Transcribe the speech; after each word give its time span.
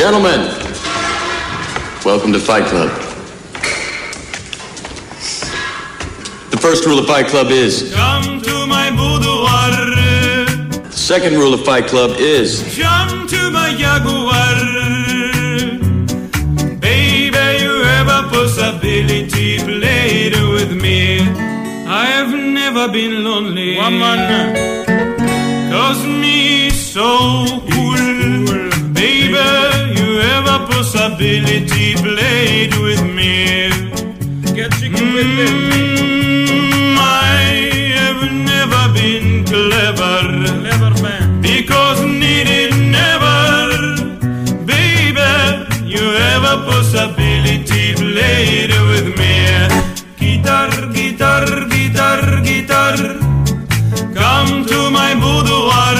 Gentlemen, 0.00 0.40
welcome 2.06 2.32
to 2.32 2.40
Fight 2.40 2.64
Club. 2.64 2.88
The 6.50 6.56
first 6.58 6.86
rule 6.86 6.98
of 6.98 7.06
Fight 7.06 7.26
Club 7.26 7.48
is. 7.50 7.92
Come 7.94 8.40
to 8.40 8.66
my 8.66 8.88
boudoir. 8.88 9.76
The 10.84 10.90
second 10.90 11.34
rule 11.34 11.52
of 11.52 11.66
Fight 11.66 11.86
Club 11.86 12.12
is. 12.16 12.62
Jump 12.74 13.28
to 13.28 13.50
my 13.50 13.74
jaguar. 13.76 14.54
Baby, 16.80 17.62
you 17.62 17.82
have 17.82 18.08
a 18.08 18.26
possibility. 18.30 19.58
Play 19.58 20.30
with 20.30 20.72
me. 20.80 21.20
I 21.86 22.06
have 22.06 22.32
never 22.32 22.88
been 22.90 23.22
lonely. 23.22 23.76
Woman. 23.76 24.54
Cause 25.70 26.02
me 26.06 26.70
so 26.70 27.44
cool. 27.70 28.70
Baby, 28.94 29.89
you 30.10 30.18
have 30.18 30.46
a 30.46 30.58
possibility. 30.66 31.94
Play 31.94 32.66
it 32.66 32.74
with 32.86 33.02
me. 33.18 33.34
Get 34.56 34.72
chicken 34.78 35.06
with 35.14 35.30
me. 35.38 35.46
Mm, 36.58 36.96
I 36.98 37.42
have 37.98 38.22
never 38.52 38.82
been 38.98 39.44
clever. 39.44 40.18
Clever 40.62 40.92
man. 41.04 41.40
Because 41.40 42.00
needed 42.22 42.72
never. 42.98 43.38
Baby, 44.70 45.30
you 45.94 46.04
have 46.24 46.44
a 46.54 46.56
possibility. 46.70 47.94
Play 48.02 48.42
it 48.64 48.74
with 48.90 49.08
me. 49.20 49.34
Guitar, 50.22 50.70
guitar, 50.98 51.46
guitar, 51.74 52.20
guitar. 52.48 52.96
Come 54.18 54.66
to 54.66 54.90
my 54.90 55.14
boudoir. 55.22 55.99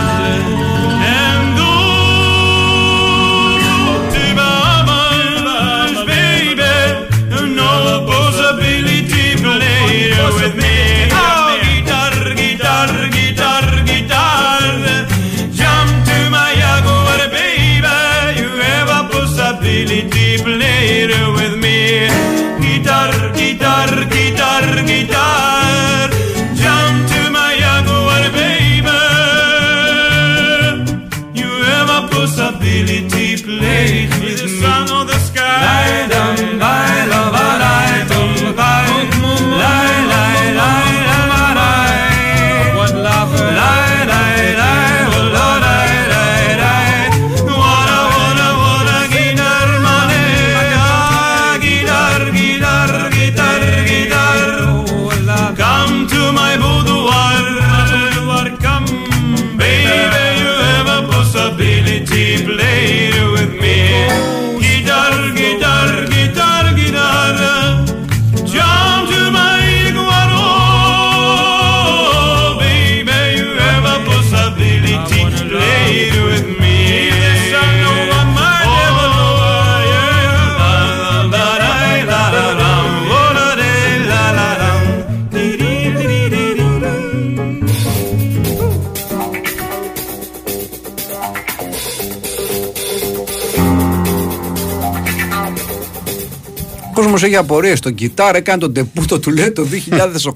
έχει 97.23 97.35
απορίες. 97.35 97.79
Τον 97.79 97.95
κιτάρ 97.95 98.35
έκανε 98.35 98.59
τον 98.59 98.73
τεπούτο 98.73 99.19
του 99.19 99.31
λέει 99.31 99.51
το 99.51 99.67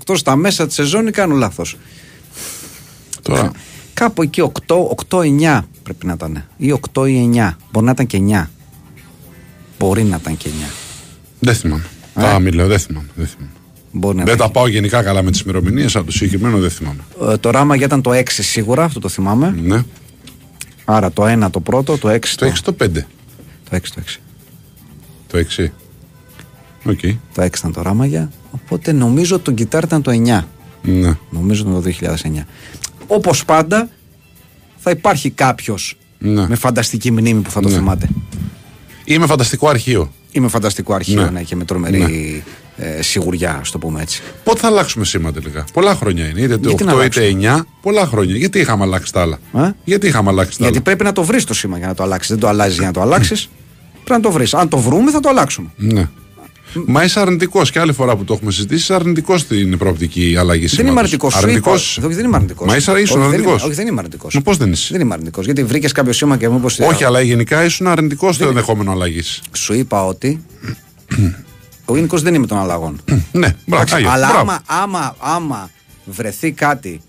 2008 0.07 0.15
στα 0.15 0.35
μέσα 0.35 0.65
της 0.65 0.75
σεζόν 0.75 1.07
ή 1.07 1.11
κάνω 1.11 1.35
λάθος. 1.35 1.77
Τώρα. 3.21 3.51
Κάπου 3.93 4.21
εκεί 4.21 4.51
8, 4.67 4.75
8-9 5.09 5.61
πρέπει 5.83 6.05
να 6.05 6.13
ήταν. 6.13 6.45
Ή 6.57 6.79
8 6.93 7.09
ή 7.09 7.31
9. 7.33 7.55
Μπορεί 7.71 7.85
να 7.85 7.91
ήταν 7.91 8.07
και 8.07 8.21
9. 8.29 8.49
Μπορεί 9.79 10.03
να 10.03 10.15
ήταν 10.15 10.37
και 10.37 10.49
9. 10.49 10.71
Δεν 11.39 11.55
θυμάμαι. 11.55 11.85
Ε. 12.15 12.21
Τα 12.21 12.39
μιλάω, 12.39 12.67
δεν 12.67 12.79
θυμάμαι. 12.79 13.07
Δεν, 13.15 13.27
θυμάμαι. 13.27 13.51
Μπορεί 13.91 14.17
να 14.17 14.23
δεν 14.23 14.33
ήταν. 14.33 14.47
τα 14.47 14.53
πάω 14.53 14.67
γενικά 14.67 15.03
καλά 15.03 15.21
με 15.21 15.31
τις 15.31 15.39
ημερομηνίες, 15.39 15.95
αλλά 15.95 16.05
το 16.05 16.11
συγκεκριμένο 16.11 16.57
δεν 16.57 16.69
θυμάμαι. 16.69 17.03
Ε, 17.31 17.37
το 17.37 17.49
ράμα 17.49 17.75
για 17.75 17.85
ήταν 17.85 18.01
το 18.01 18.11
6 18.11 18.23
σίγουρα, 18.27 18.83
αυτό 18.83 18.99
το 18.99 19.09
θυμάμαι. 19.09 19.55
Ναι. 19.61 19.83
Άρα 20.85 21.11
το 21.11 21.45
1 21.45 21.51
το 21.51 21.59
πρώτο, 21.59 21.97
το 21.97 22.09
6 22.09 22.19
Το 22.35 22.47
6 22.47 22.51
το 22.63 22.75
5. 22.81 22.89
Το 23.69 23.71
6 23.71 23.79
το 23.95 24.01
6. 24.05 24.19
Το 25.27 25.45
6. 25.57 25.67
Οκ. 26.85 26.99
Το 27.33 27.41
6 27.41 27.45
ήταν 27.57 27.73
το 27.73 27.81
Ramaya. 27.81 28.31
Οπότε 28.51 28.91
νομίζω 28.91 29.39
το 29.39 29.51
Guitar 29.51 29.83
ήταν 29.83 30.01
το 30.01 30.11
9. 30.11 30.43
Ναι. 30.81 31.17
Νομίζω 31.29 31.61
ήταν 31.61 31.73
το 31.73 31.81
2009. 31.81 32.45
Όπως 33.07 33.45
πάντα, 33.45 33.89
θα 34.77 34.91
υπάρχει 34.91 35.29
κάποιος 35.29 35.97
Ναι. 36.17 36.47
με 36.47 36.55
φανταστική 36.55 37.11
μνήμη 37.11 37.41
που 37.41 37.51
θα 37.51 37.61
το 37.61 37.69
Ναι. 37.69 37.75
θυμάται. 37.75 38.09
Ή 39.03 39.17
με 39.17 39.25
φανταστικό 39.25 39.67
αρχείο. 39.67 40.11
Ή 40.31 40.39
με 40.39 40.47
φανταστικό 40.47 40.93
αρχείο 40.93 41.21
Ναι. 41.23 41.29
ναι. 41.29 41.41
και 41.43 41.55
με 41.55 41.65
τρομερή 41.65 42.43
ε, 42.77 43.01
σιγουριά, 43.01 43.57
ας 43.61 43.71
το 43.71 43.77
πούμε 43.77 44.01
έτσι. 44.01 44.21
Πότε 44.43 44.59
θα 44.59 44.67
αλλάξουμε 44.67 45.05
σήμα 45.05 45.31
τελικά; 45.31 45.65
Πολλά 45.73 45.95
χρόνια 45.95 46.27
είναι. 46.27 46.41
Είτε 46.41 46.57
το 46.57 46.67
Γιατί 46.67 46.83
να 46.83 46.93
8 46.95 47.05
είτε 47.05 47.37
9. 47.41 47.65
Πολλά 47.81 48.05
χρόνια. 48.05 48.35
Γιατί 48.35 48.59
είχαμε 48.59 48.83
αλλάξει 48.83 49.13
τα 49.13 49.21
άλλα; 49.21 49.37
Ε; 49.53 49.69
Γιατί 49.83 50.07
είχαμε 50.07 50.29
αλλάξει 50.29 50.51
τα 50.57 50.63
Γιατί 50.63 50.75
άλλα; 50.75 50.83
πρέπει 50.85 51.03
να 51.03 51.11
το 51.11 51.23
βρεις 51.23 51.43
το 51.43 51.53
σήμα 51.53 51.77
για 51.77 51.87
να 51.87 51.93
το 51.93 52.03
αλλάξεις. 52.03 52.29
Δεν 52.29 52.39
το 52.39 52.47
αλλάζεις 52.47 52.77
για 52.77 52.85
να 52.85 52.93
το 52.93 53.01
αλλάξεις. 53.01 53.49
πρέπει 54.03 54.21
να 54.21 54.27
το 54.27 54.31
βρεις. 54.31 54.53
Αν 54.53 54.69
το 54.69 54.77
βρούμε, 54.77 55.11
θα 55.11 55.19
το 55.19 55.29
αλλάξουμε. 55.29 55.69
Ναι. 55.75 56.09
Μα 56.85 57.03
είσαι 57.03 57.19
αρνητικός 57.19 57.71
και 57.71 57.79
άλλη 57.79 57.93
φορά 57.93 58.15
που 58.15 58.23
το 58.23 58.33
έχουμε 58.33 58.51
συζητήσει, 58.51 58.81
είσαι 58.81 58.93
αρνητικός 58.93 59.41
στην 59.41 59.77
προοπτική 59.77 60.35
αλλαγής 60.39 60.75
Δεν 60.75 60.87
είμαι 60.87 60.99
αρνητικός. 60.99 61.35
Αρνητικός. 61.35 61.97
Όχι, 61.97 62.13
δεν 62.15 62.25
είμαι 62.25 62.35
αρνητικός. 62.35 62.67
Μα 62.67 62.75
είσαι 62.75 62.91
ήσουν 62.91 63.21
αρνητικός. 63.21 63.63
Όχι, 63.63 63.73
δεν 63.73 63.87
είμαι 63.87 63.97
αρνητικός. 63.99 64.33
Μα 64.35 64.41
πώς 64.41 64.57
δεν 64.57 64.71
είσαι; 64.71 64.87
Δεν 64.91 65.01
είμαι 65.01 65.13
αρνητικός. 65.13 65.45
Γιατί 65.45 65.63
βρήκες 65.63 65.91
κάποιο 65.91 66.13
σήμα 66.13 66.37
και 66.37 66.49
μου 66.49 66.57
είπες. 66.57 66.79
Όχι, 66.79 67.03
αλλά 67.03 67.21
γενικά 67.21 67.63
ήσουν 67.63 67.87
αρνητικός 67.87 68.35
στο 68.35 68.47
ενδεχόμενο 68.47 68.91
αλλαγής. 68.91 69.41
Σου 69.51 69.73
είπα 69.73 70.05
ότι. 70.05 70.43
ο 71.85 71.95
γενικός 71.95 72.21
δεν 72.21 72.33
είμαι 72.33 72.47
των 72.47 72.57
αλλαγών. 72.57 73.01
ναι, 73.11 73.21
μπράβο. 73.31 73.55
Εντάξει, 73.67 73.95
Άγιο, 73.95 74.09
αλλά 74.09 74.27
μπράβο. 74.27 74.39
άμα, 74.41 74.61
άμα, 74.65 75.15
άμα 75.19 75.69
βρεθεί 76.05 76.51
κάτι 76.51 77.01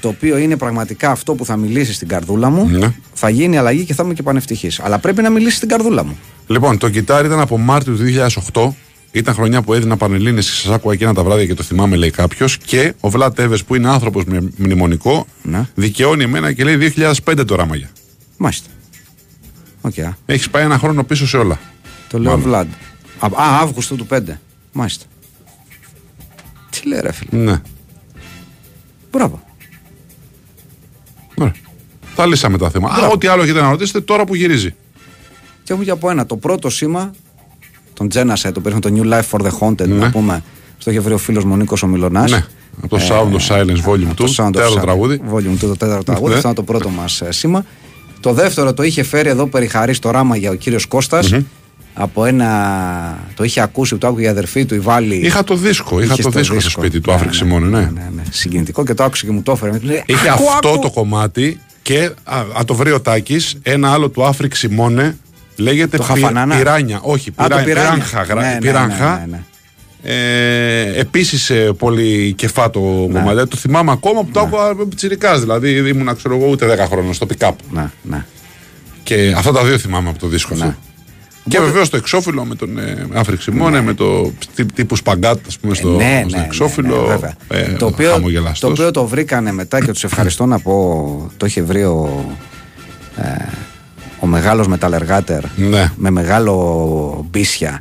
το 0.00 0.08
οποίο 0.08 0.36
είναι 0.38 0.56
πραγματικά 0.56 1.10
αυτό 1.10 1.34
που 1.34 1.44
θα 1.44 1.56
μιλήσεις 1.56 1.96
στην 1.96 2.08
καρδούλα 2.08 2.50
μου, 2.50 2.68
Ναι. 2.68 2.94
θα 3.12 3.28
γίνει 3.28 3.58
αλλαγή 3.58 3.84
και 3.84 3.94
θα 3.94 4.02
είμαι 4.04 4.14
και 4.14 4.22
πανευτυχής. 4.22 4.80
Αλλά 4.80 4.98
πρέπει 4.98 5.22
να 5.22 5.30
μιλήσεις 5.30 5.56
στην 5.56 5.68
καρδούλα 5.68 6.04
μου. 6.04 6.18
Λοιπόν, 6.46 6.78
το 6.78 6.88
Guitar 6.88 7.26
ήταν 7.26 7.40
από 7.40 7.58
Μάρτιο 7.58 7.96
του 7.96 8.02
2008. 8.52 8.74
Ήταν 9.12 9.34
χρονιά 9.34 9.62
που 9.62 9.74
έδινα 9.74 9.96
πανελλήνιες 9.96 10.40
και 10.40 10.46
σας 10.46 10.66
άκουγα 10.68 10.94
εκείνα 10.94 11.14
τα 11.14 11.24
βράδια 11.24 11.46
και 11.46 11.54
το 11.54 11.62
θυμάμαι, 11.62 11.96
λέει 11.96 12.10
κάποιος. 12.10 12.58
Και 12.58 12.94
ο 13.00 13.10
Βλάτ 13.10 13.38
Εύε, 13.38 13.56
που 13.66 13.74
είναι 13.74 13.88
άνθρωπος 13.88 14.24
με 14.24 14.48
μνημονικό, 14.56 15.26
Ναι. 15.42 15.68
δικαιώνει 15.74 16.22
εμένα 16.22 16.52
και 16.52 16.64
λέει 16.64 16.76
2005 16.76 17.44
το 17.44 17.54
Ramaya. 17.54 17.90
Μάλιστα. 18.36 18.68
Οκ, 19.80 19.98
α. 19.98 20.16
Έχεις 20.26 20.50
πάει 20.50 20.64
ένα 20.64 20.78
χρόνο 20.78 21.04
πίσω 21.04 21.26
σε 21.26 21.36
όλα. 21.36 21.58
το 22.08 22.18
λέω 22.18 22.30
Μάλλον. 22.30 22.44
Βλάντ. 22.46 22.68
Α, 23.18 23.26
α, 23.42 23.58
Αύγουστο 23.60 23.94
του 23.96 24.06
5. 24.10 24.20
Μάλιστα. 24.72 25.04
Τι 26.70 26.88
λέει 26.88 27.00
ρε 27.02 27.12
φίλε. 27.12 27.42
Ναι. 27.42 27.60
Μπράβο. 29.12 29.42
Ωραία. 31.34 31.54
Τα 32.14 32.26
λύσαμε 32.26 32.58
τα 32.58 32.70
θέματα. 32.70 32.94
Α, 33.04 33.08
ό,τι 33.08 33.26
άλλο 33.26 33.42
έχετε 33.42 33.60
να 33.60 33.70
ρωτήσετε 33.70 34.00
τώρα 34.00 34.24
που 34.24 34.34
γυρίζει. 34.34 34.74
Και 35.62 35.72
έχουμε 35.72 35.84
και 35.84 35.90
από 35.90 36.10
ένα. 36.10 36.26
Το 36.26 36.36
πρώτο 36.36 36.70
σήμα, 36.70 37.14
τον 38.08 38.08
Genesis, 38.14 38.50
το 38.54 38.60
περίφημο 38.60 38.80
το 38.80 38.90
New 39.08 39.12
Life 39.14 39.38
for 39.38 39.46
the 39.46 39.50
Haunted, 39.60 39.88
Ναι. 39.88 39.94
να 39.94 40.10
πούμε, 40.10 40.42
Στο 40.78 40.90
είχε 40.90 41.00
βρει 41.00 41.12
ο 41.14 41.18
φίλος 41.18 41.44
μου 41.44 41.56
Νίκος 41.56 41.76
ο 41.82 41.86
Μυλωνάς. 41.86 42.28
Ναι, 42.28 42.44
από 42.82 42.88
το 42.88 42.98
Sound 43.08 43.32
of 43.36 43.54
Silence 43.56 43.90
Volume 43.90 44.14
2. 44.14 44.50
Τέταρτο 44.52 44.80
τραγούδι. 44.80 45.20
Volume 45.34 45.54
2, 45.54 45.56
το 45.60 45.76
τέταρτο 45.76 46.04
τραγούδι. 46.04 46.28
Ναι. 46.28 46.34
Αυτό 46.36 46.48
ήταν 46.50 46.54
το 46.54 46.62
πρώτο 46.62 46.88
μας 46.88 47.22
σήμα. 47.28 47.64
Το 48.20 48.32
δεύτερο 48.32 48.74
το 48.74 48.82
είχε 48.82 49.02
φέρει 49.02 49.28
εδώ 49.28 49.46
περιχαρή 49.46 49.94
στο 49.94 50.10
Ramaya 50.10 50.50
ο 50.50 50.54
κύριος 50.54 50.86
Κώστας, 50.86 51.32
Από 51.94 52.24
ένα. 52.24 52.48
Το 53.36 53.44
είχε 53.44 53.60
ακούσει, 53.60 53.96
το 53.96 54.06
άκουγε 54.06 54.24
η 54.24 54.28
αδερφή 54.28 54.64
του, 54.64 54.74
η 54.74 54.78
Βάλη. 54.78 55.14
Είχα 55.14 55.44
το 55.44 55.54
δίσκο, 55.56 56.00
είχα 56.00 56.12
Είχε 56.12 56.22
το 56.22 56.30
δίσκο 56.30 56.60
στο 56.60 56.70
σπίτι 56.70 57.00
του, 57.00 57.12
Afric 57.12 57.34
Simone, 57.34 57.66
ναι. 57.66 57.78
ναι, 57.78 58.10
ναι. 58.14 58.22
Συγκινητικό 58.30 58.84
και 58.84 58.94
το 58.94 59.04
άκουσε 59.04 59.26
και 59.26 59.32
μου 59.32 59.42
το 59.42 59.52
έφερε. 59.52 59.72
Μου 59.72 59.78
λέει, 59.82 60.02
Είχε 60.06 60.28
«Άκου, 60.28 60.44
αυτό 60.54 60.68
άκου». 60.68 60.78
το 60.78 60.90
κομμάτι 60.90 61.60
και 61.82 62.10
α, 62.24 62.38
α, 62.38 62.64
το 62.66 62.74
βρει 62.74 62.92
ο 62.92 63.00
Τάκης, 63.00 63.56
ένα 63.62 63.92
άλλο 63.92 64.08
του 64.08 64.24
Afric 64.24 64.54
Simone 64.56 65.16
λέγεται 65.60 65.96
Το 65.96 66.02
πι- 66.02 66.12
Hafanana. 66.12 66.56
Πυράνια. 66.56 66.98
Όχι, 67.02 67.30
Α, 67.30 67.32
το 67.36 67.42
πυρά- 67.56 67.62
πυράνια. 67.64 67.90
Piranha. 67.92 68.22
γρα- 68.22 68.40
Ναι, 68.42 68.48
ναι, 68.52 68.58
Piranha. 68.58 69.10
ναι, 69.10 69.18
ναι, 69.20 69.26
ναι. 69.30 69.42
Ε, 70.02 71.00
Επίσης 71.00 71.52
πολύ 71.78 72.32
κεφάτο 72.32 72.80
Ναι. 72.80 73.20
κομμάτι. 73.20 73.48
Το 73.48 73.56
θυμάμαι 73.56 73.90
ακόμα 73.92 74.20
που 74.22 74.30
το 74.30 74.40
άκουγα 74.40 74.74
πιτσιρικά. 74.88 75.38
Δηλαδή 75.38 75.88
ήμουν, 75.88 76.16
ξέρω 76.16 76.34
εγώ, 76.36 76.46
ούτε 76.46 76.66
10 76.66 76.86
χρόνια 76.86 77.12
στο 77.12 77.26
pick-up. 77.34 77.52
Ναι, 77.70 77.90
ναι. 78.02 78.24
Και 79.02 79.34
αυτά 79.36 79.52
τα 79.52 79.64
δύο 79.64 79.78
θυμάμαι 79.78 80.08
από 80.08 80.18
το 80.18 80.26
δίσκο 80.26 80.54
αυτό. 80.54 80.74
Και 81.48 81.58
βεβαίως 81.60 81.88
το 81.90 81.96
εξώφυλλο 81.96 82.44
με 82.44 82.54
τον 82.54 82.78
ε, 82.78 83.06
Afric 83.14 83.40
Simone, 83.42 83.80
με 83.80 83.94
το 83.94 84.32
τύ- 84.54 84.72
τύπου 84.74 84.96
σπαγκάτ, 84.96 85.38
ας 85.46 85.58
πούμε, 85.58 85.74
στο, 85.74 85.88
Ναι. 85.88 86.04
Ε, 86.04 86.22
ναι, 86.22 86.28
στο 86.28 86.38
ναι, 86.38 86.44
εξώφυλλο. 86.44 86.96
ναι, 86.96 87.02
ναι, 87.02 87.08
βέβαια. 87.08 87.34
ε, 87.48 87.62
το, 87.72 87.86
οποίο, 87.86 88.10
χαμογελαστός. 88.10 88.58
το 88.60 88.66
οποίο 88.68 88.90
το 88.90 89.06
βρήκανε 89.06 89.52
μετά 89.52 89.80
και 89.84 89.92
τους 89.92 90.04
ευχαριστώ 90.04 90.46
να 90.46 90.58
πω. 90.58 91.30
Το 91.36 91.46
είχε 91.46 91.62
βρει 91.62 91.82
ο, 91.82 92.24
ε, 93.16 93.44
ο 94.20 94.26
μεγάλος 94.26 94.66
μεταλλεργάτερ 94.68 95.42
Ναι. 95.56 95.92
με 95.96 96.10
μεγάλο 96.10 97.26
μπίσια. 97.30 97.80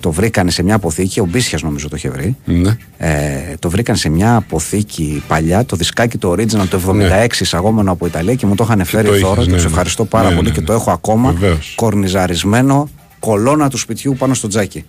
Το 0.00 0.10
βρήκανε 0.12 0.50
σε 0.50 0.62
μια 0.62 0.74
αποθήκη. 0.74 1.20
Ο 1.20 1.24
Μπίσιας 1.26 1.62
νομίζω 1.62 1.88
το 1.88 1.96
είχε 1.96 2.10
βρει. 2.10 2.36
Ναι. 2.44 2.76
Ε, 2.98 3.54
το 3.58 3.70
βρήκαν 3.70 3.96
σε 3.96 4.08
μια 4.08 4.36
αποθήκη 4.36 5.22
παλιά, 5.28 5.64
το 5.64 5.76
δισκάκι 5.76 6.18
το 6.18 6.30
original 6.32 6.66
το 6.70 6.80
76 6.86 6.94
Ναι. 6.94 7.26
εισαγόμενο 7.40 7.92
από 7.92 8.06
Ιταλία 8.06 8.34
και 8.34 8.46
μου 8.46 8.54
το 8.54 8.64
είχαν 8.64 8.84
φέρει 8.84 9.06
το 9.08 9.12
δώρο 9.18 9.32
είχες, 9.32 9.44
και 9.44 9.50
ναι, 9.50 9.54
τους 9.56 9.64
ναι. 9.64 9.70
ευχαριστώ 9.70 10.04
πάρα 10.04 10.28
Ναι, 10.28 10.34
πολύ 10.34 10.48
ναι, 10.48 10.54
και 10.54 10.60
ναι. 10.60 10.66
το 10.66 10.72
έχω 10.72 10.90
ακόμα 10.90 11.30
Βεβαίως. 11.32 11.72
κορνιζαρισμένο 11.76 12.88
κολόνα 13.20 13.68
του 13.70 13.78
σπιτιού 13.78 14.16
πάνω 14.18 14.34
στο 14.34 14.48
τζάκι. 14.48 14.84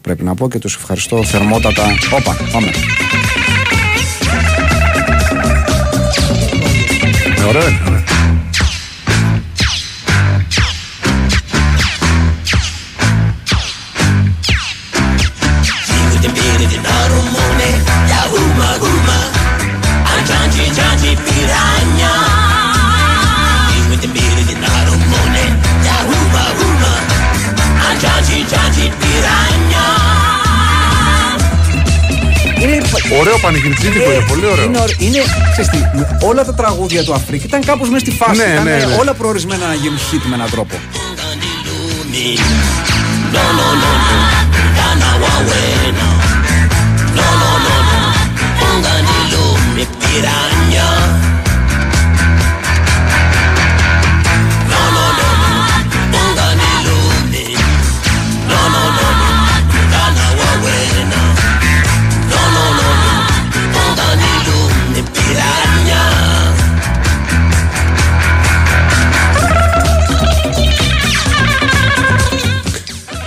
Πρέπει 0.00 0.24
να 0.24 0.34
πω 0.34 0.48
και 0.48 0.58
τους 0.58 0.74
ευχαριστώ 0.74 1.24
θερμότατα. 1.24 1.82
Όπα, 2.20 2.36
πάμε. 2.52 2.70
Ε, 7.38 7.42
ωραία, 7.48 7.62
Ωραίο 33.12 33.38
πανηγυρτζίδικο, 33.38 34.12
είναι 34.12 34.24
πολύ 34.28 34.46
ωραίο. 34.46 34.64
Είναι, 34.64 34.78
ωραίο. 34.78 34.96
είναι 34.98 35.18
ξέρεις 35.52 35.70
τι, 35.70 35.76
με 35.76 36.18
όλα 36.22 36.44
τα 36.44 36.54
τραγούδια 36.54 37.04
του 37.04 37.14
Αφρίκη 37.14 37.46
ήταν 37.46 37.64
κάπως 37.64 37.88
μέσα 37.88 38.04
στη 38.06 38.14
φάση. 38.16 38.40
Ναι, 38.40 38.52
ήταν 38.52 38.64
ναι, 38.64 38.76
ναι. 38.76 38.96
όλα 39.00 39.14
προορισμένα 39.14 39.66
να 39.66 39.74
γίνουν 39.74 39.98
hit 39.98 40.22
με 40.28 40.34
έναν 40.34 40.50
τρόπο. 40.50 40.76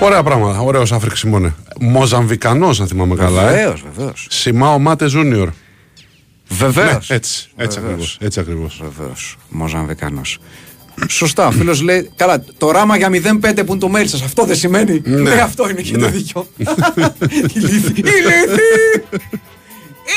Ωραία 0.09 0.23
πράγματα. 0.23 0.59
Ωραίος 0.59 0.91
Afric 0.91 1.15
Simone. 1.17 1.53
Μοζαμβικανός, 1.79 2.81
αν 2.81 2.87
θυμάμαι 2.87 3.15
καλά. 3.15 3.41
Ε. 3.41 3.45
Βεβαίως, 3.55 3.83
βεβαίως. 3.95 4.27
Σιμάο 4.29 4.79
Μάτε 4.79 5.07
Ζούνιορ. 5.07 5.49
Βεβαίως. 6.49 7.09
Ναι, 7.09 7.15
έτσι, 7.15 7.49
έτσι 7.55 7.79
Βεβαίως. 7.79 7.93
ακριβώς, 7.93 8.17
έτσι 8.21 8.39
ακριβώς. 8.39 8.81
Βεβαίως. 8.97 9.37
Μοζαμβικανός. 9.49 10.37
Σωστά. 11.07 11.47
Ο 11.47 11.51
φίλος 11.51 11.81
λέει: 11.81 12.09
Καλά, 12.15 12.43
το 12.57 12.71
Ramaya 12.71 12.97
05 12.97 13.63
που 13.65 13.71
είναι 13.71 13.79
το 13.79 13.91
mail 13.95 14.07
σας. 14.07 14.21
Αυτό 14.21 14.45
δεν 14.45 14.55
σημαίνει. 14.55 15.01
Ναι, 15.05 15.31
αυτό 15.31 15.69
είναι. 15.69 15.79
Έχετε 15.79 15.97
Ναι. 15.99 16.07
δίκιο. 16.07 16.47
Ηλίθιοι. 17.53 18.01
Ηλίθιοι. 18.01 18.61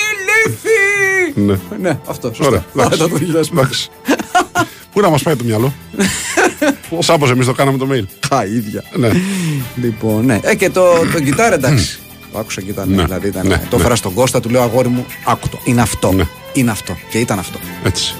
Ηλίθιοι. 0.08 1.40
Ναι. 1.40 1.58
Ναι, 1.80 1.98
αυτό. 2.06 2.32
Σωστά. 2.34 2.46
Ωραία. 2.74 2.86
Άρα 2.86 2.94
εντάξει. 2.94 3.90
Το 4.92 5.00
2000. 5.00 5.00
Εντάξει. 5.00 5.00
Πού 5.00 5.00
να 5.00 5.08
μας 5.08 5.22
πάει 5.22 5.36
το 5.36 5.44
μυαλό; 5.44 5.72
Σάπω 6.98 7.28
εμείς 7.28 7.46
το 7.46 7.52
κάναμε 7.52 7.78
το 7.78 7.88
mail. 7.92 8.04
Τα 8.28 8.44
ίδια. 8.44 8.84
Ναι. 8.96 9.10
Λοιπόν, 9.82 10.24
ναι. 10.24 10.38
Ε, 10.42 10.54
και 10.54 10.70
το, 10.70 10.82
το 11.12 11.20
γκιτάρα 11.20 11.54
εντάξει. 11.54 11.98
Το 12.32 12.38
άκουσα 12.38 12.60
και 12.60 12.70
ήταν. 12.70 12.88
Ναι. 12.88 13.04
Δηλαδή 13.04 13.26
ήταν, 13.28 13.46
Ναι, 13.46 13.56
το 13.56 13.76
ναι. 13.76 13.80
έφερα 13.80 13.96
στον 13.96 14.14
Κώστα, 14.14 14.40
του 14.40 14.48
λέω 14.48 14.62
αγόρι 14.62 14.88
μου, 14.88 15.06
άκου 15.24 15.48
το. 15.48 15.58
Είναι 15.64 15.80
αυτό. 15.80 16.12
Ναι. 16.12 16.24
Είναι 16.52 16.70
αυτό. 16.70 16.96
Και 17.10 17.18
ήταν 17.18 17.38
αυτό. 17.38 17.58
Έτσι. 17.84 18.14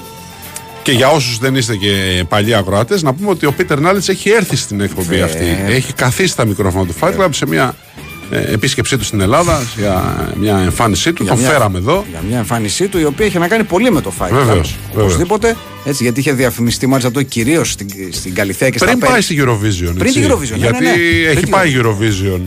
Και 0.83 0.91
για 0.91 1.09
όσους 1.09 1.37
δεν 1.37 1.55
είστε 1.55 1.75
και 1.75 2.23
παλιοί 2.29 2.53
ακροατέ, 2.53 2.97
να 3.01 3.13
πούμε 3.13 3.29
ότι 3.29 3.45
ο 3.45 3.51
Πίτερ 3.51 3.79
Νάλιτς 3.79 4.09
έχει 4.09 4.29
έρθει 4.29 4.55
στην 4.55 4.81
εκπομπή 4.81 5.07
Βέβαια. 5.07 5.25
αυτή. 5.25 5.45
Έχει 5.67 5.93
καθίσει 5.93 6.31
στα 6.31 6.45
μικρόφωνα 6.45 6.85
του 6.85 6.95
Fight 6.99 7.19
Club 7.19 7.27
σε 7.31 7.47
μια 7.47 7.75
ε, 7.92 7.92
επίσκεψή 8.31 8.97
του 8.97 9.03
στην 9.03 9.21
Ελλάδα, 9.21 9.63
για 9.77 10.15
μια 10.39 10.57
εμφάνισή 10.57 11.13
του. 11.13 11.23
Για 11.23 11.31
Τον 11.31 11.41
μια- 11.41 11.49
φέραμε 11.51 11.77
εδώ. 11.77 12.05
Για 12.09 12.21
μια 12.27 12.37
εμφάνισή 12.37 12.87
του 12.87 12.99
η 12.99 13.03
οποία 13.05 13.25
είχε 13.25 13.39
να 13.39 13.47
κάνει 13.47 13.63
πολύ 13.63 13.91
με 13.91 14.01
το 14.01 14.13
Fight 14.19 14.25
Club. 14.27 14.45
Βεβαίως, 14.45 14.75
Οπωσδήποτε. 14.95 15.55
Έτσι, 15.85 16.03
γιατί 16.03 16.19
είχε 16.19 16.33
διαφημιστεί 16.33 16.87
μάλιστα 16.87 17.07
αυτό 17.07 17.21
κυρίως 17.23 17.71
στην, 17.71 17.87
στην 18.11 18.33
Καλυθέα 18.33 18.69
και 18.69 18.77
Πριν 18.77 18.89
στα 18.97 18.99
πάει 18.99 19.09
πέντε. 19.09 19.21
στη 19.23 19.35
Eurovision. 19.39 19.93
Πριν 19.95 20.07
έτσι. 20.07 20.19
την 20.21 20.31
Eurovision, 20.31 20.49
ναι, 20.49 20.55
Γιατί 20.57 20.83
ναι, 20.83 20.89
ναι. 20.89 21.27
έχει 21.29 21.35
Πριν 21.39 21.49
πάει 21.49 21.73
Eurovision. 21.81 22.39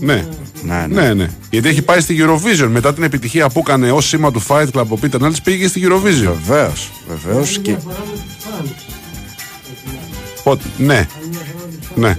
Ναι. 0.00 0.24
Ναι, 0.62 0.86
ναι. 0.88 1.02
Ναι, 1.02 1.14
ναι. 1.14 1.26
Γιατί 1.50 1.68
έχει 1.68 1.82
πάει 1.82 2.00
στη 2.00 2.16
Eurovision. 2.20 2.68
Μετά 2.70 2.94
την 2.94 3.02
επιτυχία 3.02 3.48
που 3.48 3.58
έκανε 3.66 3.92
ως 3.92 4.06
σήμα 4.06 4.30
του 4.32 4.42
Fight 4.46 4.66
Club 4.72 4.84
ο 4.88 4.96
Πίτερ 4.96 5.20
Νάλιτ 5.20 5.36
πήγε 5.44 5.68
στη 5.68 5.80
Eurovision. 5.88 6.32
Βεβαίως. 6.46 6.90
Βεβαίως. 7.08 7.58
Και... 7.62 7.74
Πότε- 10.44 10.64
Ναι. 10.78 11.06
Ναι. 11.94 12.16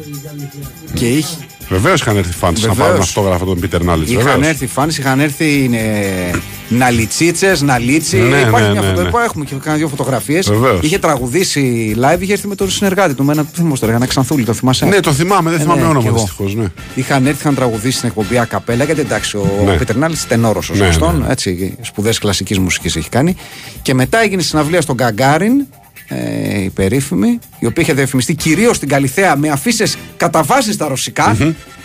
και 0.93 1.07
είχε, 1.07 1.35
Βεβαίως 1.71 2.01
είχαν 2.01 2.17
έρθει 2.17 2.33
φαν 2.33 2.53
να 2.53 2.59
Βεβαίως. 2.59 2.77
πάρουν 2.77 3.01
αυτόγραφο 3.01 3.45
τον 3.45 3.59
Πίτερ 3.59 3.83
Νάλιτ. 3.83 4.09
είχαν 4.09 4.43
έρθει 4.43 4.67
φάνη, 4.67 4.93
είχαν 4.99 5.19
έρθει 5.19 5.69
ε, 5.73 6.37
ναλιτσίτσε, 6.69 7.53
ναλίτσι. 7.61 8.17
Ναι, 8.17 8.37
Υπάρχει 8.37 8.67
ναι, 8.67 8.71
μια 8.71 8.81
ναι, 8.81 8.87
φωτο... 8.87 9.01
ναι. 9.01 9.07
Υπάρχει, 9.07 9.25
Έχουμε 9.29 9.45
και 9.45 9.55
κάνει 9.63 9.77
δύο 9.77 9.87
φωτογραφίες. 9.87 10.49
Βεβαίως. 10.49 10.79
Είχε 10.81 10.97
τραγουδήσει 10.99 11.95
live, 12.01 12.19
είχε 12.21 12.33
έρθει 12.33 12.47
με 12.47 12.55
τον 12.55 12.69
συνεργάτη 12.71 13.13
του. 13.13 13.23
Με 13.23 13.31
ένα 13.33 13.45
θυμό 13.53 13.77
τώρα, 13.79 13.93
ένα 13.93 14.05
ξανθούλη, 14.05 14.43
το 14.43 14.53
θυμάσαι; 14.53 14.85
Ναι, 14.85 14.99
το 14.99 15.13
θυμάμαι, 15.13 15.49
δεν 15.49 15.59
Ε, 15.59 15.61
θυμάμαι 15.61 15.79
ναι, 15.81 15.85
κι 15.87 15.91
όνομα 15.91 16.07
εγώ. 16.07 16.17
δυστυχώς. 16.17 16.55
Ναι. 16.55 16.65
Είχαν 16.95 17.25
έρθει, 17.25 17.39
είχαν 17.39 17.55
τραγουδήσει 17.55 17.97
στην 17.97 18.07
εκπομπή 18.09 18.37
Ακαπέλα, 18.39 18.83
γιατί 18.83 19.01
εντάξει, 19.01 19.37
ο 19.37 19.61
Ναι. 19.65 19.75
Πίτερ 19.77 19.95
Νάλιτ 19.95 20.17
τενόρος 20.27 20.69
ο 20.69 20.73
Ναι, 20.75 20.85
σωστόν, 20.85 21.19
ναι. 21.19 21.31
έτσι, 21.31 21.75
σπουδές 21.81 22.19
κλασικής 22.19 22.59
μουσικής 22.59 22.95
έχει 22.95 23.09
κάνει. 23.09 23.35
Και 23.81 23.93
μετά 23.93 24.21
έγινε 24.21 24.41
συναυλία 24.41 24.81
στον 24.81 24.95
Γκαγκάριν, 24.95 25.65
ε, 26.13 26.61
η 26.63 26.69
περίφημη, 26.69 27.39
η 27.59 27.65
οποία 27.65 27.83
είχε 27.83 27.93
διαφημιστεί 27.93 28.35
κυρίως 28.35 28.75
στην 28.75 28.87
Καλιθέα 28.89 29.35
με 29.35 29.49
αφήσεις 29.49 29.97
κατά 30.17 30.43
βάση 30.43 30.73
στα 30.73 30.87
ρωσικα 30.87 31.37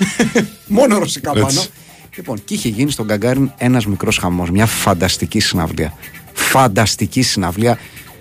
Μόνο 0.66 0.99
ρωσικά 0.99 1.30
Έτσι. 1.37 1.42
πάνω. 1.42 1.66
Λοιπόν, 2.16 2.45
και 2.45 2.54
είχε 2.54 2.68
γίνει 2.68 2.90
στον 2.90 3.06
Γκαγκάριν 3.06 3.50
ένας 3.56 3.87
μικρός 3.87 4.18
χαμός. 4.18 4.50
Μια 4.50 4.66
φανταστική 4.66 5.40
συναυλία. 5.40 5.92
Φανταστική 6.33 7.23
συναυλία. 7.23 7.78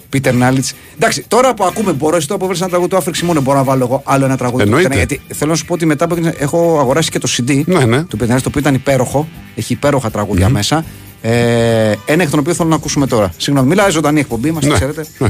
Πίτερ 0.10 0.34
Νάλιτς. 0.34 0.74
Εντάξει, 0.96 1.26
τώρα 1.28 1.54
που 1.54 1.64
ακούμε, 1.66 1.92
μπορώ 1.92 2.16
εσύ 2.16 2.28
το 2.28 2.34
αποβέρει 2.34 2.60
ένα 2.60 2.68
τραγούδι 2.70 2.90
του 2.90 2.98
Άφριξη 2.98 3.26
μόνο 3.26 3.42
μπορώ 3.42 3.58
να 3.58 3.64
βάλω 3.64 3.84
εγώ 3.84 4.02
άλλο 4.06 4.26
ένα 4.26 4.38
τραγούδι 4.38 4.64
του 4.64 4.70
Εννοείται. 4.70 4.90
Πίτερ 4.90 5.08
Γιατί 5.08 5.34
θέλω 5.36 5.52
να 5.52 5.58
σου 5.58 5.66
πω 5.66 5.74
ότι 5.74 5.86
μετά 5.86 6.08
που 6.08 6.14
έγινε- 6.14 6.36
έχω 6.40 6.80
αγοράσει 6.80 7.10
και 7.12 7.20
το 7.20 7.30
CD 7.38 7.64
Ναι, 7.66 7.86
ναι. 7.86 7.98
του 7.98 8.08
Πίτερ 8.08 8.28
Νάλιτς, 8.28 8.44
το 8.44 8.50
οποίο 8.50 8.60
ήταν 8.62 8.74
υπέροχο. 8.74 9.28
Έχει 9.56 9.74
υπέροχα 9.74 10.12
τραγούδια 10.12 10.50
μέσα. 10.50 10.86
Ε, 11.22 11.94
ένα 12.06 12.24
εκ 12.24 12.30
των 12.30 12.40
οποίων 12.40 12.56
θέλω 12.56 12.70
να 12.70 12.76
ακούσουμε 12.76 13.08
τώρα. 13.08 13.34
Συγγνώμη, 13.38 13.68
μιλάει 13.70 13.90
ζωντανή 13.90 14.20
εκπομπή, 14.20 14.52
μας 14.52 14.64
Ναι. 14.66 14.74
ξέρετε. 14.74 15.06
Ναι. 15.18 15.30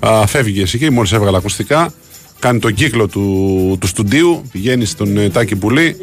Α, 0.00 0.26
φεύγει 0.26 0.62
εσύ 0.62 0.78
και 0.78 0.90
μόλις 0.90 1.12
έβγαλε 1.12 1.36
ακουστικά. 1.36 1.92
Κάνει 2.38 2.58
τον 2.58 2.74
κύκλο 2.74 3.08
του, 3.08 3.76
του 3.80 3.86
στουντίου. 3.86 4.42
Πηγαίνει 4.52 4.84
στον 4.84 5.16
ε, 5.16 5.30
Τάκη 5.30 5.56
Πουλή. 5.56 5.96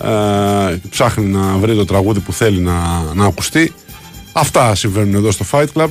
Ε, 0.00 0.76
ψάχνει 0.90 1.26
να 1.26 1.56
βρει 1.56 1.74
το 1.74 1.84
τραγούδι 1.84 2.20
που 2.20 2.32
θέλει 2.32 2.60
να, 2.60 3.02
να 3.14 3.24
ακουστεί. 3.24 3.72
Αυτά 4.32 4.74
συμβαίνουν 4.74 5.14
εδώ 5.14 5.30
στο 5.30 5.44
Fight 5.50 5.66
Club. 5.74 5.88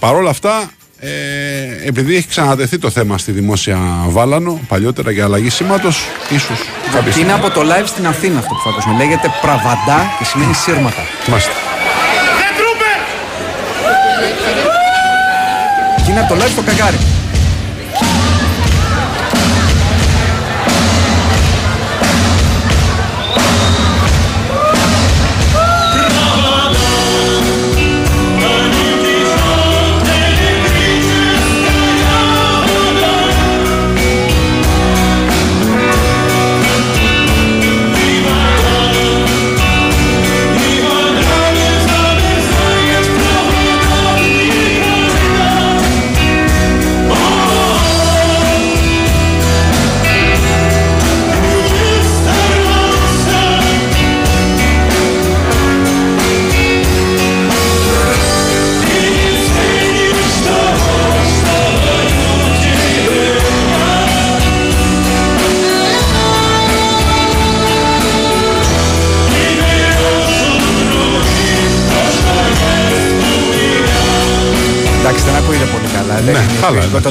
Παρ' 0.00 0.14
όλα 0.14 0.30
αυτά, 0.30 0.70
ε, 0.98 1.08
επειδή 1.84 2.16
έχει 2.16 2.28
ξανατεθεί 2.28 2.78
το 2.78 2.90
θέμα 2.90 3.18
στη 3.18 3.32
δημόσια 3.32 3.78
Βάλανο 4.08 4.60
παλιότερα 4.68 5.10
για 5.10 5.24
αλλαγή 5.24 5.48
σήματος, 5.48 6.04
ίσως 6.30 6.58
κάποια 6.92 7.12
Και 7.12 7.20
είναι 7.20 7.32
από 7.32 7.50
το 7.50 7.60
live 7.60 7.86
στην 7.86 8.06
Αθήνα 8.06 8.38
αυτό 8.38 8.54
που 8.54 8.60
θα 8.64 8.70
ακούσουμε. 8.70 8.96
Λέγεται 8.96 9.28
Πραβαντά 9.40 10.00
και 10.18 10.24
σημαίνει 10.24 10.54
σύρματα. 10.54 11.02
Μάλιστα. 11.28 11.52
Και 16.08 16.14
είναι 16.14 16.22
από 16.22 16.34
το 16.34 16.44
live 16.44 16.48
στο 16.48 16.62
καγκάρι. 16.62 17.07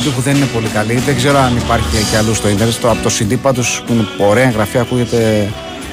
Του 0.07 0.13
που 0.13 0.21
δεν 0.21 0.35
είναι 0.35 0.45
πολύ 0.45 0.67
καλή. 0.67 0.93
Δεν 0.93 1.15
ξέρω 1.15 1.37
αν 1.37 1.57
υπάρχει 1.57 2.03
και 2.11 2.17
αλλού 2.17 2.33
στο 2.33 2.49
Ιντερνετ. 2.49 2.75
Το, 2.81 2.89
από 2.89 3.01
το 3.03 3.09
CD 3.19 3.37
πάντως 3.41 3.83
που 3.85 3.93
είναι 3.93 4.07
ωραία 4.17 4.47
εγγραφή 4.47 4.77
ακούγεται 4.77 5.51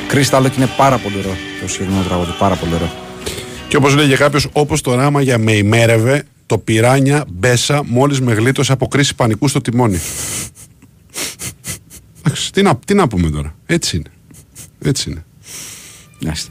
κρίσταλο 0.09 0.49
και 0.49 0.55
είναι 0.57 0.69
πάρα 0.77 0.99
πολύ 0.99 1.17
ωραίο 1.19 1.37
το 1.61 1.69
συγκεκριμένο 1.69 2.05
τραγούδι. 2.05 2.31
Πάρα 2.39 2.55
πολύ 2.55 2.75
ωραίο. 2.75 2.91
Και 3.69 3.77
όπως 3.77 3.95
λέγε 3.95 4.17
κάποιος, 4.17 4.49
όπως 4.53 4.81
το 4.81 4.95
ράμα 4.95 5.21
για 5.23 5.39
με 5.39 5.53
ημέρευε, 5.53 6.25
το 6.47 6.59
πυράνια 6.59 7.25
μπέσα 7.29 7.83
μόλις 7.87 8.21
με 8.21 8.33
γλίτωσε 8.33 8.73
από 8.73 8.87
κρίση 8.89 9.15
πανικού 9.15 9.49
στο 9.49 9.61
τιμόνι. 9.61 10.01
Εντάξει, 12.25 12.53
τι, 12.53 12.63
να, 12.63 12.77
τι 12.87 12.95
να 12.95 13.09
πούμε 13.09 13.31
τώρα. 13.31 13.55
Έτσι 13.67 13.97
είναι. 13.97 14.11
Έτσι 14.83 15.11
είναι. 15.11 15.25
Μάλιστα. 16.25 16.51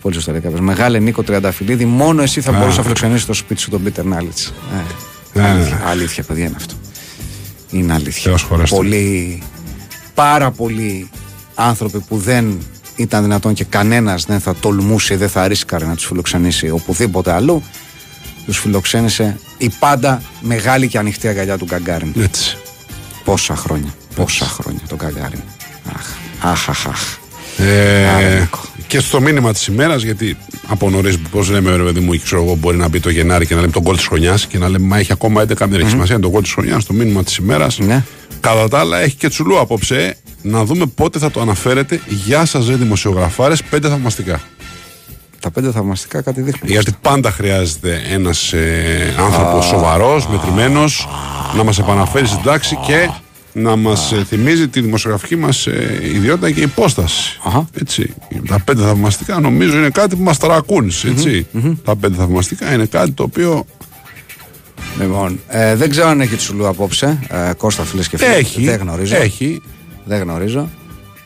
Πολύ 0.00 0.14
σωστά 0.14 0.32
λέει 0.32 0.40
κάποιος. 0.40 0.60
Μεγάλε 0.60 0.98
Νίκο 0.98 1.22
Τριανταφυλλίδη, 1.22 1.84
μόνο 1.84 2.22
εσύ 2.22 2.40
θα 2.40 2.52
μπορούσε 2.52 2.76
να 2.76 2.82
φιλοξενήσει 2.82 3.26
το 3.26 3.32
σπίτι 3.32 3.60
σου 3.60 3.70
τον 3.70 3.82
Πίτερ 3.82 4.04
Νάλιτ. 4.04 4.38
Ε, 4.38 5.40
Ναι, 5.40 5.48
αλήθεια, 5.48 5.74
ναι. 5.76 5.82
αλήθεια, 5.90 6.22
παιδιά 6.22 6.44
είναι 6.44 6.56
αυτό. 6.56 6.74
Είναι 7.78 7.92
αλήθεια. 7.92 8.22
Θεός 8.22 8.42
χωρέστον. 8.42 8.78
Πολύ, 8.78 9.42
πάρα 10.14 10.50
πολλοί 10.50 11.10
άνθρωποι 11.54 11.98
που 12.00 12.16
δεν 12.16 12.58
ήταν 12.96 13.22
δυνατόν 13.22 13.54
και 13.54 13.64
κανένας 13.64 14.24
δεν 14.24 14.40
θα 14.40 14.54
τολμούσε 14.54 15.14
ή 15.14 15.16
δεν 15.16 15.28
θα 15.28 15.48
ρίσκαρε 15.48 15.86
να 15.86 15.94
τους 15.94 16.04
φιλοξενήσει 16.06 16.70
οπουδήποτε 16.70 17.32
αλλού. 17.32 17.62
Τους 18.46 18.58
φιλοξένησε 18.58 19.38
η 19.58 19.70
πάντα 19.78 20.22
μεγάλη 20.40 20.88
και 20.88 20.98
ανοιχτή 20.98 21.28
αγκαλιά 21.28 21.58
του 21.58 21.64
Γκαγκάριν. 21.64 22.12
Έτσι. 22.16 22.56
Πόσα 23.24 23.56
χρόνια. 23.56 23.94
Πόσα 24.14 24.44
χρόνια 24.46 24.80
τον 24.88 24.98
Γκαγκάριν. 24.98 25.40
Αχ, 25.96 26.06
αχ, 26.40 26.68
αχ. 26.68 26.86
αχ. 26.86 27.25
Ε, 27.56 28.08
Άρα, 28.08 28.28
Νίκο. 28.40 28.60
και 28.86 29.00
στο 29.00 29.20
μήνυμα 29.20 29.52
της 29.52 29.66
ημέρας, 29.66 30.02
γιατί 30.02 30.36
από 30.66 30.90
νωρίς, 30.90 31.18
πώς 31.18 31.48
λέμε, 31.48 31.76
ρε 31.76 31.82
παιδί 31.82 32.00
μου, 32.00 32.20
ξέρω 32.22 32.42
εγώ, 32.42 32.54
μπορεί 32.54 32.76
να 32.76 32.88
μπει 32.88 33.00
το 33.00 33.10
Γενάρη 33.10 33.46
και 33.46 33.54
να 33.54 33.60
λέμε 33.60 33.72
τον 33.72 33.82
γκολ 33.82 33.96
της 33.96 34.06
χρονιάς 34.06 34.46
και 34.46 34.58
να 34.58 34.68
λέμε 34.68 34.86
Μα 34.86 34.98
έχει 34.98 35.12
ακόμα 35.12 35.42
11, 35.42 35.46
δεν 35.68 35.80
έχει 35.80 35.88
σημασία, 35.88 36.14
είναι 36.14 36.24
το 36.24 36.30
γκολ 36.30 36.42
της 36.42 36.52
χρονιάς, 36.52 36.82
στο 36.82 36.92
μήνυμα 36.92 37.24
της 37.24 37.36
ημέρας. 37.36 37.78
Ναι. 37.78 38.04
Κατά 38.40 38.68
τα 38.68 38.78
άλλα, 38.78 39.00
έχει 39.00 39.14
και 39.14 39.28
τσουλού 39.28 39.58
απόψε. 39.58 40.16
Να 40.42 40.64
δούμε 40.64 40.86
πότε 40.86 41.18
θα 41.18 41.30
το 41.30 41.40
αναφέρετε. 41.40 42.00
Γεια 42.08 42.44
σας, 42.44 42.68
ρε 42.68 42.74
δημοσιογραφάρες, 42.74 43.62
πέντε 43.62 43.88
θαυμαστικά. 43.88 44.40
Τα 45.40 45.50
πέντε 45.50 45.70
θαυμαστικά 45.70 46.20
κάτι 46.22 46.40
δείχνουν. 46.40 46.70
Γιατί 46.72 46.92
πάντα 47.00 47.30
χρειάζεται 47.30 48.02
ένας 48.10 48.52
ε, 48.52 49.14
άνθρωπος 49.18 49.66
σοβαρός, 49.66 50.26
μετρημένος, 50.28 51.08
να 51.56 51.64
μας 51.64 51.78
επαναφέρει 51.78 52.26
στην 52.26 52.42
τάξη 52.42 52.78
και 52.86 53.10
να 53.58 53.76
μας 53.76 54.12
θυμίζει 54.26 54.68
τη 54.68 54.80
δημοσιογραφική 54.80 55.36
μας 55.36 55.66
ε, 55.66 56.00
ιδιότητα 56.14 56.50
και 56.50 56.60
υπόσταση. 56.60 57.38
Αχα. 57.44 57.68
Έτσι. 57.80 58.14
Τα 58.48 58.60
πέντε 58.64 58.82
θαυμαστικά 58.82 59.40
νομίζω 59.40 59.78
είναι 59.78 59.90
κάτι 59.90 60.16
που 60.16 60.22
μας 60.22 60.38
ταρακούνει. 60.38 60.92
έτσι. 61.04 61.46
Τα 61.84 61.96
πέντε 61.96 62.16
θαυμαστικά 62.16 62.74
είναι 62.74 62.86
κάτι 62.86 63.10
το 63.10 63.22
οποίο 63.22 63.66
Λοιπόν, 65.00 65.40
ε, 65.48 65.74
δεν 65.76 65.90
ξέρω 65.90 66.08
αν 66.08 66.20
έχει 66.20 66.36
τσουλού 66.36 66.66
απόψε. 66.68 67.18
Ε, 67.28 67.52
Κώστα, 67.56 67.82
φίλες 67.84 68.08
και 68.08 68.16
φίλοι. 68.18 68.30
έχει. 68.30 68.64
Δεν 68.64 68.78
γνωρίζω. 68.80 69.16
Έχει. 69.16 69.62
Δεν 70.04 70.20
γνωρίζω. 70.22 70.68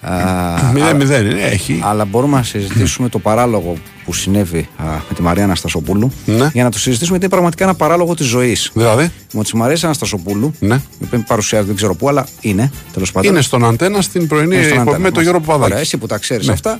Α, 0.00 0.72
Μηδέν, 0.72 0.96
μηδέν 0.96 1.26
είναι. 1.30 1.40
Έχει. 1.42 1.80
αλλά 1.84 2.04
μπορούμε 2.04 2.36
να 2.36 2.42
συζητήσουμε 2.42 3.08
το 3.08 3.18
παράλογο 3.18 3.76
που 4.04 4.12
συνέβη 4.12 4.68
α, 4.76 4.84
με 4.84 5.14
τη 5.14 5.22
Μαρία 5.22 5.44
Αναστασοπούλου. 5.44 6.12
Ναι. 6.24 6.50
Για 6.52 6.64
να 6.64 6.70
το 6.70 6.78
συζητήσουμε 6.78 7.18
γιατί 7.18 7.24
είναι 7.24 7.28
πραγματικά 7.28 7.64
ένα 7.64 7.74
παράλογο 7.74 8.14
της 8.14 8.26
ζωής. 8.26 8.70
Δηλαδή; 8.74 9.10
Με 9.32 9.42
τη 9.44 9.56
Μαρία 9.56 9.78
Αναστασοπούλου, 9.82 10.54
Ναι. 10.58 10.74
η 10.74 11.04
οποία 11.04 11.24
παρουσιάζεται 11.26 11.68
δεν 11.68 11.76
ξέρω 11.76 11.94
πού, 11.94 12.08
αλλά 12.08 12.26
είναι 12.40 12.72
τέλος 12.92 13.12
πάντων. 13.12 13.30
Είναι 13.30 13.40
στον 13.42 13.64
αντένα 13.64 14.02
στην 14.02 14.26
πρωινή 14.26 14.54
Είναι 14.54 14.64
στον 14.64 14.78
εκπομπή 14.78 14.88
αντένα 14.90 14.98
με 14.98 15.04
τον 15.10 15.14
μας. 15.14 15.22
Γιώργο 15.22 15.40
Παπαδάκη. 15.40 15.70
Ωραία, 15.70 15.78
εσύ 15.82 15.96
που 15.96 16.06
τα 16.06 16.18
ξέρεις 16.18 16.46
Ναι. 16.46 16.52
αυτά. 16.52 16.78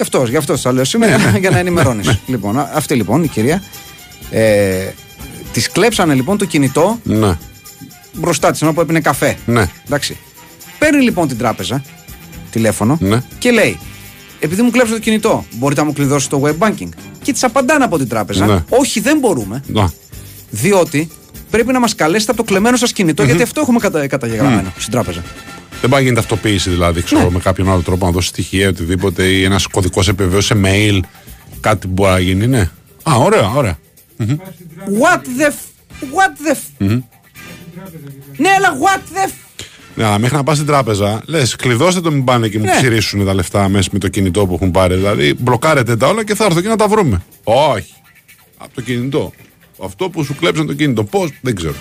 Αυτό, 0.00 0.24
γι' 0.28 0.36
αυτό 0.36 0.56
θα 0.56 0.72
λέω 0.72 0.84
σήμερα 0.84 1.16
Ναι, 1.16 1.30
ναι. 1.30 1.38
για 1.44 1.50
να 1.50 1.58
ενημερώνεις. 1.58 2.18
Λοιπόν, 2.26 2.58
α- 2.58 2.70
αυτή 2.74 2.94
λοιπόν 2.94 3.22
η 3.24 3.28
κυρία. 3.28 3.62
Ε, 4.30 4.86
της 5.52 5.70
κλέψανε 5.70 6.14
λοιπόν 6.14 6.38
το 6.38 6.44
κινητό 6.44 6.98
Ναι. 7.02 7.36
μπροστά 8.12 8.50
της 8.50 8.62
ενώ 8.62 8.72
που 8.72 8.80
έπινε 8.80 9.00
καφέ. 9.00 9.36
Ναι. 9.46 9.66
Εντάξει. 9.86 10.16
Παίρνει 10.78 11.02
λοιπόν 11.02 11.28
την 11.28 11.38
τράπεζα 11.38 11.82
τηλέφωνο 12.56 12.98
Ναι. 13.00 13.22
και 13.38 13.50
λέει: 13.50 13.78
Επειδή 14.40 14.62
μου 14.62 14.70
κλέψατε 14.70 14.96
το 14.98 15.02
κινητό, 15.04 15.44
μπορείτε 15.52 15.80
να 15.80 15.86
μου 15.86 15.92
κλειδώσετε 15.92 16.36
το 16.36 16.42
web 16.46 16.66
banking. 16.66 16.88
Και 17.22 17.32
τη 17.32 17.38
απαντάνε 17.42 17.84
από 17.84 17.98
την 17.98 18.08
τράπεζα: 18.08 18.46
Ναι. 18.46 18.64
Όχι, 18.68 19.00
δεν 19.00 19.18
μπορούμε, 19.18 19.62
Να. 19.66 19.92
διότι 20.50 21.10
πρέπει 21.50 21.72
να 21.72 21.80
μας 21.80 21.94
καλέσετε 21.94 22.30
από 22.32 22.40
το 22.42 22.46
κλεμμένο 22.48 22.76
σας 22.76 22.92
κινητο 22.92 23.22
γιατί 23.24 23.42
αυτό 23.42 23.60
έχουμε 23.60 23.78
κατα... 23.78 24.06
καταγεγραμμένο 24.06 24.72
στην 24.78 24.92
τράπεζα. 24.92 25.22
Δεν 25.80 25.90
πάει 25.90 26.00
να 26.00 26.04
γίνει 26.06 26.14
ταυτοποίηση 26.14 26.70
δηλαδή, 26.70 27.02
ξέρω, 27.02 27.22
Ναι. 27.22 27.30
με 27.30 27.38
κάποιον 27.38 27.70
άλλο 27.70 27.80
τρόπο 27.80 28.06
να 28.06 28.12
δώσει 28.12 28.28
στοιχεία, 28.28 28.68
οτιδήποτε 28.68 29.24
ή 29.24 29.44
ένας 29.44 29.66
κωδικός 29.66 30.08
επιβεβαίωσης 30.08 30.46
σε 30.46 30.60
mail. 30.64 31.00
Κάτι 31.60 31.86
που 31.86 31.92
μπορεί 31.92 32.10
να 32.10 32.18
γίνει, 32.18 32.46
ναι. 32.46 32.70
Α, 33.02 33.14
ωραία, 33.16 33.50
ωραία. 33.50 33.78
What 35.00 35.18
the. 35.18 35.48
f- 35.50 35.72
What 36.00 36.30
the. 36.46 36.54
f- 36.54 36.86
Ναι, 38.36 38.48
αλλά 38.56 38.68
what 38.84 38.98
the. 38.98 39.28
f- 39.28 39.45
Ναι, 39.96 40.04
αλλά 40.04 40.18
μέχρι 40.18 40.36
να 40.36 40.42
πας 40.42 40.54
στην 40.56 40.66
τράπεζα, 40.68 41.22
λες, 41.26 41.56
κλειδώστε 41.56 42.00
το, 42.00 42.10
μην 42.12 42.24
πάνε 42.24 42.48
και 42.48 42.58
μου 42.58 42.64
Ναι. 42.64 42.70
ψηρίσουν 42.76 43.24
τα 43.24 43.34
λεφτά 43.34 43.68
μέσα 43.68 43.88
με 43.92 43.98
το 43.98 44.08
κινητό 44.08 44.46
που 44.46 44.54
έχουν 44.54 44.70
πάρει. 44.70 44.94
Δηλαδή, 44.94 45.34
μπλοκάρετε 45.38 45.96
τα 45.96 46.06
όλα 46.08 46.24
και 46.24 46.34
θα 46.34 46.44
έρθω 46.44 46.60
και 46.60 46.68
να 46.68 46.76
τα 46.76 46.88
βρούμε. 46.88 47.22
Όχι. 47.44 47.92
Από 48.56 48.74
το 48.74 48.80
κινητό. 48.80 49.32
Αυτό 49.82 50.08
που 50.10 50.24
σου 50.24 50.34
κλέψαν 50.34 50.66
το 50.66 50.74
κινητό. 50.74 51.04
Πώς, 51.04 51.30
δεν 51.40 51.54
ξέρω. 51.54 51.74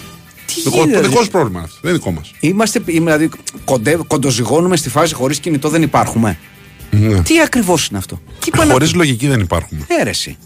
Τι 0.45 0.53
Δικό, 0.61 0.69
γίνεται, 0.75 0.85
δικό 0.95 1.07
δηλαδή; 1.07 1.25
σου 1.25 1.31
πρόβλημα 1.31 1.57
είναι 1.59 1.67
αυτό. 1.67 1.79
Δεν 1.81 1.89
είναι 1.91 1.99
δικό 1.99 2.11
μας. 2.11 2.31
Είμαστε, 2.39 2.81
είμαι, 2.85 3.17
δηλαδή, 3.17 3.29
κοντέ, 3.65 3.97
κοντοζυγώνουμε 4.07 4.75
στη 4.75 4.89
φάση 4.89 5.13
χωρίς 5.13 5.39
κινητό 5.39 5.69
δεν 5.69 5.81
υπάρχουμε. 5.81 6.37
Ναι. 6.91 7.21
Τι 7.21 7.41
ακριβώς 7.41 7.87
είναι 7.87 7.97
αυτό; 7.97 8.21
Τι 8.39 8.49
πανα- 8.51 8.71
Χωρί 8.71 8.89
λογική 8.89 9.27
δεν 9.27 9.39
υπάρχουμε. 9.39 9.85
Έρεση. 9.99 10.37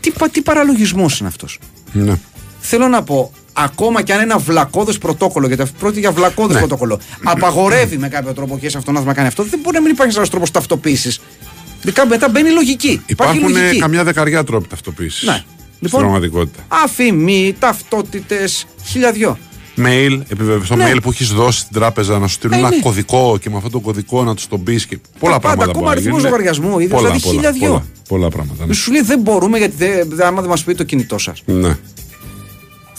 Τι, 0.00 0.10
πα- 0.10 0.28
τι 0.28 0.40
παραλογισμός 0.42 1.18
είναι 1.18 1.28
αυτός; 1.28 1.58
Ναι. 1.92 2.18
Θέλω 2.60 2.88
να 2.88 3.02
πω, 3.02 3.32
ακόμα 3.56 4.02
και 4.02 4.12
αν 4.12 4.20
ένα 4.20 4.38
βλακώδες 4.38 4.98
πρωτόκολλο, 4.98 5.46
γιατί 5.46 5.62
πρόκειται 5.78 6.00
για 6.00 6.12
βλακώδες 6.12 6.54
Ναι. 6.54 6.58
πρωτόκολλο, 6.60 7.00
απαγορεύει 7.24 7.98
με 7.98 8.08
κάποιο 8.08 8.32
τρόπο 8.32 8.58
και 8.58 8.68
σε 8.68 8.78
αυτό 8.78 8.92
να 8.92 9.14
κάνει 9.14 9.28
αυτό, 9.28 9.42
δεν 9.42 9.58
μπορεί 9.62 9.74
να 9.76 9.82
μην 9.82 9.90
υπάρχει 9.92 10.16
ένας 10.16 10.28
τρόπος 10.30 10.50
ταυτοποίησης. 10.50 11.20
Μετά 12.08 12.28
μπαίνει 12.28 12.48
η 12.48 12.52
λογική. 12.52 13.02
Υπάρχει 13.06 13.36
Υπάρχουν 13.36 13.56
ε, 13.56 13.60
λογική. 13.60 13.78
καμιά 13.80 14.04
δεκαριά 14.04 14.44
τρόποι 14.44 14.68
ταυτοποίησης. 14.68 15.22
Ναι. 15.22 15.32
Στην 15.34 15.44
Λοιπόν, 15.80 16.00
πραγματικότητα. 16.00 16.62
αφημί, 16.68 17.54
ταυτότητες, 17.58 18.66
χιλιαδιό. 18.84 19.38
Mail, 19.78 20.20
επιβεβαι... 20.28 20.64
στο 20.64 20.76
Ναι. 20.76 20.92
mail 20.92 20.98
που 21.02 21.10
έχεις 21.10 21.28
δώσει 21.28 21.58
στην 21.58 21.72
τράπεζα 21.72 22.18
να 22.18 22.26
σου 22.26 22.34
στείλουν 22.34 22.54
Ε, 22.54 22.58
ένα 22.58 22.68
ναι. 22.68 22.78
κωδικό 22.80 23.38
και 23.40 23.50
με 23.50 23.56
αυτό 23.56 23.68
το 23.70 23.80
κωδικό 23.80 24.24
να 24.24 24.34
τους 24.34 24.46
τον 24.48 24.62
πεις 24.62 24.86
και 24.86 24.98
πολλά 25.18 25.32
Τα 25.34 25.40
πάντα, 25.40 25.54
πράγματα. 25.56 25.70
ακόμα 25.70 25.84
μπορεί 25.84 25.84
να 25.84 25.90
αριθμός 25.90 26.16
γίνουν. 26.22 26.30
λογαριασμού, 26.30 26.78
είδες, 26.78 26.88
πολλά, 26.96 27.02
δηλαδή 27.10 27.20
πολλά, 27.22 27.34
χίλια 27.34 27.52
δυο. 27.52 27.68
πολλά, 27.68 27.82
πολλά 28.08 28.28
πράγματα. 28.28 28.66
Ναι. 28.66 28.74
Σου 28.74 28.92
λέει 28.92 29.02
δεν 29.02 29.20
μπορούμε 29.20 29.58
γιατί 29.58 29.74
δεν, 29.78 30.22
άμα 30.22 30.40
δεν 30.40 30.50
μας 30.50 30.64
πει 30.64 30.74
το 30.74 30.84
κινητό 30.84 31.18
σας. 31.18 31.42
ναι. 31.46 31.76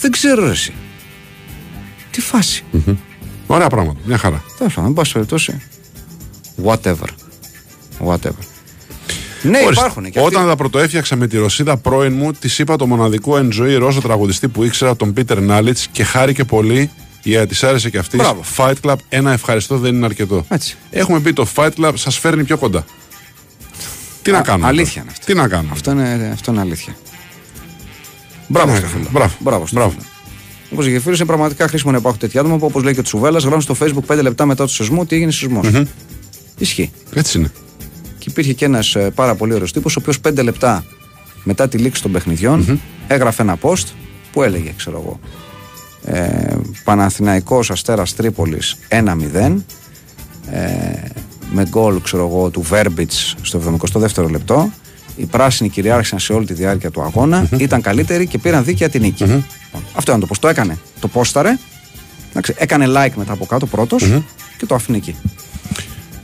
Δεν 0.00 0.10
ξέρω 0.10 0.44
ρε, 0.44 0.50
εσύ. 0.50 0.72
Τι 2.10 2.20
φάση. 2.20 2.64
Ωραία 3.46 3.66
πράγματα. 3.68 4.00
Μια 4.04 4.18
χαρά. 4.18 4.42
Τέλος 4.58 4.74
πάντων, 4.74 4.88
εν 4.90 4.94
πάση 4.96 5.12
περιπτώσει. 5.12 5.60
Whatever. 6.64 7.08
Whatever. 8.06 8.44
Ναι, 9.42 9.58
Ορίστε. 9.58 9.70
υπάρχουν 9.80 10.10
και 10.10 10.18
Όταν 10.20 10.34
αυτοί. 10.36 10.48
τα 10.48 10.56
πρωτοέφτιαξα 10.56 11.16
με 11.16 11.26
τη 11.26 11.36
Ρωσίδα 11.38 11.76
πρώην 11.76 12.12
μου, 12.12 12.32
της 12.32 12.58
είπα 12.58 12.76
το 12.76 12.86
μοναδικό 12.86 13.36
εν 13.36 13.52
ζωή 13.52 13.74
Ρώσο 13.74 14.00
τραγουδιστή 14.00 14.48
που 14.48 14.64
ήξερα, 14.64 14.96
τον 14.96 15.12
Πίτερ 15.12 15.40
Νάλιτς 15.40 15.88
και 15.92 16.04
χάρηκε 16.04 16.44
πολύ 16.44 16.90
γιατί 17.22 17.46
της 17.48 17.62
άρεσε 17.64 17.90
και 17.90 17.98
αυτής. 17.98 18.18
Μπράβο. 18.20 18.42
Fight 18.56 18.74
Club, 18.82 18.96
ένα 19.08 19.32
ευχαριστώ 19.32 19.78
δεν 19.78 19.94
είναι 19.94 20.04
αρκετό. 20.04 20.44
Έτσι. 20.48 20.76
Έχουμε 20.90 21.20
πει 21.20 21.32
το 21.32 21.46
Fight 21.54 21.70
Club 21.80 21.92
σας 21.94 22.18
φέρνει 22.18 22.44
πιο 22.44 22.56
κοντά. 22.58 22.84
Τι 24.22 24.30
να 24.30 24.38
Α, 24.38 24.42
κάνουμε. 24.42 24.66
αλήθεια 24.66 24.92
τώρα; 24.92 25.02
είναι 25.02 25.10
αυτό. 25.12 25.26
Τι 25.26 25.34
να 25.34 25.48
κάνουμε; 25.48 25.72
Αυτό 25.72 25.90
είναι, 25.90 26.30
αυτό 26.32 26.52
είναι 26.52 26.60
αλήθεια. 26.60 26.96
Μπράβο 28.48 28.72
Ναι, 28.72 28.78
στο 28.78 28.86
φίλο. 28.86 29.06
μπράβο. 29.10 29.34
Μπράβο 29.38 29.66
στο 29.66 29.76
Μπράβο. 29.76 29.90
φίλο. 29.90 30.02
Όπως 30.72 30.86
και 30.86 31.00
φίλο, 31.00 31.14
είναι 31.14 31.24
πραγματικά 31.24 31.68
χρήσιμο 31.68 31.90
να 31.92 31.98
υπάρχουν 31.98 32.20
τέτοια 32.20 32.40
άτομα 32.40 32.56
που 32.58 32.66
όπως 32.66 32.82
λέει 32.82 32.94
και 32.94 33.00
ο 33.00 33.02
Τσουβέλλα, 33.02 33.38
γράφουν 33.38 33.60
στο 33.60 33.76
Facebook 33.80 34.14
5 34.18 34.22
λεπτά 34.22 34.46
μετά 34.46 34.64
το 34.64 34.70
σεισμό 34.72 35.00
ότι 35.00 35.16
έγινε 35.16 35.30
σεισμός. 35.30 35.66
Ισχύει. 36.58 36.90
Έτσι 37.14 37.38
είναι. 37.38 37.50
Και 38.18 38.26
υπήρχε 38.30 38.52
και 38.52 38.64
ένας 38.64 38.96
πάρα 39.14 39.34
πολύ 39.34 39.54
ωραίος 39.54 39.72
τύπος, 39.72 39.96
ο 39.96 39.98
οποίος 40.00 40.20
5 40.28 40.42
λεπτά 40.42 40.84
μετά 41.44 41.68
τη 41.68 41.78
λήξη 41.78 42.02
των 42.02 42.12
παιχνιδιων 42.12 42.80
έγραφε 43.06 43.42
ένα 43.42 43.56
post 43.60 43.84
που 44.32 44.42
έλεγε, 44.42 44.72
ξέρω 44.76 44.98
εγώ, 45.04 45.20
ε, 46.16 46.56
Παναθηναϊκός 46.84 47.70
Αστέρας 47.70 48.14
Τρίπολης 48.14 48.76
1-0 48.88 49.64
ε, 50.50 51.08
με 51.52 51.66
γκολ 51.68 52.00
ξέρω 52.02 52.26
εγώ 52.26 52.50
του 52.50 52.62
Βέρμπιτς 52.62 53.34
στο 53.42 53.60
72ο 54.16 54.30
λεπτό 54.30 54.70
οι 55.18 55.24
πράσινοι 55.24 55.68
κυριάρχησαν 55.68 56.18
σε 56.18 56.32
όλη 56.32 56.46
τη 56.46 56.52
διάρκεια 56.52 56.90
του 56.90 57.02
αγώνα 57.02 57.48
ήταν 57.56 57.80
καλύτεροι 57.80 58.26
και 58.26 58.38
πήραν 58.38 58.64
δίκαια 58.64 58.88
την 58.88 59.00
νίκη 59.00 59.24
Λοιπόν, 59.24 59.42
αυτό 59.94 60.12
ήταν 60.12 60.20
το 60.20 60.26
post, 60.30 60.36
το 60.40 60.48
έκανε 60.48 60.78
το 61.00 61.08
πόσταρε 61.08 61.58
εντάξει, 62.30 62.54
έκανε 62.56 62.86
like 62.88 63.14
μετά 63.14 63.32
από 63.32 63.46
κάτω 63.46 63.66
πρώτος 63.66 64.02
και 64.58 64.66
το 64.66 64.74
άφηνε 64.74 64.96
εκεί 64.96 65.14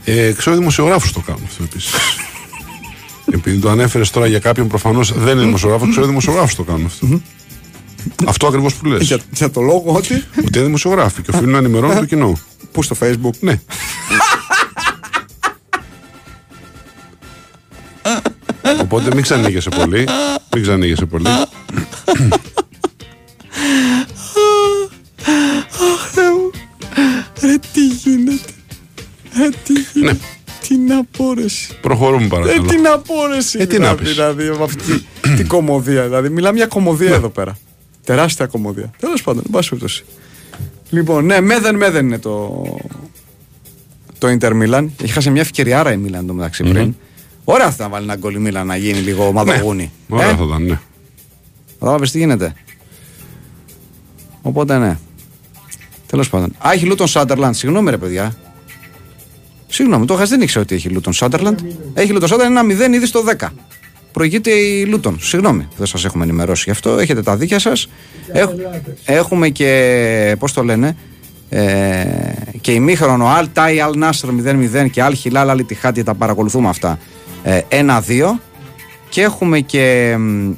Ε, 0.05 0.31
ξέρω 0.31 0.55
δημοσιογράφους 0.55 1.11
το 1.11 1.19
κάνουν 1.19 1.41
αυτό 1.45 1.63
επίσης. 1.63 1.91
Επειδή 3.35 3.57
το 3.57 3.69
ανέφερες 3.69 4.09
τώρα 4.09 4.27
για 4.27 4.39
κάποιον 4.39 4.67
προφανώς 4.67 5.13
δεν 5.13 5.35
είναι 5.35 5.45
δημοσιογράφος, 5.45 5.89
ξέρω 5.89 6.05
δημοσιογράφους 6.05 6.55
το 6.55 6.63
κάνουν 6.63 6.85
αυτό. 6.85 7.21
Αυτό 8.25 8.47
ακριβώς 8.47 8.73
που 8.75 8.85
λες. 8.85 9.01
για, 9.01 9.19
για 9.33 9.49
το 9.51 9.61
λόγο 9.61 9.93
ότι 9.93 10.23
Ότι 10.45 10.57
είναι 10.57 10.65
δημοσιογράφοι 10.65 11.21
και 11.21 11.31
οφείλουν 11.33 11.51
να 11.51 11.57
ενημερώνουν 11.57 11.95
το 11.97 12.05
κοινό. 12.05 12.39
που 12.71 12.83
στο 12.83 12.95
facebook 12.99 13.39
Ναι. 13.39 13.59
Οπότε 18.95 19.13
μην 19.15 19.23
ξανήγεσαι 19.23 19.69
πολύ. 19.69 20.07
Μην 20.53 20.63
ξανήγεσαι 20.63 21.05
πολύ. 21.05 21.25
Ρε 27.41 27.55
τι 27.73 27.87
γίνεται. 27.87 28.51
Ρε 29.37 29.49
τι 29.63 29.73
γίνεται. 29.93 30.11
Ναι. 30.13 30.17
Τι 30.67 30.77
να 30.77 31.03
πω 31.17 31.33
ρε 31.33 31.43
εσύ. 31.43 31.77
Προχωρούμε 31.81 32.25
Ε, 32.25 32.27
παρακαλώ. 32.27 32.63
τι 32.67 32.77
να 32.81 32.99
πω 32.99 33.13
ρε 33.31 33.37
εσύ. 33.37 33.57
Ε, 33.61 33.65
τι 33.65 33.77
να 33.79 33.95
δηλαδή, 33.95 34.03
πεις. 34.03 34.13
δηλαδή, 34.13 34.43
με 34.57 34.63
αυτή 34.63 35.05
την 35.35 35.47
κομμωδία. 35.47 36.03
Δηλαδή, 36.03 36.29
μιλάμε 36.29 36.57
για 36.57 36.67
κομμωδία 36.67 37.13
εδώ 37.15 37.29
πέρα. 37.29 37.57
Τεράστια 38.03 38.45
κομμωδία. 38.45 38.91
Τέλος 38.99 39.21
πάντων, 39.23 39.43
εν 39.45 39.51
πάση 39.51 39.69
περιπτώσει. 39.69 40.03
Λοιπόν, 40.89 41.25
ναι, 41.25 41.41
μέδεν 41.41 41.75
μέδεν 41.75 42.05
είναι 42.05 42.19
το. 42.19 42.63
Το 44.17 44.29
Ιντερ 44.29 44.53
Μίλαν. 44.53 44.91
Έχει 45.03 45.11
χάσει 45.11 45.29
μια 45.29 45.41
ευκαιριάρα 45.41 45.91
η 45.91 45.97
Μίλαν 45.97 46.27
το 46.27 46.33
μεταξύ 46.33 46.63
πριν. 46.63 46.95
Ωραία 47.47 47.71
θα 47.71 47.89
βάλει 47.89 48.03
ένα 48.03 48.15
γκολ 48.15 48.35
η 48.35 48.39
Μίλαν 48.39 48.67
να 48.67 48.75
γίνει 48.75 48.99
λίγο 48.99 49.31
μαδογούνι. 49.31 49.91
Ωραία 50.09 50.29
Ε, 50.29 50.35
θα 50.35 50.43
ήταν, 50.47 50.63
ναι. 50.63 50.79
Κατάλαβε 51.79 52.05
τι 52.05 52.17
γίνεται; 52.17 52.53
Οπότε 54.41 54.77
ναι. 54.77 54.97
Τέλος 56.07 56.29
πάντων. 56.29 56.55
Α, 56.67 56.71
έχει 56.73 56.85
Λούτον 56.85 57.07
Σάντερλαντ. 57.07 57.53
Συγγνώμη, 57.53 57.89
ρε 57.89 57.97
παιδιά. 57.97 58.35
Συγγνώμη, 59.67 60.05
το 60.05 60.13
είχα 60.13 60.25
δεν 60.25 60.41
ήξερα 60.41 60.63
ότι 60.63 60.75
έχει 60.75 60.89
Λούτον 60.89 61.13
Σάντερλαντ. 61.13 61.59
Έχει 61.93 62.11
Λούτον 62.11 62.27
Σάντερλαντ 62.27 62.69
ένα 62.71 62.87
0 62.89 62.93
ήδη 62.93 63.05
στο 63.05 63.23
10. 63.39 63.47
Προηγείται 64.11 64.49
η 64.51 64.85
Λούτον. 64.85 65.17
Συγγνώμη, 65.21 65.67
δεν 65.77 65.87
σας 65.87 66.05
έχουμε 66.05 66.23
ενημερώσει 66.23 66.63
γι' 66.65 66.71
αυτό. 66.71 66.97
Έχετε 66.97 67.21
τα 67.21 67.35
δίκια 67.35 67.59
σας. 67.59 67.89
έχουμε 69.05 69.49
και. 69.49 70.35
Πώς 70.39 70.53
το 70.53 70.63
λένε. 70.63 70.95
Ε, 71.49 72.05
και 72.61 72.71
ημίχρονο 72.71 73.27
Αλ 73.27 73.47
Τάι 73.53 73.79
Αλ 73.79 73.97
Νάσρ 73.97 74.27
0-0 74.27 74.89
και 74.91 75.01
Αλ 75.01 75.13
Χιλάλ 75.13 75.49
Αλ 75.49 75.65
Ιτιχάντ 75.65 76.03
τα 76.03 76.13
παρακολουθούμε 76.13 76.69
αυτά. 76.69 76.99
Ε, 77.47 77.61
1-2. 77.69 78.39
Και 79.09 79.21
έχουμε 79.21 79.59
και. 79.59 80.15
μ, 80.19 80.51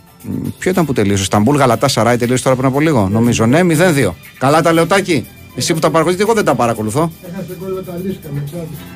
Ποιο 0.60 0.72
ήταν 0.72 0.86
που 0.86 0.94
τελείωσε, 0.94 1.24
Σταμπούλ 1.24 1.58
Γαλατά 1.58 1.88
Σαράι 1.88 2.18
τελείωσε 2.18 2.44
τώρα 2.44 2.56
πριν 2.56 2.68
από 2.68 2.80
λίγο, 2.80 3.10
νομίζω. 3.12 3.46
Ναι, 3.46 3.62
0-2. 3.64 4.14
Καλά 4.38 4.62
τα 4.62 4.72
λέω, 4.72 4.97
Τάκη. 4.97 5.28
Εσύ 5.56 5.74
που 5.74 5.80
τα 5.80 5.90
παρακολουθείτε, 5.90 6.24
εγώ 6.24 6.34
δεν 6.34 6.46
τα 6.46 6.56
παρακολουθώ. 6.56 7.12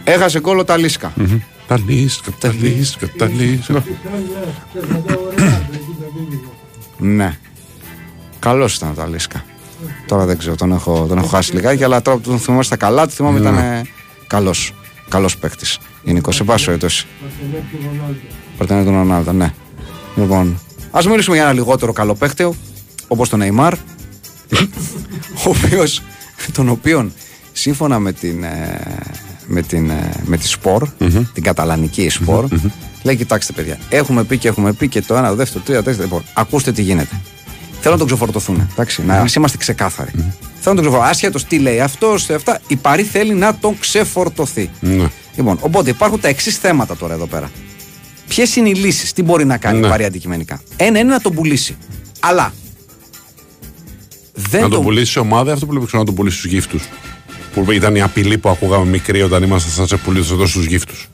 Έχασε 0.04 0.40
γκολ 0.40 0.66
τα 0.66 0.78
Λίσκα. 0.78 1.14
Τα 1.68 1.80
λίσκα, 1.88 2.32
τα 2.40 2.54
λίσκα, 2.62 3.08
τα 3.18 3.26
λίσκα. 3.28 3.84
Ναι. 6.98 7.38
Καλός 8.40 8.76
ήταν 8.76 8.94
τα 8.96 9.08
Λίσκα. 9.08 9.44
Τώρα 10.08 10.26
δεν 10.26 10.38
ξέρω, 10.38 10.56
τον 10.56 10.72
έχω, 10.72 11.06
τον 11.08 11.18
έχω 11.18 11.28
χάσει 11.28 11.54
λιγάκι, 11.54 11.84
αλλά 11.84 12.02
τώρα 12.02 12.18
που 12.18 12.30
τον 12.30 12.40
θυμάμαι 12.40 12.64
στα 12.64 12.76
καλά, 12.76 13.08
του 13.08 13.14
θυμάμαι 13.14 13.40
ήταν 13.40 13.88
καλός. 14.28 14.74
Καλός 15.12 15.38
παίκτης. 15.38 15.80
Γενικώ, 16.04 16.32
σε 16.32 16.44
πάση 16.44 16.66
περιπτώσει. 16.66 17.08
Παρτενέρ 18.58 18.84
του 18.84 18.92
Ρονάλντο, 18.92 19.32
ναι. 19.32 19.54
Λοιπόν, 20.16 20.60
ας 20.92 21.08
μιλήσουμε 21.08 21.36
για 21.36 21.46
ένα 21.46 21.54
λιγότερο 21.54 21.94
καλό 21.94 22.16
παίκτη, 22.16 22.50
όπως 23.08 23.30
τον 23.30 23.40
Νεϊμάρ, 23.40 23.74
ο 25.34 25.50
οποίος, 25.50 26.02
τον 26.54 26.70
οποίον 26.70 27.14
σύμφωνα 27.52 28.00
με 28.00 28.12
την, 28.12 28.44
ε, 28.44 28.80
με 29.48 29.62
την, 29.62 29.90
ε, 29.90 30.10
με 30.26 30.38
τη 30.38 30.48
σπορ, 30.48 30.88
την 31.34 31.44
καταλανική 31.44 32.10
σπορ, 32.10 32.48
λέει: 33.04 33.16
Κοιτάξτε, 33.16 33.54
παιδιά, 33.54 33.80
έχουμε 33.90 34.24
πει 34.24 34.38
και 34.38 34.48
έχουμε 34.48 34.74
πει 34.74 34.88
και 34.88 35.02
το 35.02 35.16
ένα, 35.16 35.30
το 35.30 35.36
δεύτερο, 35.36 35.60
το 35.60 35.66
τρίτο, 35.66 35.80
το 35.80 35.86
τέσσερα. 35.86 36.04
Λοιπόν, 36.04 36.24
ακούστε 36.34 36.72
τι 36.72 36.82
γίνεται. 36.82 37.22
Θέλω 37.82 37.94
να 37.94 37.98
τον 38.00 38.08
ξεφορτωθούν. 38.08 38.70
Εντάξει, 38.72 39.06
να 39.06 39.16
ας 39.16 39.36
είμαστε 39.36 39.58
ξεκάθαροι. 39.58 40.12
Θέλω 40.12 40.26
να 40.62 40.64
τον 40.64 40.76
ξεφορτωθούν. 40.76 41.10
Άσχετος 41.10 41.46
τι 41.46 41.60
λέει 41.60 41.80
αυτός, 41.80 42.30
αυτά. 42.30 42.60
Η 42.68 42.76
Παρή 42.76 43.04
θέλει 43.04 43.34
να 43.34 43.56
τον 43.56 43.80
ξεφορτωθεί. 43.80 44.70
Ναι. 44.80 45.08
Λοιπόν, 45.36 45.58
οπότε 45.62 45.90
υπάρχουν 45.90 46.20
τα 46.20 46.28
εξής 46.28 46.58
θέματα 46.58 46.96
τώρα 46.98 47.14
εδώ 47.14 47.26
πέρα. 47.26 47.52
Ποιες 48.28 48.56
είναι 48.56 48.70
οι 48.70 48.74
λύσεις, 48.74 49.14
τι 49.14 49.24
μπορεί 49.24 49.46
να 49.46 49.58
κάνει 49.58 49.80
Ναι. 49.80 49.88
η 49.88 49.90
Παρή 49.90 50.04
αντικειμενικά. 50.06 50.62
Ένα 50.76 51.00
είναι 51.00 51.10
να 51.12 51.20
τον 51.22 51.34
πουλήσει. 51.34 51.78
Αλλά. 52.20 52.54
Δεν 54.34 54.62
Να 54.62 54.70
τον 54.70 54.84
πουλήσει 54.84 55.12
σε 55.12 55.20
ομάδα, 55.20 55.54
αυτό 55.54 55.66
που 55.66 55.74
λέμε 55.74 55.86
να 55.92 56.04
τον 56.04 56.16
πουλήσει 56.16 56.38
στους 56.38 56.52
γύφτους. 56.52 56.90
Που 57.54 57.72
ήταν 57.72 57.96
η 57.96 58.02
απειλή 58.02 58.38
που 58.38 58.50
ακούγαμε 58.50 58.86
μικρή 58.86 59.22
όταν 59.22 59.44
ήμασταν 59.44 59.72
στα 59.72 59.86
τσεπουλίδε 59.86 60.34
εδώ 60.34 60.46
στους 60.46 60.66
γύφτους. 60.66 61.10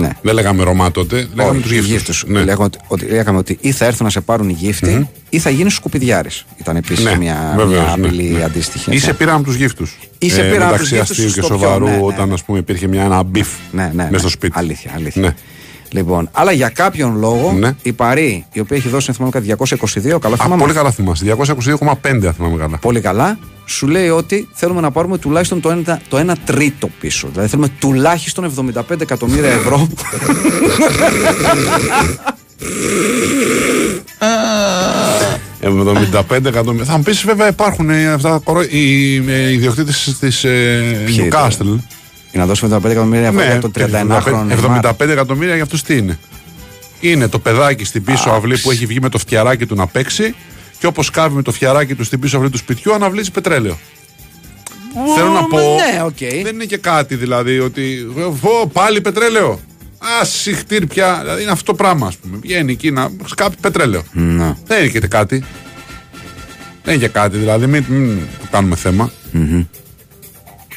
Ναι. 0.00 0.08
Δεν 0.22 0.34
λέγαμε 0.34 0.62
Ρωμά 0.62 0.90
τότε, 0.90 1.28
λέγαμε 1.34 1.60
τους 1.60 1.70
γύφτου. 1.70 1.86
γύφτους. 1.92 2.24
Ναι. 2.26 2.44
Λέγαμε 2.44 2.64
ότι, 2.64 2.78
ότι, 2.86 3.04
λέγαμε 3.06 3.38
ότι 3.38 3.58
ή 3.60 3.72
θα 3.72 3.84
έρθουν 3.84 4.04
να 4.04 4.10
σε 4.10 4.20
πάρουν 4.20 4.48
οι 4.48 4.52
γύφτοι 4.52 5.08
ή 5.28 5.38
θα 5.38 5.50
γίνεις 5.50 5.74
σκουπιδιάρης. 5.74 6.44
Ήταν 6.56 6.76
επίσης 6.76 7.04
Ναι, 7.04 7.16
μια, 7.16 7.52
βεβαίως, 7.56 7.84
μια 7.84 7.96
ναι, 7.96 8.06
απειλή 8.06 8.28
ναι. 8.28 8.42
αντίστοιχη. 8.44 8.94
Ή 8.94 8.98
σε 8.98 9.12
πήραν 9.14 9.34
από 9.34 9.44
τους 9.44 9.54
γύφτου. 9.54 9.86
Ή 10.18 10.30
σε 10.30 10.42
πήραν 10.42 10.68
από 10.68 10.76
τους 10.78 10.90
μεταξύ 10.90 10.94
γύφτους 10.94 11.10
αστείου 11.10 11.24
και 11.24 11.40
στο 11.46 11.56
πιο, 11.56 11.58
σοβαρού, 11.58 11.84
ναι, 11.84 11.90
ναι. 11.90 12.02
όταν 12.02 12.32
ας 12.32 12.42
πούμε, 12.44 12.58
υπήρχε 12.58 12.86
μια, 12.88 13.02
ένα 13.04 13.22
beef 13.22 13.48
Ναι, 13.72 13.82
ναι, 13.82 13.92
μέσα 13.94 14.08
ναι. 14.10 14.18
στο 14.18 14.28
σπίτι. 14.28 14.58
Αλήθεια, 14.58 14.90
αλήθεια. 14.94 15.36
Ναι. 15.92 16.00
Λοιπόν, 16.00 16.28
αλλά 16.32 16.52
για 16.52 16.68
κάποιον 16.68 17.16
λόγο 17.18 17.52
Ναι. 17.58 17.70
η 17.82 17.92
Παρί, 17.92 18.44
η 18.52 18.60
οποία 18.60 18.76
έχει 18.76 18.88
δώσει, 18.88 19.06
αν 19.08 19.14
θυμάμαι 19.14 19.32
κάτι, 19.32 19.46
222, 19.46 20.18
καλά 20.18 20.34
Α, 20.34 20.38
θυμάμαι. 20.42 20.60
πολύ 20.62 20.72
καλά 20.74 20.90
θυμάσαι. 20.90 21.24
222,5 21.24 22.26
αν 22.26 22.32
θυμάμαι 22.34 22.56
καλά. 22.58 22.78
Πολύ 22.78 23.00
καλά, 23.00 23.38
σου 23.64 23.86
λέει 23.86 24.08
ότι 24.08 24.48
θέλουμε 24.52 24.80
να 24.80 24.90
πάρουμε 24.90 25.18
τουλάχιστον 25.18 25.60
το 25.60 25.82
1, 25.86 25.96
το 26.08 26.16
ένα 26.18 26.36
τρίτο 26.44 26.88
πίσω. 27.00 27.28
Δηλαδή 27.32 27.48
θέλουμε 27.48 27.68
τουλάχιστον 27.78 28.52
75 28.90 29.00
εκατομμύρια 29.00 29.50
ευρώ. 29.60 29.88
75 35.60 36.44
εκατομμύρια. 36.44 36.84
Θα 36.84 36.96
μου 36.96 37.02
πεις, 37.02 37.24
βέβαια, 37.24 37.48
υπάρχουν 37.48 37.90
ε, 37.90 38.06
αυτά 38.12 38.30
τα 38.30 38.38
κορο... 38.44 38.62
οι 38.62 39.16
ε, 39.30 39.50
ιδιοκτήτες 39.52 40.16
της 40.20 40.44
ε, 40.44 41.02
Ποιοι 41.06 41.28
Newcastle. 41.30 41.78
Για 42.32 42.40
να 42.40 42.46
δώσουμε 42.46 42.76
75 42.76 42.84
εκατομμύρια 42.84 43.26
ευρώ 43.26 43.42
για 43.42 43.60
το 43.60 43.70
31χρονο. 43.74 44.90
75 44.90 45.08
εκατομμύρια 45.08 45.54
για 45.54 45.62
αυτούς 45.62 45.82
τι 45.82 45.96
είναι; 45.96 46.18
Είναι 47.00 47.28
το 47.28 47.38
παιδάκι 47.38 47.84
στην 47.84 48.04
πίσω 48.04 48.30
αυλή 48.30 48.58
που 48.58 48.70
έχει 48.70 48.86
βγει 48.86 49.00
με 49.00 49.08
το 49.08 49.18
φτιαράκι 49.18 49.66
του 49.66 49.74
να 49.74 49.86
παίξει 49.86 50.34
και 50.78 50.86
όπως 50.86 51.10
σκάβει 51.10 51.34
με 51.34 51.42
το 51.42 51.52
φτιαράκι 51.52 51.94
του 51.94 52.04
στην 52.04 52.20
πίσω 52.20 52.36
αυλή 52.36 52.50
του 52.50 52.58
σπιτιού 52.58 52.94
αναβλύζει 52.94 53.30
πετρέλαιο. 53.30 53.78
Θέλω 55.16 55.28
να 55.28 55.44
πω. 55.44 55.58
Ναι, 55.58 56.02
οκ. 56.02 56.42
Δεν 56.42 56.54
είναι 56.54 56.64
και 56.64 56.76
κάτι 56.76 57.14
δηλαδή 57.14 57.58
ότι. 57.58 58.06
Ω, 58.42 58.66
πάλι 58.66 59.00
πετρέλαιο. 59.00 59.60
Α, 59.98 60.24
σιχτίρ 60.24 60.86
πια. 60.86 61.18
Δηλαδή 61.20 61.42
είναι 61.42 61.50
αυτό 61.50 61.64
το 61.64 61.74
πράγμα, 61.74 62.06
ας 62.06 62.16
πούμε. 62.16 62.38
Βγαίνει 62.42 62.72
εκεί 62.72 62.90
να 62.90 63.10
σκάβει 63.24 63.56
πετρέλαιο. 63.60 64.02
Ναι. 64.12 64.56
Δεν 64.66 64.78
είναι 64.78 64.88
και 64.88 65.00
κάτι. 65.00 65.44
Δεν 66.84 66.94
είναι 66.94 67.02
και 67.02 67.08
κάτι, 67.08 67.36
δηλαδή 67.36 67.66
μην, 67.66 67.84
μην 67.88 68.18
το 68.40 68.46
κάνουμε 68.50 68.76
θέμα. 68.76 69.10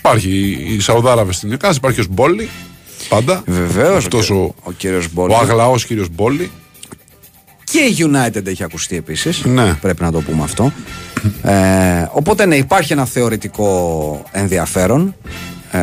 Υπάρχει 0.05 0.57
η 0.75 0.79
Σαουδάραβε 0.79 1.33
στην 1.33 1.49
Νιουκάση, 1.49 1.77
υπάρχει 1.77 2.01
ο 2.01 2.05
Μπόλι. 2.09 2.49
Πάντα. 3.09 3.43
Βεβαίως. 3.45 3.97
Αυτός 3.97 4.29
ο, 4.29 4.53
ο 4.63 4.71
κύριος 4.71 5.13
Μπόλι. 5.13 5.33
ο 5.33 5.37
αγλαός 5.37 5.85
κύριος 5.85 6.07
Μπόλι. 6.11 6.51
Και 7.63 7.79
η 7.79 7.95
United 7.99 8.45
έχει 8.45 8.63
ακουστεί 8.63 8.95
επίσης. 8.95 9.45
Ναι. 9.45 9.73
Πρέπει 9.73 10.01
να 10.03 10.11
το 10.11 10.21
πούμε 10.21 10.43
αυτό. 10.43 10.71
Ε, 11.43 12.07
οπότε 12.11 12.45
ναι, 12.45 12.55
υπάρχει 12.55 12.93
ένα 12.93 13.05
θεωρητικό 13.05 14.23
ενδιαφέρον. 14.31 15.15
Ε, 15.71 15.79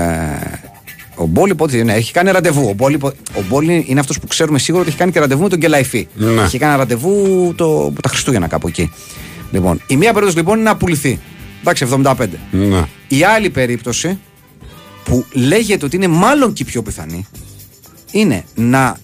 Ο 1.14 1.26
Μπόλι 1.26 1.54
πότε 1.54 1.82
ναι, 1.82 1.92
έχει 1.94 2.12
κάνει 2.12 2.30
ραντεβού. 2.30 2.68
Ο 2.68 2.72
Μπόλι, 2.72 2.98
ο 3.34 3.42
Μπόλι 3.48 3.84
είναι 3.88 4.00
αυτός 4.00 4.18
που 4.18 4.26
ξέρουμε 4.26 4.58
σίγουρα 4.58 4.82
ότι 4.82 4.90
έχει 4.90 4.98
κάνει 4.98 5.12
και 5.12 5.18
ραντεβού 5.20 5.42
με 5.42 5.48
τον 5.48 5.58
Κελαϊφή. 5.58 6.06
Ναι. 6.14 6.42
Έχει 6.42 6.58
κάνει 6.58 6.76
ραντεβού 6.76 7.14
το, 7.56 7.92
τα 8.02 8.08
Χριστούγεννα 8.08 8.46
κάπου 8.46 8.68
εκεί. 8.68 8.92
Λοιπόν, 9.50 9.80
η 9.86 9.96
μία 9.96 10.08
περίπτωση 10.12 10.36
λοιπόν 10.36 10.58
είναι 10.58 10.68
να 10.68 10.76
πουληθεί. 10.76 11.20
Εντάξει, 11.62 11.86
75. 12.04 12.28
Ναι. 12.50 12.84
Η 13.08 13.24
άλλη 13.24 13.50
περίπτωση 13.50 14.18
που 15.04 15.24
λέγεται 15.32 15.84
ότι 15.84 15.96
είναι 15.96 16.08
μάλλον 16.08 16.52
και 16.52 16.62
η 16.62 16.66
πιο 16.66 16.82
πιθανή 16.82 17.26
είναι 18.10 18.44
να 18.54 18.98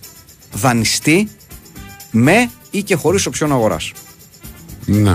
δανειστεί 0.52 1.28
με 2.10 2.50
ή 2.70 2.82
και 2.82 2.94
χωρίς 2.94 3.26
οψιόν 3.26 3.52
αγοράς. 3.52 3.92
Ναι. 4.84 5.14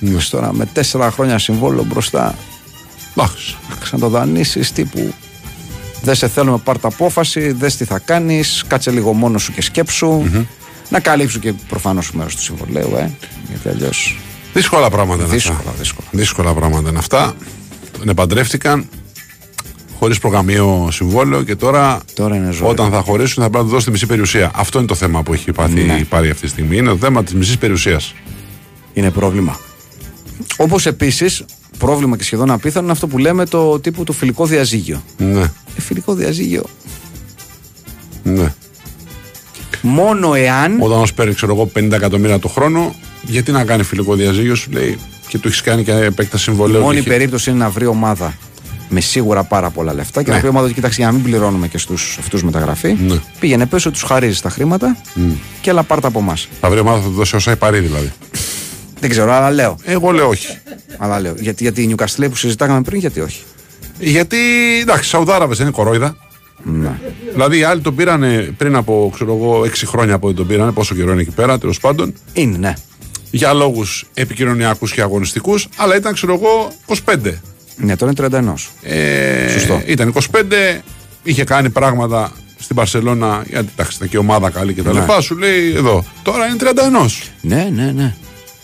Ναι. 0.00 0.18
Τώρα 0.30 0.52
με 0.52 0.66
τέσσερα 0.66 1.10
χρόνια 1.10 1.38
συμβόλαιο 1.38 1.84
μπροστά 1.84 2.34
Εντάξει. 3.16 3.56
να 3.92 3.98
το 3.98 4.08
δανείσεις 4.08 4.72
τύπου 4.72 5.14
δεν 6.02 6.14
σε 6.14 6.28
θέλουμε 6.28 6.58
πάρ' 6.58 6.78
τα 6.78 6.88
απόφαση, 6.88 7.52
δες 7.52 7.76
τι 7.76 7.84
θα 7.84 7.98
κάνεις, 7.98 8.64
κάτσε 8.66 8.90
λίγο 8.90 9.12
μόνος 9.12 9.42
σου 9.42 9.52
και 9.52 9.62
σκεψου 9.62 10.22
Να 10.88 11.00
καλύψω 11.00 11.38
και 11.38 11.52
προφανώς 11.52 12.12
μέρος 12.12 12.36
του 12.36 12.42
συμβολέου, 12.42 12.96
ε, 12.96 13.10
γιατί 13.48 13.68
αλλιώς 13.68 14.16
Δύσκολα 14.56 14.90
πράγματα 14.90 15.22
είναι 15.24 15.32
δύσκολα, 15.32 15.58
αυτά. 15.58 15.72
δύσκολα. 15.78 16.06
Δύσκολα 16.10 16.54
πράγματα 16.54 16.88
είναι 16.88 16.98
αυτά. 16.98 17.34
Τον 17.98 18.08
επαντρεύτηκαν 18.08 18.88
χωρίς 19.98 20.18
προγραμμίο 20.18 20.88
συμβόλαιο 20.92 21.42
και 21.42 21.54
τώρα, 21.56 22.00
Τώρα 22.14 22.36
είναι 22.36 22.52
ζωή. 22.52 22.68
όταν 22.68 22.90
θα 22.90 23.00
χωρίσουν 23.00 23.42
θα 23.42 23.50
πρέπει 23.50 23.56
να 23.56 23.62
τους 23.62 23.70
δώσει 23.72 23.84
τη 23.84 23.90
μισή 23.90 24.06
περιουσία. 24.06 24.50
Αυτό 24.54 24.78
είναι 24.78 24.86
το 24.86 24.94
θέμα 24.94 25.22
που 25.22 25.32
έχει 25.32 25.52
πάθει, 25.52 25.80
Ναι. 25.82 26.04
πάρει 26.08 26.30
αυτή 26.30 26.42
τη 26.42 26.48
στιγμή. 26.48 26.76
Είναι 26.76 26.88
το 26.88 26.96
θέμα 26.96 27.24
της 27.24 27.34
μισής 27.34 27.58
περιουσίας. 27.58 28.14
είναι 28.92 29.10
πρόβλημα. 29.10 29.58
Όπως 30.56 30.86
επίσης, 30.86 31.44
πρόβλημα 31.78 32.16
και 32.16 32.24
σχεδόν 32.24 32.50
απίθανο 32.50 32.82
είναι 32.84 32.92
αυτό 32.92 33.06
που 33.06 33.18
λέμε 33.18 33.46
το 33.46 33.80
τύπου 33.80 34.04
του 34.04 34.12
φιλικό 34.12 34.46
διαζύγιο. 34.46 35.02
Ναι, 35.16 35.40
Ε, 35.40 35.80
φιλικό 35.80 36.14
διαζύγιο 36.14 36.64
ναι. 38.22 38.52
μόνο 39.82 40.34
εάν 40.34 40.76
Όταν 40.80 40.98
ως 40.98 41.12
παίρνει, 41.14 41.34
ξέρω 41.34 41.54
εγώ, 41.54 41.70
50 41.74 41.92
εκατομμύρια 41.92 42.38
το 42.38 42.48
χρόνο, 42.48 42.94
γιατί 43.26 43.52
να 43.52 43.64
κάνει 43.64 43.82
φιλικό 43.82 44.14
διαζύγιο, 44.14 44.54
σου 44.54 44.70
λέει 44.70 44.98
και 45.28 45.38
του 45.38 45.48
έχεις 45.48 45.60
κάνει 45.60 45.84
και 45.84 45.92
επέκταση 45.92 46.36
η 46.36 46.38
συμβολέου. 46.38 46.80
μόνη 46.80 46.92
και 46.94 46.98
έχει- 47.00 47.08
περίπτωση 47.08 47.50
είναι 47.50 47.58
να 47.58 47.70
βρει 47.70 47.86
ομάδα 47.86 48.34
με 48.88 49.00
σίγουρα 49.00 49.42
πάρα 49.44 49.70
πολλά 49.70 49.94
λεφτά 49.94 50.22
και 50.22 50.30
Ναι. 50.30 50.36
να 50.36 50.42
πει 50.42 50.48
ομάδα, 50.48 50.70
κοιτάξτε, 50.72 51.00
για 51.02 51.10
να 51.10 51.16
μην 51.16 51.24
πληρώνουμε 51.24 51.68
και 51.68 51.78
στους 51.78 52.16
αυτούς 52.20 52.42
μεταγραφή, 52.42 52.96
Ναι. 53.06 53.16
πήγαινε 53.40 53.66
πέσω, 53.66 53.90
τους 53.90 54.02
χαρίζεις 54.02 54.40
τα 54.40 54.50
χρήματα 54.50 54.96
και 55.60 55.70
έλα 55.70 55.82
πάρτα 55.82 56.08
από 56.08 56.18
εμάς. 56.18 56.48
Θα 56.60 56.70
βρει 56.70 56.78
ομάδα 56.80 57.00
θα 57.00 57.08
του 57.08 57.14
δώσει 57.14 57.36
όσα 57.36 57.50
υπαρεί 57.52 57.78
δηλαδή. 57.78 58.12
Δεν 59.00 59.10
ξέρω, 59.10 59.32
αλλά 59.32 59.50
λέω. 59.50 59.76
Εγώ 59.84 60.10
λέω 60.10 60.28
όχι. 60.28 60.46
Αλλά 60.98 61.20
λέω. 61.20 61.34
Γιατί, 61.38 61.62
γιατί 61.62 61.82
η 61.82 61.94
Newcastle 61.96 62.26
που 62.30 62.36
συζητάγαμε 62.36 62.82
πριν, 62.82 62.98
γιατί 63.00 63.20
όχι. 63.20 63.42
Γιατί 63.98 64.36
εντάξει, 64.80 65.08
Σαουδάραβες 65.08 65.56
δεν 65.56 65.66
είναι 65.66 65.76
κορόιδα. 65.76 66.16
Ναι. 66.62 66.98
Δηλαδή 67.32 67.58
οι 67.58 67.62
άλλοι 67.62 67.80
τον 67.80 67.94
πήρανε 67.94 68.54
πριν 68.56 68.76
από 68.76 69.10
ξέρω 69.14 69.34
εγώ, 69.40 69.64
6 69.64 69.86
χρόνια 69.86 70.14
από 70.14 70.26
ότι 70.26 70.36
τον 70.36 70.46
πήρανε, 70.46 70.72
πόσο 70.72 70.94
καιρό 70.94 71.12
είναι 71.12 71.20
εκεί 71.20 71.30
πέρα, 71.30 71.58
τέλος 71.58 71.80
πάντων, 71.80 72.14
Είναι, 72.32 72.58
ναι. 72.58 72.72
Για 73.30 73.52
λόγους 73.52 74.04
επικοινωνιακούς 74.14 74.92
και 74.92 75.00
αγωνιστικούς, 75.02 75.68
αλλά 75.76 75.96
ήταν 75.96 76.12
ξέρω 76.12 76.34
εγώ 76.34 76.72
25. 76.86 77.32
Ναι, 77.76 77.96
τώρα 77.96 78.12
είναι 78.18 78.54
31. 78.54 78.70
Ε, 78.82 79.48
Σωστό. 79.52 79.82
Ήταν 79.86 80.12
25, 80.32 80.80
είχε 81.22 81.44
κάνει 81.44 81.70
πράγματα 81.70 82.32
στην 82.58 82.76
Παρσελώνα, 82.76 83.42
γιατί 83.48 83.68
εντάξει, 83.72 83.96
ήταν 83.96 84.08
και 84.08 84.18
ομάδα 84.18 84.50
καλή 84.50 84.74
και 84.74 84.82
τα 84.82 84.92
Ναι. 84.92 85.00
λοιπά. 85.00 85.20
Σου 85.20 85.36
λέει 85.36 85.72
εδώ, 85.74 86.04
τώρα 86.22 86.46
είναι 86.46 86.56
31. 86.60 87.22
Ναι, 87.40 87.68
ναι, 87.72 87.90
ναι. 87.90 88.14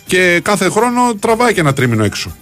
Και 0.06 0.40
κάθε 0.42 0.68
χρόνο 0.68 1.14
τραβάει 1.20 1.52
και 1.54 1.60
ένα 1.60 1.72
τρίμηνο 1.72 2.04
έξω. 2.04 2.36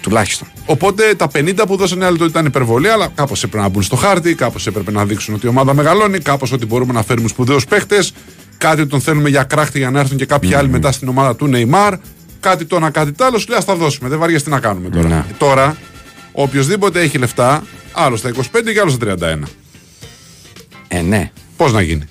Τουλάχιστον. 0.00 0.48
Οπότε 0.66 1.14
τα 1.14 1.28
50 1.34 1.54
που 1.66 1.76
δώσανε 1.76 2.04
άλλοι 2.04 2.18
τότε 2.18 2.30
ήταν 2.30 2.46
υπερβολή, 2.46 2.88
αλλά 2.88 3.08
κάπως 3.14 3.42
έπρεπε 3.42 3.62
να 3.62 3.68
μπουν 3.68 3.82
στο 3.82 3.96
χάρτη, 3.96 4.34
κάπως 4.34 4.66
έπρεπε 4.66 4.90
να 4.90 5.04
δείξουν 5.04 5.34
ότι 5.34 5.46
η 5.46 5.48
ομάδα 5.48 5.74
μεγαλώνει, 5.74 6.18
κάπως 6.18 6.52
ότι 6.52 6.66
μπορούμε 6.66 6.92
να 6.92 7.02
φέρουμε 7.02 7.28
σπουδαίους 7.28 7.64
παίχτες, 7.64 8.12
κάτι 8.58 8.80
ότι 8.80 8.90
τον 8.90 9.00
θέλουμε 9.00 9.28
για 9.28 9.42
κράχτη 9.44 9.78
για 9.78 9.90
να 9.90 10.00
έρθουν 10.00 10.16
και 10.16 10.26
κάποιοι 10.26 10.54
άλλοι 10.54 10.68
μετά 10.68 10.92
στην 10.92 11.08
ομάδα 11.08 11.36
του 11.36 11.46
Νεϊμάρ, 11.46 11.94
κάτι 12.40 12.64
το 12.64 12.76
ένα, 12.76 12.90
κάτι 12.90 13.12
το 13.12 13.24
άλλο, 13.24 13.38
σου 13.38 13.48
λέει 13.48 13.58
ας 13.58 13.64
τα 13.64 13.74
δώσουμε. 13.76 14.08
Δεν 14.08 14.18
βαριέσαι 14.18 14.44
τι 14.44 14.50
να 14.50 14.60
κάνουμε 14.60 14.88
τώρα. 14.88 15.08
Ναι. 15.08 15.24
Τώρα, 15.38 15.76
οποιοδήποτε 16.32 17.00
έχει 17.00 17.18
λεφτά, 17.18 17.62
άλλος 17.92 18.18
στα 18.18 18.28
25 18.28 18.72
και 18.72 18.80
άλλος 18.80 18.92
στα 18.92 19.16
31. 19.20 19.42
Ε, 20.88 21.00
ναι. 21.00 21.30
Πώς 21.56 21.72
να 21.72 21.80
γίνει; 21.82 22.04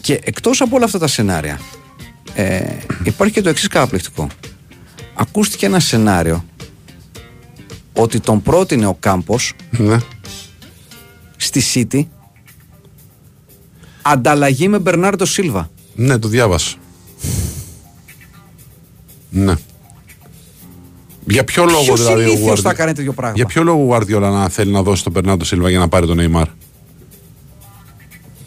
Και 0.00 0.20
εκτός 0.24 0.60
από 0.60 0.76
όλα 0.76 0.84
αυτά 0.84 0.98
τα 0.98 1.06
σενάρια, 1.06 1.60
ε, 2.34 2.60
υπάρχει 3.04 3.34
και 3.34 3.42
το 3.42 3.48
εξής 3.48 3.68
καταπληκτικό. 3.68 4.26
Ακούστηκε 5.14 5.66
ένα 5.66 5.80
σενάριο 5.80 6.44
ότι 7.92 8.20
τον 8.20 8.42
πρότεινε 8.42 8.86
ο 8.86 8.96
Κάμπος 9.00 9.52
Ναι. 9.70 9.96
στη 11.36 11.62
City 11.74 12.06
ανταλλαγή 14.04 14.68
με 14.68 14.78
Μπερνάρντο 14.78 15.24
Σίλβα. 15.24 15.70
Ναι, 15.94 16.18
το 16.18 16.28
διάβασα. 16.28 16.76
Ναι. 19.30 19.54
Για 21.26 21.44
ποιο 21.44 21.64
λόγο 21.64 21.82
Ποιος 21.82 22.00
δηλαδή 22.00 22.18
ο 22.20 22.22
ηλίθιος 22.22 22.40
Γουαρδι- 22.44 22.66
θα 22.66 22.74
κάνει 22.74 22.92
τέτοιο 22.92 23.12
πράγμα; 23.12 23.36
Για 23.36 23.46
ποιο 23.46 23.62
λόγο 23.62 23.80
ο 23.80 23.84
Γουαρδιόλα 23.84 24.30
να 24.30 24.48
θέλει 24.48 24.72
να 24.72 24.82
δώσει 24.82 25.04
τον 25.04 25.12
Περνάντο 25.12 25.44
Σίλβα 25.44 25.70
για 25.70 25.78
να 25.78 25.88
πάρει 25.88 26.06
τον 26.06 26.16
Νεϊμάρ. 26.16 26.46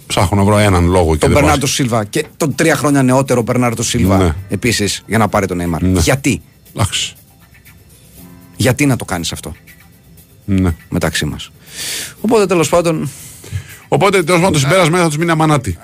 Ψάχνω 0.08 0.38
να 0.38 0.44
βρω 0.44 0.58
έναν 0.58 0.86
λόγο 0.86 1.12
και 1.12 1.18
τον 1.18 1.30
δεν 1.30 1.30
Μπερνάρντο 1.30 1.60
βάζω. 1.62 1.74
Σίλβα 1.74 2.04
και 2.04 2.26
τον 2.38 2.56
τρία 2.56 2.76
χρόνια 2.76 3.04
νεότερο 3.04 3.42
Μπερνάρντο 3.42 3.82
Σίλβα 3.84 4.18
Ναι. 4.18 4.34
επίσης 4.50 5.04
για 5.08 5.18
να 5.18 5.28
πάρει 5.28 5.46
τον 5.48 5.58
Neymar. 5.62 5.80
Ναι. 5.82 6.00
Γιατί, 6.00 6.42
Εντάξει. 6.74 7.14
γιατί 8.56 8.86
να 8.86 8.96
το 8.96 9.06
κάνεις 9.06 9.32
αυτό 9.32 9.56
Ναι. 10.46 10.76
μεταξύ 10.90 11.26
μας; 11.26 11.52
Οπότε 12.22 12.46
τέλος 12.46 12.70
πάντων 12.70 13.10
Οπότε 13.88 14.24
τέλος 14.24 14.40
πάντων 14.42 14.54
το 14.54 14.60
συμπέρασμα 14.60 14.98
θα 14.98 15.08
τους 15.08 15.18
μείνει 15.18 15.32
αμανάτη. 15.32 15.78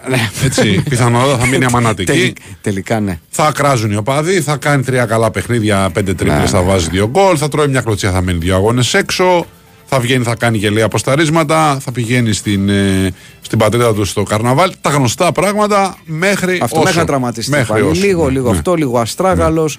Έτσι, 0.46 0.82
πιθανότατα 0.90 1.38
θα 1.38 1.46
μείνει 1.46 1.66
αμανάτη 1.66 2.02
εκεί. 2.02 2.12
τελ- 2.12 2.36
τελικά 2.62 3.00
ναι. 3.00 3.20
Θα 3.30 3.52
κράζουν 3.56 3.92
οι 3.92 3.96
οπαδοί, 3.96 4.42
θα 4.42 4.58
κάνει 4.58 4.84
τρία 4.84 5.06
καλά 5.06 5.32
παιχνίδια, 5.32 5.90
πέντε 5.94 6.14
τρίπλες, 6.14 6.40
Ναι, 6.40 6.48
θα 6.48 6.62
βάζει 6.62 6.88
δύο 6.90 7.08
γκολ, 7.10 7.36
θα 7.40 7.48
τρώει 7.50 7.68
μια 7.68 7.82
κλωτσιά, 7.82 8.12
θα 8.12 8.22
μένει 8.22 8.38
δύο 8.38 8.56
αγώνες 8.56 8.94
έξω. 8.94 9.46
Θα 9.86 10.00
βγαίνει, 10.02 10.24
θα 10.24 10.36
κάνει 10.36 10.58
γελία 10.58 10.86
αποσταρίσματα, 10.86 11.78
θα 11.82 11.92
πηγαίνει 11.92 12.34
στην, 12.34 12.70
ε, 12.70 13.10
στην 13.42 13.58
πατρίδα 13.58 13.94
του 13.94 14.06
στο 14.06 14.24
καρναβάλι. 14.24 14.74
Τα 14.82 14.90
γνωστά 14.90 15.32
πράγματα 15.32 15.98
μέχρι. 16.06 16.60
Αυτό 16.62 16.76
όσο. 16.76 16.84
μέχρι 16.84 17.00
να 17.00 17.06
τραυματιστεί 17.06 17.52
Μέχρι 17.52 17.68
πάλι. 17.74 17.84
όσο. 17.86 18.02
Λίγο, 18.06 18.26
Ναι, 18.26 18.32
λίγο 18.32 18.52
ναι. 18.52 18.58
αυτό, 18.58 18.74
λίγο 18.76 19.00
αστράγαλος. 19.00 19.78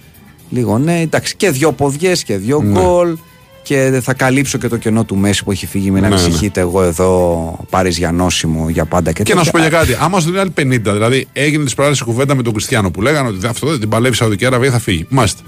Λίγο 0.50 0.78
ναι, 0.78 1.00
εντάξει. 1.00 1.36
Και 1.36 1.50
δύο 1.50 1.72
ποδιές 1.72 2.24
και 2.24 2.36
δύο 2.36 2.62
Ναι. 2.62 2.80
γκολ. 2.80 3.16
Και 3.64 4.00
θα 4.02 4.14
καλύψω 4.14 4.58
και 4.58 4.68
το 4.68 4.76
κενό 4.76 5.04
του 5.04 5.16
Μέση 5.16 5.44
που 5.44 5.50
έχει 5.50 5.66
φύγει. 5.66 5.90
Μην 5.90 6.02
Ναι, 6.02 6.08
ναι. 6.08 6.14
ανησυχείτε, 6.14 6.60
εγώ 6.60 6.82
εδώ 6.82 7.66
πάρει 7.70 7.90
για 7.90 8.12
νόσημο 8.12 8.68
για 8.68 8.84
πάντα. 8.84 9.12
Και, 9.12 9.22
Και 9.22 9.34
να 9.34 9.42
σου 9.44 9.50
πω 9.50 9.58
τέτοια. 9.58 9.68
για 9.68 9.78
κάτι, 9.78 10.04
άμα 10.04 10.20
σου 10.20 10.26
δίνει 10.26 10.38
άλλη 10.38 10.52
50, 10.56 10.92
δηλαδή 10.92 11.28
έγινε 11.32 11.64
τη 11.64 11.74
προάλλη 11.74 11.96
κουβέντα 12.04 12.34
με 12.34 12.42
τον 12.42 12.52
Κριστιανό 12.52 12.90
που 12.90 13.02
λέγανε 13.02 13.28
ότι 13.28 13.46
αυτό 13.46 13.66
δεν 13.66 13.80
την 13.80 13.88
παλεύει 13.88 14.14
η 14.14 14.16
Σαουδική 14.16 14.46
Αραβία 14.46 14.70
θα 14.70 14.78
φύγει. 14.78 15.06
Μάλιστα. 15.08 15.42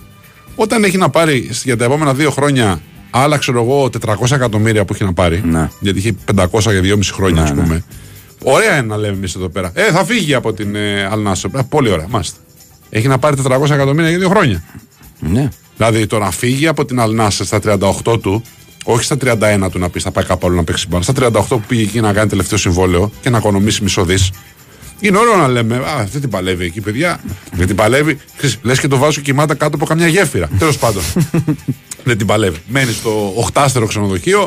Όταν 0.54 0.84
έχει 0.84 0.96
να 0.96 1.08
πάρει 1.08 1.50
για 1.64 1.76
τα 1.76 1.84
επόμενα 1.84 2.14
δύο 2.14 2.30
χρόνια 2.30 2.80
άλλα, 3.10 3.36
ξέρω 3.38 3.62
εγώ, 3.62 3.90
400 4.06 4.30
εκατομμύρια 4.34 4.84
που 4.84 4.94
έχει 4.94 5.04
να 5.04 5.12
πάρει, 5.12 5.42
Ναι. 5.44 5.70
γιατί 5.80 5.98
είχε 5.98 6.14
500 6.34 6.70
για 6.70 6.80
2,5 6.80 6.98
χρόνια, 7.12 7.42
Ναι, 7.42 7.48
ας 7.48 7.54
ναι. 7.56 7.62
πούμε. 7.62 7.84
Ωραία 8.42 8.76
είναι 8.76 8.86
να 8.86 8.96
λέμε 8.96 9.16
εμείς 9.16 9.34
εδώ 9.34 9.48
πέρα. 9.48 9.70
Ε, 9.74 9.90
θα 9.90 10.04
φύγει 10.04 10.34
από 10.34 10.52
την 10.52 10.74
ε, 10.74 11.08
Αλνάσο. 11.10 11.50
Ε, 11.56 11.60
πολύ 11.68 11.90
ωραία, 11.90 12.06
μάλιστα. 12.08 12.36
Έχει 12.90 13.08
να 13.08 13.18
πάρει 13.18 13.36
400 13.48 13.70
εκατομμύρια 13.70 14.08
για 14.10 14.18
δύο 14.18 14.28
χρόνια. 14.28 14.64
Ναι. 15.20 15.48
Δηλαδή 15.76 16.06
το 16.06 16.18
να 16.18 16.30
φύγει 16.30 16.66
από 16.66 16.84
την 16.84 17.00
Αλνάσε 17.00 17.44
στα 17.44 17.60
38 18.04 18.20
του, 18.22 18.42
όχι 18.84 19.04
στα 19.04 19.16
31 19.24 19.68
του 19.70 19.78
να 19.78 19.88
πει 19.88 20.00
θα 20.00 20.10
πάει 20.10 20.24
κάπου 20.24 20.46
άλλο 20.46 20.56
να 20.56 20.64
παίξει 20.64 20.86
μπάλα, 20.88 21.02
στα 21.02 21.12
38 21.16 21.30
που 21.48 21.60
πήγε 21.68 21.82
εκεί 21.82 22.00
να 22.00 22.12
κάνει 22.12 22.28
τελευταίο 22.28 22.58
συμβόλαιο 22.58 23.10
και 23.20 23.30
να 23.30 23.38
οικονομήσει 23.38 23.82
μισό 23.82 24.04
δις. 24.04 24.30
Είναι 25.00 25.18
ωραίο 25.18 25.36
να 25.36 25.48
λέμε, 25.48 25.76
Α, 25.76 26.06
δεν 26.12 26.20
την 26.20 26.30
παλεύει 26.30 26.64
εκεί, 26.64 26.80
παιδιά. 26.80 27.20
δεν 27.52 27.66
την 27.66 27.76
παλεύει. 27.76 28.18
Λες 28.62 28.80
και 28.80 28.88
το 28.88 28.96
βάζω 28.96 29.20
κοιμάται 29.20 29.54
κάτω 29.54 29.76
από 29.76 29.86
καμιά 29.86 30.06
γέφυρα. 30.06 30.48
Τέλος 30.58 30.78
πάντων. 30.78 31.02
δεν 32.04 32.18
την 32.18 32.26
παλεύει. 32.26 32.58
Μένει 32.66 32.92
στο 32.92 33.32
οχτάστερο 33.36 33.86
ξενοδοχείο. 33.86 34.46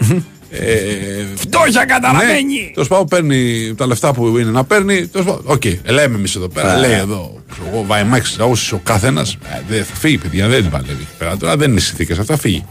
Ε, 0.52 1.26
Φτώχεια 1.36 1.86
ναι, 2.14 2.72
τέλος 2.74 2.88
πάντων 2.88 3.08
παίρνει 3.08 3.74
τα 3.76 3.88
λεφτά 3.88 4.14
που 4.14 4.38
είναι 4.38 4.52
να 4.52 4.64
παίρνει. 4.64 5.08
Τέλος 5.08 5.28
πάντων, 5.28 5.44
Οκ, 5.46 5.64
λέμε 5.86 6.16
εμείς 6.16 6.36
εδώ 6.36 6.48
πέρα. 6.50 6.74
Ναι. 6.74 6.88
Λέει 6.88 6.98
εδώ, 6.98 7.44
ξέρω 7.52 7.68
εγώ, 7.74 7.84
Βαϊμάξ, 7.88 8.38
όσοι 8.40 8.74
ο 8.74 8.82
καθένας. 8.84 9.38
Δεν 9.68 9.84
θα 9.86 9.96
φύγει, 9.96 10.18
παιδιά, 10.18 10.48
δεν 10.48 10.62
την 10.62 10.72
παλεύει. 10.72 10.92
εκεί 10.92 11.12
Πέρα 11.18 11.38
τώρα 11.38 11.58
δεν 11.58 11.72
είναι 11.72 11.80
συνθήκες, 11.80 12.20
αυτά 12.20 12.38
φύγει. 12.38 12.66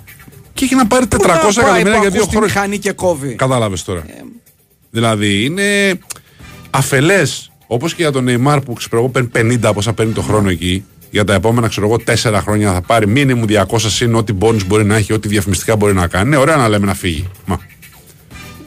Και 0.52 0.64
έχει 0.64 0.74
να 0.74 0.86
πάρει 0.86 1.06
400 1.06 1.16
εκατομμύρια 1.58 1.96
για 1.96 2.10
δύο 2.10 2.22
χρόνια. 2.22 2.40
μηχανή 2.40 2.78
και 2.78 2.92
κόβει. 2.92 3.34
Κατάλαβες 3.34 3.84
τώρα. 3.84 4.04
Δηλαδή 4.90 5.44
είναι 5.44 5.98
αφελές. 6.70 7.52
Όπως 7.66 7.94
και 7.94 8.02
για 8.02 8.12
τον 8.12 8.24
Νεϊμάρ 8.24 8.60
που 8.60 8.72
ξέρω 8.72 8.98
εγώ 8.98 9.08
παίρνει 9.08 9.58
50 9.58 9.58
από 9.62 9.78
όσα 9.78 9.92
παίρνει 9.92 10.12
το 10.12 10.22
χρόνο 10.22 10.48
εκεί. 10.48 10.84
Για 11.10 11.24
τα 11.24 11.34
επόμενα 11.34 11.68
ξέρω 11.68 11.86
εγώ 11.86 11.96
4 12.06 12.40
χρόνια 12.42 12.72
θα 12.72 12.80
πάρει 12.80 13.06
μήνυμου 13.06 13.44
200 13.48 13.64
συν 13.78 14.14
ό,τι 14.14 14.32
bonus 14.40 14.66
μπορεί 14.66 14.84
να 14.84 14.96
έχει, 14.96 15.12
ό,τι 15.12 15.28
διαφημιστικά 15.28 15.76
μπορεί 15.76 15.94
να 15.94 16.06
κάνει. 16.06 16.26
Είναι 16.26 16.36
ωραία 16.36 16.56
να 16.56 16.68
λέμε 16.68 16.86
να 16.86 16.94
φύγει. 16.94 17.28
Μα. 17.46 17.58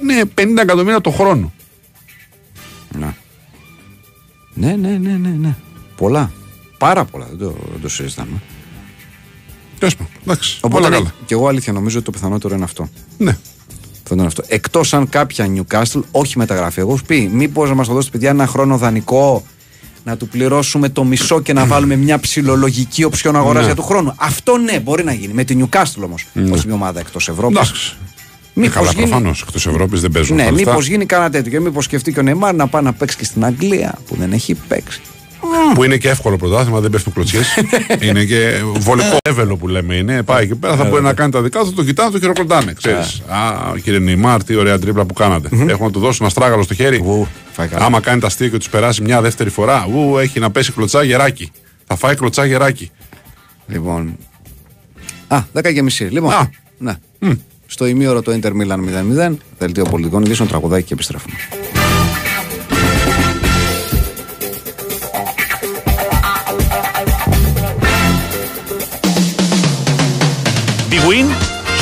Είναι 0.01 0.23
50 0.35 0.57
εκατομμύρια 0.61 1.01
το 1.01 1.09
χρόνο. 1.09 1.53
Ναι. 2.99 3.13
ναι, 4.53 4.75
ναι, 4.75 4.97
ναι, 4.97 5.11
ναι, 5.11 5.29
ναι. 5.29 5.55
Πολλά. 5.95 6.31
Πάρα 6.77 7.05
πολλά. 7.05 7.25
Δεν 7.25 7.37
το, 7.37 7.55
δεν 7.71 7.81
το 7.81 7.89
συζητάμε. 7.89 8.41
Τέλος 9.79 9.95
πάντων. 9.95 10.11
Εντάξει. 10.23 10.57
Οπότε 10.61 10.77
Όλα 10.81 10.89
ναι, 10.89 10.95
καλά. 10.95 11.13
και 11.25 11.33
εγώ 11.33 11.47
αλήθεια 11.47 11.73
νομίζω 11.73 11.95
ότι 11.95 12.05
το 12.05 12.11
πιθανότερο 12.11 12.55
είναι 12.55 12.63
αυτό. 12.63 12.89
Ναι. 13.17 13.31
Θα 14.03 14.15
ήταν 14.15 14.25
αυτό. 14.25 14.43
Εκτός 14.47 14.93
αν 14.93 15.09
κάποια 15.09 15.47
Newcastle, 15.55 16.01
όχι 16.11 16.37
μεταγραφή. 16.37 16.79
Εγώ 16.79 16.97
σου 16.97 17.03
πει, 17.05 17.29
μήπως 17.33 17.69
να 17.69 17.75
μας 17.75 17.87
το 17.87 17.93
δώσει 17.93 18.09
παιδιά 18.09 18.29
ένα 18.29 18.47
χρόνο 18.47 18.77
δανεικό, 18.77 19.43
να 20.03 20.17
του 20.17 20.27
πληρώσουμε 20.27 20.89
το 20.89 21.03
μισό 21.03 21.41
και 21.41 21.53
να 21.53 21.65
βάλουμε 21.65 21.95
μια 21.95 22.19
ψηλολογική 22.19 23.03
οψιόν 23.03 23.35
αγοράς 23.35 23.61
Ναι. 23.61 23.65
για 23.65 23.75
του 23.75 23.83
χρόνου. 23.83 24.13
Αυτό 24.17 24.57
ναι, 24.57 24.79
μπορεί 24.79 25.03
να 25.03 25.13
γίνει. 25.13 25.33
Με 25.33 25.43
την 25.43 25.65
Newcastle 25.69 26.03
όμως. 26.03 26.25
Όχι 26.51 26.65
μια 26.65 26.75
ομάδα 26.75 26.99
εκτός 26.99 27.27
Ευρώπης. 27.29 27.57
Εντάξει. 27.57 27.95
Ε, 28.55 28.59
Μήπως 28.59 28.73
καλά, 28.75 28.91
γίνει. 28.91 29.01
προφανώς. 29.07 29.41
Εκτός 29.41 29.67
Ευρώπης 29.67 30.01
δεν 30.01 30.11
παίζουν. 30.11 30.35
Ναι, 30.35 30.41
αυτά 30.41 30.53
λεφτά. 30.53 30.69
μήπως 30.71 30.87
γίνει 30.87 31.05
κανένα 31.05 31.29
τέτοιο. 31.29 31.51
Και 31.51 31.59
μήπως 31.59 31.83
σκεφτεί 31.85 32.13
και 32.13 32.19
ο 32.19 32.23
Νεϊμάρ 32.23 32.55
να 32.55 32.67
πάει 32.67 32.83
να 32.83 32.93
παίξει 32.93 33.17
και 33.17 33.23
στην 33.25 33.45
Αγγλία 33.45 33.97
που 34.07 34.15
δεν 34.15 34.31
έχει 34.33 34.53
παίξει. 34.67 35.01
Που 35.73 35.83
είναι 35.83 35.97
και 35.97 36.09
εύκολο 36.09 36.37
πρωτάθλημα, 36.37 36.79
δεν 36.79 36.89
πέφτουν 36.89 37.13
κλωτσιές. 37.13 37.47
είναι 38.07 38.23
και 38.23 38.63
βολικό 38.77 39.17
έβελο 39.21 39.57
που 39.57 39.67
λέμε 39.67 39.95
είναι. 39.95 40.23
Πάει 40.23 40.43
εκεί 40.43 40.55
πέρα, 40.55 40.75
θα 40.75 40.83
μπορεί 40.83 41.03
να 41.03 41.13
κάνει 41.13 41.31
τα 41.31 41.41
δικά 41.41 41.59
του, 41.59 41.65
θα 41.65 41.73
το 41.73 41.83
κοιτάνε, 41.83 42.07
θα 42.09 42.13
το 42.13 42.19
χειροκροτάνε. 42.19 42.73
Ξέρεις. 42.73 43.21
Α, 43.27 43.77
κύριε 43.83 43.99
Νεϊμάρ, 43.99 44.43
τι 44.43 44.55
ωραία 44.55 44.79
τρίπλα 44.79 45.05
που 45.05 45.13
κάνατε. 45.13 45.49
Έχουν 45.67 45.85
να 45.85 45.91
του 45.91 45.99
δώσουν 45.99 46.17
ένα 46.21 46.29
στράγαλο 46.29 46.63
στο 46.63 46.73
χέρι. 46.73 46.97
Ου, 46.97 47.27
φάει 47.51 47.67
καλά. 47.67 47.85
Άμα 47.85 47.99
κάνει 47.99 48.19
τα 48.19 48.27
αστεία 48.27 48.47
και 48.47 48.57
τους 48.57 48.69
περάσει 48.69 49.01
μια 49.01 49.21
δεύτερη 49.21 49.49
φορά, 49.49 49.87
ου, 49.93 50.17
έχει 50.17 50.39
να 50.39 50.51
πέσει 50.51 50.71
κλωτσά 50.71 51.03
γεράκι. 51.03 51.51
Θα 51.87 51.95
φάει 51.95 52.15
κλωτσά 52.15 52.45
γεράκι. 52.45 52.91
Λοιπόν. 53.67 54.17
Α, 55.27 55.43
10 55.53 55.73
και 55.73 55.81
μισή. 55.81 56.03
Λοιπόν. 56.03 56.33
Α. 56.33 56.49
Ναι. 56.77 56.93
Στο 57.65 57.85
ημίωρο 57.85 58.21
το 58.21 58.39
Inter 58.41 58.51
Milan 58.51 58.79
0-0. 59.29 59.33
Δελτίο 59.57 59.83
πολιτικών 59.83 60.23
ειδήσεων, 60.23 60.47
τραγουδάκι 60.47 60.83
και 60.83 60.93
επιστρέφουμε. 60.93 61.35
Win, 71.11 71.27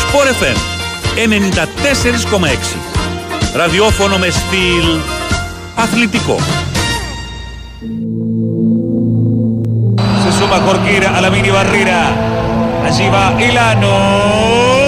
Sport 0.02 0.28
FM 0.42 0.58
94,6. 1.15 2.78
Ραδιόφωνο 3.54 4.18
με 4.18 4.30
στυλ 4.30 5.00
αθλητικό. 5.76 6.38
Se 10.24 10.32
suma 10.38 10.58
Jorquera 10.65 11.10
a 11.18 11.22
la 11.22 11.30
mini 11.36 11.52
barrera. 11.58 12.02
Allí 12.88 13.08
va 13.13 13.24
Elano. 13.48 14.79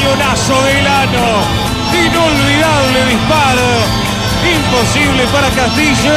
Cañonazo 0.00 0.62
de 0.64 0.78
Elano. 0.78 1.44
Inolvidable 1.92 3.04
disparo. 3.10 3.68
Imposible 4.44 5.26
para 5.32 5.48
Castillo. 5.50 6.16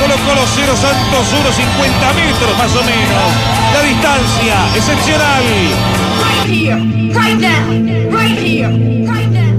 Colocó 0.00 0.34
los 0.34 0.50
cero 0.54 0.74
Santos 0.76 1.32
1.50 1.32 2.14
metros 2.14 2.58
más 2.58 2.74
o 2.74 2.82
menos. 2.82 3.32
La 3.72 3.82
distancia 3.82 4.54
excepcional. 4.74 5.42
right 6.18 6.46
here, 6.46 6.76
right 7.14 7.38
now, 7.38 7.70
right 8.10 8.38
here, 8.38 8.68
right 9.06 9.30
now. 9.30 9.52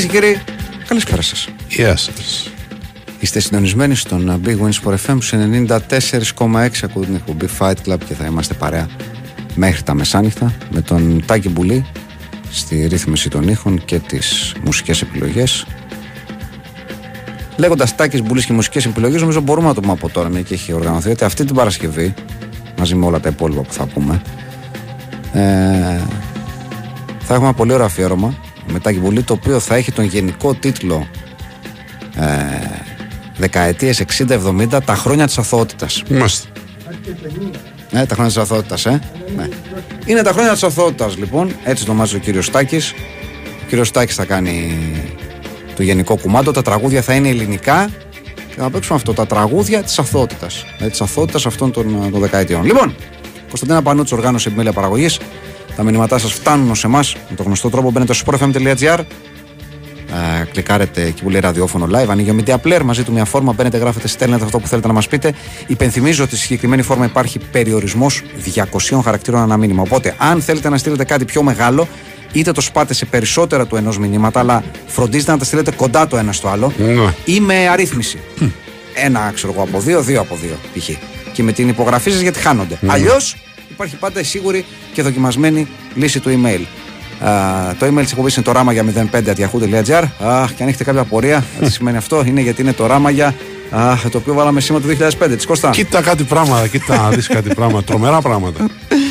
Κυρίες 0.00 0.20
και 0.20 0.28
κύριοι, 0.28 0.58
καλησπέρα 0.86 1.22
σας. 1.22 1.48
Γεια 1.68 1.96
σας. 1.96 2.50
Είστε 3.18 3.40
συντονισμένοι 3.40 3.94
στον 3.94 4.42
Big 4.44 4.56
Wins 4.58 4.80
for 4.84 4.94
FM 5.06 5.18
σε 5.20 5.36
94,6 5.36 6.84
ακούτε 6.84 7.06
την 7.06 7.14
εκπομπή 7.14 7.46
Fight 7.58 7.74
Club 7.86 7.98
και 8.06 8.14
θα 8.14 8.24
είμαστε 8.24 8.54
παρέα 8.54 8.88
μέχρι 9.54 9.82
τα 9.82 9.94
μεσάνυχτα 9.94 10.52
με 10.70 10.80
τον 10.80 11.22
Τάκη 11.26 11.48
Μπουλή 11.48 11.86
στη 12.50 12.86
ρύθμιση 12.86 13.28
των 13.28 13.48
ήχων 13.48 13.84
και 13.84 13.98
τις 13.98 14.54
μουσικές 14.64 15.02
επιλογές 15.02 15.66
Λέγοντας 17.56 17.94
Τάκης 17.94 18.22
Μπουλής 18.22 18.44
και 18.44 18.52
μουσικές 18.52 18.84
επιλογές, 18.84 19.20
νομίζω 19.20 19.40
μπορούμε 19.40 19.66
να 19.66 19.74
το 19.74 19.80
πούμε 19.80 19.92
από 19.92 20.08
τώρα, 20.08 20.28
μια 20.28 20.40
και 20.40 20.54
έχει 20.54 20.72
οργανωθεί, 20.72 21.10
ότι 21.10 21.24
αυτή 21.24 21.44
την 21.44 21.54
Παρασκευή, 21.54 22.14
μαζί 22.78 22.94
με 22.94 23.06
όλα 23.06 23.20
τα 23.20 23.28
υπόλοιπα 23.28 23.62
που 23.62 23.72
θα 23.72 23.86
πούμε, 23.86 24.22
ε, 25.32 25.40
θα 27.20 27.34
έχουμε 27.34 27.48
ένα 27.48 27.54
πολύ 27.54 27.72
ωραίο 27.72 27.86
αφιέρωμα 27.86 28.34
με 28.72 28.78
Τάκη 28.80 28.98
Μπουλή, 28.98 29.22
το 29.22 29.32
οποίο 29.32 29.58
θα 29.58 29.74
έχει 29.74 29.92
τον 29.92 30.04
γενικό 30.04 30.54
τίτλο 30.54 31.08
ε, 32.16 32.26
δεκαετίες 33.36 34.04
60-70 34.28 34.78
τα 34.84 34.94
χρόνια 34.94 35.26
της 35.26 35.38
αθωότητας 35.38 36.02
Είμαστε. 36.08 36.48
ναι, 37.90 38.06
τα 38.06 38.14
χρόνια 38.14 38.32
της 38.32 38.42
αθωότητας, 38.42 38.86
ε. 38.86 39.00
Ναι. 39.36 39.48
Είναι 40.06 40.22
τα 40.22 40.32
χρόνια 40.32 40.52
της 40.52 40.62
αθωότητας, 40.62 41.16
λοιπόν. 41.16 41.52
Έτσι 41.64 41.84
το 41.84 41.90
ονομάζει 41.90 42.16
ο 42.16 42.18
κύριος 42.18 42.46
Στάκης. 42.46 42.92
Ο 43.62 43.66
κύριος 43.68 43.88
Στάκης 43.88 44.14
θα 44.14 44.24
κάνει 44.24 44.76
το 45.76 45.82
γενικό 45.82 46.16
κουμάντο. 46.16 46.50
Τα 46.50 46.62
τραγούδια 46.62 47.02
θα 47.02 47.14
είναι 47.14 47.28
ελληνικά 47.28 47.90
και 48.34 48.60
θα 48.60 48.70
παίξουμε 48.70 48.98
αυτό. 48.98 49.12
Τα 49.12 49.26
τραγούδια 49.26 49.82
της 49.82 49.98
αθωότητας. 49.98 50.64
Δηλαδή, 50.76 50.90
της 50.90 51.00
αθωότητας 51.00 51.46
αυτών 51.46 51.72
των, 51.72 52.10
των 52.10 52.20
δεκαετιών. 52.20 52.64
Λοιπόν, 52.64 52.94
Κωνσταντίνα 53.48 53.82
Πανούτση, 53.82 54.14
οργάνωση 54.14 54.48
επιμέλεια 54.48 54.72
παραγωγής. 54.72 55.18
Τα 55.76 55.82
μηνύματά 55.82 56.18
σας 56.18 56.32
φτάνουν 56.32 56.74
σε 56.74 56.86
εμάς 56.86 57.16
με 57.30 57.36
τον 57.36 57.46
γνωστό 57.46 57.70
τρόπο. 57.70 57.90
Μπαίνετε 57.90 58.12
στο 58.12 58.32
sportfm.gr 58.32 58.98
ε, 60.40 60.44
κλικάρετε 60.52 61.02
εκεί 61.02 61.22
που 61.22 61.30
λέει 61.30 61.40
ραδιόφωνο 61.40 61.86
live, 61.92 62.08
ανοίγει 62.08 62.30
ο 62.30 62.36
Media 62.44 62.54
Player, 62.64 62.80
μαζί 62.84 63.02
του 63.02 63.12
μια 63.12 63.24
φόρμα, 63.24 63.52
μπαίνετε, 63.52 63.76
γράφετε, 63.78 64.08
στέλνετε 64.08 64.44
αυτό 64.44 64.58
που 64.58 64.66
θέλετε 64.66 64.86
να 64.86 64.92
μας 64.92 65.08
πείτε. 65.08 65.32
Υπενθυμίζω 65.66 66.24
ότι 66.24 66.36
στη 66.36 66.42
συγκεκριμένη 66.44 66.82
φόρμα 66.82 67.04
υπάρχει 67.04 67.38
περιορισμός 67.38 68.22
200 68.54 69.00
χαρακτήρων 69.04 69.40
ανά 69.40 69.56
μήνυμα. 69.56 69.82
Οπότε, 69.82 70.14
αν 70.18 70.42
θέλετε 70.42 70.68
να 70.68 70.78
στείλετε 70.78 71.04
κάτι 71.04 71.24
πιο 71.24 71.42
μεγάλο, 71.42 71.88
είτε 72.32 72.52
το 72.52 72.60
σπάτε 72.60 72.94
σε 72.94 73.04
περισσότερα 73.04 73.66
του 73.66 73.76
ενός 73.76 73.98
μηνύματα, 73.98 74.40
αλλά 74.40 74.62
φροντίζετε 74.86 75.30
να 75.32 75.38
τα 75.38 75.44
στείλετε 75.44 75.70
κοντά 75.70 76.06
το 76.06 76.16
ένα 76.16 76.32
στο 76.32 76.48
άλλο, 76.48 76.72
Ναι. 76.78 77.14
ή 77.24 77.40
με 77.40 77.68
αρρύθμιση. 77.68 78.18
Ένα, 78.94 79.30
ξέρω 79.34 79.52
εγώ, 79.52 79.62
από 79.62 79.80
δύο, 79.80 80.00
δύο 80.02 80.20
από 80.20 80.38
δύο, 80.42 80.56
π.χ. 80.78 80.88
Και 81.32 81.42
με 81.42 81.52
την 81.52 81.68
υπογραφή 81.68 82.10
σας 82.10 82.20
γιατί 82.20 82.38
χάνονται. 82.38 82.78
Αλλιώς 82.86 83.36
υπάρχει 83.80 84.00
πάντα 84.00 84.20
η 84.20 84.24
σίγουρη 84.24 84.64
και 84.92 85.02
δοκιμασμένη 85.02 85.68
λύση 85.94 86.20
του 86.20 86.30
email. 86.30 86.60
Α, 87.26 87.74
το 87.78 87.86
email 87.86 88.00
της 88.02 88.10
εκπομπής 88.10 88.36
είναι 88.36 88.44
το 88.44 88.52
ράμα 88.52 88.72
για 88.72 88.84
05.yahoo.gr. 89.12 90.04
Αχ, 90.18 90.52
και 90.52 90.62
αν 90.62 90.68
έχετε 90.68 90.84
κάποια 90.84 91.00
απορία, 91.00 91.44
τι 91.60 91.70
σημαίνει 91.70 91.96
αυτό, 91.96 92.22
είναι 92.26 92.40
γιατί 92.40 92.62
είναι 92.62 92.72
το 92.72 92.86
ράμα 92.86 93.10
για. 93.10 93.34
Αχ, 93.70 94.08
το 94.08 94.18
οποίο 94.18 94.34
βάλαμε 94.34 94.60
σήμα 94.60 94.80
του 94.80 94.96
2005. 95.20 95.36
Της 95.36 95.46
Κώστα. 95.46 95.70
Κοίτα 95.70 96.02
κάτι 96.02 96.24
πράγματα, 96.24 96.66
κοίτα 96.66 96.96
να 96.96 97.10
δεις 97.10 97.26
κάτι 97.26 97.54
πράγματα. 97.54 97.84
Τρομερά 97.84 98.20
πράγματα. 98.20 98.66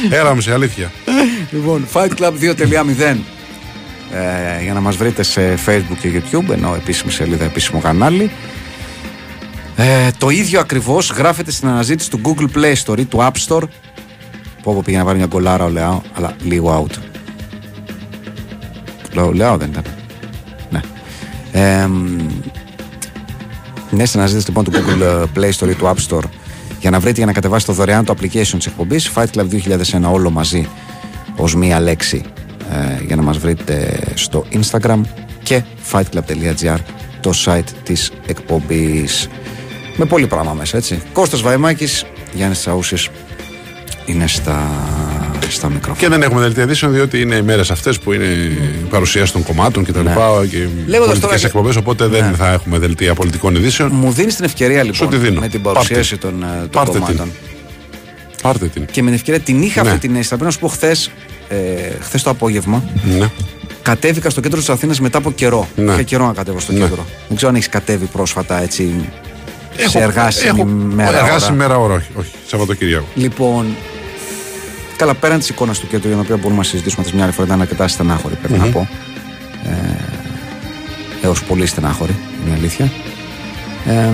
Έραμε 0.10 0.42
σε 0.42 0.54
αλήθεια. 0.54 0.92
Λοιπόν, 1.52 1.88
Fight 1.94 2.12
Club 2.20 2.32
2.0 2.42 3.18
ε, 4.12 4.64
για 4.64 4.74
να 4.74 4.80
μας 4.80 4.96
βρείτε 4.96 5.24
σε 5.24 5.58
Facebook 5.66 5.98
και 6.02 6.10
YouTube 6.14 6.50
ενώ 6.52 6.76
επίσημη 6.76 7.12
σελίδα, 7.12 7.46
επίσημο 7.46 7.80
κανάλι 7.80 8.32
ε, 9.82 10.10
το 10.18 10.30
ίδιο 10.30 10.60
ακριβώς 10.60 11.10
γράφεται 11.10 11.52
στην 11.52 11.68
αναζήτηση 11.68 12.10
του 12.10 12.22
Google 12.24 12.58
Play 12.58 12.74
Store 12.86 13.00
ή 13.00 13.06
του 13.06 13.18
App 13.18 13.48
Store 13.48 13.64
που 14.62 14.72
όπου 14.72 14.82
πήγε 14.82 14.98
να 14.98 15.04
βάλει 15.04 15.18
μια 15.18 15.28
γκολάρα 15.28 15.66
ο 15.66 15.70
Λεάο 15.70 16.02
αλλά 16.14 16.36
λίγο 16.44 16.86
out. 16.86 16.98
Ο 19.18 19.32
Λεάο 19.32 19.58
δεν 19.58 19.70
ήταν. 19.70 19.84
Ναι. 20.70 20.82
Ε, 21.52 21.88
ναι, 23.90 24.06
στην 24.06 24.20
αναζήτηση 24.20 24.48
λοιπόν 24.48 24.64
του 24.64 24.72
Google 24.72 25.24
Play 25.36 25.52
Store 25.52 25.70
ή 25.70 25.74
του 25.74 25.86
App 25.86 26.10
Store 26.10 26.24
για 26.80 26.90
να 26.90 27.00
βρείτε 27.00 27.18
για 27.18 27.26
να 27.26 27.34
κατεβάσετε 27.34 27.72
το 27.72 27.78
δωρεάν 27.78 28.06
το 28.06 28.16
application 28.20 28.56
της 28.58 28.66
εκπομπής. 28.66 29.12
Fight 29.16 29.28
Club 29.36 29.48
2001 29.50 30.12
όλο 30.12 30.30
μαζί 30.30 30.68
ως 31.36 31.56
μία 31.56 31.80
λέξη 31.80 32.24
ε, 32.72 33.04
για 33.06 33.16
να 33.16 33.22
μας 33.22 33.38
βρείτε 33.38 34.00
στο 34.14 34.46
Instagram 34.52 35.02
και 35.44 35.64
fightclub.gr 35.92 36.78
το 37.22 37.32
site 37.46 37.70
της 37.84 38.12
εκπομπής. 38.28 39.30
Με 39.96 40.06
πολύ 40.06 40.28
πράγμα 40.28 40.54
μέσα 40.54 40.78
έτσι. 40.78 41.02
Κώστας 41.14 41.42
Βαϊμάκης, 41.42 42.06
Γιάννης 42.34 42.60
Τσαούσης 42.60 43.10
είναι 44.10 44.28
στα, 44.28 44.68
στα 45.50 45.70
μικρόφωνα 45.70 46.00
Και 46.00 46.08
δεν 46.10 46.22
έχουμε 46.22 46.42
δελτία 46.42 46.64
ειδήσεων 46.64 46.92
διότι 46.94 47.22
είναι 47.22 47.36
οι 47.36 47.42
μέρες 47.42 47.72
αυτές 47.72 48.00
που 48.00 48.14
είναι 48.14 48.24
η 48.24 48.58
παρουσίαση 48.90 49.34
των 49.34 49.44
κομμάτων 49.44 49.84
κτλ. 49.84 50.00
Ναι. 50.00 50.14
Και 50.50 50.58
Λέγοντας 50.86 50.88
πολιτικές 50.88 51.20
τώρα 51.22 51.38
και- 51.38 51.46
εκπομπές. 51.46 51.76
Οπότε 51.76 52.08
δεν 52.08 52.26
Ναι. 52.30 52.36
θα 52.36 52.52
έχουμε 52.52 52.78
δελτία 52.78 53.14
πολιτικών 53.14 53.56
ειδήσεων. 53.56 53.90
μου 53.94 54.12
δίνεις 54.12 54.36
την 54.36 54.46
ευκαιρία 54.46 54.84
λοιπόν 54.84 55.10
τη 55.10 55.18
δίνω. 55.18 55.40
με 55.40 55.48
την 55.48 55.62
Πάρτε. 55.62 55.80
παρουσίαση 55.80 56.18
των, 56.18 56.44
ε, 56.44 56.46
των 56.60 56.70
Πάρτε 56.72 56.92
την. 56.92 57.00
κομμάτων 57.02 57.32
Πάρτε 58.42 58.68
την. 58.68 58.86
και 58.86 59.02
με 59.02 59.08
την 59.08 59.16
ευκαιρία 59.18 59.40
την 59.40 59.62
είχα 59.62 59.84
Ναι. 59.84 59.88
αυτή 59.90 60.00
την 60.02 60.10
αίσθηση 60.10 60.30
θα 60.30 60.36
πρέπει 60.38 60.46
να 60.46 60.52
σου 60.52 60.60
πω 60.60 60.68
χθες, 60.68 61.12
ε, 61.50 61.56
χθες 62.02 62.24
το 62.24 62.30
απόγευμα 62.30 62.84
Ναι. 63.20 63.30
κατέβηκα 63.82 64.30
στο 64.30 64.42
κέντρο 64.42 64.60
της 64.60 64.70
Αθήνας 64.70 65.00
μετά 65.00 65.18
από 65.18 65.32
καιρό 65.32 65.68
Ναι. 65.76 65.92
Είχα 65.92 66.02
καιρό 66.02 66.26
να 66.26 66.34
κατέβω 66.34 66.60
στο 66.60 66.72
Ναι. 66.72 66.80
κέντρο 66.80 67.06
δεν 67.28 67.36
ξέρω 67.36 67.50
αν 67.50 67.56
έχεις 67.56 67.70
κατέβει 67.70 68.06
πρόσφατα 68.06 68.62
έτσι 68.62 69.10
σε 69.88 70.00
εργάσιμη 70.00 70.60
έχω, 70.60 70.66
μέρα 70.70 71.18
Εργάσιμη 71.18 71.58
ώρα. 71.58 71.68
μέρα 71.68 71.78
ώρα, 71.80 71.94
όχι. 71.94 72.08
όχι 72.16 72.32
Σαββατοκύριακο. 72.48 73.06
Λοιπόν, 73.16 73.66
καλά 75.00 75.14
πέραν 75.14 75.40
της 75.40 75.50
εικόνας 75.50 75.80
του 75.80 75.88
κέντρου 75.88 76.08
για 76.08 76.18
την 76.18 76.26
οποία 76.26 76.38
μπορούμε 76.38 76.60
να 76.60 76.64
συζητήσουμε 76.64 77.04
τις 77.04 77.14
μια 77.14 77.24
άλλη 77.24 77.34
φορά, 77.34 77.48
ήταν 77.48 77.62
αρκετά 77.62 77.88
στενάχωρη, 77.88 78.36
πρέπει 78.36 78.60
να 78.60 78.66
πω. 78.66 78.88
Ε, 79.66 79.72
Έως 81.22 81.44
πολύ 81.44 81.66
στενάχωρη, 81.66 82.16
είναι 82.42 82.56
η 82.56 82.58
αλήθεια. 82.58 82.92
Ε, 83.86 84.14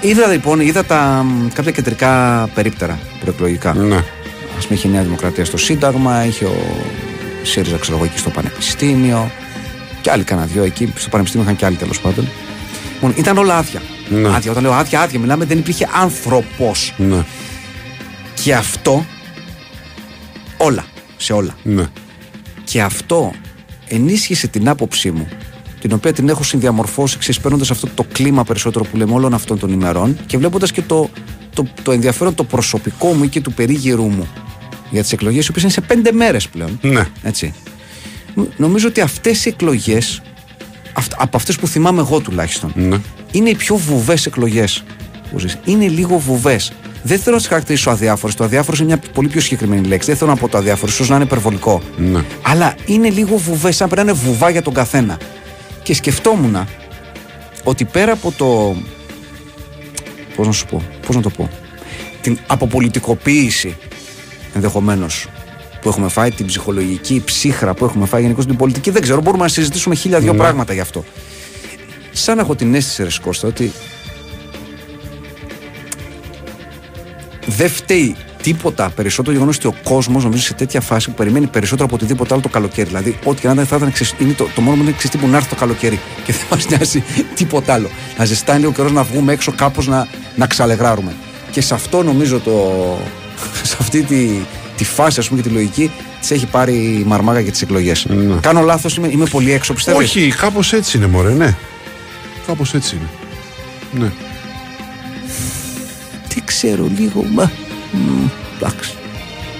είδα 0.00 0.26
λοιπόν, 0.26 0.60
είδα 0.60 0.84
τα, 0.84 1.24
μ, 1.26 1.48
κάποια 1.52 1.72
κεντρικά 1.72 2.48
περίπτερα 2.54 2.98
προεκλογικά. 3.20 3.74
Ναι. 3.74 3.96
Α 3.96 4.62
πούμε, 4.62 4.74
είχε 4.74 4.88
η 4.88 4.90
Νέα 4.90 5.02
Δημοκρατία 5.02 5.44
στο 5.44 5.56
Σύνταγμα, 5.56 6.24
είχε 6.24 6.44
ο 6.44 6.56
ΣΥΡΙΖΑ, 7.42 7.76
ξέρω 7.76 7.96
εγώ, 7.96 8.04
εκεί 8.04 8.18
στο 8.18 8.30
Πανεπιστήμιο. 8.30 9.30
Και 10.00 10.10
άλλοι 10.10 10.24
κανένα 10.24 10.46
δυο 10.46 10.62
εκεί. 10.62 10.92
Στο 10.96 11.08
Πανεπιστήμιο 11.08 11.46
είχαν 11.46 11.58
και 11.58 11.66
άλλοι 11.66 11.76
τέλος 11.76 12.00
πάντων. 12.00 12.28
Λοιπόν, 12.92 13.12
ήταν 13.16 13.38
όλα 13.38 13.56
άδεια. 13.56 13.82
Ναι. 14.08 14.28
άδεια. 14.28 14.50
Όταν 14.50 14.62
λέω 14.62 14.72
άδεια, 14.72 15.00
άδεια, 15.00 15.18
μιλάμε, 15.18 15.44
δεν 15.44 15.58
υπήρχε 15.58 15.88
άνθρωπος. 16.00 16.94
Ναι. 16.96 17.24
Και 18.42 18.54
αυτό 18.54 19.06
όλα, 20.62 20.84
σε 21.16 21.32
όλα. 21.32 21.54
Ναι. 21.62 21.86
Και 22.64 22.82
αυτό 22.82 23.32
ενίσχυσε 23.88 24.46
την 24.46 24.68
άποψή 24.68 25.10
μου, 25.10 25.28
την 25.80 25.92
οποία 25.92 26.12
την 26.12 26.28
έχω 26.28 26.42
συνδιαμορφώσει 26.42 27.18
ξεσπέρνοντα 27.18 27.64
αυτό 27.70 27.88
το 27.94 28.04
κλίμα 28.12 28.44
περισσότερο 28.44 28.84
που 28.84 28.96
λέμε 28.96 29.12
όλων 29.14 29.34
αυτών 29.34 29.58
των 29.58 29.72
ημερών 29.72 30.18
και 30.26 30.38
βλέποντας 30.38 30.72
και 30.72 30.82
το, 30.82 31.10
το, 31.54 31.66
το 31.82 31.92
ενδιαφέρον 31.92 32.34
το 32.34 32.44
προσωπικό 32.44 33.12
μου 33.12 33.24
ή 33.24 33.28
και 33.28 33.40
του 33.40 33.52
περίγυρου 33.52 34.04
μου 34.04 34.28
για 34.90 35.02
τις 35.02 35.12
εκλογές, 35.12 35.46
οι 35.46 35.50
οποίες 35.50 35.62
είναι 35.64 35.72
σε 35.72 35.80
πέντε 35.80 36.12
μέρες 36.12 36.48
πλέον. 36.48 36.78
Ναι. 36.82 37.06
Έτσι. 37.22 37.54
Νο- 38.34 38.48
Νομίζω 38.56 38.88
ότι 38.88 39.00
αυτές 39.00 39.44
οι 39.44 39.48
εκλογές, 39.48 40.22
από 41.16 41.36
αυτές 41.36 41.56
που 41.56 41.66
θυμάμαι 41.66 42.00
εγώ 42.00 42.20
τουλάχιστον, 42.20 42.72
Ναι. 42.74 42.98
είναι 43.30 43.48
οι 43.50 43.54
πιο 43.54 43.76
βουβές 43.76 44.26
εκλογές 44.26 44.82
που 45.30 45.38
ζεις. 45.38 45.58
Είναι 45.64 45.88
λίγο 45.88 46.18
βουβές. 46.18 46.72
Δεν 47.02 47.18
θέλω 47.18 47.36
να 47.36 47.42
τι 47.42 47.48
χαρακτηρίσω 47.48 47.90
αδιάφορες. 47.90 48.34
Το 48.34 48.44
αδιάφορο 48.44 48.76
είναι 48.80 48.86
μια 48.86 49.00
πολύ 49.12 49.28
πιο 49.28 49.40
συγκεκριμένη 49.40 49.86
λέξη. 49.86 50.08
Δεν 50.08 50.16
θέλω 50.16 50.30
να 50.30 50.36
πω 50.36 50.48
το 50.48 50.58
αδιάφορο, 50.58 50.92
ίσως 50.92 51.08
να 51.08 51.14
είναι 51.14 51.24
υπερβολικό. 51.24 51.82
Ναι. 51.96 52.24
Αλλά 52.42 52.74
είναι 52.86 53.10
λίγο 53.10 53.36
βουβές, 53.36 53.76
σαν 53.76 53.88
πρέπει 53.88 54.06
να 54.06 54.12
είναι 54.12 54.20
βουβά 54.24 54.50
για 54.50 54.62
τον 54.62 54.74
καθένα. 54.74 55.18
Και 55.82 55.94
σκεφτόμουν 55.94 56.66
ότι 57.64 57.84
πέρα 57.84 58.12
από 58.12 58.32
το. 58.36 58.76
Πώς 60.36 60.46
να 60.46 60.52
σου 60.52 60.66
πω, 60.66 60.82
πώς 61.06 61.16
να 61.16 61.22
το 61.22 61.30
πω. 61.30 61.50
Την 62.20 62.38
αποπολιτικοποίηση 62.46 63.76
ενδεχομένως 64.54 65.26
που 65.80 65.88
έχουμε 65.88 66.08
φάει, 66.08 66.30
την 66.30 66.46
ψυχολογική 66.46 67.22
ψύχρα 67.24 67.74
που 67.74 67.84
έχουμε 67.84 68.06
φάει 68.06 68.22
γενικώς 68.22 68.46
την 68.46 68.56
πολιτική. 68.56 68.90
Δεν 68.90 69.02
ξέρω, 69.02 69.20
μπορούμε 69.20 69.42
να 69.42 69.48
συζητήσουμε 69.48 69.94
χίλια 69.94 70.18
δυο 70.18 70.34
πράγματα 70.34 70.72
γι' 70.72 70.80
αυτό. 70.80 71.04
Σαν 72.12 72.36
να 72.36 72.42
έχω 72.42 72.54
την 72.54 72.74
αίσθηση, 72.74 73.02
ρε 73.02 73.08
Κώστα, 73.22 73.48
ότι 73.48 73.72
δεν 77.60 77.70
φταίει 77.70 78.16
τίποτα 78.42 78.90
περισσότερο 78.96 79.32
γεγονός 79.32 79.56
ότι 79.56 79.66
ο 79.66 79.74
κόσμος 79.82 80.22
νομίζω 80.24 80.42
σε 80.42 80.54
τέτοια 80.54 80.80
φάση 80.80 81.08
που 81.08 81.14
περιμένει 81.14 81.46
περισσότερο 81.46 81.84
από 81.84 81.94
οτιδήποτε 81.94 82.32
άλλο 82.34 82.42
το 82.42 82.48
καλοκαίρι. 82.48 82.88
Δηλαδή, 82.88 83.18
ό,τι 83.24 83.40
και 83.40 83.46
να 83.46 83.52
ήταν, 83.52 83.66
θα 83.66 83.76
ήταν 83.76 83.92
ξεσ- 83.92 84.20
είναι 84.20 84.32
το, 84.32 84.48
το 84.54 84.60
μόνο 84.60 84.76
που 84.76 84.82
είναι 84.82 84.90
εξή 84.90 85.08
που 85.18 85.28
να 85.28 85.36
έρθει 85.36 85.48
το 85.48 85.54
καλοκαίρι 85.54 86.00
και 86.24 86.32
δεν 86.32 86.42
μας 86.50 86.66
νοιάζει 86.68 87.02
τίποτα 87.38 87.72
άλλο. 87.72 87.88
Να 88.18 88.24
ζεστάνει 88.24 88.60
λίγο 88.60 88.72
καιρός 88.72 88.92
να 88.92 89.02
βγούμε 89.02 89.32
έξω 89.32 89.52
κάπως 89.52 89.86
να, 89.86 90.06
να 90.36 90.46
ξαλεγράρουμε. 90.46 91.12
Και 91.50 91.60
σε 91.60 91.74
αυτό 91.74 92.02
νομίζω 92.02 92.38
το. 92.40 92.52
σε 93.70 93.76
αυτή 93.80 94.02
τη, 94.02 94.28
τη 94.76 94.84
φάση, 94.84 95.20
ας 95.20 95.28
πούμε, 95.28 95.40
και 95.42 95.48
τη 95.48 95.54
λογική, 95.54 95.90
της 96.20 96.30
έχει 96.30 96.46
πάρει 96.46 96.74
η 96.74 97.04
μαρμάγα 97.06 97.40
για 97.40 97.52
τις 97.52 97.62
εκλογές. 97.62 98.06
Κάνω 98.40 98.60
λάθος, 98.60 98.96
είμαι, 98.96 99.08
είμαι 99.10 99.24
πολύ 99.26 99.52
έξω, 99.52 99.74
πιστεύω. 99.74 99.98
Όχι, 99.98 100.28
κάπως 100.40 100.72
έτσι 100.72 100.96
είναι, 100.96 101.06
Μωρέ, 101.06 101.32
ναι. 101.32 101.56
Κάπως 102.46 102.74
έτσι 102.74 102.96
είναι. 102.96 103.08
Ναι. 104.04 104.12
Δεν 106.50 106.58
ξέρω 106.58 106.88
λίγο, 106.98 107.24
μα. 107.34 107.50
μ, 107.92 108.28
Εντάξει. 108.56 108.90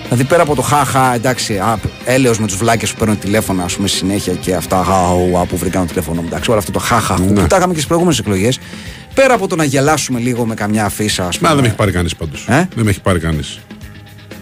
Δηλαδή 0.02 0.24
πέρα 0.24 0.42
από 0.42 0.54
το 0.54 0.62
χαχα, 0.62 1.14
εντάξει, 1.14 1.56
α, 1.58 1.78
έλεος 2.04 2.38
με 2.38 2.46
τους 2.46 2.56
βλάκες 2.56 2.90
που 2.92 2.98
παίρνουν 2.98 3.18
τηλέφωνα, 3.18 3.64
ας 3.64 3.74
πούμε, 3.76 3.88
συνέχεια 3.88 4.32
και 4.32 4.54
αυτά 4.54 4.84
χαου, 4.84 5.46
που 5.48 5.56
βρήκαν 5.56 5.82
το 5.82 5.88
τηλέφωνο 5.88 6.20
μου, 6.20 6.26
εντάξει, 6.26 6.50
όλο 6.50 6.58
αυτό 6.58 6.72
το 6.72 6.78
χαχα 6.78 7.18
Ναι. 7.20 7.26
που 7.26 7.46
τα 7.46 7.56
είχαμε 7.56 7.66
και 7.66 7.72
στις 7.74 7.86
προηγούμενες 7.86 8.18
εκλογές. 8.18 8.58
Πέρα 9.14 9.34
από 9.34 9.46
το 9.48 9.56
να 9.56 9.64
γελάσουμε 9.64 10.20
λίγο 10.20 10.46
με 10.46 10.54
καμιά 10.54 10.84
αφίσα, 10.84 11.26
ας 11.26 11.36
πούμε. 11.38 11.48
Μα 11.48 11.54
δεν 11.54 11.62
με 11.64 11.68
έχει 11.68 11.76
πάρει 11.78 11.92
κανείς 11.92 12.16
πάντως. 12.16 12.44
Ε; 12.48 12.68
Δεν 12.74 12.84
με 12.84 12.90
έχει 12.90 13.00
πάρει 13.00 13.18
κανείς. 13.18 13.60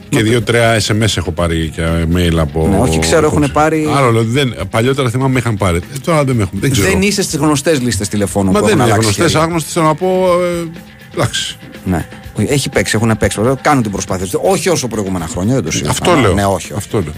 Και 0.08 0.22
δύο-τρία 0.22 0.80
SMS 0.86 1.16
έχω 1.16 1.30
πάρει 1.32 1.70
και 1.74 1.82
mail 2.14 2.36
από. 2.38 2.68
Ναι, 2.68 2.78
όχι, 2.78 2.98
ξέρω, 2.98 3.26
έχουν 3.26 3.50
πάρει- 3.52 3.88
Άλλο, 3.96 4.10
λέω, 4.10 4.24
δεν, 4.24 4.54
παλιότερα 4.70 5.10
θυμάμαι 5.10 5.32
με 5.32 5.38
είχαν 5.38 5.56
πάρει. 5.56 5.76
Ε, 5.76 5.98
τώρα 6.04 6.24
δεν 6.24 6.36
με 6.36 6.42
έχουν. 6.42 6.58
Δεν 6.60 6.70
ξέρω. 6.70 6.88
Δεν 6.88 7.02
είσαι 7.02 7.22
στις 7.22 7.38
γνωστές 7.38 7.80
λίστες 7.80 8.08
τηλεφώνων 8.08 8.52
Μα 8.52 8.60
που 8.60 8.66
δεν 8.66 8.74
έχουν 8.74 8.84
είναι 8.86 8.92
αλλάξει. 8.92 9.08
γνωστές, 9.14 9.30
χέρια. 9.32 9.46
άγνωστες. 9.46 9.72
Θέλω 9.72 9.86
να 9.86 9.94
πω. 9.94 10.28
Ε, 10.42 10.66
εντάξει. 11.14 11.56
Ναι. 11.84 12.06
Έχει 12.46 12.68
παίξει, 12.68 12.96
έχουν 12.96 13.16
παίξει. 13.18 13.40
Κάνουν 13.60 13.82
την 13.82 13.92
προσπάθεια. 13.92 14.24
τους. 14.24 14.34
Όχι 14.42 14.68
όσο 14.68 14.88
προηγούμενα 14.88 15.26
χρόνια, 15.26 15.54
δεν 15.54 15.64
το 15.64 15.70
συζητάμε. 15.70 15.96
Αυτό 16.00 16.14
λέω. 16.20 16.32
Ναι, 16.34 16.44
όχι. 16.44 16.54
όχι. 16.54 16.72
Αυτό 16.76 16.98
λέω. 16.98 17.12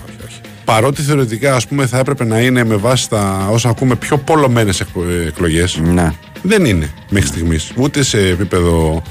Παρότι 0.64 1.03
θεωρητικά 1.03 1.55
ας 1.55 1.66
πούμε, 1.66 1.87
θα 1.87 1.99
έπρεπε 1.99 2.25
να 2.25 2.41
είναι 2.41 2.64
με 2.64 2.77
βάση 2.77 3.09
τα 3.09 3.49
όσα 3.51 3.68
ακούμε 3.68 3.95
πιο 3.97 4.18
πολωμένες 4.18 4.83
εκλογές. 5.27 5.81
Ναι. 5.83 6.12
Δεν 6.43 6.64
είναι 6.64 6.91
μέχρι 7.11 7.29
στιγμής. 7.29 7.73
Ούτε 7.77 8.03
σε 8.03 8.18
επίπεδο 8.18 9.03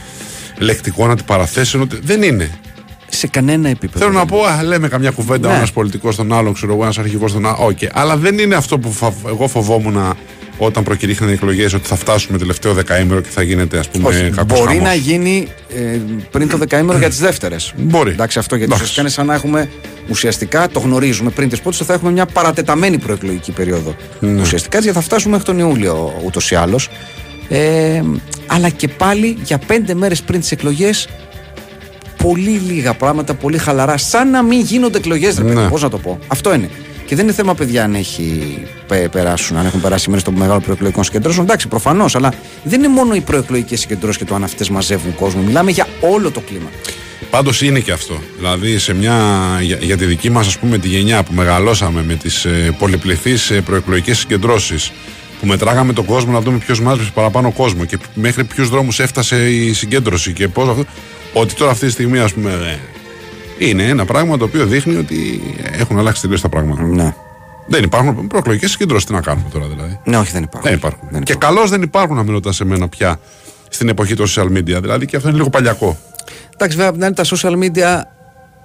λεκτικών 0.58 1.12
αντιπαραθέσεων, 1.12 1.84
ούτε. 1.84 2.00
Δεν 2.04 2.22
είναι. 2.24 2.50
Σε 3.12 3.28
κανένα 3.28 3.70
επίπεδο. 3.70 4.06
Θέλω 4.06 4.18
να 4.18 4.26
πω, 4.26 4.44
α, 4.44 4.64
λέμε 4.64 4.88
καμιά 4.88 5.12
κουβέντα 5.12 5.48
Ναι. 5.48 5.54
ο 5.54 5.58
ένας 5.58 5.72
πολιτικός 5.72 6.14
στον 6.14 6.34
άλλον, 6.34 6.54
ξέρω 6.54 6.74
εγώ, 6.74 6.84
ένας 6.84 6.98
αρχηγός 6.98 7.32
στον 7.32 7.46
άλλον. 7.46 7.58
Οκ. 7.68 7.78
Αλλά 7.92 8.18
δεν 8.18 8.38
είναι 8.40 8.56
αυτό 8.56 8.80
που 8.80 8.92
φα- 8.92 9.14
εγώ 9.28 9.48
φοβόμουν 9.48 10.16
όταν 10.62 10.84
προκηρύχθηκαν 10.84 11.30
οι 11.30 11.34
εκλογές, 11.34 11.74
ότι 11.74 11.88
θα 11.88 11.96
φτάσουμε 11.96 12.38
τελευταίο 12.38 12.74
δεκαήμερο 12.74 13.22
και 13.22 13.30
θα 13.32 13.42
γίνεται 13.42 13.78
ας 13.78 13.90
πούμε 13.90 14.08
Όχι, 14.08 14.30
κακός 14.30 14.60
μπορεί 14.60 14.72
χαμός. 14.78 14.88
να 14.88 14.94
γίνει 14.94 15.48
ε, 15.76 16.00
πριν 16.32 16.50
το 16.50 16.58
δεκαήμερο 16.58 16.98
για 16.98 17.10
τις 17.10 17.20
δεύτερες. 17.20 17.74
Μπορεί. 17.78 18.12
Εντάξει, 18.12 18.40
αυτό 18.40 18.56
γιατί 18.56 18.74
Εντάξει. 18.74 18.90
ουσιαστικά 18.92 19.02
είναι 19.02 19.10
σαν 19.10 19.26
να 19.26 19.34
έχουμε 19.34 19.70
ουσιαστικά 20.10 20.68
το 20.70 20.80
γνωρίζουμε 20.80 21.30
πριν 21.30 21.50
τις 21.50 21.60
πρώτε 21.62 21.84
θα 21.84 21.94
έχουμε 21.94 22.12
μια 22.12 22.26
παρατεταμένη 22.26 22.98
προεκλογική 22.98 23.52
περίοδο. 23.52 23.96
Ναι. 24.20 24.42
Ουσιαστικά 24.42 24.78
έτσι 24.78 24.92
θα 24.92 25.02
φτάσουμε 25.02 25.32
μέχρι 25.38 25.46
τον 25.56 25.60
Ιούλιο 25.70 26.22
ούτως 26.26 26.52
ή 26.52 26.56
άλλως. 26.56 26.90
Ε, 27.50 28.02
αλλά 28.48 28.70
και 28.70 28.88
πάλι 28.88 29.38
για 29.44 29.58
πέντε 29.58 29.94
μέρες 29.94 30.22
πριν 30.22 30.40
τις 30.40 30.52
εκλογές 30.52 31.08
πολύ 32.24 32.50
λίγα 32.68 32.94
πράγματα, 32.94 33.34
πολύ 33.34 33.58
χαλαρά. 33.58 33.98
Σαν 33.98 34.30
να 34.30 34.44
μην 34.44 34.60
γίνονται 34.62 34.98
εκλογές, 34.98 35.38
ρε 35.38 35.44
παιδί. 35.44 35.56
Ναι. 35.56 35.68
Πώς 35.68 35.82
να 35.82 35.90
το 35.90 35.98
πω. 35.98 36.20
Αυτό 36.28 36.54
είναι. 36.54 36.70
Και 37.10 37.16
δεν 37.16 37.24
είναι 37.24 37.34
θέμα, 37.34 37.56
παιδιά, 37.56 37.84
αν 37.84 37.96
έχει 37.96 38.58
πε- 38.88 39.10
περάσουν, 39.10 39.58
αν 39.58 39.66
έχουν 39.66 39.82
περάσει 39.82 40.10
μέρες 40.10 40.24
των 40.24 40.34
μεγάλων 40.34 40.62
προεκλογικών 40.62 41.04
συγκεντρώσεων. 41.04 41.46
Εντάξει, 41.46 41.68
προφανώς, 41.68 42.16
αλλά 42.16 42.34
δεν 42.64 42.80
είναι 42.80 42.88
μόνο 42.88 43.16
οι 43.16 43.22
προεκλογικές 43.22 43.80
συγκεντρώσεις 43.80 44.18
και 44.18 44.26
το 44.26 44.36
αν 44.36 44.44
αυτές 44.44 44.70
μαζεύουν 44.70 45.16
κόσμο. 45.16 45.42
Μιλάμε 45.42 45.72
για 45.72 45.88
όλο 46.00 46.32
το 46.32 46.40
κλίμα. 46.40 46.70
Πάντως 47.30 47.62
είναι 47.62 47.80
και 47.80 47.92
αυτό. 47.92 48.22
Δηλαδή 48.38 48.78
σε 48.78 48.94
μια, 48.94 49.18
για, 49.62 49.78
για 49.82 49.98
τη 49.98 50.06
δική 50.06 50.30
μας 50.30 50.58
πούμε 50.58 50.78
τη 50.78 50.88
γενιά 50.88 51.24
που 51.24 51.34
μεγαλώσαμε 51.34 52.04
με 52.04 52.14
τις 52.14 52.46
ε, 52.46 52.76
πολυπληθείς 52.78 53.50
ε, 53.50 53.62
προεκλογικές 53.62 54.18
συγκεντρώσεις 54.18 54.92
που 55.40 55.48
μετράγαμε 55.48 55.94
τον 55.94 56.06
κόσμο 56.06 56.32
να 56.32 56.42
δούμε 56.42 56.58
ποιος 56.58 56.82
μάζεψε 56.82 57.12
παραπάνω 57.14 57.52
κόσμο 57.52 57.86
και 57.86 57.98
μέχρι 58.14 58.44
ποιους 58.44 58.70
δρόμους 58.70 59.00
έφτασε 59.00 59.50
η 59.50 59.74
συγκέντρωση 59.74 60.34
και 60.34 60.48
πώς 60.48 60.70
αυτό. 60.70 60.86
Ότι 61.34 61.54
τώρα 61.54 61.72
αυτή 61.72 61.86
τη 61.86 61.92
στιγμή, 61.92 62.20
ας 62.20 62.34
πούμε, 62.34 62.52
ε, 62.52 62.80
είναι 63.60 63.84
ένα 63.84 64.06
πράγμα 64.06 64.38
το 64.38 64.46
οποίο 64.46 64.66
δείχνει 64.66 64.96
ότι 64.96 65.42
έχουν 65.72 65.98
αλλάξει 66.00 66.22
τελείως 66.22 66.42
τα 66.42 66.50
πράγματα. 66.50 66.84
Ναι. 66.84 67.14
Δεν 67.68 67.84
υπάρχουν 67.84 68.28
προεκλογικές 68.28 68.72
συγκεντρώσεις. 68.72 69.06
Τι 69.06 69.14
να 69.14 69.22
κάνουμε 69.22 69.50
τώρα 69.52 69.66
δηλαδή; 69.68 70.00
Ναι, 70.04 70.18
όχι, 70.18 70.32
δεν 70.32 70.44
υπάρχουν. 70.44 70.70
Δεν 70.70 70.78
υπάρχουν. 70.80 71.08
Δεν 71.12 71.24
Και 71.24 71.32
υπάρχουν. 71.32 71.56
καλώς 71.56 71.70
δεν 71.72 71.82
υπάρχουν, 71.82 72.16
να 72.16 72.24
με 72.24 72.32
ρωτά 72.32 72.52
εμένα 72.62 72.88
πια 72.88 73.20
στην 73.70 73.90
εποχή 73.90 74.14
των 74.16 74.26
social 74.28 74.46
media. 74.58 74.82
Δηλαδή 74.82 75.06
και 75.06 75.16
αυτό 75.16 75.28
είναι 75.28 75.38
λίγο 75.38 75.50
παλιακό. 75.50 75.98
Εντάξει, 76.54 76.78
βέβαια, 76.78 76.90
απ' 76.92 76.96
την 76.96 77.06
άλλη, 77.06 77.14
τα 77.14 77.24
social 77.26 77.54
media, 77.64 78.02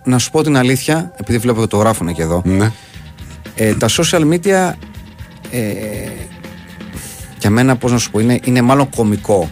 να 0.05 0.19
σου 0.19 0.31
πω 0.31 0.43
την 0.43 0.57
αλήθεια, 0.57 1.13
επειδή 1.17 1.39
βλέπω 1.39 1.61
ότι 1.61 1.69
το 1.71 1.77
γράφουν 1.77 2.15
και 2.15 2.23
εδώ, 2.23 2.43
Ναι. 2.45 2.73
ε, 3.55 3.75
τα 3.75 3.89
social 3.89 4.21
media 4.33 4.73
ε, 5.51 5.61
για 7.39 7.51
μένα 7.51 7.77
πώς 7.77 7.93
να 7.93 7.99
σου 7.99 8.11
πω 8.11 8.21
είναι, 8.21 8.39
είναι 8.45 8.63
μάλλον 8.63 8.91
κομικό 8.91 9.51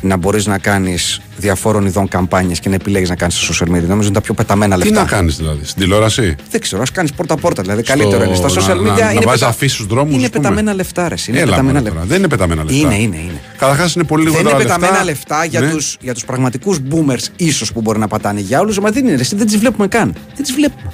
να 0.00 0.16
μπορείς 0.16 0.46
να 0.46 0.58
κάνεις 0.58 1.20
διαφόρων 1.36 1.86
ειδών 1.86 2.08
καμπάνιες 2.08 2.60
και 2.60 2.68
να 2.68 2.74
επιλέγεις 2.74 3.08
να 3.08 3.14
κάνεις 3.14 3.34
στα 3.34 3.54
social 3.66 3.68
media 3.68 3.82
νομίζω 3.86 4.02
είναι 4.08 4.10
τα 4.14 4.20
πιο 4.20 4.34
πεταμένα 4.34 4.76
Τι 4.78 4.82
λεφτά 4.84 5.00
να 5.00 5.06
κάνεις 5.06 5.36
δηλαδή, 5.36 5.64
στην 5.64 5.82
τηλεόραση; 5.82 6.34
δεν 6.50 6.60
ξέρω, 6.60 6.82
ας 6.82 6.90
κάνεις 6.90 7.12
πόρτα 7.12 7.36
πόρτα 7.36 7.62
δηλαδή 7.62 7.82
καλύτερο 7.82 8.24
είναι 8.24 8.34
στα 8.34 8.46
να- 8.46 8.54
social 8.54 8.80
media 8.80 8.98
να- 8.98 9.04
να 9.04 9.10
είναι, 9.12 9.20
βάζεις 9.24 9.42
αφήσεις 9.42 9.74
στους 9.74 9.86
δρόμους, 9.86 10.14
είναι 10.14 10.24
ας 10.24 10.30
πούμε. 10.30 10.42
πεταμένα 10.42 10.74
λεφτά 10.74 11.08
ρε, 11.08 11.14
είναι 11.28 11.38
Έλα, 11.38 11.50
πεταμένα 11.50 11.72
μωρέ 11.72 11.82
λεφτά 11.84 11.94
τώρα. 11.98 12.06
Δεν 12.08 12.18
είναι 12.18 12.28
πεταμένα 12.28 12.62
λεφτά. 12.64 12.78
είναι, 12.80 12.94
είναι, 12.94 13.16
είναι 13.16 13.40
Καταρχάς 13.58 13.94
είναι 13.94 14.04
πολύ 14.04 14.22
δεν 14.24 14.32
είναι 14.32 14.42
λιγότερα 14.48 14.74
πεταμένα 14.74 15.04
λεφτά, 15.04 15.44
για, 15.44 15.60
Ναι. 15.60 15.70
τους, 15.70 15.96
για 16.00 16.14
τους 16.14 16.24
πραγματικούς 16.24 16.78
boomers 16.90 17.24
ίσως 17.36 17.72
που 17.72 17.80
μπορεί 17.80 17.98
να 17.98 18.08
πατάνε 18.08 18.40
για 18.40 18.60
όλους 18.60 18.78
μα 18.80 18.90
δεν 18.90 19.04
είναι, 19.06 19.14
ρε, 19.14 19.20
εσύ, 19.20 19.36
δεν 19.36 19.46
τις 19.46 19.56
βλέπουμε 19.56 19.88
καν 19.88 20.12
δεν 20.34 20.44
τις 20.44 20.52
βλέπουμε 20.52 20.90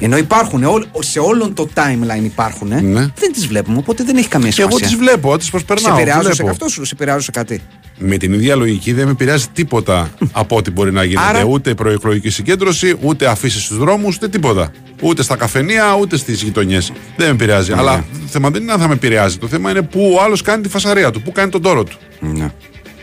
ενώ 0.00 0.16
υπάρχουν, 0.16 0.64
όλ- 0.64 0.84
σε 0.98 1.18
όλον 1.18 1.54
το 1.54 1.68
timeline 1.74 2.22
υπάρχουν, 2.24 2.68
Ναι. 2.68 2.80
δεν 3.18 3.32
τις 3.32 3.46
βλέπουμε, 3.46 3.78
οπότε 3.78 4.04
δεν 4.04 4.16
έχει 4.16 4.28
καμία 4.28 4.50
Και 4.50 4.60
εγώ 4.62 4.70
σημασία. 4.70 4.96
τις 4.96 5.06
βλέπω, 5.06 5.38
τι 5.38 5.44
σε 5.44 5.50
προσπερνάω. 5.50 5.96
επηρεάζουν 5.96 6.22
σε 6.24 6.32
βλέπω. 6.32 6.50
αυτό 6.50 6.68
σου, 6.68 6.84
σε 6.84 6.90
επηρεάζουν 6.94 7.22
σε 7.22 7.30
κάτι. 7.30 7.60
Με 7.98 8.16
την 8.16 8.32
ίδια 8.32 8.56
λογική 8.56 8.92
δεν 8.92 9.04
με 9.04 9.10
επηρεάζει 9.10 9.46
τίποτα 9.52 10.10
από 10.32 10.56
ό,τι 10.56 10.70
μπορεί 10.70 10.92
να 10.92 11.04
γίνεται. 11.04 11.26
Άρα- 11.28 11.44
Ούτε 11.44 11.74
προεκλογική 11.74 12.30
συγκέντρωση, 12.30 12.94
ούτε 13.00 13.26
αφήσεις 13.26 13.62
στους 13.64 13.78
δρόμους, 13.78 14.16
ούτε 14.16 14.28
τίποτα. 14.28 14.72
Ούτε 15.02 15.22
στα 15.22 15.36
καφενεία, 15.36 15.96
ούτε 16.00 16.16
στις 16.16 16.42
γειτονιές. 16.42 16.92
Δεν 17.16 17.26
με 17.26 17.32
επηρεάζει. 17.32 17.72
Ναι. 17.72 17.78
Αλλά 17.78 17.96
το 17.96 18.26
θέμα 18.28 18.50
δεν 18.50 18.62
είναι 18.62 18.72
αν 18.72 18.78
θα 18.78 18.88
με 18.88 18.94
επηρεάζει. 18.94 19.36
Το 19.38 19.46
θέμα 19.48 19.70
είναι 19.70 19.82
πού 19.82 20.12
ο 20.18 20.22
άλλος 20.22 20.42
κάνει 20.42 20.62
τη 20.62 20.68
φασαρία 20.68 21.10
του, 21.10 21.22
πού 21.22 21.32
κάνει 21.32 21.50
τον 21.50 21.62
τόρο 21.62 21.84
του. 21.84 21.96
Ναι. 22.20 22.52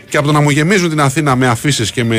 Και 0.08 0.16
από 0.16 0.26
το 0.26 0.32
να 0.32 0.40
μου 0.40 0.50
γεμίζουν 0.50 0.88
την 0.88 1.00
Αθήνα 1.00 1.36
με 1.36 1.46
αφήσεις 1.46 1.90
και 1.90 2.04
με 2.04 2.16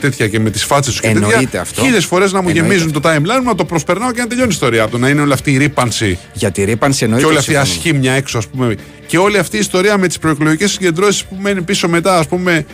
τέτοια 0.00 0.28
και 0.28 0.40
με 0.40 0.50
τις 0.50 0.64
φάτσες 0.64 0.94
του 0.94 1.00
και 1.00 1.08
Εννοείται 1.08 1.38
τέτοια. 1.38 1.60
αυτό. 1.60 1.82
Χίλιες 1.82 2.04
φορές 2.04 2.32
να 2.32 2.42
μου 2.42 2.48
Εννοείται 2.48 2.68
γεμίζουν 2.68 2.92
το 2.92 3.00
timeline 3.04 3.38
μου, 3.38 3.44
να 3.44 3.54
το 3.54 3.64
προσπερνάω 3.64 4.12
και 4.12 4.20
να 4.20 4.26
τελειώνει 4.26 4.48
η 4.50 4.52
ιστορία. 4.54 4.82
Από 4.82 4.90
το 4.92 4.98
να 4.98 5.08
είναι 5.08 5.20
όλη 5.20 5.32
αυτή 5.32 5.52
η 5.52 5.56
ρήπανση 5.56 6.18
Για 6.32 6.50
τη 6.50 6.64
ρήπανση 6.64 7.04
εννοείται. 7.04 7.24
και 7.26 7.30
όλη 7.30 7.38
αυτή 7.40 7.50
η 7.50 7.54
συμφωνώ. 7.54 7.74
ασχήμια 7.76 8.12
έξω, 8.12 8.38
ας 8.38 8.46
πούμε. 8.46 8.74
Και 9.06 9.18
όλη 9.18 9.38
αυτή 9.38 9.56
η 9.56 9.58
ιστορία 9.60 9.98
με 9.98 10.06
τις 10.06 10.18
προεκλογικές 10.18 10.70
συγκεντρώσεις 10.70 11.24
που 11.24 11.36
μένει 11.40 11.62
πίσω 11.62 11.88
μετά, 11.88 12.18
ας 12.18 12.26
πούμε, 12.26 12.64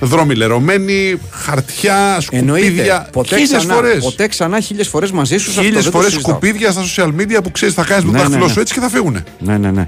δρόμοι 0.00 0.34
λερωμένοι, 0.34 1.20
χαρτιά, 1.30 2.22
Εννοείται. 2.30 2.66
σκουπίδια. 2.66 3.08
Ποτέ 3.12 3.36
Χίλιες 3.36 3.58
ξανά, 3.58 3.74
φορές. 3.74 3.98
ποτέ 4.04 4.26
ξανά 4.28 4.60
χίλιες 4.60 4.88
φορές 4.88 5.10
μαζί 5.10 5.36
σου. 5.36 5.44
σε 5.44 5.50
αυτό 5.50 5.62
Χίλιες 5.62 5.82
δεν 5.82 5.92
το 5.92 5.98
φορές 5.98 6.12
συζητάω. 6.12 6.36
σκουπίδια 6.38 6.70
στα 6.70 6.82
social 6.82 7.08
media 7.20 7.42
που 7.42 7.50
ξέρεις 7.50 7.74
θα 7.74 7.84
κάνεις 7.84 8.04
με 8.04 8.10
το 8.10 8.16
Ναι, 8.16 8.22
ναι, 8.22 8.24
δάχτυλό 8.24 8.46
ναι. 8.46 8.52
σου 8.52 8.60
έτσι 8.60 8.74
και 8.74 8.80
θα 8.80 8.88
φύγουν. 8.88 9.24
Ναι, 9.38 9.58
ναι, 9.58 9.70
ναι. 9.70 9.86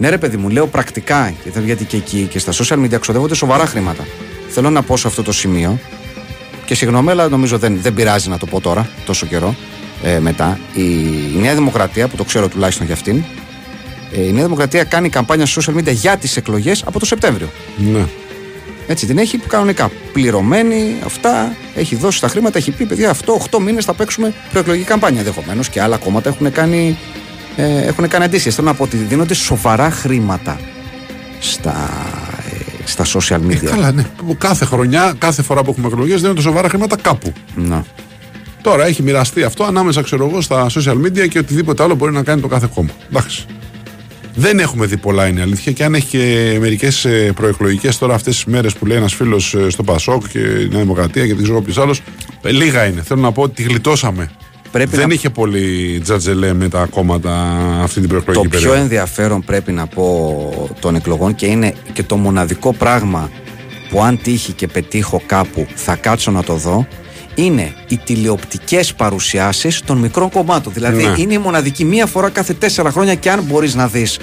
Ναι, 0.00 0.08
ρε 0.08 0.18
παιδί 0.18 0.36
μου, 0.36 0.48
λέω 0.48 0.66
πρακτικά, 0.66 1.32
και 1.44 1.50
θα- 1.50 1.60
γιατί 1.60 1.84
και 1.84 1.96
εκεί 1.96 2.26
και 2.30 2.38
στα 2.38 2.52
social 2.52 2.84
media 2.84 3.00
ξοδεύονται 3.00 3.34
σοβαρά 3.34 3.66
χρήματα. 3.66 4.04
Θέλω 4.48 4.70
να 4.70 4.82
πω 4.82 4.96
σε 4.96 5.06
αυτό 5.06 5.22
το 5.22 5.32
σημείο, 5.32 5.78
και 6.64 6.74
συγγνώμη, 6.74 7.10
αλλά 7.10 7.28
νομίζω 7.28 7.58
δεν, 7.58 7.78
δεν 7.82 7.94
πειράζει 7.94 8.28
να 8.28 8.38
το 8.38 8.46
πω 8.46 8.60
τώρα, 8.60 8.88
τόσο 9.06 9.26
καιρό 9.26 9.54
ε, 10.04 10.18
μετά. 10.18 10.58
Η, 10.74 10.82
η 11.34 11.38
Νέα 11.40 11.54
Δημοκρατία, 11.54 12.08
που 12.08 12.16
το 12.16 12.24
ξέρω 12.24 12.48
τουλάχιστον 12.48 12.86
για 12.86 12.94
αυτήν, 12.94 13.22
ε, 14.16 14.20
η 14.26 14.32
Νέα 14.32 14.44
Δημοκρατία 14.44 14.84
κάνει 14.84 15.08
καμπάνια 15.08 15.46
στα 15.46 15.62
social 15.62 15.76
media 15.78 15.92
για 15.92 16.16
τις 16.16 16.36
εκλογές 16.36 16.82
από 16.86 16.98
το 16.98 17.06
Σεπτέμβριο. 17.06 17.48
Ναι. 17.92 18.04
Έτσι 18.86 19.06
την 19.06 19.18
έχει 19.18 19.38
κανονικά. 19.38 19.90
Πληρωμένη, 20.12 20.94
αυτά, 21.04 21.52
έχει 21.74 21.96
δώσει 21.96 22.20
τα 22.20 22.28
χρήματα, 22.28 22.58
έχει 22.58 22.70
πει: 22.70 22.84
Παιδιά, 22.84 23.10
αυτό 23.10 23.40
8 23.50 23.58
μήνες 23.60 23.84
θα 23.84 23.94
παίξουμε 23.94 24.34
προεκλογική 24.50 24.86
καμπάνια. 24.86 25.18
Ενδεχομένως 25.18 25.68
και 25.68 25.80
άλλα 25.82 25.96
κόμματα 25.96 26.28
έχουν 26.28 26.52
κάνει, 26.52 26.98
ε, 27.60 27.86
έχουν 27.86 28.08
κάνει 28.08 28.24
αντίστοιχες. 28.24 28.54
Θέλω 28.54 28.66
να 28.66 28.74
πω 28.74 28.82
ότι 28.82 28.96
δίνονται 28.96 29.34
σοβαρά 29.34 29.90
χρήματα 29.90 30.60
στα, 31.40 31.90
ε, 32.50 32.86
στα 32.88 33.04
social 33.04 33.50
media. 33.50 33.62
Ε, 33.62 33.66
καλά, 33.70 33.92
ναι. 33.92 34.06
Κάθε 34.38 34.64
χρονιά, 34.64 35.14
κάθε 35.18 35.42
φορά 35.42 35.62
που 35.62 35.70
έχουμε 35.70 35.86
εκλογές, 35.86 36.20
δίνονται 36.20 36.40
σοβαρά 36.40 36.68
χρήματα 36.68 36.96
κάπου. 36.96 37.32
Να. 37.54 37.84
Τώρα 38.62 38.86
έχει 38.86 39.02
μοιραστεί 39.02 39.42
αυτό 39.42 39.64
ανάμεσα, 39.64 40.02
ξέρω 40.02 40.28
εγώ, 40.28 40.40
στα 40.40 40.66
social 40.70 40.96
media 41.06 41.28
και 41.28 41.38
οτιδήποτε 41.38 41.82
άλλο 41.82 41.94
μπορεί 41.94 42.12
να 42.12 42.22
κάνει 42.22 42.40
το 42.40 42.48
κάθε 42.48 42.68
κόμμα. 42.74 42.90
Εντάξει. 43.10 43.44
Δεν 44.34 44.58
έχουμε 44.58 44.86
δει 44.86 44.96
πολλά, 44.96 45.26
είναι 45.26 45.40
η 45.40 45.42
αλήθεια. 45.42 45.72
Και 45.72 45.84
αν 45.84 45.94
έχει 45.94 46.06
και 46.06 46.56
μερικές 46.60 47.06
προεκλογικές 47.34 47.98
τώρα 47.98 48.14
αυτές 48.14 48.34
τις 48.34 48.44
μέρες 48.44 48.74
που 48.74 48.86
λέει 48.86 48.96
ένας 48.96 49.14
φίλος 49.14 49.56
στο 49.68 49.82
Πασόκ 49.82 50.28
και 50.28 50.38
η 50.38 50.68
Νέα 50.68 50.80
Δημοκρατία 50.80 51.26
και 51.26 51.34
δεν 51.34 51.42
ξέρω 51.42 51.62
ποιος 51.62 51.78
άλλος. 51.78 52.02
Λίγα 52.42 52.84
είναι. 52.84 53.02
Θέλω 53.02 53.20
να 53.20 53.32
πω 53.32 53.42
ότι 53.42 53.54
τη 53.54 53.62
γλιτώσαμε. 53.62 54.30
Πρέπει 54.72 54.96
δεν 54.96 55.08
να- 55.08 55.14
είχε 55.14 55.30
πολύ 55.30 56.00
τζατζελέ 56.04 56.52
με 56.52 56.68
τα 56.68 56.86
κόμματα 56.90 57.32
αυτή 57.82 58.00
την 58.00 58.08
Το 58.08 58.14
προεκλογική 58.14 58.48
πιο 58.48 58.58
περίοδο. 58.58 58.80
ενδιαφέρον 58.82 59.44
πρέπει 59.44 59.72
να 59.72 59.86
πω 59.86 60.74
των 60.80 60.94
εκλογών 60.94 61.34
και 61.34 61.46
είναι 61.46 61.74
και 61.92 62.02
το 62.02 62.16
μοναδικό 62.16 62.72
πράγμα 62.72 63.30
που 63.88 64.02
αν 64.02 64.20
τύχει 64.22 64.52
και 64.52 64.66
πετύχω 64.66 65.22
κάπου 65.26 65.66
θα 65.74 65.96
κάτσω 65.96 66.30
να 66.30 66.42
το 66.42 66.54
δω 66.54 66.86
είναι 67.34 67.72
οι 67.88 67.96
τηλεοπτικές 68.04 68.94
παρουσιάσεις 68.94 69.80
των 69.80 69.98
μικρών 69.98 70.30
κομμάτων. 70.30 70.72
Δηλαδή 70.72 71.04
Ναι. 71.06 71.14
είναι 71.16 71.32
η 71.34 71.38
μοναδική 71.38 71.84
μία 71.84 72.06
φορά 72.06 72.28
κάθε 72.28 72.52
τέσσερα 72.54 72.90
χρόνια 72.90 73.14
και 73.14 73.30
αν 73.30 73.42
μπορείς 73.42 73.74
να 73.74 73.86
δεις 73.88 74.18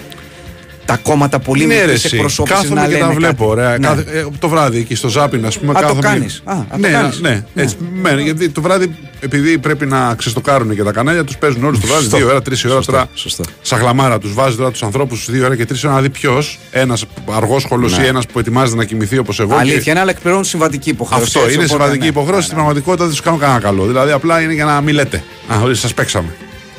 τα 0.88 0.98
κόμματα 1.04 1.40
πολύ 1.40 1.66
Ναι, 1.66 1.74
ρε, 1.76 1.80
μικρή 1.80 1.94
εσύ. 1.94 2.10
εκπροσώπησης 2.16 2.58
Κάθομαι 2.62 2.80
να 2.82 2.88
και 2.88 2.92
λένε 2.94 3.06
τα 3.06 3.12
βλέπω. 3.14 3.48
κάτι. 3.48 3.50
Ωραία. 3.60 3.70
Ναι. 3.78 3.88
Κάθε- 3.88 4.20
ε, 4.20 4.26
το 4.40 4.48
βράδυ 4.50 4.78
εκεί 4.80 4.96
στο 4.96 5.08
Ζάπιν, 5.08 5.46
ας 5.46 5.60
πούμε. 5.60 5.72
Α, 5.72 5.74
το 5.74 5.80
κάθομαι- 5.82 6.04
κάνεις. 6.04 6.42
Α, 6.46 6.54
α, 6.54 6.66
το 6.72 6.78
ναι, 6.78 6.90
κάνεις. 6.90 7.20
ναι, 7.22 7.44
έτσι. 7.56 7.76
μένει, 8.02 8.22
γιατί 8.24 8.50
το 8.50 8.62
βράδυ, 8.62 8.96
επειδή 9.20 9.58
πρέπει 9.58 9.86
να 9.86 10.16
ξεστοκάρουν 10.16 10.76
και 10.76 10.84
τα 10.84 10.92
κανάλια, 10.92 11.24
τους 11.24 11.38
παίζουν 11.38 11.64
όλους 11.64 11.80
το 11.80 11.88
βράδυ 11.88 12.02
Σωστό. 12.04 12.18
δύο 12.18 12.28
ώρα, 12.28 12.42
τρεις 12.42 12.66
ώρα 12.66 12.74
Σωστό, 12.74 12.92
τώρα. 12.92 13.08
σωστό. 13.14 13.44
Σαν 13.62 13.80
γλαμάρα 13.80 14.18
τους 14.20 14.34
βάζει 14.34 14.56
τώρα 14.56 14.72
τους 14.72 14.84
ανθρώπους 14.84 15.26
δύο 15.30 15.46
ώρα 15.46 15.56
και 15.56 15.66
τρεις 15.66 15.84
ώρα 15.84 15.94
να 15.94 16.02
δει 16.02 16.10
ποιος, 16.10 16.60
ένας 16.72 17.06
αργόσχολος 17.36 17.98
Ναι. 17.98 18.04
ή 18.04 18.08
ένας 18.08 18.26
που 18.26 18.40
ετοιμάζεται 18.40 18.78
να 18.78 18.84
κοιμηθεί 18.86 19.18
όπως 19.18 19.40
εγώ. 19.40 19.50
και- 19.54 19.60
Αλήθεια, 19.60 19.92
είναι, 19.92 20.02
αλλά 20.02 20.10
εκπληρώνουν 20.12 20.46
συμβατική 20.46 20.90
υποχρέωση. 20.90 21.24
Αυτό 21.24 21.40
έτσι, 21.40 21.54
είναι 21.54 21.64
οπότε, 21.64 21.74
συμβατική 21.80 22.04
ναι. 22.04 22.10
υποχρέωση. 22.10 22.38
Ναι, 22.38 22.44
Στην 22.44 22.56
ναι. 22.58 22.62
πραγματικότητα 22.64 23.04
δεν 23.04 23.14
τους 23.14 23.22
κάνουν 23.24 23.40
κανένα 23.40 23.60
καλό. 23.60 23.86
Δηλαδή 23.86 24.12
απλά 24.12 24.42
είναι 24.42 24.54
για 24.54 24.66
να 24.66 24.82
μην 24.82 24.94
λέτε. 24.94 25.24
Α, 25.48 25.62
ότι 25.64 25.76
σας 25.76 25.94
παίξαμε. 25.94 26.28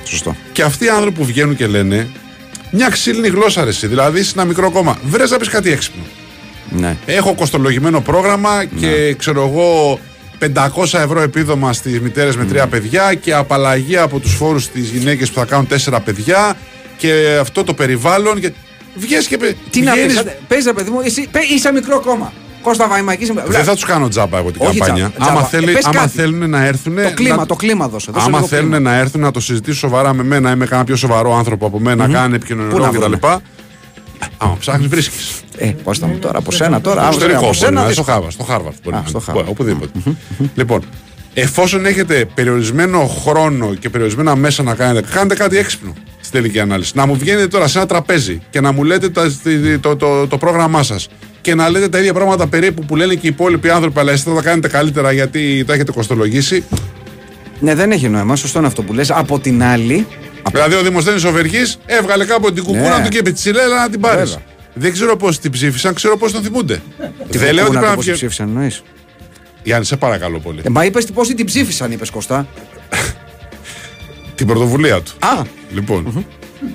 Σωστό. 0.04 0.36
Και 0.52 0.62
αυτοί 0.62 0.84
οι 0.84 0.88
άνθρωποι 0.88 1.16
που 1.18 1.24
βγαίνουν 1.24 1.56
και 1.56 1.66
λένε 1.66 2.09
μια 2.70 2.88
ξύλινη 2.88 3.28
γλώσσα 3.28 3.64
ρε, 3.64 3.70
εσύ. 3.70 3.86
Δηλαδή 3.86 4.22
σε 4.22 4.32
ένα 4.36 4.44
μικρό 4.44 4.70
κόμμα. 4.70 4.98
Βρες 5.04 5.30
να 5.30 5.36
πεις 5.36 5.48
κάτι 5.48 5.70
έξυπνο. 5.72 6.02
Ναι. 6.70 6.96
Έχω 7.06 7.34
κοστολογημένο 7.34 8.00
πρόγραμμα 8.00 8.64
και 8.80 9.14
ξέρω 9.18 9.40
εγώ 9.52 9.98
500 10.38 10.98
ευρώ 10.98 11.20
επίδομα 11.20 11.72
στις 11.72 12.00
μητέρες 12.00 12.36
με 12.36 12.44
τρία 12.44 12.66
παιδιά 12.66 13.14
και 13.14 13.34
απαλλαγή 13.34 13.96
από 13.96 14.18
τους 14.18 14.34
φόρους 14.34 14.64
στις 14.64 14.88
γυναίκες 14.90 15.28
που 15.30 15.38
θα 15.38 15.44
κάνουν 15.44 15.66
τέσσερα 15.66 16.00
παιδιά 16.00 16.56
και 16.96 17.36
αυτό 17.40 17.64
το 17.64 17.74
περιβάλλον. 17.74 18.40
Και... 18.40 18.52
Βγες 18.94 19.26
και 19.26 19.36
πε- 19.36 19.56
Τι 19.70 19.80
να 19.80 19.92
βγαίνεις- 19.92 20.22
πει, 20.22 20.30
παίζει 20.48 20.66
ρε 20.66 20.72
παιδί 20.72 20.90
μου, 20.90 21.00
εσύ 21.04 21.28
πέ- 21.30 21.50
είσαι 21.50 21.72
μικρό 21.72 22.00
κόμμα. 22.00 22.32
Κώστα 22.68 22.88
Βαϊμακής. 22.88 23.32
Δεν 23.46 23.64
θα 23.64 23.74
τους 23.74 23.84
κάνω 23.84 24.08
τζάμπα 24.08 24.38
εγώ 24.38 24.50
την 24.50 24.60
Όχι 24.66 24.78
καμπάνια. 24.78 25.10
τζάμπα, 25.10 25.30
άμα 25.30 25.40
τζάμπα. 25.40 25.48
θέλει- 25.48 25.68
Ε, 25.68 25.72
πες 25.72 25.84
άμα 25.84 25.94
κάτι. 26.00 26.08
θέλουν 26.16 26.50
να 26.50 26.64
έρθουν. 26.66 26.94
Το 26.94 27.10
κλίμα, 27.14 27.36
να- 27.36 27.46
το 27.46 27.54
κλίμα 27.56 27.88
δώσε. 27.88 28.10
δώσε 28.12 28.26
Άμα 28.26 28.36
λίγο 28.36 28.48
θέλουν 28.50 28.70
κλίμα. 28.70 28.90
να 28.90 28.96
έρθουν 28.96 29.20
να 29.20 29.30
το 29.30 29.40
συζητήσουν 29.40 29.78
σοβαρά 29.78 30.14
με 30.14 30.22
μένα 30.22 30.50
ή 30.52 30.56
με 30.56 30.64
κανένα 30.66 30.84
πιο 30.86 30.96
σοβαρό 30.96 31.36
άνθρωπο 31.36 31.66
από 31.66 31.78
μένα, 31.80 32.06
να 32.06 32.12
κάνουν 32.14 32.28
Πού 32.30 32.34
επικοινωνιολόγο 32.34 32.84
να 32.84 32.88
κτλ. 32.90 32.98
βρούμε; 33.16 33.38
Άμα 34.38 34.56
ψάχνεις, 34.60 34.88
βρίσκεις. 34.88 35.40
Ε, 35.56 35.72
Κώστα 35.84 36.06
μου 36.06 36.16
τώρα 36.18 36.38
από 36.38 36.52
σένα 36.52 36.80
τώρα. 36.80 36.94
Στο 36.94 37.00
άμα 37.00 37.08
εξωτερικό 37.08 37.38
από 37.38 37.46
μπορεί 37.46 37.58
σένα 37.58 37.70
να 37.70 37.80
είναι, 37.80 37.88
δύσκολο. 37.88 38.04
στο 38.06 38.12
Χάρβαρντ. 38.12 38.32
Στο 38.32 38.44
Χάρβαρντ 38.44 38.76
μπορεί 38.84 38.96
Α, 38.96 39.00
να 39.00 39.06
στο 39.08 39.16
είναι. 39.18 39.24
Χάρβαρντ. 39.26 39.48
Οπουδήποτε. 39.48 39.92
Λοιπόν, 40.54 40.82
εφόσον 41.34 41.86
έχετε 41.86 42.28
περιορισμένο 42.34 43.06
χρόνο 43.06 43.74
και 43.74 43.90
περιορισμένα 43.90 44.36
μέσα 44.36 44.62
να 44.62 44.74
κάνετε, 44.74 45.08
κάντε 45.12 45.34
κάτι 45.34 45.56
έξυπνο 45.58 45.92
στην 46.20 46.40
τελική 46.40 46.60
ανάλυση. 46.60 46.92
Να 46.94 47.06
μου 47.06 47.16
βγαίνετε 47.16 47.48
τώρα 47.48 47.66
σε 47.68 47.78
ένα 47.78 47.86
τραπέζι 47.86 48.40
και 48.50 48.60
να 48.60 48.72
μου 48.72 48.84
λέτε 48.84 49.08
τα- 49.08 49.32
το, 49.80 49.80
το, 49.80 49.96
το, 49.96 50.26
το 50.26 50.38
πρόγραμμά 50.38 50.82
σας 50.82 51.08
και 51.41 51.55
να 51.55 51.68
λέτε 51.70 51.89
τα 51.89 51.99
ίδια 51.99 52.12
πράγματα 52.12 52.47
περίπου 52.47 52.84
που 52.84 52.97
λένε 52.97 53.14
και 53.14 53.26
οι 53.26 53.28
υπόλοιποι 53.28 53.70
άνθρωποι, 53.70 53.99
αλλά 54.01 54.12
εσείς 54.12 54.24
θα 54.24 54.34
τα 54.34 54.43
κάνετε 54.43 54.68
καλύτερα 54.68 55.12
γιατί 55.12 55.64
τα 55.66 55.72
έχετε 55.74 55.93
κοστολογήσει. 55.93 56.64
Ναι, 57.61 57.74
δεν 57.74 57.93
έχει 57.93 58.09
νόημα. 58.09 58.36
Σωστό 58.36 58.59
είναι 58.59 58.66
αυτό 58.66 58.82
που 58.82 58.93
λες. 58.93 59.11
Από 59.11 59.39
την 59.39 59.62
άλλη. 59.62 60.07
Δηλαδή, 60.53 60.74
ο 60.74 60.82
Δημοσθένης 60.82 61.24
Οβεργής 61.24 61.78
έβγαλε 61.86 62.24
κάπου 62.24 62.53
την 62.53 62.62
κουκούνα 62.64 62.99
Ναι. 62.99 63.05
του 63.05 63.09
και 63.11 63.18
είπε 63.18 63.30
Τσιλέλα 63.32 63.80
να 63.80 63.91
την 63.91 64.01
πάρεις. 64.01 64.30
Βέβαια. 64.30 64.45
Δεν 64.74 64.93
ξέρω 64.93 65.16
πώς 65.16 65.39
την 65.39 65.51
ψήφισαν, 65.51 65.95
ξέρω 65.95 66.16
πώς 66.16 66.32
τον 66.32 66.43
θυμούνται. 66.43 66.82
Τη 67.30 67.39
Δεν 67.39 67.55
λέω 67.55 67.64
ότι 67.66 67.74
Φουκούνα, 67.76 67.80
πρέπει 67.80 67.80
το 67.80 67.89
να 67.89 67.95
πώς 67.95 68.05
βγει. 68.05 68.12
ψήφισαν, 68.14 68.49
εννοείς. 68.49 68.82
Γιάννη, 69.62 69.84
σε 69.84 69.97
παρακαλώ 69.97 70.39
πολύ. 70.39 70.61
Ε, 70.64 70.68
μα 70.68 70.84
είπες 70.84 71.05
πώ 71.05 71.22
την 71.22 71.47
ψήφισαν, 71.47 71.93
είπες 71.93 72.11
Κωστά. 72.11 72.47
Την 74.34 74.47
πρωτοβουλία 74.47 75.01
του. 75.03 75.12
Α, 75.18 75.43
Λοιπόν. 75.72 76.24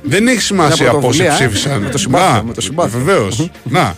Δεν 0.03 0.27
έχει 0.27 0.41
σημασία 0.41 0.86
πώ 0.86 0.91
πρωτοβουλία, 0.91 1.31
ε. 1.31 1.36
ψήφισαν. 1.36 1.81
Με 1.81 1.89
το 1.89 1.97
συμπάθειο, 1.97 2.36
Να, 2.38 2.43
με 2.43 2.53
το 2.53 2.61
συμπάθειο. 2.61 2.99
Βεβαίως. 2.99 3.49
Να. 3.63 3.95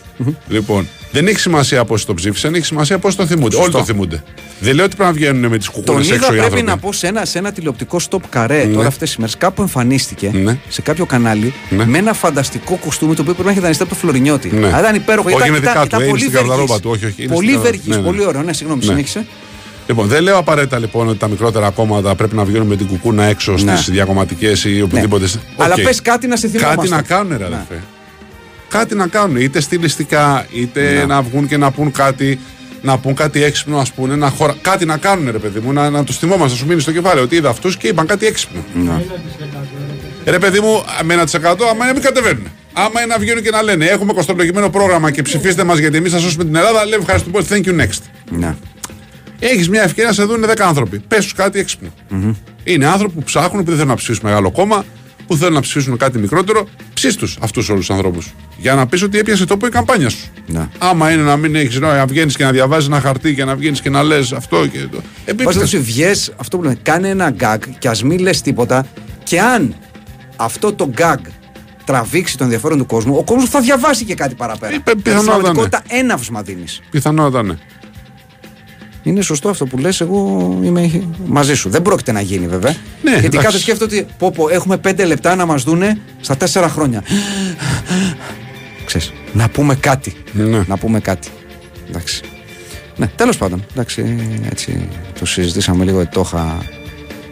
Λοιπόν. 0.48 0.88
Δεν 1.12 1.28
έχει 1.28 1.40
σημασία 1.40 1.86
πώ 1.86 2.06
το 2.06 2.14
ψήφισαν, 2.14 2.54
έχει 2.56 2.66
σημασία 2.66 3.00
πώς 3.00 3.16
το 3.16 3.26
θυμούνται. 3.26 3.56
Όλοι 3.56 3.72
το 3.72 3.84
θυμούνται. 3.84 4.24
Δεν 4.60 4.76
λέω 4.76 4.86
ότι 4.86 4.96
πρέπει 4.96 5.10
να 5.12 5.16
βγαίνουν 5.18 5.50
με 5.52 5.58
τις 5.58 5.66
τον 5.70 5.84
κουκούρε 5.84 6.04
είδα 6.06 6.14
έξω 6.16 6.26
οι 6.26 6.30
πρέπει 6.30 6.44
άνθρωποι. 6.44 6.64
να 6.66 6.78
πω 6.78 6.92
σε 6.94 7.08
ένα, 7.08 7.26
σε 7.26 7.38
ένα 7.38 7.52
τηλεοπτικό 7.52 8.00
stop 8.10 8.20
καρέ 8.30 8.66
τώρα 8.74 8.88
αυτές 8.88 9.08
τις 9.10 9.18
μέρες. 9.18 9.38
Κάπου 9.38 9.62
εμφανίστηκε 9.62 10.32
Ναι. 10.34 10.58
σε 10.70 10.82
κάποιο 10.82 11.06
κανάλι 11.06 11.54
Ναι. 11.70 11.86
με 11.86 11.98
ένα 11.98 12.14
φανταστικό 12.14 12.76
κουστούμι 12.76 13.16
το 13.16 13.22
οποίο 13.22 13.34
πρέπει 13.34 13.46
να 13.48 13.52
έχει 13.54 13.62
δανειστεί 13.62 13.84
από 13.84 13.94
το 13.94 14.00
Φλωρινιώτη. 14.00 14.50
Ναι. 14.54 14.68
Αλλά 14.68 14.80
ήταν 14.80 14.96
υπέροχο. 14.96 15.28
Όχι, 15.28 15.36
ήταν, 15.38 15.48
είναι 15.48 15.58
ήταν, 15.58 15.72
δικά 15.74 15.80
του, 15.82 15.88
ήταν 15.88 16.00
ε, 16.00 16.04
είναι 16.04 16.12
πολύ 16.12 16.22
στην 16.24 16.34
γκαρνταρόμπα 16.34 16.66
βεργής. 16.66 16.82
του, 16.82 16.90
όχι, 16.90 17.06
όχι, 17.06 17.24
είναι 17.24 17.34
Πολύ 17.34 17.50
στην 17.50 17.62
βεργής, 17.62 17.82
καρδαρόμπα. 17.82 18.12
Ναι, 18.12 18.12
ναι. 18.12 18.18
πολύ 18.18 18.28
ωραίο. 18.30 18.44
Ναι, 18.44 18.54
συγγνώμη, 18.54 18.80
Ναι. 18.86 18.90
συνέχισε. 18.92 19.26
Λοιπόν, 19.88 20.08
δεν 20.08 20.24
λέω 20.24 20.38
απαραίτητα 20.38 20.80
λοιπόν 20.80 21.08
ότι 21.08 21.18
τα 21.18 21.28
μικρότερα 21.28 21.70
κόμματα 21.70 22.16
πρέπει 22.16 22.36
να 22.36 22.44
βγαίνουν 22.44 22.68
με 22.68 22.76
την 22.76 22.88
κουκούνα 22.88 23.24
έξω 23.24 23.52
Ναι. 23.52 23.76
στις 23.76 23.90
διακομματικές 23.90 24.54
ή 24.66 24.82
οπουδήποτε. 24.82 25.28
Αλλά 25.58 25.74
Οκ. 25.74 25.82
πες 25.84 26.02
κάτι 26.02 26.28
να 26.28 26.36
σε 26.36 26.48
θυμάμαι. 26.48 26.76
Κάτι 26.76 26.90
να 26.90 27.02
κάνουν, 27.02 27.38
ρε 27.38 27.46
αδερφέ. 27.46 27.84
Κάτι 28.70 28.96
να 28.96 29.08
κάνουν. 29.08 29.36
Είτε 29.38 29.60
στιλιστικά, 29.62 30.46
είτε 30.54 30.92
Ναι. 30.92 31.06
να 31.06 31.22
βγουν 31.22 31.48
και 31.48 31.58
να 31.58 31.72
πούν 31.72 31.92
κάτι. 31.92 32.40
Να 32.82 32.98
πούν 32.98 33.14
κάτι 33.16 33.44
έξυπνο, 33.44 33.78
ας 33.78 33.92
πούμε. 33.92 34.16
Να 34.16 34.30
χωρα... 34.30 34.56
Κάτι 34.62 34.86
να 34.86 34.98
κάνουν, 34.98 35.32
ρε 35.32 35.38
παιδί 35.38 35.60
μου. 35.60 35.74
Να, 35.74 35.90
να 35.90 36.04
τους 36.04 36.18
θυμόμαστε, 36.18 36.50
να 36.50 36.56
σου 36.56 36.66
μείνει 36.66 36.82
στο 36.82 36.92
κεφάλι. 36.92 37.20
Ότι 37.20 37.36
είδα 37.36 37.50
αυτούς 37.50 37.78
και 37.78 37.88
είπαν 37.88 38.06
κάτι 38.06 38.26
έξυπνο. 38.26 38.64
Ναι. 38.74 39.04
Ρε 40.26 40.40
παιδί 40.40 40.60
μου, 40.60 40.84
με 41.04 41.14
1% 41.14 41.44
άμα 41.44 41.56
είναι 41.76 41.86
να 41.86 41.94
μην 41.94 42.02
κατεβαίνουν. 42.02 42.48
Άμα 42.74 43.02
είναι 43.02 43.14
να 43.14 43.18
βγαίνουν 43.20 43.44
και 43.44 43.50
να 43.50 43.62
λένε 43.62 43.86
Έχουμε 43.86 44.14
κοστολογημένο 44.14 44.70
πρόγραμμα 44.70 45.12
και 45.12 45.22
ψηφίστε 45.22 45.64
μας 45.64 45.78
γιατί 45.78 45.98
εμείς 45.98 46.12
θα 46.12 46.20
σώσουμε 46.20 46.44
την 46.44 46.56
Ελλάδα. 46.56 46.86
Λέει 46.86 47.00
ευχαριστούμε 47.00 47.42
πολύ. 47.42 47.46
Thank 47.66 47.70
you 47.70 47.82
next. 47.82 48.00
Ναι. 48.40 48.56
Έχεις 49.40 49.70
μια 49.70 49.82
ευκαιρία 49.84 50.10
να 50.10 50.16
σε 50.16 50.24
δουν 50.24 50.46
10 50.46 50.54
άνθρωποι. 50.62 51.00
Πες 51.00 51.24
τους 51.24 51.34
κάτι 51.34 51.60
έξυπνο. 51.60 51.90
Είναι 52.64 52.86
άνθρωποι 52.88 53.14
που 53.14 53.24
ψάχνουν, 53.24 53.60
που 53.64 53.66
δεν 53.66 53.74
θέλουν 53.76 53.88
να 53.90 53.96
ψηφίσουν 53.96 54.22
μεγάλο 54.26 54.52
κόμμα, 54.52 54.86
που 55.28 55.36
θέλουν 55.36 55.54
να 55.54 55.60
ψηφίσουν 55.62 55.98
κάτι 55.98 56.18
μικρότερο. 56.18 56.68
Ψήσ 56.94 57.16
τους 57.16 57.38
αυτούς 57.42 57.70
όλους 57.70 57.86
τους 57.86 57.96
ανθρώπους. 57.96 58.34
Για 58.58 58.76
να 58.76 58.88
πεις 58.88 59.02
ότι 59.02 59.18
έπιασε 59.18 59.46
τόπο 59.46 59.68
η 59.68 59.70
καμπάνια 59.70 60.10
σου. 60.10 60.28
Ναι. 60.48 60.68
Άμα 60.78 61.12
είναι 61.12 61.22
να 61.22 61.38
μην 61.38 61.56
έχεις 61.56 61.80
να 61.80 62.06
βγαίνεις 62.06 62.36
και 62.36 62.44
να 62.44 62.52
διαβάζεις 62.52 62.88
ένα 62.88 63.00
χαρτί 63.02 63.36
και 63.36 63.46
να 63.46 63.56
βγαίνεις 63.56 63.82
και 63.82 63.90
να 63.90 64.04
λες 64.04 64.32
αυτό 64.34 64.68
και 64.68 64.80
το. 64.92 65.02
Ε, 65.26 65.34
Πα 65.34 65.54
να 65.54 65.68
του 65.68 65.84
βγες, 65.84 66.34
αυτό 66.38 66.58
που 66.58 66.64
λέμε, 66.64 66.78
κάνε 66.82 67.10
ένα 67.10 67.30
γκάγκ 67.30 67.62
και 67.80 67.88
ας 67.88 68.04
μην 68.04 68.20
λες 68.20 68.42
τίποτα. 68.42 68.86
Και 69.24 69.42
αν 69.42 69.76
αυτό 70.36 70.74
το 70.74 70.88
γκάγκ 70.88 71.20
τραβήξει 71.86 72.38
το 72.38 72.46
ενδιαφέρον 72.46 72.78
του 72.78 72.86
κόσμου, 72.86 73.16
ο 73.18 73.24
κόσμος 73.24 73.50
θα 73.50 73.60
διαβάσει 73.62 74.06
και 74.06 74.16
κάτι 74.16 74.36
παραπέρα. 74.36 74.74
Ε, 74.74 74.78
πε- 74.78 74.84
Δηλαδή, 74.84 75.02
πιθανότατα, 75.02 75.38
Στην 75.38 75.54
πραγματικότητα, 75.54 75.96
έναυσμα 76.00 76.42
δίνεις. 76.42 76.82
Πιθανότατα 76.92 77.44
ναι. 77.44 77.56
Είναι 79.06 79.22
σωστό 79.22 79.50
αυτό 79.50 79.66
που 79.66 79.78
λες, 79.78 80.02
εγώ 80.02 80.50
είμαι 80.64 81.02
μαζί 81.26 81.56
σου. 81.56 81.70
Δεν 81.70 81.82
πρόκειται 81.82 82.12
να 82.12 82.22
γίνει 82.22 82.48
βέβαια. 82.48 82.76
Ναι, 83.04 83.12
Γιατί 83.12 83.26
εντάξει. 83.26 83.46
κάθε 83.46 83.60
σκέφτομαι 83.60 83.96
ότι 83.96 84.08
πω, 84.18 84.32
πω, 84.32 84.50
έχουμε 84.50 84.78
πέντε 84.78 85.06
λεπτά 85.06 85.36
να 85.36 85.46
μας 85.46 85.64
δούνε 85.64 86.00
στα 86.22 86.38
τέσσερα 86.38 86.70
χρόνια. 86.70 87.04
Ξέρεις, 88.86 89.14
να 89.34 89.50
πούμε 89.50 89.76
κάτι. 89.76 90.16
Ναι. 90.32 90.64
Να 90.68 90.78
πούμε 90.78 91.00
κάτι. 91.00 91.28
Εντάξει. 91.90 92.22
Ναι, 92.96 93.08
τέλος 93.08 93.38
πάντων. 93.38 93.66
Εντάξει, 93.72 94.18
έτσι 94.52 94.90
το 95.20 95.26
συζητήσαμε 95.26 95.84
λίγο 95.84 95.98
γιατί 95.98 96.14
το 96.14 96.22
είχα, 96.26 96.58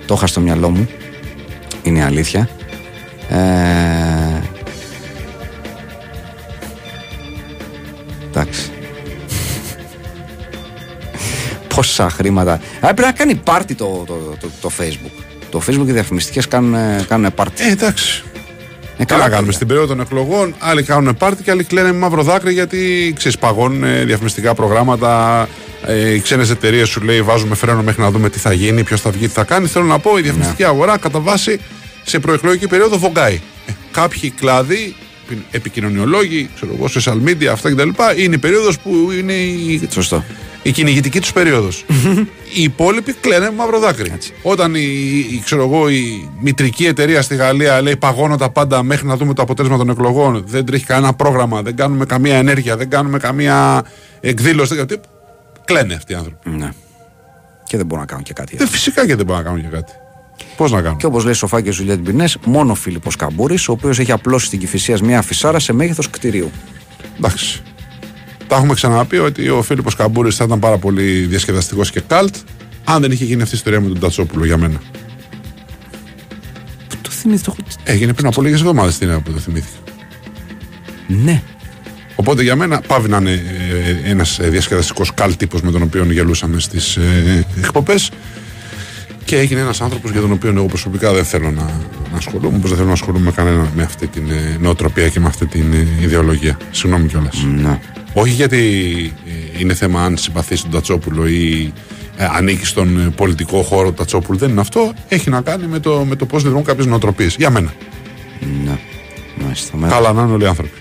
το 0.06 0.14
είχα 0.14 0.28
στο 0.28 0.42
μυαλό 0.42 0.70
μου. 0.70 0.90
Είναι 1.84 2.00
η 2.00 2.02
αλήθεια. 2.02 2.50
Ε... 3.30 3.38
Εντάξει. 8.30 8.73
Πόσα 11.76 12.10
χρήματα. 12.10 12.54
Α, 12.54 12.60
πρέπει 12.80 13.02
να 13.02 13.12
κάνει 13.12 13.36
πάρτι 13.36 13.76
το, 13.76 14.04
το, 14.08 14.14
το, 14.40 14.48
το 14.62 14.72
Facebook. 14.80 15.24
Το 15.52 15.62
Facebook 15.68 15.84
και 15.86 15.90
οι 15.92 15.94
διαφημιστικές 15.94 16.48
κάνουν, 16.48 16.76
κάνουν 17.08 17.34
πάρτι. 17.34 17.64
Ε, 17.64 17.72
εντάξει. 17.72 18.24
Ε, 18.98 19.06
Καλά 19.06 19.06
καλά 19.06 19.20
κάνουμε 19.22 19.38
παιδιά. 19.40 19.52
στην 19.52 19.68
περίοδο 19.68 19.88
των 19.88 20.00
εκλογών. 20.00 20.56
Άλλοι 20.60 20.84
κάνουν 20.84 21.18
πάρτι 21.18 21.44
και 21.44 21.52
άλλοι 21.52 21.64
κλαίνε 21.64 21.92
με 21.92 21.98
μαύρο 21.98 22.24
δάκρυ 22.24 22.54
γιατί 22.54 23.14
ξέρεις, 23.18 23.38
παγώνουν 23.38 23.84
ε, 23.84 24.04
διαφημιστικά 24.06 24.54
προγράμματα. 24.54 25.48
Ε, 25.86 26.14
οι 26.14 26.20
ξένες 26.20 26.50
εταιρείες 26.50 26.90
σου 26.90 27.02
λέει 27.02 27.22
βάζουμε 27.22 27.56
φρένο 27.56 27.82
μέχρι 27.84 28.02
να 28.02 28.12
δούμε 28.12 28.30
τι 28.30 28.40
θα 28.40 28.54
γίνει, 28.54 28.84
ποιος 28.84 29.02
θα 29.02 29.10
βγει, 29.12 29.28
τι 29.28 29.34
θα 29.34 29.44
κάνει. 29.44 29.68
Θέλω 29.68 29.86
να 29.86 30.00
πω, 30.00 30.18
η 30.18 30.22
διαφημιστική 30.22 30.62
Ναι. 30.62 30.68
αγορά 30.68 30.98
κατά 30.98 31.20
βάση 31.20 31.60
σε 32.04 32.20
προεκλογική 32.20 32.68
περίοδο 32.68 32.98
βογκάει. 32.98 33.42
Ε, 33.68 33.72
κάποιοι 33.92 34.30
κλάδοι, 34.30 34.96
επικοινωνιολόγοι, 35.52 36.50
ξέρω 36.56 36.72
εγώ, 36.78 36.86
social 36.96 37.30
media, 37.30 37.46
αυτά 37.46 37.72
κτλ. 37.72 37.90
είναι 38.18 38.36
η 38.36 38.38
περίοδος 38.38 38.80
που 38.80 39.10
είναι 39.20 39.34
η, 39.34 39.88
Σωστό. 39.92 40.24
η 40.64 40.72
κυνηγητική 40.72 41.20
τους 41.20 41.34
περίοδος. 41.34 41.86
οι 42.58 42.64
υπόλοιποι 42.64 43.14
κλαίνε 43.14 43.46
με 43.50 43.56
μαύρο 43.56 43.80
δάκρυ. 43.80 44.14
Όταν 44.42 44.76
η, 44.76 44.80
η, 45.32 45.42
ξέρω 45.46 45.64
εγώ, 45.64 45.90
η 45.90 46.30
μητρική 46.42 46.86
εταιρεία 46.86 47.22
στη 47.22 47.36
Γαλλία 47.36 47.82
λέει 47.82 47.96
παγώνω 47.98 48.36
τα 48.38 48.50
πάντα 48.50 48.84
μέχρι 48.84 49.08
να 49.08 49.18
δούμε 49.18 49.34
το 49.34 49.42
αποτέλεσμα 49.42 49.78
των 49.78 49.90
εκλογών, 49.90 50.44
δεν 50.48 50.66
τρέχει 50.66 50.86
κανένα 50.86 51.14
πρόγραμμα, 51.14 51.62
δεν 51.62 51.76
κάνουμε 51.76 52.06
καμία 52.06 52.36
ενέργεια, 52.36 52.78
δεν 52.78 52.90
κάνουμε 52.90 53.18
καμία 53.20 53.86
εκδήλωση. 54.20 54.76
δεν- 54.76 54.88
τι- 54.88 54.96
Κλαίνε 55.66 55.94
αυτοί 55.94 56.12
οι 56.12 56.16
άνθρωποι. 56.16 56.50
Ναι. 56.50 56.70
Και 57.68 57.78
δεν 57.78 57.86
μπορούν 57.86 58.04
να 58.04 58.10
κάνουν 58.10 58.24
και 58.24 58.34
κάτι. 58.34 58.58
Ε, 58.60 58.68
φυσικά 58.68 59.06
και 59.06 59.16
δεν 59.16 59.26
μπορούν 59.26 59.44
να 59.44 59.50
κάνουν 59.50 59.64
και 59.70 59.76
κάτι. 59.76 59.92
Πώς 60.58 60.72
να 60.72 60.82
κάνουν. 60.82 60.98
Και 60.98 61.06
όπως 61.06 61.24
λέει 61.24 61.34
σοφά 61.34 61.62
και 61.62 61.72
Ζουλιέτ 61.72 62.00
Μπινές, 62.00 62.38
μόνο 62.46 62.72
ο 62.72 62.76
Φίλιππος 62.76 63.16
Καμπούρης, 63.16 63.68
ο 63.68 63.72
οποίος 63.72 64.00
έχει 64.00 64.12
απλώσει 64.12 64.46
στην 64.46 64.60
Κηφισιά 64.60 64.98
μια 65.04 65.20
αφισάρα 65.20 65.60
σε 65.60 65.74
μέγεθος 65.74 66.10
κτηρίου. 66.10 66.52
Εντάξει. 67.18 67.62
Τα 68.48 68.56
έχουμε 68.56 68.74
ξαναπεί 68.74 69.18
ότι 69.18 69.50
ο 69.50 69.62
Φίλιππος 69.62 69.96
Καμπούρης 69.96 70.36
θα 70.36 70.44
ήταν 70.44 70.60
πάρα 70.60 70.78
πολύ 70.78 71.12
διασκεδαστικός 71.12 71.92
και 71.92 72.00
καλτ 72.00 72.36
αν 72.84 73.02
δεν 73.02 73.12
είχε 73.12 73.26
γίνει 73.26 73.42
αυτή 73.42 73.56
η 73.56 73.58
ιστορία 73.58 73.82
με 73.82 73.88
τον 73.88 74.00
Τατσόπουλο 74.00 74.46
για 74.46 74.58
μένα. 74.58 74.82
Το 77.02 77.10
θυμήθηκα. 77.10 77.56
Έγινε 77.84 78.14
πριν 78.14 78.28
από 78.28 78.42
λίγες 78.42 78.60
εβδομάδες 78.60 78.98
την 78.98 79.10
ώρα 79.10 79.20
που 79.20 79.32
το 79.32 79.40
θυμήθηκα. 79.40 79.78
Ναι. 81.08 81.42
Οπότε 82.16 82.44
για 82.44 82.56
μένα 82.56 82.82
πάβει 82.88 83.10
να 83.10 83.18
είναι 83.18 83.32
ε, 83.32 84.10
ένα 84.10 84.26
διασκεδαστικός 84.40 85.14
καλ 85.14 85.36
τύπος 85.36 85.62
με 85.62 85.72
τον 85.72 85.82
οποίο 85.82 86.04
γελούσαμε 86.04 86.60
στις 86.60 86.96
ε, 86.96 87.46
εκπομπές. 87.58 88.12
Και 89.34 89.40
Και 89.40 89.46
έγινε 89.46 89.62
ένας 89.62 89.82
άνθρωπος 89.82 90.12
για 90.12 90.22
τον 90.22 90.32
οποίο 90.32 90.50
εγώ 90.56 90.66
προσωπικά 90.66 91.14
δεν 91.14 91.26
θέλω 91.26 91.52
να, 91.52 91.64
να 92.12 92.18
ασχολούμαι, 92.18 92.58
όπως 92.58 92.68
δεν 92.70 92.76
θέλω 92.78 92.88
να 92.88 92.94
ασχολούμαι 92.94 93.26
με 93.26 93.32
κανέναν 93.32 93.70
με 93.76 93.84
αυτή 93.84 94.08
την 94.08 94.30
ε, 94.32 94.58
νοοτροπία 94.60 95.10
και 95.10 95.20
με 95.20 95.28
αυτή 95.28 95.46
την 95.46 95.74
ε, 95.74 95.88
ιδεολογία. 96.02 96.58
Συγγνώμη 96.72 97.08
κιόλας. 97.08 97.46
Ναι. 97.62 97.80
Όχι 98.14 98.34
γιατί 98.34 98.58
ε, 99.56 99.60
είναι 99.60 99.74
θέμα 99.74 100.04
αν 100.04 100.18
συμπαθεί 100.18 100.62
τον 100.62 100.72
Τατσόπουλο 100.72 101.28
ή 101.28 101.74
ε, 102.18 102.26
ανήκει 102.36 102.66
στον 102.66 103.00
ε, 103.00 103.10
πολιτικό 103.16 103.62
χώρο 103.62 103.88
του 103.88 103.94
Τατσόπουλου. 103.94 104.38
Δεν 104.38 104.50
είναι 104.50 104.62
αυτό. 104.62 104.94
Έχει 105.08 105.30
να 105.30 105.42
κάνει 105.42 105.68
με 105.68 105.80
το, 105.80 106.06
με 106.10 106.16
το 106.16 106.26
πώς 106.26 106.42
λειτουργούν 106.42 106.64
κάποιες 106.66 106.86
νοοτροπίες. 106.86 107.36
Για 107.36 107.50
μένα. 107.50 107.74
Ναι. 108.66 108.78
Μάλιστα. 109.44 109.72
Ο 109.74 109.78
Μέγας- 109.78 109.96
Καλά 109.98 110.14
να 110.14 110.22
είναι 110.22 110.32
όλοι 110.32 110.44
οι 110.44 110.48
άνθρωποι. 110.48 110.78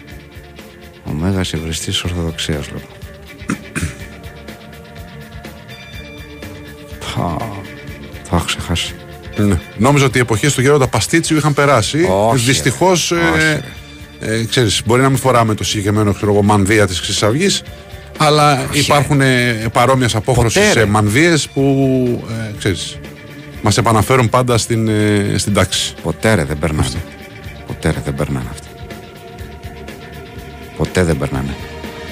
Ο 1.05 1.11
Μέγας 1.13 1.53
Ευρεστής 1.53 2.03
Ορθοδοξίας 2.05 2.67
λοιπόν. 2.67 2.83
Πα, 8.73 8.81
Θα 8.81 8.89
έχω 8.89 8.93
ξεχάσει. 8.93 8.95
Ναι. 9.37 9.61
Νόμιζα 9.79 10.05
ότι 10.05 10.18
οι 10.18 10.20
εποχές 10.20 10.55
του 10.55 10.61
Γέροντα 10.61 10.87
Παστίτσιου 10.87 11.37
είχαν 11.37 11.55
περάσει. 11.55 12.07
Όχι, 12.11 12.45
Δυστυχώς. 12.45 13.12
ρε. 13.37 13.51
Ε, 14.20 14.35
ε, 14.35 14.45
ξέρεις, 14.45 14.83
μπορεί 14.85 15.03
να 15.03 15.09
μην 15.09 15.18
φοράμε 15.18 15.55
το 15.55 15.64
συγκεκριμένο 15.64 16.12
ξέρω 16.12 16.33
εγώ, 16.33 16.43
μανδύα 16.43 16.87
της 16.87 16.99
Χρυσής 16.99 17.23
Αυγής, 17.23 17.62
αλλά 18.16 18.66
υπάρχουν 18.73 19.20
ε, 19.20 19.66
παρόμοιες 19.73 20.14
απόχρωση 20.14 20.59
Ποτέ, 20.59 20.73
ρε. 20.73 20.81
σε 20.81 20.87
μανδύες 20.87 21.49
που 21.49 22.25
ε, 22.31 22.53
ξέρεις, 22.59 22.99
μας 23.62 23.77
επαναφέρουν 23.79 24.29
πάντα 24.29 24.59
στην, 24.59 24.89
ε, 24.89 25.35
στην 25.37 25.53
τάξη. 25.55 25.95
Ποτέ 26.03 26.35
ρε 26.35 26.45
δεν 26.45 26.59
περνάνε. 26.59 27.03
Ποτέ 27.66 27.91
ρε 27.91 28.01
δεν 28.05 28.14
περνάνε 28.14 28.47
αυτά. 28.51 28.66
Ποτέ 30.77 31.03
δεν 31.05 31.18
περνάνε. 31.18 31.55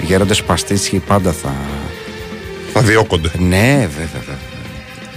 Οι 0.02 0.04
γέροντες 0.04 0.42
παστίτσιοι 0.42 0.98
πάντα 0.98 1.32
θα... 1.32 1.54
Θα 2.72 2.80
διώκονται. 2.80 3.30
Ναι, 3.38 3.88
βέβαια, 3.90 4.08
βέβαια. 4.12 4.38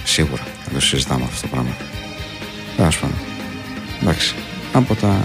Σίγουρα. 0.04 0.42
Δεν 0.64 0.74
το 0.74 0.80
συζητάμε 0.80 1.24
αυτό 1.24 1.40
το 1.40 1.48
πράγμα. 1.50 1.70
Τέλος 2.76 2.98
πάντων. 2.98 3.16
Εντάξει. 4.02 4.34
Από 4.72 4.94
τα 4.94 5.20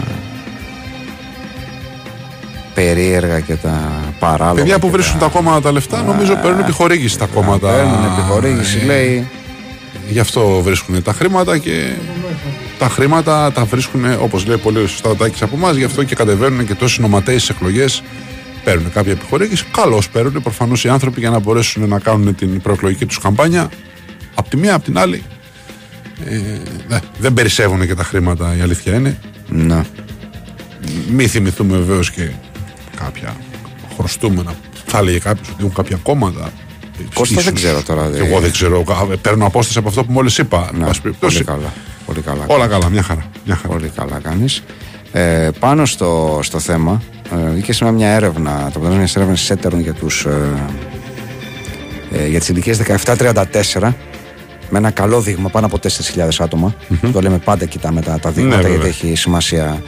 περίεργα 2.73 3.39
και 3.39 3.55
τα 3.55 3.91
παράλογα. 4.19 4.53
Παιδιά 4.53 4.79
που 4.79 4.85
και 4.85 4.91
βρίσκουν 4.91 5.19
τα 5.19 5.27
κόμματα 5.27 5.61
τα 5.61 5.71
λεφτά, 5.71 6.01
νομίζω 6.01 6.35
παίρνουν 6.35 6.59
επιχορήγηση 6.59 7.17
τα 7.17 7.25
κόμματα. 7.25 7.69
Παίρνουν 7.69 8.05
επιχορήγηση, 8.13 8.79
Ε, 8.81 8.85
λέει. 8.85 9.27
Γι' 10.09 10.19
αυτό 10.19 10.61
βρίσκουν 10.61 11.03
τα 11.03 11.13
χρήματα 11.13 11.57
και 11.57 11.91
τα 12.79 12.89
χρήματα 12.89 13.51
τα 13.51 13.65
βρίσκουν, 13.65 14.01
όπως 14.21 14.45
λέει 14.45 14.57
πολύ 14.57 14.87
σωστά 14.87 15.09
ο 15.09 15.15
Τάκης 15.15 15.41
από 15.41 15.55
εμάς, 15.55 15.75
γι' 15.75 15.83
αυτό 15.83 16.03
και 16.03 16.15
κατεβαίνουν 16.15 16.65
και 16.65 16.75
τόσοι 16.75 17.01
νοματέοι 17.01 17.37
στις 17.37 17.49
εκλογές. 17.49 18.03
Παίρνουν 18.63 18.91
κάποια 18.91 19.11
επιχορήγηση. 19.11 19.65
Καλώς 19.71 20.09
παίρνουν 20.09 20.41
προφανώς 20.41 20.83
οι 20.83 20.89
άνθρωποι 20.89 21.19
για 21.19 21.29
να 21.29 21.39
μπορέσουν 21.39 21.87
να 21.87 21.99
κάνουν 21.99 22.35
την 22.35 22.61
προεκλογική 22.61 23.05
τους 23.05 23.19
καμπάνια. 23.19 23.69
Απ' 24.35 24.47
τη 24.49 24.57
μία, 24.57 24.75
απ' 24.75 24.83
την 24.83 24.97
άλλη. 24.97 25.23
Ε, 26.25 26.35
ναι, 26.87 26.99
δεν 27.19 27.33
περισσεύουν 27.33 27.87
και 27.87 27.95
τα 27.95 28.03
χρήματα, 28.03 28.55
η 28.57 28.61
αλήθεια 28.61 28.93
είναι. 28.95 29.17
Ναι. 29.49 29.83
Μη 31.11 31.27
θυμηθούμε 31.27 31.77
βεβαίως 31.77 32.11
και 32.11 32.29
κάποια 33.03 33.35
χρωστούμενα. 33.97 34.53
Θα 34.85 34.97
έλεγε 34.97 35.19
κάποιος 35.19 35.47
ότι 35.47 35.57
έχουν 35.59 35.73
κάποια 35.73 35.97
κόμματα. 36.03 36.51
Κώστα 37.13 37.35
δεν 37.41 37.43
Ίσως. 37.53 37.59
ξέρω 37.61 37.81
τώρα, 37.83 38.05
Και 38.05 38.09
δε- 38.17 38.25
Εγώ 38.25 38.39
δεν 38.39 38.51
ξέρω. 38.51 38.83
Κα- 38.83 39.17
Παίρνω 39.21 39.45
απόσταση 39.45 39.77
από 39.77 39.87
αυτό 39.89 40.03
που 40.03 40.11
μόλις 40.11 40.37
είπα. 40.37 40.69
Ναι, 40.73 40.79
Εν 40.79 40.85
πάση 40.85 41.01
περιπτώσει. 41.01 41.43
πολύ 41.43 41.45
καλά. 41.59 41.73
Πολύ 42.05 42.21
καλά. 42.21 42.43
Όλα 42.47 42.67
καλά, 42.67 42.89
μια 42.89 43.01
χαρά. 43.01 43.25
Μια 43.45 43.55
χαρά. 43.55 43.73
Πολύ 43.73 43.91
καλά 43.95 44.19
κάνεις. 44.23 44.63
Ε, 45.11 45.49
πάνω 45.59 45.85
στο, 45.85 46.39
στο 46.43 46.59
θέμα, 46.59 47.01
ε, 47.47 47.49
βγήκε 47.51 47.73
σήμερα 47.73 47.95
μια 47.95 48.09
έρευνα, 48.09 48.51
το 48.57 48.65
αποτέλεσμα 48.65 48.97
μιας 48.97 49.15
έρευνας 49.15 49.39
της 49.39 49.49
Έτερον 49.49 49.79
για, 49.79 49.93
τους, 49.93 50.25
ε, 50.25 50.53
ε, 52.11 52.27
για 52.27 52.39
τις 52.39 52.49
ηλικίες 52.49 52.77
17-34 52.77 53.95
με 54.69 54.77
ένα 54.77 54.91
καλό 54.91 55.21
δείγμα 55.21 55.49
πάνω 55.49 55.65
από 55.65 55.77
4.000 55.83 56.27
άτομα. 56.39 56.75
Το 57.11 57.21
λέμε 57.21 57.37
πάντα, 57.37 57.65
κοιτάμε 57.65 58.01
τα, 58.01 58.19
τα 58.19 58.31
δείγματα 58.31 58.55
Ναι, 58.55 58.61
γιατί 58.61 58.75
βέβαια. 58.75 58.89
έχει 58.89 59.15
σημασία 59.15 59.83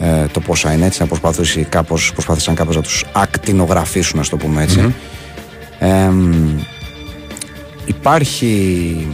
ε, 0.00 0.26
το 0.32 0.40
πόσα 0.40 0.72
είναι 0.72 0.86
έτσι. 0.86 1.00
Να 1.00 1.06
προσπαθήσει 1.06 1.66
κάπως, 1.68 2.12
προσπάθησαν 2.12 2.54
κάπως 2.54 2.76
να 2.76 2.82
τους 2.82 3.04
ακτινογραφήσουν, 3.12 4.18
να 4.18 4.24
το 4.24 4.36
πούμε 4.36 4.62
έτσι. 4.62 4.94
Ε, 5.78 6.08
μ, 6.08 6.58
υπάρχει 7.84 9.06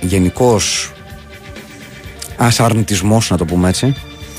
γενικώ 0.00 0.60
ένα 2.38 2.52
αρνητισμό, 2.58 3.20
να 3.28 3.36
το 3.36 3.44
πούμε 3.44 3.68
έτσι. 3.68 3.94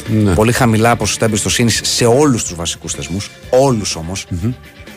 Ναι. 0.07 0.33
Πολύ 0.33 0.51
χαμηλά 0.51 0.95
ποσοστά 0.95 1.25
εμπιστοσύνης 1.25 1.79
σε 1.83 2.05
όλους 2.05 2.43
τους 2.43 2.55
βασικούς 2.55 2.93
θεσμούς. 2.93 3.29
Όλους 3.49 3.95
όμως. 3.95 4.25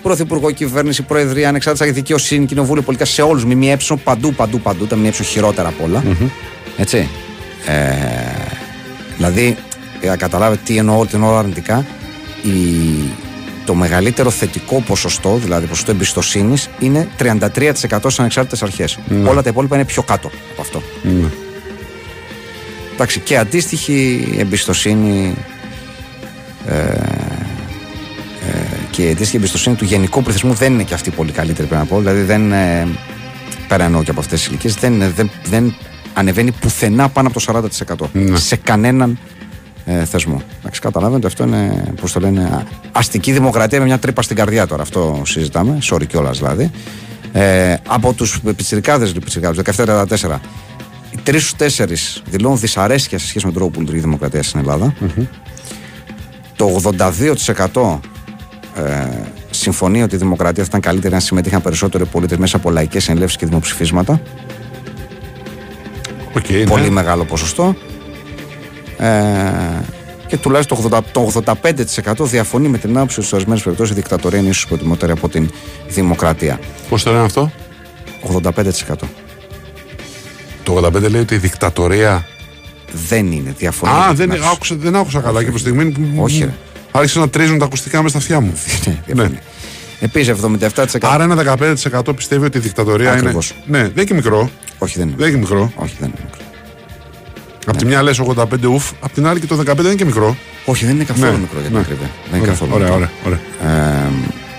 Πρωθυπουργό, 0.07 0.51
κυβέρνηση, 0.51 1.03
προεδρία, 1.03 1.49
ανεξάρτητα 1.49 1.93
δικαιοσύνη, 1.93 2.47
κοινοβούλιο, 2.47 2.83
πολιτικά 2.83 3.09
σε 3.09 3.23
όλους. 3.23 3.45
ΜΜΕ, 3.45 3.77
παντού, 4.05 4.35
παντού, 4.35 4.61
παντού. 4.61 4.87
Τα 4.87 4.97
ΜΜΕ 4.97 5.11
χειρότερα 5.11 5.69
απ' 5.69 5.83
όλα. 5.83 6.05
Έτσι. 6.77 7.09
Ε, 7.67 7.85
δηλαδή, 9.17 9.57
για 10.01 10.11
να 10.11 10.17
καταλάβετε 10.17 10.61
τι 10.65 10.77
εννοώ, 10.77 11.07
τι 11.07 11.15
εννοώ 11.15 11.37
αρνητικά, 11.37 11.87
η, 12.43 12.51
το 13.65 13.75
μεγαλύτερο 13.75 14.31
θετικό 14.31 14.83
ποσοστό, 14.87 15.37
δηλαδή 15.37 15.67
ποσοστό 15.67 15.91
εμπιστοσύνης, 15.91 16.69
είναι 16.79 17.09
33% 17.19 17.99
στις 17.99 18.19
ανεξάρτητες 18.19 18.63
αρχές. 18.63 18.99
Όλα 19.27 19.43
τα 19.43 19.49
υπόλοιπα 19.49 19.75
είναι 19.75 19.85
πιο 19.85 20.03
κάτω 20.03 20.31
από 20.53 20.61
αυτό. 20.61 20.83
Ναι. 21.03 21.29
Εντάξει, 22.95 23.21
και 23.21 23.37
αντίστοιχη 23.37 24.29
εμπιστοσύνη 24.39 25.35
ε, 26.67 26.79
ε, 26.79 27.26
και 28.97 29.03
η 29.03 29.11
αντίστοιχη 29.11 29.37
εμπιστοσύνη 29.37 29.75
του 29.77 29.85
γενικού 29.85 30.23
πληθυσμού 30.23 30.53
δεν 30.53 30.73
είναι 30.73 30.83
και 30.83 30.95
αυτή 30.95 31.11
πολύ 31.11 31.33
καλύτερη 31.33 31.69
πρέπει 31.69 31.83
να 31.83 31.89
πω. 31.89 31.99
Δηλαδή 31.99 32.21
δεν 32.23 32.53
ε, 32.53 32.87
πέρα 33.69 33.85
εννοώ 33.85 34.03
και 34.03 34.11
από 34.11 34.21
αυτές 34.21 34.39
τις 34.39 34.49
ηλικίες 34.49 34.75
δεν, 34.75 35.13
δεν, 35.17 35.31
δεν 35.45 35.75
ανεβαίνει 36.15 36.53
πουθενά 36.53 37.09
πάνω 37.09 37.29
από 37.29 37.41
το 37.41 37.69
40% 38.05 38.09
Ναι. 38.13 38.37
σε 38.39 38.57
κανέναν 38.57 39.19
ε, 39.85 40.05
θεσμό. 40.05 40.43
Εντάξει, 40.61 40.81
καταλαβαίνετε, 40.81 41.27
αυτό 41.27 41.45
είναι, 41.45 41.93
πώς 42.01 42.13
το 42.13 42.21
λένε, 42.21 42.41
α- 42.45 42.63
αστική 42.93 43.33
δημοκρατία 43.33 43.79
με 43.79 43.85
μια 43.85 43.99
τρύπα 43.99 44.23
στην 44.23 44.37
καρδιά 44.37 44.67
τώρα. 44.67 44.83
Αυτό 44.83 45.23
συζητάμε, 45.25 45.79
sorry 45.91 46.07
κιόλας 46.07 46.39
δηλαδή. 46.39 46.71
Ε, 47.33 47.75
από 47.87 48.13
τους 48.13 48.41
πιτσιρικάδες, 48.57 49.13
πιτσιρικάδες, 49.13 49.63
17-44, 49.77 50.39
οι 51.11 51.19
τρεις 51.23 51.41
στους 51.43 51.57
τέσσερις 51.57 52.23
δηλώνουν 52.31 52.59
δυσαρέσκεια 52.59 53.19
σε 53.19 53.27
σχέση 53.27 53.47
με 53.47 53.53
τον 53.53 53.61
τρόπο 53.61 53.75
που 53.75 53.81
λειτουργεί 53.81 54.01
η 54.01 54.05
δημοκρατία 54.05 54.43
στην 54.43 54.61
ελλαδα 54.61 54.95
Το 56.57 56.81
82% 57.73 57.99
ε, 58.77 59.09
συμφωνεί 59.51 60.03
ότι 60.03 60.15
η 60.15 60.19
δημοκρατία 60.19 60.63
θα 60.63 60.69
ήταν 60.69 60.81
καλύτερη 60.81 61.15
αν 61.15 61.21
συμμετείχαν 61.21 61.63
περισσότερο 61.63 62.05
οι 62.07 62.11
πολίτες 62.11 62.39
μέσα 62.39 62.57
από 62.57 62.71
λαϊκές 62.71 63.05
συνελεύσει 63.05 63.37
και 63.37 63.47
δημοψηφίσματα. 63.47 64.21
Οκ, 66.37 66.49
ναι. 66.49 66.65
Πολύ 66.65 66.91
μεγάλο 66.91 67.25
ποσοστό. 67.25 67.77
Ε, 68.99 69.11
και 70.27 70.37
τουλάχιστον 70.37 70.91
το 70.91 70.97
80 70.97 71.01
το 71.13 71.43
85% 72.21 72.25
διαφωνεί 72.27 72.69
με 72.69 72.79
την 72.79 72.97
άποψη 72.97 73.19
ότι 73.21 73.29
σε 73.29 73.35
ορισμένες 73.35 73.63
περιπτώσεις 73.63 73.93
η 73.93 73.97
δικτατορία 73.99 74.39
είναι 74.39 74.49
ίσως 74.49 74.67
προτιμότερη 74.67 75.13
από 75.13 75.29
την 75.29 75.51
δημοκρατία. 75.89 76.59
Πώς 76.89 77.03
το 77.03 77.11
λένε 77.11 77.25
αυτό; 77.25 77.51
85% 78.43 78.51
Το 80.63 80.77
85 80.77 81.11
λέει 81.11 81.21
ότι 81.21 81.35
η 81.35 81.39
δικτατορία. 81.39 82.27
δεν 83.09 83.33
είναι 83.33 83.55
διαφωνεί. 83.59 83.93
Α, 83.93 83.97
με 83.97 84.07
την 84.07 84.17
δεν, 84.17 84.31
άποψη. 84.31 84.51
άκουσα, 84.55 84.75
δεν 84.75 84.97
άκουσα 84.97 85.21
καλά 85.21 85.45
και 85.45 85.51
προ 85.51 85.59
στιγμή. 85.59 85.85
που- 85.91 86.23
Όχι, 86.23 86.45
ρε. 86.45 86.55
Άρχισαν 86.97 87.21
να 87.23 87.29
τρίζουν 87.29 87.59
τα 87.59 87.65
ακουστικά 87.65 88.03
μες 88.03 88.11
στα 88.11 88.19
αυτιά 88.21 88.41
μου. 88.41 88.53
Ναι, 88.87 88.99
διαφωνεί. 89.07 89.39
Επίσης, 90.01 90.35
77%. 90.85 90.85
Άρα 91.03 91.25
ένα 91.25 91.57
15% 92.03 92.17
πιστεύει 92.17 92.45
ότι 92.45 92.59
η 92.59 92.61
δικτατορία 92.61 93.13
Ακριβώς. 93.13 93.51
είναι. 93.51 93.79
Ναι, 93.79 93.83
δεν 93.83 93.93
είναι 93.95 94.05
και 94.05 94.15
μικρό. 94.15 94.51
Όχι, 94.79 94.99
δεν 94.99 95.07
είναι. 95.09 95.17
Δεν 95.19 95.27
είναι 95.29 95.37
και 95.37 95.43
μικρό. 95.43 95.73
Όχι, 95.77 95.95
δεν 96.01 96.09
είναι 96.09 96.19
μικρό. 96.25 96.41
Απ' 97.67 97.77
τη 97.77 97.85
μια 97.87 98.03
λες 98.03 98.21
85 98.21 98.45
ουφ, 98.69 98.91
απ' 99.01 99.13
την 99.13 99.27
άλλη 99.27 99.41
και 99.41 99.47
το 99.47 99.57
15 99.57 99.65
δεν 99.65 99.85
είναι 99.85 99.95
και 99.95 100.05
μικρό. 100.05 100.37
Όχι, 100.65 100.85
δεν 100.87 100.95
είναι 100.95 101.05
καθόλου 101.05 101.33
Ναι, 101.33 101.39
μικρό 101.39 101.59
για 101.61 101.69
την 101.69 101.77
ναι. 101.77 101.81
ακρίβεια. 101.83 102.11
Δεν 102.31 102.39
είναι 102.39 102.41
Ωραία, 102.41 102.53
καθόλου 102.53 102.73
ωραία, 102.75 102.89
μικρό. 102.89 103.09
ωραία, 103.25 103.41
ωραία. 103.61 104.05
Ε, 104.05 104.11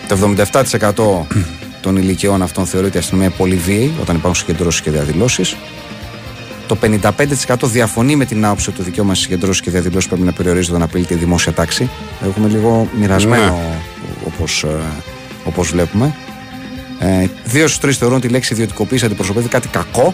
το 0.08 1.26
77% 1.26 1.42
των 1.84 1.98
ηλικιών 1.98 2.42
αυτών 2.42 2.66
θεωρεί 2.66 2.88
ότι 2.88 2.96
η 2.96 3.00
αστυνομία 3.00 3.28
είναι 3.28 3.36
πολύ 3.38 3.56
βίαιη 3.56 3.94
όταν 4.02 4.16
υπάρχουν 4.16 4.36
συγκεντρώσεις 4.36 4.82
και 4.82 4.92
διαδηλώσεις. 4.92 5.56
Το 6.68 6.78
55% 6.82 7.56
διαφωνεί 7.64 8.16
με 8.16 8.26
την 8.26 8.46
άποψη 8.46 8.70
ότι 8.70 8.78
το 8.78 8.84
δικαίωμας 8.84 9.18
στι 9.18 9.26
συγκεντρώσει 9.26 9.62
και 9.62 9.72
διαδηλώσει 9.72 10.08
πρέπει 10.08 10.24
να 10.24 10.32
περιορίζεται 10.32 10.72
όταν 10.72 10.88
απειλείται 10.88 11.14
η 11.14 11.18
δημόσια 11.18 11.54
τάξη. 11.54 11.90
Έχουμε 12.28 12.48
λίγο 12.48 12.90
μοιρασμένο 13.00 13.44
Ναι. 13.44 13.80
όπως, 14.26 14.64
ε, 14.64 14.68
όπως 15.44 15.70
βλέπουμε. 15.70 16.16
Ε, 17.00 17.28
δύο 17.46 17.68
στους 17.68 17.80
τρεις 17.80 17.98
θεωρούν 17.98 18.18
ότι 18.18 18.28
η 18.28 18.30
λέξη 18.30 18.54
ιδιωτικοποίηση 18.54 19.06
αντιπροσωπεύει 19.06 19.48
κάτι 19.48 19.68
κακό. 19.68 20.14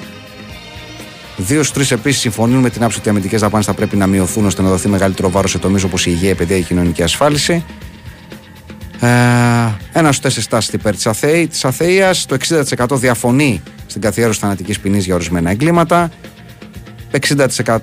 Δύο 1.38 1.58
στους 1.64 1.72
τρεις 1.72 1.92
επίσης 1.92 2.22
συμφωνούν 2.22 2.60
με 2.60 2.70
την 2.70 2.80
άποψη 2.82 2.98
ότι 3.00 3.08
οι 3.08 3.12
αμυντικές 3.12 3.42
δαπάνες 3.42 3.66
θα 3.66 3.74
πρέπει 3.74 3.96
να 3.96 4.08
μειωθούν 4.08 4.46
ώστε 4.46 4.62
να 4.62 4.70
δοθεί 4.70 4.88
μεγαλύτερο 4.88 5.30
βάρος 5.30 5.52
σε 5.52 5.58
τομείς 5.58 5.84
όπως 5.84 6.06
η 6.06 6.12
υγεία, 6.14 6.30
η 6.30 6.36
παιδεία 6.36 6.56
και 6.56 6.62
η 6.62 6.66
κοινωνική 6.66 7.04
ασφάλιση. 7.04 7.64
Ε, 9.00 9.08
ένα 9.94 10.08
στους 10.12 10.20
τέσσερις 10.20 10.48
τάσεις 10.48 10.74
υπέρ 10.74 10.96
της 10.96 11.06
αθεή, 11.06 11.50
αθεία. 11.64 12.16
Το 12.28 12.36
60% 12.36 12.98
διαφωνεί 12.98 13.62
στην 13.88 14.02
καθιέρωση 14.02 14.40
θανατικής 14.40 14.80
ποινής 14.80 15.06
για 15.06 15.16
ορισμένα 15.16 15.50
εγκλήματα. 15.50 16.12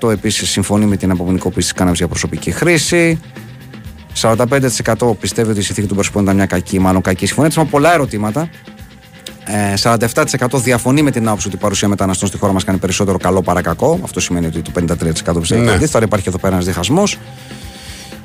60% 0.03 0.11
επίσης 0.11 0.51
συμφωνεί 0.51 0.85
με 0.87 0.97
την 0.97 1.11
απομονικοποίηση 1.11 1.69
της 1.69 1.73
κάναβης 1.73 1.99
για 1.99 2.09
προσωπική 2.09 2.51
χρήση. 2.51 3.21
45% 4.23 5.17
πιστεύει 5.21 5.51
ότι 5.51 5.59
η 5.59 5.63
συνθήκη 5.63 5.87
του 5.87 5.95
Περσπών 5.95 6.23
ήταν 6.23 6.37
μια 6.37 6.47
κακή, 6.47 6.79
μάλλον 6.79 7.03
κακή 7.03 7.27
συμφωνία. 7.27 7.51
Έτσι, 7.55 7.71
πολλά 7.71 7.93
ερωτήματα. 7.95 8.49
Ε, 9.45 9.75
47% 9.83 10.61
διαφωνεί 10.63 11.03
με 11.03 11.11
την 11.11 11.27
άποψη 11.29 11.47
ότι 11.47 11.57
η 11.57 11.59
παρουσία 11.59 11.89
μεταναστών 11.89 12.29
στη 12.29 12.39
χώρα 12.39 12.53
μας 12.53 12.65
κάνει 12.65 12.79
περισσότερο 12.79 13.19
καλό 13.19 13.43
παρά 13.43 13.61
κακό. 13.63 14.01
Αυτό 14.03 14.21
σημαίνει 14.21 14.47
ότι 14.47 14.63
το 14.63 14.71
53% 14.75 15.41
πιστεύει 15.41 15.61
Ναι. 15.61 15.67
το 15.67 15.73
αντίθετο. 15.73 15.97
Άρα 15.97 16.07
υπάρχει 16.07 16.29
εδώ 16.29 16.39
πέρα 16.39 16.53
ένας 16.55 16.67
διχασμός. 16.67 17.19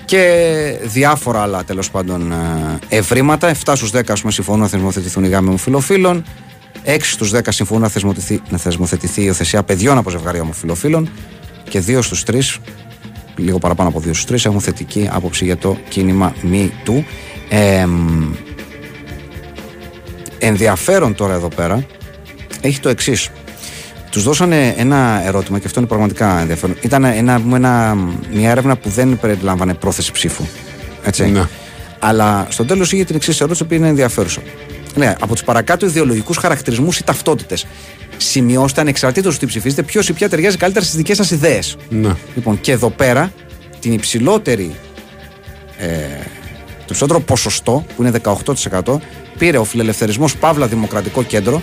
Και 0.05 0.79
διάφορα 0.83 1.41
άλλα 1.41 1.63
τέλος 1.63 1.91
πάντων 1.91 2.31
ε, 2.31 2.35
ευρήματα. 2.97 3.47
7 3.65 3.75
στους 3.75 3.91
10 3.91 4.01
ας 4.09 4.19
πούμε, 4.19 4.31
συμφωνούν 4.31 4.61
να 4.61 4.67
θεσμοθετηθούν 4.67 5.23
οι 5.23 5.27
γάμοι 5.27 5.47
ομοφυλοφίλων. 5.47 6.23
6 6.83 6.97
στους 7.01 7.31
10 7.33 7.39
συμφωνούν 7.49 7.81
να 7.83 7.89
θεσμοθετηθεί, 7.89 8.41
να 8.49 8.57
θεσμοθετηθεί 8.57 9.21
η 9.21 9.23
υιοθεσία 9.27 9.63
παιδιών 9.63 9.97
από 9.97 10.09
ζευγάρια 10.09 10.41
ομοφυλοφίλων. 10.41 11.09
Και 11.69 11.83
2 11.87 12.01
στους 12.01 12.23
3, 12.23 12.39
λίγο 13.35 13.57
παραπάνω 13.57 13.89
από 13.89 13.99
2 13.99 14.13
στους 14.13 14.25
3, 14.43 14.45
έχουν 14.45 14.61
θετική 14.61 15.09
άποψη 15.11 15.45
για 15.45 15.57
το 15.57 15.77
κίνημα 15.89 16.35
μη 16.41 16.71
του. 16.83 17.05
Ε, 17.49 17.85
μ, 17.85 18.33
ενδιαφέρον 20.39 21.15
τώρα 21.15 21.33
εδώ 21.33 21.47
πέρα 21.47 21.85
έχει 22.61 22.79
το 22.79 22.89
εξής. 22.89 23.29
Τους 24.09 24.23
δώσανε 24.23 24.73
ένα 24.77 25.21
ερώτημα 25.25 25.59
και 25.59 25.65
αυτό 25.65 25.79
είναι 25.79 25.89
πραγματικά 25.89 26.39
ενδιαφέρον. 26.39 26.77
Ήταν 26.81 27.03
ένα, 27.03 27.41
ένα, 27.53 27.97
μια 28.33 28.49
έρευνα 28.49 28.77
που 28.77 28.89
δεν 28.89 29.19
περιλάμβανε 29.19 29.73
πρόθεση 29.73 30.11
ψήφου. 30.11 30.43
Έτσι. 31.03 31.25
Ναι. 31.25 31.47
Αλλά 31.99 32.47
στο 32.49 32.65
τέλος 32.65 32.91
είχε 32.91 33.03
την 33.03 33.15
εξής 33.15 33.41
ερώτηση 33.41 33.65
που 33.65 33.73
είναι 33.73 33.87
ενδιαφέρουσα. 33.87 34.41
Ναι, 34.95 35.15
από 35.19 35.33
τους 35.33 35.43
παρακάτω 35.43 35.85
ιδεολογικούς 35.85 36.37
χαρακτηρισμούς 36.37 36.97
ή 36.99 37.03
ταυτότητες. 37.03 37.65
Σημειώστε 38.17 38.81
ανεξαρτήτως 38.81 39.33
του 39.33 39.39
τι 39.39 39.45
ψηφίζετε 39.45 39.83
ποιος 39.83 40.09
ή 40.09 40.13
ποια 40.13 40.29
ταιριάζει 40.29 40.57
καλύτερα 40.57 40.85
στις 40.85 40.97
δικές 40.97 41.17
σας 41.17 41.31
ιδέες. 41.31 41.77
Ναι. 41.89 42.15
Λοιπόν, 42.35 42.61
και 42.61 42.71
εδώ 42.71 42.89
πέρα 42.89 43.31
την 43.79 43.93
υψηλότερη. 43.93 44.75
Ε, 45.77 45.87
το 46.77 46.91
υψηλότερο 46.91 47.19
ποσοστό, 47.19 47.85
που 47.95 48.03
είναι 48.03 48.11
18%, 48.23 48.99
πήρε 49.37 49.57
ο 49.57 49.63
φιλελευθερισμός 49.63 50.37
Παύλα 50.37 50.67
Δημοκρατικό 50.67 51.23
Κέντρο, 51.23 51.61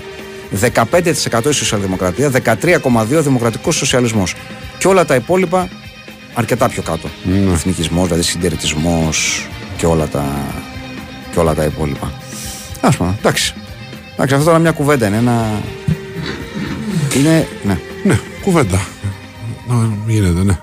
15% 0.61 1.49
η 1.49 1.53
Σοσιαλδημοκρατία, 1.53 2.31
13,2% 2.31 3.23
Δημοκρατικός 3.23 3.77
Σοσιαλισμός. 3.77 4.35
Και 4.79 4.89
όλα 4.89 5.05
τα 5.05 5.15
υπόλοιπα 5.15 5.69
αρκετά 6.35 6.69
πιο 6.69 6.83
κάτω. 6.83 7.09
Mm. 7.09 7.53
Εθνικισμός, 7.53 8.05
δηλαδή 8.05 8.23
συντηρητισμός 8.23 9.49
και 9.77 9.87
όλα 9.87 10.09
τα, 10.09 10.25
και 11.33 11.39
όλα 11.39 11.55
τα 11.55 11.65
υπόλοιπα. 11.65 12.22
Α 12.83 12.91
πούμε, 12.91 13.15
εντάξει. 13.19 13.55
Εντάξει, 14.13 14.35
αυτό 14.35 14.47
τώρα 14.47 14.59
μια 14.59 14.73
κουβέντα 14.73 15.07
είναι. 15.07 15.17
Ένα... 15.17 15.63
Είναι. 17.17 17.47
Ναι. 17.65 17.79
Ναι, 18.05 18.19
κουβέντα. 18.43 18.79
Να, 19.69 19.89
γίνεται, 20.07 20.43
ναι. 20.43 20.59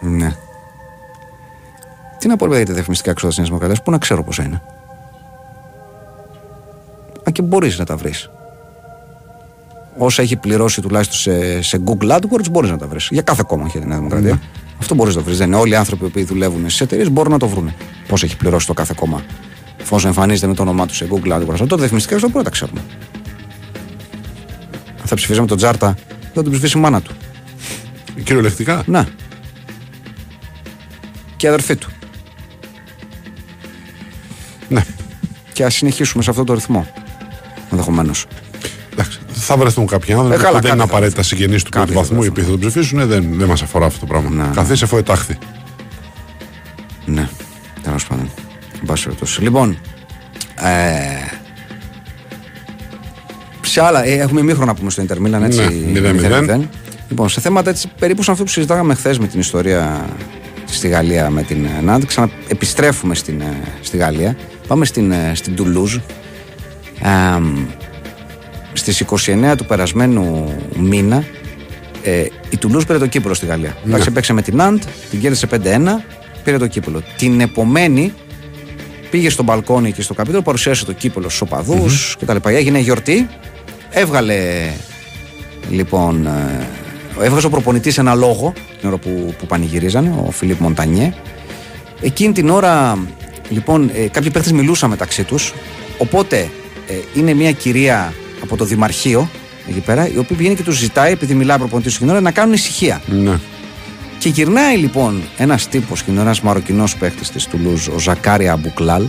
Ναι. 0.00 0.34
Τι 2.18 2.28
να 2.28 2.36
πω, 2.36 2.44
ρε 2.44 2.50
παιδιά, 2.50 2.56
για 2.56 2.66
τα 2.66 2.72
διαφημιστικά 2.72 3.10
έξοδα 3.10 3.32
τη 3.32 3.38
Νέα 3.38 3.48
Δημοκρατία, 3.48 3.82
πού 3.84 3.90
να 3.90 3.98
ξέρω 3.98 4.24
πόσα 4.24 4.42
είναι. 4.42 4.62
Α, 7.28 7.30
και 7.32 7.42
μπορείς 7.42 7.78
να 7.78 7.84
τα 7.84 7.96
βρεις. 7.96 8.30
Όσα 9.98 10.22
έχει 10.22 10.36
πληρώσει 10.36 10.80
τουλάχιστον 10.80 11.16
σε, 11.18 11.62
σε 11.62 11.82
Google 11.84 12.16
AdWords 12.16 12.50
μπορείς 12.50 12.70
να 12.70 12.78
τα 12.78 12.86
βρεις. 12.86 13.08
Για 13.10 13.22
κάθε 13.22 13.42
κόμμα 13.46 13.64
έχει 13.66 13.78
η 13.78 13.84
Νέα 13.86 13.96
Δημοκρατία. 13.96 14.40
Αυτό 14.78 14.94
μπορείς 14.94 15.14
να 15.14 15.20
το 15.20 15.26
βρεις. 15.26 15.38
Δεν 15.38 15.46
είναι 15.46 15.56
όλοι 15.56 15.72
οι 15.72 15.76
άνθρωποι 15.76 16.08
που 16.08 16.24
δουλεύουν 16.24 16.60
στις 16.60 16.80
εταιρείες 16.80 17.10
μπορούν 17.10 17.32
να 17.32 17.38
το 17.38 17.48
βρουν. 17.48 17.72
Πώς 18.08 18.22
έχει 18.22 18.36
πληρώσει 18.36 18.66
το 18.66 18.72
κάθε 18.72 18.94
κόμμα. 18.96 19.22
Εφόσον 19.80 20.08
εμφανίζεται 20.08 20.46
με 20.46 20.54
το 20.54 20.62
όνομά 20.62 20.86
του 20.86 20.94
σε 20.94 21.08
Google 21.10 21.32
AdWords. 21.32 21.52
Αυτό 21.52 21.66
τα 21.66 21.76
διαφημιστικά 21.76 22.14
έξοδα 22.14 22.32
μπορεί 22.32 22.36
να 22.36 22.42
τα 22.44 22.50
ξέρουμε. 22.50 22.80
Αν 25.00 25.06
θα 25.06 25.14
ψηφίζαμε 25.14 25.46
τον 25.46 25.56
Τζάρτα, 25.56 25.94
θα 26.34 26.42
τον 26.42 26.52
ψηφίσει 26.52 26.78
η 26.78 26.80
μάνα 26.80 27.00
του. 27.00 27.12
Κυριολεκτικά; 28.24 28.82
Να. 28.86 29.08
Και 31.36 31.46
η 31.46 31.48
αδερφή 31.48 31.76
του. 31.76 31.90
Ναι. 34.68 34.84
Και 35.52 35.64
ας 35.64 35.74
συνεχίσουμε 35.74 36.22
σε 36.22 36.30
αυτό 36.30 36.44
το 36.44 36.54
ρυθμό. 36.54 36.86
Ενδεχομένως. 37.70 38.26
Εντάξει, 38.92 39.18
θα 39.32 39.56
βρεθούν 39.56 39.86
κάποιοι 39.86 40.12
άνθρωποι 40.14 40.34
Ε, 40.34 40.38
καλά, 40.38 40.48
που 40.56 40.62
δεν 40.62 40.70
είναι 40.70 40.70
κάποιοι 40.70 40.88
θα 40.90 40.96
απαραίτητα 40.96 41.22
συγγενείς 41.22 41.62
του 41.62 41.68
πρώτου 41.70 41.86
Κάποιοι 41.86 42.02
θα 42.02 42.08
βαθμού 42.08 42.22
οι 42.24 42.28
οποίοι 42.28 42.44
θα 42.44 42.50
τον 42.50 42.58
ψηφίσουν. 42.60 42.98
ε, 42.98 43.04
Δεν, 43.04 43.34
δεν 43.38 43.48
μας 43.48 43.62
αφορά 43.62 43.86
αυτό 43.86 44.00
το 44.00 44.06
πράγμα. 44.06 44.30
Ναι, 44.30 44.42
ναι. 44.42 44.54
Καθίσει 44.54 44.84
εφού 44.84 44.96
ετάχθη. 44.96 45.38
Ναι. 47.06 47.28
Τέλος 47.82 48.06
πάντων. 48.06 48.30
Εν 48.80 48.86
πάση 48.86 49.04
περιπτώσει. 49.04 49.42
Λοιπόν. 49.42 49.78
Ε, 50.60 51.38
σε 53.60 53.84
άλλα, 53.84 54.04
ε, 54.04 54.12
έχουμε 54.12 54.42
μήχρο 54.42 54.64
να 54.64 54.74
πούμε 54.74 54.90
στο 54.90 55.02
Ιντερ 55.02 55.20
Μίλαν, 55.20 55.42
έτσι. 55.42 55.90
Ναι, 55.92 56.00
0-0. 56.00 56.60
0-0. 56.60 56.60
Λοιπόν, 57.08 57.28
σε 57.28 57.40
θέματα 57.40 57.70
έτσι, 57.70 57.90
περίπου 57.98 58.22
σαν 58.22 58.32
αυτό 58.32 58.44
που 58.44 58.50
συζητάγαμε 58.50 58.94
χθες 58.94 59.18
με 59.18 59.26
την 59.26 59.40
ιστορία 59.40 60.08
στη 60.64 60.88
Γαλλία 60.88 61.30
με 61.30 61.42
την 61.42 61.64
ε, 61.64 61.80
Νάντ, 61.80 62.04
ξαναεπιστρέφουμε 62.04 63.14
στην, 63.14 63.40
ε, 63.40 63.56
στη 63.80 63.96
Γαλλία. 63.96 64.36
Πάμε 64.66 64.84
στην, 64.84 65.12
ε, 65.12 65.32
στην 65.34 65.56
Τουλούζ. 65.56 65.94
Ε, 65.94 66.00
στις 68.72 69.00
29 69.00 69.54
του 69.56 69.66
περασμένου 69.66 70.54
μήνα 70.76 71.24
ε, 72.02 72.24
η 72.50 72.56
Τουλούζ 72.56 72.84
πήρε 72.84 72.98
το 72.98 73.06
κύπελο 73.06 73.34
στη 73.34 73.46
Γαλλία. 73.46 73.76
Ναι. 73.82 73.90
Εντάξει, 73.92 74.10
παίξε 74.10 74.32
με 74.32 74.42
την 74.42 74.56
Νάντ, 74.56 74.82
την 75.10 75.20
κέρδισε 75.20 75.48
5-1, 75.50 75.56
πήρε 76.44 76.58
το 76.58 76.66
κύπελο. 76.66 77.02
Την 77.16 77.40
επομένη 77.40 78.12
πήγε 79.10 79.30
στο 79.30 79.42
μπαλκόνι 79.42 79.92
και 79.92 80.02
στο 80.02 80.14
καπίτολο, 80.14 80.42
παρουσίασε 80.42 80.84
το 80.84 80.92
κύπελο 80.92 81.28
στους 81.28 81.40
οπαδούς 81.40 82.16
κτλ. 82.20 82.36
Έγινε 82.44 82.78
γιορτή, 82.78 83.28
έβγαλε 83.90 84.70
λοιπόν. 85.70 86.26
ε, 86.26 86.66
Έβγαζε 87.22 87.46
ο 87.46 87.50
προπονητής 87.50 87.98
ένα 87.98 88.14
λόγο 88.14 88.52
την 88.80 88.88
ώρα 88.88 88.96
που, 88.98 89.34
που 89.38 89.46
πανηγυρίζανε, 89.46 90.14
ο 90.26 90.30
Φιλίπ 90.30 90.60
Μοντανιέ. 90.60 91.14
Εκείνη 92.00 92.32
την 92.32 92.48
ώρα, 92.48 92.98
λοιπόν, 93.48 93.90
ε, 93.94 94.08
κάποιοι 94.08 94.30
παίχτε 94.30 94.52
μιλούσαν 94.52 94.90
μεταξύ 94.90 95.24
τους. 95.24 95.54
Οπότε 95.98 96.50
ε, 96.86 96.94
είναι 97.14 97.34
μια 97.34 97.52
κυρία 97.52 98.14
από 98.42 98.56
το 98.56 98.64
Δημαρχείο 98.64 99.30
εκεί 99.68 99.80
πέρα, 99.80 100.08
η 100.08 100.18
οποία 100.18 100.36
πηγαίνει 100.36 100.54
και 100.54 100.62
τους 100.62 100.76
ζητάει, 100.76 101.12
επειδή 101.12 101.34
μιλάει 101.34 101.56
ο 101.56 101.58
προπονητής 101.58 101.98
την 101.98 102.08
ώρα, 102.08 102.20
να 102.20 102.30
κάνουν 102.30 102.54
ησυχία. 102.54 103.00
Ναι. 103.06 103.38
Και 104.20 104.28
γυρνάει 104.28 104.76
λοιπόν 104.76 105.22
ένας 105.36 105.68
τύπος 105.68 106.02
και 106.02 106.10
είναι 106.10 106.20
ένας 106.20 106.40
Μαροκινός 106.40 106.96
παίχτης 106.96 107.30
της 107.30 107.46
Τουλούζ, 107.46 107.88
ο 107.88 107.98
Ζακάρια 107.98 108.52
Αμπουκλάλ, 108.52 109.08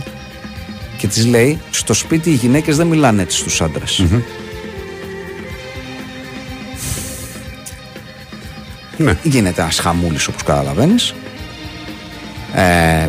και 0.96 1.06
της 1.06 1.26
λέει: 1.26 1.60
Στο 1.70 1.94
σπίτι 1.94 2.30
οι 2.30 2.34
γυναίκες 2.34 2.76
δεν 2.76 2.86
μιλάνε 2.86 3.22
έτσι 3.22 3.38
στους 3.38 3.60
άντρες. 3.60 4.04
Ναι. 8.96 9.18
Γίνεται 9.22 9.62
ένας 9.62 9.78
χαμούλης 9.78 10.26
όπως 10.26 10.42
καταλαβαίνεις. 10.42 11.14
Ε, 12.54 13.08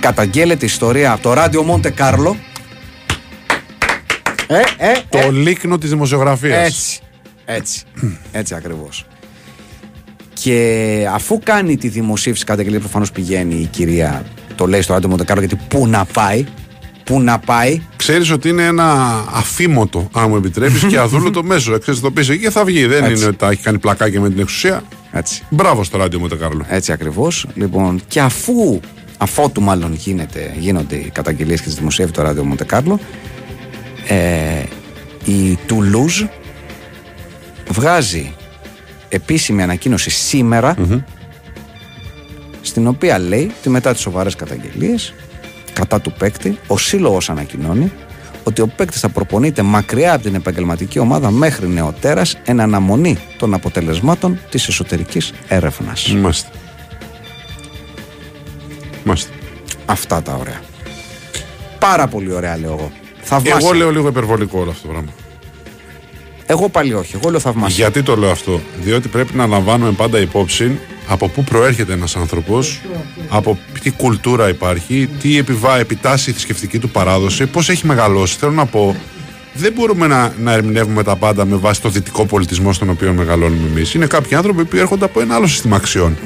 καταγγέλλεται 0.00 0.64
η 0.64 0.68
ιστορία 0.68 1.12
από 1.12 1.22
το 1.22 1.32
ράδιο 1.32 1.62
Μοντε 1.62 1.90
Κάρλο. 1.90 2.36
Ε, 4.46 4.60
ε, 4.78 4.92
Το 5.08 5.18
ε. 5.18 5.30
λίκνο 5.30 5.78
της 5.78 5.90
δημοσιογραφίας. 5.90 6.66
Έτσι. 6.66 7.00
Έτσι. 7.44 7.82
Έτσι 8.32 8.54
ακριβώς. 8.54 9.06
Και 10.42 11.08
αφού 11.12 11.40
κάνει 11.44 11.76
τη 11.76 11.88
δημοσίευση 11.88 12.44
καταγγελία, 12.44 12.78
προφανώς 12.78 13.12
πηγαίνει 13.12 13.54
η 13.54 13.64
κυρία, 13.64 14.24
το 14.54 14.66
λέει 14.66 14.82
στο 14.82 14.92
ράδιο 14.92 15.08
Μοντεκάρο, 15.08 15.40
γιατί 15.40 15.58
πού 15.68 15.86
να 15.86 16.04
πάει. 16.04 16.44
Πού 17.04 17.20
να 17.20 17.38
πάει. 17.38 17.80
Ξέρεις 17.96 18.30
ότι 18.30 18.48
είναι 18.48 18.64
ένα 18.64 18.84
αφήμωτο, 19.32 20.08
αν 20.12 20.28
μου 20.28 20.36
επιτρέπεις, 20.36 20.84
και 20.84 20.98
αδούλωτο 20.98 21.42
μέσο. 21.52 21.78
Ξέρει 21.78 21.98
το 21.98 22.10
πεις 22.10 22.28
εκεί 22.28 22.40
και 22.40 22.50
θα 22.50 22.64
βγει. 22.64 22.86
Δεν 22.86 23.04
Έτσι. 23.04 23.16
είναι 23.16 23.26
ότι 23.26 23.36
τα 23.36 23.50
έχει 23.50 23.62
κάνει 23.62 23.78
πλακάκια 23.78 24.20
με 24.20 24.28
την 24.28 24.38
εξουσία. 24.38 24.82
Έτσι. 25.12 25.42
Μπράβο 25.48 25.84
στο 25.84 25.98
ράδιο 25.98 26.18
Μοντεκάρλο. 26.18 26.64
Έτσι 26.68 26.92
ακριβώς. 26.92 27.46
Λοιπόν, 27.54 28.00
και 28.08 28.20
αφού, 28.20 28.80
αφότου 29.18 29.60
μάλλον 29.62 29.94
γίνεται, 29.94 30.54
γίνονται 30.58 30.96
οι 30.96 31.10
καταγγελίες 31.12 31.60
και 31.60 31.66
τις 31.66 31.76
δημοσιεύει 31.76 32.12
το 32.12 32.22
ράδιο 32.22 32.44
Μοντεκάρλο, 32.44 33.00
ε, 34.08 34.62
η 35.24 35.58
Τουλούζ 35.66 36.22
βγάζει 37.68 38.34
επίσημη 39.16 39.62
ανακοίνωση 39.62 40.10
σήμερα, 40.10 40.76
στην 42.60 42.86
οποία 42.86 43.18
λέει 43.18 43.52
ότι 43.58 43.68
μετά 43.68 43.92
τις 43.92 44.00
σοβαρές 44.00 44.34
καταγγελίες 44.34 45.14
κατά 45.72 46.00
του 46.00 46.12
παίκτη, 46.12 46.58
ο 46.66 46.78
σύλλογος 46.78 47.30
ανακοινώνει 47.30 47.92
ότι 48.42 48.60
ο 48.60 48.66
παίκτης 48.66 49.00
θα 49.00 49.08
προπονείται 49.08 49.62
μακριά 49.62 50.14
από 50.14 50.22
την 50.22 50.34
επαγγελματική 50.34 50.98
ομάδα 50.98 51.30
μέχρι 51.30 51.68
νεοτέρας 51.68 52.38
εν 52.44 52.60
αναμονή 52.60 53.18
των 53.38 53.54
αποτελεσμάτων 53.54 54.38
της 54.50 54.68
εσωτερικής 54.68 55.32
έρευνας. 55.48 56.14
Μάλιστα. 56.14 56.48
Μάλιστα. 59.04 59.30
Αυτά 59.86 60.22
τα 60.22 60.34
ωραία. 60.34 60.60
Πάρα 61.78 62.06
πολύ 62.06 62.32
ωραία 62.32 62.58
λέω 62.58 62.72
εγώ. 62.72 62.92
Θαυμάσια. 63.22 63.56
Εγώ 63.62 63.72
λέω 63.72 63.90
λίγο 63.90 64.08
υπερβολικό 64.08 64.60
όλο 64.60 64.70
αυτό 64.70 64.86
το 64.86 64.92
πράγμα. 64.92 65.10
Εγώ 66.46 66.68
πάλι 66.68 66.94
όχι. 66.94 67.16
Εγώ 67.16 67.30
λέω 67.30 67.40
θαυμάσια. 67.40 67.76
Γιατί 67.76 68.02
το 68.02 68.16
λέω 68.16 68.30
αυτό, 68.30 68.60
Διότι 68.82 69.08
πρέπει 69.08 69.36
να 69.36 69.46
λαμβάνουμε 69.46 69.92
πάντα 69.92 70.18
υπόψη 70.18 70.78
από 71.08 71.28
πού 71.28 71.44
προέρχεται 71.44 71.92
ένας 71.92 72.16
άνθρωπος, 72.16 72.80
από 73.28 73.58
τι 73.82 73.90
κουλτούρα 73.90 74.48
υπάρχει, 74.48 75.08
τι 75.20 75.38
επιβά, 75.38 75.78
επιτάσσει 75.78 76.30
η 76.30 76.32
θρησκευτική 76.32 76.78
του 76.78 76.88
παράδοση, 76.88 77.46
πώς 77.46 77.68
έχει 77.68 77.86
μεγαλώσει. 77.86 78.36
Θέλω 78.38 78.52
να 78.52 78.66
πω, 78.66 78.96
δεν 79.54 79.72
μπορούμε 79.72 80.06
να, 80.06 80.34
να 80.38 80.52
ερμηνεύουμε 80.52 81.02
τα 81.02 81.16
πάντα 81.16 81.44
με 81.44 81.56
βάση 81.56 81.80
το 81.80 81.88
δυτικό 81.88 82.24
πολιτισμό 82.26 82.72
στον 82.72 82.90
οποίο 82.90 83.12
μεγαλώνουμε 83.12 83.68
εμείς. 83.68 83.94
Είναι 83.94 84.06
κάποιοι 84.06 84.36
άνθρωποι 84.36 84.64
που 84.64 84.76
έρχονται 84.76 85.04
από 85.04 85.20
ένα 85.20 85.34
άλλο 85.34 85.46
σύστημα 85.46 85.76
αξιών. 85.76 86.16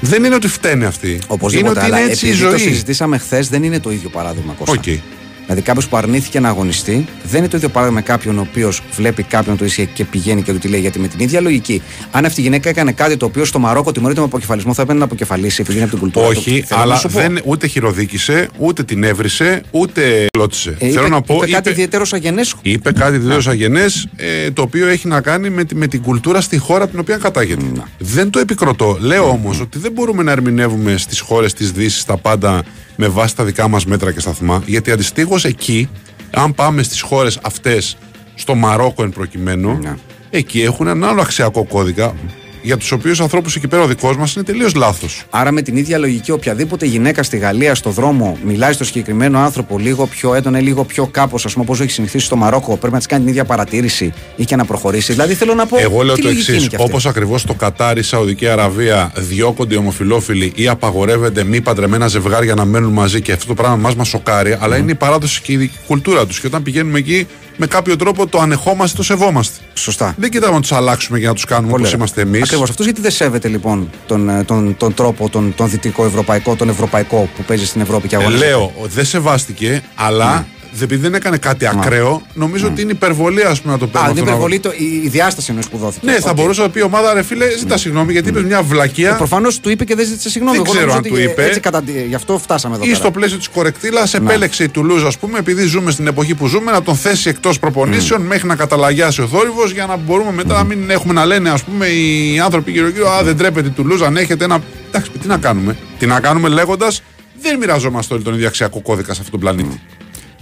Δεν 0.00 0.24
είναι 0.24 0.34
ότι 0.34 0.48
φταίνε 0.48 0.86
αυτοί. 0.86 1.10
είναι 1.10 1.18
Οπωσδήποτε. 1.26 1.70
ότι 1.70 1.80
Αλλά 1.86 2.00
είναι 2.00 2.10
έτσι 2.10 2.26
η 2.26 2.28
επειδή 2.28 2.42
το 2.42 2.48
ζωή. 2.50 2.58
συζητήσαμε 2.58 3.18
χθες, 3.18 3.48
δεν 3.48 3.62
είναι 3.62 3.80
το 3.80 3.90
ίδιο 3.90 4.08
παράδειγμα 4.08 4.52
Κώστα. 4.58 4.74
Οκ. 4.78 4.98
Δηλαδή, 5.46 5.60
κάποιος 5.62 5.88
που 5.88 5.96
αρνήθηκε 5.96 6.40
να 6.40 6.48
αγωνιστεί 6.48 7.06
δεν 7.24 7.38
είναι 7.40 7.48
το 7.48 7.56
ίδιο 7.56 7.68
πράγμα 7.68 7.90
με 7.90 8.00
κάποιον 8.02 8.38
ο 8.38 8.46
οποίος 8.50 8.82
βλέπει 8.96 9.22
κάποιον 9.22 9.56
το 9.56 9.64
ίσια 9.64 9.84
και 9.84 10.04
πηγαίνει 10.04 10.42
και 10.42 10.52
του 10.52 10.58
τη 10.58 10.68
λέει. 10.68 10.80
Γιατί 10.80 10.98
με 10.98 11.08
την 11.08 11.20
ίδια 11.20 11.40
λογική, 11.40 11.82
αν 12.10 12.24
αυτή 12.24 12.40
η 12.40 12.42
γυναίκα 12.42 12.68
έκανε 12.68 12.92
κάτι 12.92 13.16
το 13.16 13.26
οποίο 13.26 13.44
στο 13.44 13.58
Μαρόκο 13.58 13.92
τιμωρείται 13.92 14.20
με 14.20 14.26
αποκεφαλισμό, 14.26 14.74
θα 14.74 14.82
έπρεπε 14.82 14.98
να 14.98 15.04
αποκεφαλίσει 15.04 15.60
επειδή 15.60 15.76
είναι 15.76 15.86
από 15.86 15.92
την 15.92 16.02
κουλτούρα. 16.02 16.26
του. 16.26 16.34
Όχι, 16.38 16.50
Θέλω 16.66 16.78
να 16.80 16.84
αλλά 16.86 16.96
σου 16.96 17.08
πω. 17.08 17.18
δεν, 17.18 17.38
ούτε 17.44 17.66
χειροδίκησε, 17.66 18.48
ούτε 18.58 18.82
την 18.84 19.04
έβρισε, 19.04 19.62
ούτε 19.70 20.26
κλώτσησε. 20.30 20.76
Ε, 20.78 20.86
Θέλω 20.88 21.00
είπε, 21.00 21.08
να 21.08 21.20
πω, 21.22 21.34
είπε 21.34 21.46
κάτι 21.46 21.58
είπε, 21.58 21.70
ιδιαιτέρως 21.70 22.12
αγενές. 22.12 22.42
είπε 22.62 22.92
κάτι 22.92 23.14
ιδιαιτέρως 23.14 23.46
αγενές, 23.48 24.08
ε, 24.16 24.50
το 24.50 24.62
οποίο 24.62 24.86
έχει 24.88 25.08
να 25.08 25.20
κάνει 25.20 25.50
με, 25.50 25.64
τη- 25.64 25.74
με 25.74 25.86
την 25.86 26.02
κουλτούρα 26.02 26.40
στη 26.40 26.58
χώρα 26.58 26.82
από 26.82 26.90
την 26.90 27.00
οποία 27.00 27.16
κατάγεται. 27.16 27.64
Δεν 27.98 28.30
το 28.30 28.38
επικροτώ. 28.38 28.96
Λέω 29.00 29.28
όμως 29.28 29.60
ότι 29.60 29.78
δεν 29.78 29.92
μπορούμε 29.92 30.22
να 30.22 30.30
ερμηνεύουμε 30.30 30.96
στις 30.96 31.20
χώρες 31.20 31.52
της 31.52 31.72
Δύσης 31.72 32.04
τα 32.04 32.16
πάντα 32.16 32.62
με 33.02 33.08
βάση 33.08 33.36
τα 33.36 33.44
δικά 33.44 33.68
μας 33.68 33.86
μέτρα 33.86 34.12
και 34.12 34.20
σταθμά, 34.20 34.62
γιατί 34.66 34.90
αντιστοίχως 34.90 35.44
εκεί, 35.44 35.88
αν 36.30 36.54
πάμε 36.54 36.82
στις 36.82 37.00
χώρες 37.00 37.38
αυτές, 37.42 37.96
στο 38.34 38.54
Μαρόκο 38.54 39.02
εν 39.02 39.10
προκειμένου, 39.10 39.78
Ναι. 39.82 39.94
εκεί 40.30 40.62
έχουν 40.62 40.86
ένα 40.86 41.08
άλλο 41.08 41.20
αξιακό 41.20 41.64
κώδικα. 41.64 42.14
Για 42.62 42.76
τους 42.76 42.92
οποίους 42.92 43.20
ανθρώπους 43.20 43.56
εκεί 43.56 43.68
πέρα 43.68 43.82
ο 43.82 43.86
δικός 43.86 44.16
μας 44.16 44.34
είναι 44.34 44.44
τελείως 44.44 44.74
λάθος. 44.74 45.24
Άρα, 45.30 45.52
με 45.52 45.62
την 45.62 45.76
ίδια 45.76 45.98
λογική, 45.98 46.30
οποιαδήποτε 46.30 46.86
γυναίκα 46.86 47.22
στη 47.22 47.36
Γαλλία, 47.36 47.74
στο 47.74 47.90
δρόμο, 47.90 48.38
μιλάει 48.44 48.72
στο 48.72 48.84
συγκεκριμένο 48.84 49.38
άνθρωπο 49.38 49.78
λίγο 49.78 50.06
πιο 50.06 50.34
έντονα, 50.34 50.58
ή 50.58 50.62
λίγο 50.62 50.84
πιο 50.84 51.06
κάπως, 51.06 51.44
ας 51.44 51.52
πούμε, 51.52 51.64
όπως 51.64 51.80
έχει 51.80 51.90
συνηθίσει 51.90 52.26
στο 52.26 52.36
Μαρόκο, 52.36 52.76
πρέπει 52.76 52.92
να 52.92 52.98
της 52.98 53.06
κάνει 53.06 53.22
την 53.22 53.30
ίδια 53.30 53.44
παρατήρηση 53.44 54.12
ή 54.36 54.44
και 54.44 54.56
να 54.56 54.64
προχωρήσει. 54.64 55.12
Δηλαδή, 55.12 55.34
θέλω 55.34 55.54
να 55.54 55.66
πω. 55.66 55.78
Εγώ 55.78 56.02
λέω 56.02 56.14
τι 56.14 56.22
το 56.22 56.28
λογική 56.28 56.50
είναι 56.50 56.56
εξή. 56.56 56.68
και 56.68 56.76
αυτή; 56.76 56.88
Όπως 56.90 57.06
ακριβώς 57.06 57.40
στο 57.40 57.54
Κατάρ, 57.54 57.98
η 57.98 58.02
Σαουδική 58.02 58.48
Αραβία 58.48 59.12
διώκονται 59.16 59.74
οι 59.74 59.78
ομοφυλόφιλοι 59.78 60.52
ή 60.54 60.68
απαγορεύονται 60.68 61.44
μη 61.44 61.60
παντρεμένα 61.60 62.06
ζευγάρια 62.06 62.54
να 62.54 62.64
μένουν 62.64 62.92
μαζί 62.92 63.20
και 63.20 63.32
αυτό 63.32 63.46
το 63.46 63.54
πράγμα 63.54 63.76
μας 63.76 63.94
μας 63.94 64.08
σοκάρει, 64.08 64.56
αλλά 64.60 64.76
είναι 64.76 64.90
η 64.90 64.94
παράδοση 64.94 65.42
και 65.42 65.52
η 65.52 65.70
κουλτούρα 65.86 66.26
τους. 66.26 66.40
Και 66.40 66.46
όταν 66.46 66.62
πηγαίνουμε 66.62 66.98
εκεί, 66.98 67.26
με 67.56 67.66
κάποιο 67.66 67.96
τρόπο 67.96 68.26
το 68.26 68.38
ανεχόμαστε, 68.40 68.96
το 68.96 69.02
σεβόμαστε. 69.02 69.58
Σωστά. 69.74 70.14
Δεν 70.18 70.30
κοιτάμε 70.30 70.54
να 70.54 70.60
τους 70.60 70.72
αλλάξουμε 70.72 71.18
και 71.18 71.26
να 71.26 71.34
τους 71.34 71.44
κάνουμε 71.44 71.72
όπως 71.72 71.92
είμαστε 71.92 72.20
εμείς. 72.20 72.42
Ακριβώς. 72.42 72.70
Αυτός 72.70 72.84
γιατί 72.84 73.00
δεν 73.00 73.10
σέβεται 73.10 73.48
λοιπόν 73.48 73.90
τον, 74.06 74.28
ε, 74.28 74.44
τον, 74.44 74.76
τον 74.76 74.94
τρόπο, 74.94 75.28
τον, 75.28 75.54
τον 75.56 75.70
δυτικό 75.70 76.04
ευρωπαϊκό, 76.04 76.56
τον 76.56 76.68
ευρωπαϊκό 76.68 77.28
που 77.36 77.42
παίζει 77.42 77.66
στην 77.66 77.80
Ευρώπη 77.80 78.08
και 78.08 78.16
Ε, 78.16 78.18
αγωνίζεται. 78.18 78.46
λέω, 78.48 78.72
δεν 78.94 79.04
σεβάστηκε, 79.04 79.82
αλλά 79.94 80.32
δε- 80.32 80.61
επειδή 80.80 80.96
δεν 81.00 81.14
έκανε 81.14 81.36
κάτι 81.36 81.66
ακραίο, 81.66 82.22
νομίζω 82.34 82.66
ότι 82.66 82.82
είναι 82.82 82.90
υπερβολή 82.92 83.42
ας 83.42 83.60
πούμε, 83.60 83.72
να 83.72 83.78
το 83.78 83.84
Α, 83.84 83.88
παίρνουμε. 83.88 84.12
την 84.14 84.22
αυτό 84.22 84.24
να- 84.24 84.30
υπερβολή, 84.30 84.60
το, 84.60 84.70
η, 84.76 85.00
η 85.04 85.08
διάσταση 85.08 85.52
ενό 85.52 85.60
που 85.70 85.76
δόθηκε. 85.78 86.06
Ναι, 86.06 86.20
θα 86.20 86.32
μπορούσε 86.32 86.60
να 86.60 86.70
πει 86.70 86.78
η 86.78 86.82
ομάδα, 86.82 87.14
ρε 87.14 87.22
φίλε, 87.22 87.56
ζητά 87.58 87.76
συγγνώμη 87.76 88.12
γιατί 88.12 88.28
είπες 88.28 88.42
μια 88.42 88.62
βλακεία. 88.62 89.16
Προφανώς 89.16 89.60
του 89.60 89.70
είπε 89.70 89.84
και 89.84 89.94
δεν 89.94 90.06
ζήτησε 90.06 90.30
συγγνώμη. 90.30 90.56
Δεν 90.56 90.66
Εγώ 90.66 90.74
ξέρω 90.74 90.92
νομίζω 90.92 91.08
αν 91.08 91.14
ότι 91.14 91.24
του 91.24 91.30
είπε. 91.30 91.44
Έτσι, 91.44 91.60
κατά, 91.60 91.82
γι' 92.08 92.14
αυτό 92.14 92.38
φτάσαμε 92.38 92.74
εδώ 92.74 92.84
ή 92.84 92.86
πέρα. 92.86 92.98
στο 92.98 93.10
πλαίσιο 93.10 93.38
της 93.38 93.48
κορεκτήλας 93.48 94.14
επέλεξε 94.14 94.64
η 94.64 94.68
Τουλούζ, 94.68 95.04
ας 95.04 95.18
πούμε, 95.18 95.38
επειδή 95.38 95.64
ζούμε 95.64 95.90
στην 95.90 96.06
εποχή 96.06 96.34
που 96.34 96.46
ζούμε, 96.46 96.70
να 96.72 96.82
τον 96.82 96.96
θέσει 96.96 97.28
εκτός 97.28 97.58
προπονήσεων 97.58 98.20
μέχρι 98.22 98.46
να 98.48 98.54
καταλαγιάσει 98.56 99.22
ο 99.22 99.26
θόρυβος 99.26 99.72
για 99.72 99.86
να 99.86 99.96
μπορούμε 99.96 100.32
μετά 100.32 100.54
να 100.54 100.64
μην 100.64 100.90
έχουμε 100.90 101.12
να 101.12 101.24
λένε, 101.26 101.50
ας 101.50 101.62
πούμε, 101.62 101.86
οι 101.86 102.38
άνθρωποι 102.40 102.70
γύρω-γύρω, 102.70 103.10
Α, 103.10 103.22
δεν 103.22 103.36
τρέπεται 103.36 103.68
η 103.68 103.70
Τουλούζ, 103.70 104.02
αν 104.02 104.16
έχετε 104.16 104.44
ένα. 104.44 104.58
Εντάξει, 104.88 105.10
τι 105.20 105.26
να 105.26 105.36
κάνουμε. 105.36 105.76
Τι 105.98 106.06
να 106.06 106.20
κάνουμε 106.20 106.48
λέγοντας, 106.48 107.02
δεν 107.42 107.58
μοιραζόμαστε 107.58 108.14
όλοι 108.14 108.22
τον 108.22 108.34
ίδιο 108.34 108.46
αξιακό 108.46 108.80
κώδικα 108.80 109.14
σε 109.14 109.20
αυτόν 109.22 109.40
τον 109.40 109.40
πλανήτη. 109.40 109.80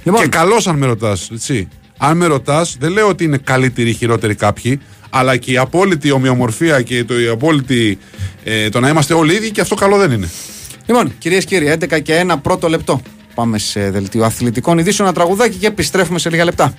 Λοιπόν, 0.02 0.20
Και 0.20 0.28
καλώς 0.28 0.66
αν 0.66 0.78
με 0.78 0.86
ρωτάς, 0.86 1.30
έτσι. 1.32 1.68
Αν 1.98 2.16
με 2.16 2.26
ρωτάς, 2.26 2.76
δεν 2.80 2.92
λέω 2.92 3.08
ότι 3.08 3.24
είναι 3.24 3.36
καλύτεροι 3.36 3.88
ή 3.90 3.92
χειρότεροι 3.92 4.34
κάποιοι, 4.34 4.80
αλλά 5.10 5.36
και 5.36 5.52
η 5.52 5.56
απόλυτη 5.56 6.10
ομοιομορφία 6.10 6.82
και 6.82 7.04
το, 7.04 7.20
η 7.20 7.26
απόλυτη, 7.26 7.98
ε, 8.44 8.68
το 8.68 8.80
να 8.80 8.88
είμαστε 8.88 9.14
όλοι 9.14 9.34
ίδιοι 9.34 9.50
και 9.50 9.60
αυτό 9.60 9.74
καλό 9.74 9.96
δεν 9.96 10.10
είναι. 10.10 10.28
λοιπόν 10.86 11.12
κυρίες 11.18 11.44
και 11.44 11.58
κύριοι, 11.58 11.78
11 11.80 12.02
και 12.02 12.14
ένα 12.16 12.38
πρώτο 12.38 12.68
λεπτό. 12.68 13.02
Πάμε 13.34 13.58
σε 13.58 13.90
δελτίο 13.90 14.24
αθλητικών 14.24 14.78
ειδήσεων, 14.78 15.08
ένα 15.08 15.16
τραγουδάκι 15.16 15.56
και 15.56 15.66
επιστρέφουμε 15.66 16.18
σε 16.18 16.30
λίγα 16.30 16.44
λεπτά. 16.44 16.74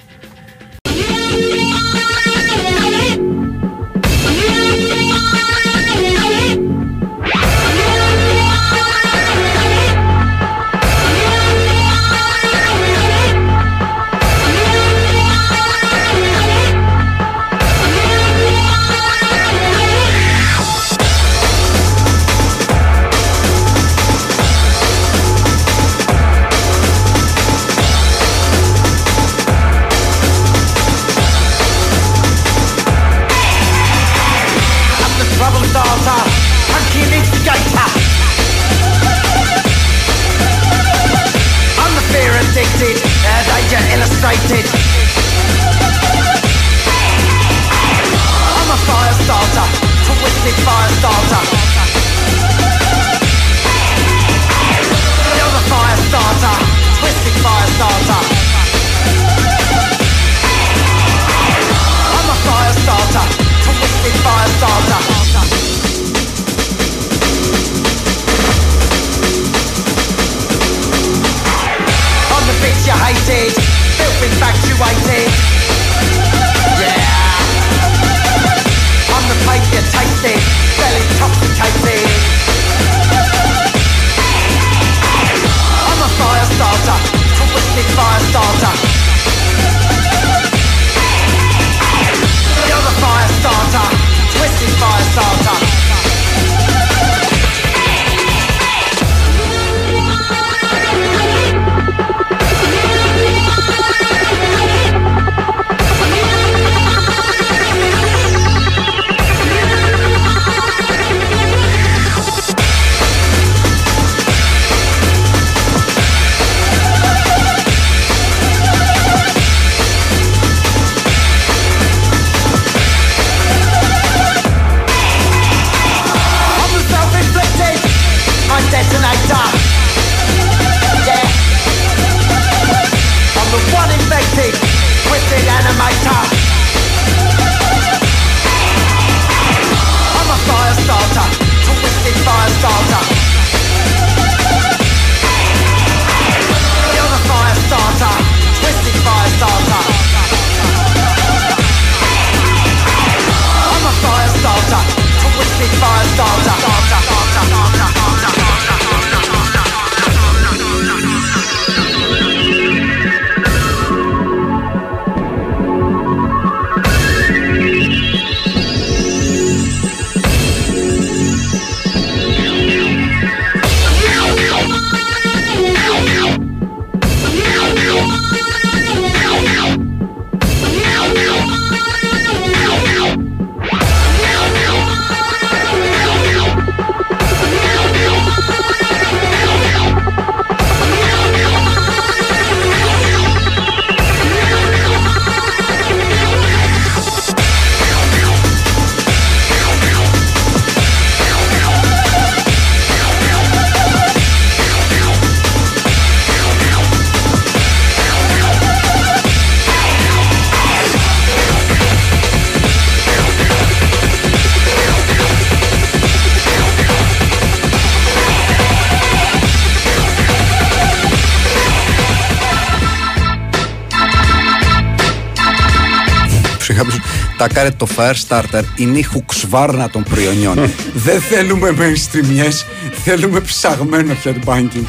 Στακάρετε 227.62 227.86
το 227.86 227.88
fire 227.98 228.16
starter 228.28 228.64
είναι 228.76 228.98
η 228.98 229.04
χουξβάρνα 229.04 229.90
των 229.90 230.04
προϊονιών. 230.04 230.56
Δεν 231.06 231.22
θέλουμε 231.22 231.76
mainstreamιές, 231.78 232.66
θέλουμε 233.04 233.40
ψαγμένο 233.40 234.16
headbanking. 234.24 234.86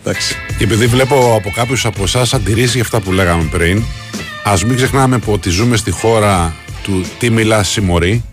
Εντάξει. 0.00 0.34
Και 0.58 0.64
επειδή 0.64 0.86
βλέπω 0.86 1.34
από 1.36 1.50
κάποιους 1.50 1.86
από 1.86 2.02
εσάς 2.02 2.34
αντιρρήσεις 2.34 2.72
για 2.72 2.82
αυτά 2.82 3.00
που 3.00 3.12
λέγαμε 3.12 3.48
πριν, 3.50 3.82
ας 4.44 4.64
μην 4.64 4.76
ξεχνάμε 4.76 5.18
που 5.18 5.32
ότι 5.32 5.50
ζούμε 5.50 5.76
στη 5.76 5.90
χώρα 5.90 6.54
του 6.82 7.04
τι 7.18 7.30
μιλάς 7.30 7.68
συμμορή, 7.68 8.24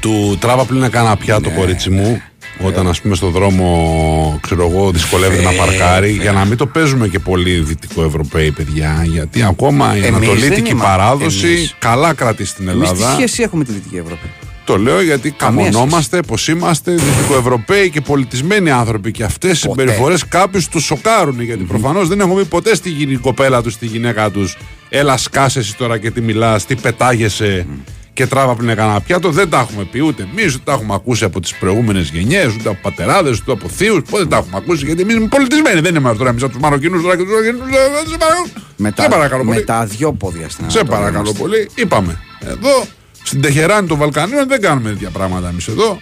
του 0.00 0.36
τράβα 0.40 0.64
πλήν 0.64 0.90
να 0.92 1.16
πια 1.16 1.40
το 1.40 1.50
κορίτσι 1.50 1.90
μου, 1.90 2.22
όταν 2.62 2.88
ας 2.88 3.00
πούμε 3.00 3.14
στον 3.14 3.30
δρόμο, 3.30 4.38
ξέρω 4.42 4.68
εγώ, 4.72 4.90
δυσκολεύεται 4.90 5.42
να 5.42 5.50
παρκάρει, 5.52 6.10
για 6.10 6.32
να 6.32 6.44
μην 6.44 6.56
το 6.56 6.66
παίζουμε 6.66 7.08
και 7.08 7.18
πολύ 7.18 7.58
δυτικοευρωπαίοι 7.60 8.50
παιδιά. 8.52 9.04
Γιατί 9.06 9.42
ακόμα 9.42 9.86
η 9.86 9.88
Εμείς 9.90 10.02
δεν 10.02 10.14
ανατολίτικη 10.14 10.70
είμαστε. 10.70 10.88
παράδοση 10.88 11.46
Εμείς. 11.46 11.74
καλά 11.78 12.14
κρατεί 12.14 12.44
στην 12.44 12.68
Εμείς 12.68 12.90
τι 12.90 12.94
Ελλάδα. 12.96 13.14
σχέση 13.14 13.42
έχουμε 13.42 13.64
τη 13.64 13.72
Δυτική 13.72 13.96
Ευρώπη; 13.96 14.30
Το 14.64 14.76
λέω 14.78 15.02
γιατί 15.02 15.30
Καμία 15.30 15.64
καμονόμαστε 15.64 16.20
πως 16.26 16.48
είμαστε 16.48 16.92
δυτικοευρωπαίοι 16.94 17.90
και 17.90 18.00
πολιτισμένοι 18.00 18.70
άνθρωποι 18.70 19.10
και 19.12 19.24
αυτές 19.24 19.52
οι 19.52 19.60
συμπεριφορές 19.60 20.28
κάποιους 20.28 20.68
τους 20.68 20.84
σοκάρουν. 20.84 21.40
Γιατί 21.42 21.64
προφανώς 21.64 22.08
δεν 22.08 22.20
έχουμε 22.20 22.42
πει 22.42 22.48
ποτέ 22.48 22.74
στη 22.74 22.90
γυνή- 22.90 23.18
κοπέλα 23.20 23.62
τους, 23.62 23.72
στη 23.72 23.86
γυναίκα 23.86 24.30
τους, 24.30 24.56
έλα 24.88 25.16
σκάσε 25.16 25.58
εσύ 25.58 25.76
τώρα 25.76 25.98
και 25.98 26.10
τι 26.10 26.20
μιλάς, 26.20 26.66
τι 26.66 26.74
πετάγεσαι 26.74 27.66
και 28.12 28.26
τράβα 28.26 28.54
πριν 28.54 28.74
κανένα 28.76 29.00
πιάτο. 29.00 29.30
Δεν 29.30 29.48
τα 29.50 29.58
έχουμε 29.60 29.84
πει 29.84 29.98
ούτε 30.00 30.28
εμείς, 30.32 30.54
ούτε 30.54 30.62
τα 30.64 30.72
έχουμε 30.72 30.94
ακούσει 30.94 31.24
από 31.24 31.40
τις 31.40 31.54
προηγούμενες 31.54 32.08
γενιές, 32.08 32.54
ούτε 32.54 32.68
από 32.68 32.78
πατεράδες, 32.82 33.38
ούτε 33.38 33.52
από 33.52 33.68
θείους. 33.68 34.02
Πότε 34.10 34.26
τα 34.26 34.36
έχουμε 34.36 34.56
ακούσει, 34.56 34.84
γιατί 34.86 35.00
εμείς 35.02 35.14
είμαστε 35.14 35.36
πολιτισμένοι. 35.36 35.80
Δεν 35.80 35.94
είμαστε 35.94 36.18
τώρα 36.18 36.30
εμείς 36.30 36.42
από 36.42 36.52
τους 36.52 36.60
Μαροκινούς 36.60 37.02
τώρα 37.02 37.16
και 37.16 37.22
τους 37.22 37.32
Αργεντινού. 37.36 37.64
Σε 38.10 38.16
παρακαλώ. 38.16 38.46
Με 38.76 38.88
Σε 38.88 38.94
τα, 38.94 39.08
παρακαλώ 39.08 39.44
με 39.44 39.52
πολύ. 39.52 39.64
τα 39.64 39.84
δυο 39.84 40.12
πόδια 40.12 40.48
στην 40.48 40.70
Σε 40.70 40.78
Ανατολή 40.78 40.98
παρακαλώ 41.00 41.24
είμαστε. 41.24 41.42
πολύ. 41.42 41.70
Είπαμε. 41.74 42.18
Εδώ 42.40 42.84
στην 43.22 43.40
Τεχεράνη 43.40 43.86
των 43.86 43.98
Βαλκανίων 43.98 44.48
δεν 44.48 44.60
κάνουμε 44.60 44.88
τέτοια 44.90 45.10
πράγματα 45.10 45.48
εμείς 45.48 45.68
εδώ. 45.68 46.00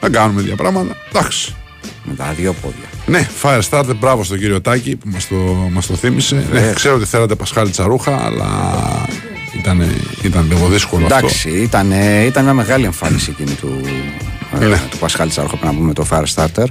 Δεν 0.00 0.12
κάνουμε 0.12 0.40
τέτοια 0.40 0.56
πράγματα. 0.56 0.96
Εντάξει. 1.12 1.54
Με 2.04 2.14
τα 2.14 2.34
δύο 2.36 2.52
πόδια. 2.62 2.84
Ναι, 3.06 3.28
fire 3.42 3.60
starter, 3.70 3.96
μπράβο 3.98 4.24
στον 4.24 4.38
κύριο 4.38 4.60
Τάκη 4.60 4.96
που 4.96 5.08
μας 5.08 5.28
το, 5.28 5.34
μας 5.72 5.86
το 5.86 5.94
θύμισε. 5.94 6.46
Ναι, 6.52 6.72
ξέρω 6.74 6.94
ότι 6.94 7.04
θέλατε 7.04 7.34
Πασχάλη 7.34 7.70
Τσαρούχα, 7.70 8.24
αλλά 8.24 8.48
ήταν, 9.58 9.90
ήταν 10.22 10.46
λίγο 10.48 10.66
δύσκολο 10.68 11.04
Εντάξει, 11.04 11.50
ήταν, 11.50 11.92
ήταν 12.26 12.44
μια 12.44 12.52
μεγάλη 12.54 12.84
εμφάνιση 12.84 13.30
εκείνη 13.38 13.54
του, 13.56 13.80
ε, 14.60 14.64
Ναι. 14.66 14.80
του 14.90 14.98
Πασχάλη 14.98 15.30
Τσάρχο 15.30 15.56
πριν 15.56 15.70
να 15.70 15.76
πούμε 15.78 15.92
το 15.92 16.06
Firestarter. 16.10 16.66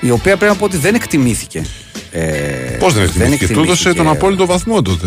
Η 0.00 0.10
οποία 0.10 0.36
πρέπει 0.36 0.52
να 0.52 0.58
πω 0.58 0.64
ότι 0.64 0.76
δεν 0.76 0.94
εκτιμήθηκε. 0.94 1.66
Ε, 2.12 2.26
αυτό. 2.66 2.76
Πώς 2.78 2.94
δεν 2.94 3.02
εκτιμήθηκε; 3.02 3.52
Του 3.52 3.60
έδωσε 3.60 3.92
τον 3.94 4.08
απόλυτο 4.08 4.46
βαθμό 4.46 4.82
τότε 4.82 5.06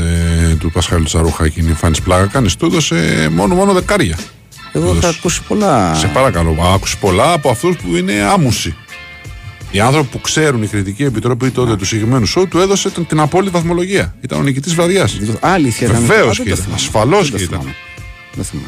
του 0.60 0.72
Πασχάλη 0.72 1.04
Τσαρούχα 1.04 1.46
εκείνη 1.46 1.68
η 1.68 1.70
εμφάνιση 1.70 2.02
πλάκα. 2.02 2.26
Κάνει, 2.26 2.50
του 2.60 2.66
έδωσε 2.66 3.30
μόνο, 3.32 3.56
μόνο 3.56 3.74
δεκάρια. 3.74 4.18
Εγώ 4.74 4.86
είχα 4.86 4.94
Έδωσε. 4.98 5.16
ακούσει 5.20 5.42
πολλά. 5.48 5.94
Σε 5.96 6.08
παρακαλώ, 6.08 6.58
άκουσε 6.76 6.96
πολλά 7.00 7.32
από 7.34 7.50
αυτούς 7.50 7.76
που 7.76 7.96
είναι 7.96 8.14
άμουσοι. 8.34 8.76
Οι 9.76 9.80
άνθρωποι 9.80 10.08
που 10.08 10.22
ξέρουν 10.22 10.64
η 10.64 10.68
κριτική 10.68 11.04
επιτροπή 11.04 11.52
τότε 11.52 11.76
του 11.76 11.86
συγκεκριμένου 11.86 12.26
σοου 12.26 12.48
του 12.48 12.60
έδωσε 12.60 12.90
τον, 12.90 13.08
την 13.08 13.20
απόλυτη 13.20 13.52
βαθμολογία. 13.52 14.16
Ήταν 14.22 14.40
ο 14.40 14.44
νικητής 14.44 14.74
βραδιάς. 14.76 15.14
Α, 15.14 15.52
αλήθεια 15.54 15.88
ήταν. 15.88 16.00
Βεβαίως 16.02 16.40
Α, 16.40 16.44
δεν 16.44 16.46
και 16.46 16.50
το 16.50 16.62
ήταν. 16.62 16.64
θυμάμαι. 16.64 16.76
Ασφαλώς 16.76 17.22
Δεν 17.30 17.32
το 17.32 17.38
και 17.38 17.44
ήταν. 17.44 17.60
θυμάμαι. 17.60 17.76
Δεν 18.36 18.44
θυμάμαι. 18.46 18.68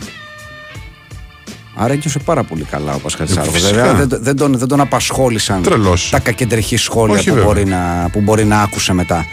Άρα 1.75 1.93
ένιωσε 1.93 2.19
πάρα 2.19 2.43
πολύ 2.43 2.63
καλά 2.63 2.93
ο 2.93 2.99
Πασχάλη 2.99 3.29
Ε, 3.29 3.33
Τσάρχο. 3.33 3.51
φυσικά. 3.51 3.73
Βέβαια 3.75 3.93
δεν, 3.93 4.07
το- 4.09 4.19
δεν, 4.21 4.35
τον, 4.35 4.57
δεν 4.57 4.67
τον 4.67 4.79
απασχόλησαν 4.79 5.61
Τρελός. 5.61 6.09
τα 6.09 6.19
κακεντρεχή 6.19 6.77
σχόλια 6.77 7.15
Όχι, 7.15 7.29
που 7.29 7.35
βέβαια. 7.35 7.49
μπορεί, 7.53 7.65
να, 7.65 8.09
που 8.11 8.21
μπορεί 8.21 8.45
να 8.45 8.61
άκουσε 8.61 8.93
μετά. 8.93 9.25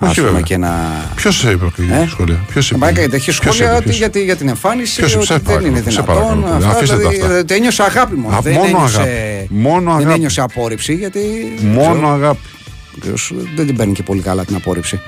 Ας 0.00 0.08
Όχι, 0.08 0.16
πούμε, 0.20 0.30
βέβαια. 0.30 0.44
και 0.46 0.56
να. 0.56 0.70
Ποιος 1.14 1.36
σε 1.36 1.50
είπε 1.50 1.64
Ε; 1.64 2.02
ε; 2.02 2.06
σχόλια; 2.06 2.44
Ποιος 2.50 2.70
είπε. 2.70 2.78
Πάει 2.78 2.92
και 2.92 3.00
τέτοια 3.08 3.18
Ποιος 3.18 3.34
σχόλια 3.34 3.64
είπε, 3.64 3.74
ότι 3.74 3.82
ποιος- 3.84 3.96
για, 3.96 4.10
τη- 4.10 4.24
για 4.24 4.36
την 4.36 4.48
εμφάνιση 4.48 4.96
Ποιος 4.96 5.10
είπε, 5.10 5.18
ότι 5.18 5.26
σε 5.26 5.34
δεν 5.34 5.42
παρακαλώ, 5.42 5.66
είναι 5.68 5.76
σε 5.78 5.82
δυνατόν. 5.90 6.14
παρακαλώ, 6.14 6.54
αυτά, 6.56 6.68
αφήστε 6.70 6.94
τα 6.94 7.00
δηλαδή, 7.08 7.20
αυτά. 7.20 7.38
ότι 7.38 7.54
ένιωσε 7.54 7.82
αγάπη 7.82 8.16
μόνο. 8.16 8.36
Α, 8.36 8.40
δεν 8.40 8.52
μόνο 8.52 8.66
ένιωσε, 8.66 9.00
αγάπη. 9.00 9.46
Μόνο 9.50 9.90
δεν 9.90 10.00
αγάπη. 10.00 10.14
ένιωσε 10.14 10.40
απόρριψη 10.40 10.94
γιατί. 10.94 11.20
Μόνο 11.60 12.08
αγάπη. 12.08 12.38
Ο 12.46 12.98
οποίος 13.02 13.32
δεν 13.56 13.66
την 13.66 13.76
παίρνει 13.76 13.92
και 13.92 14.02
πολύ 14.02 14.20
καλά 14.20 14.44
την 14.44 14.56
απόρριψη. 14.56 15.00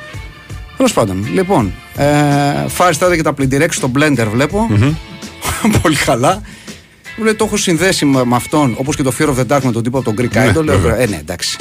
Τέλος 0.77 0.93
πάντων, 0.93 1.27
λοιπόν, 1.35 1.73
ε, 1.97 2.05
φάρει 2.69 2.97
τώρα 2.97 3.17
και 3.17 3.23
τα 3.23 3.33
πλυντηρέξει 3.33 3.79
στο 3.79 3.91
blender 3.99 4.27
βλέπω. 4.33 4.67
πολύ 5.83 5.97
καλά. 5.97 6.41
Μου 7.21 7.27
λέει 7.27 7.35
το 7.35 7.45
έχω 7.45 7.57
συνδέσει 7.57 8.05
με, 8.05 8.25
με 8.25 8.37
αυτόν, 8.37 8.75
όπως 8.79 8.97
και 8.97 9.03
το 9.03 9.13
Fear 9.19 9.29
of 9.29 9.35
the 9.37 9.57
Dark 9.57 9.63
με 9.63 9.73
τον 9.73 9.83
τύπο 9.83 9.99
από 9.99 10.13
τον 10.15 10.27
Greek 10.27 10.33
Ναι, 10.33 10.51
Idol. 10.51 10.65
Λέω, 10.65 10.79
βέβαια. 10.79 10.99
ε, 11.01 11.07
ναι, 11.07 11.17
εντάξει. 11.17 11.57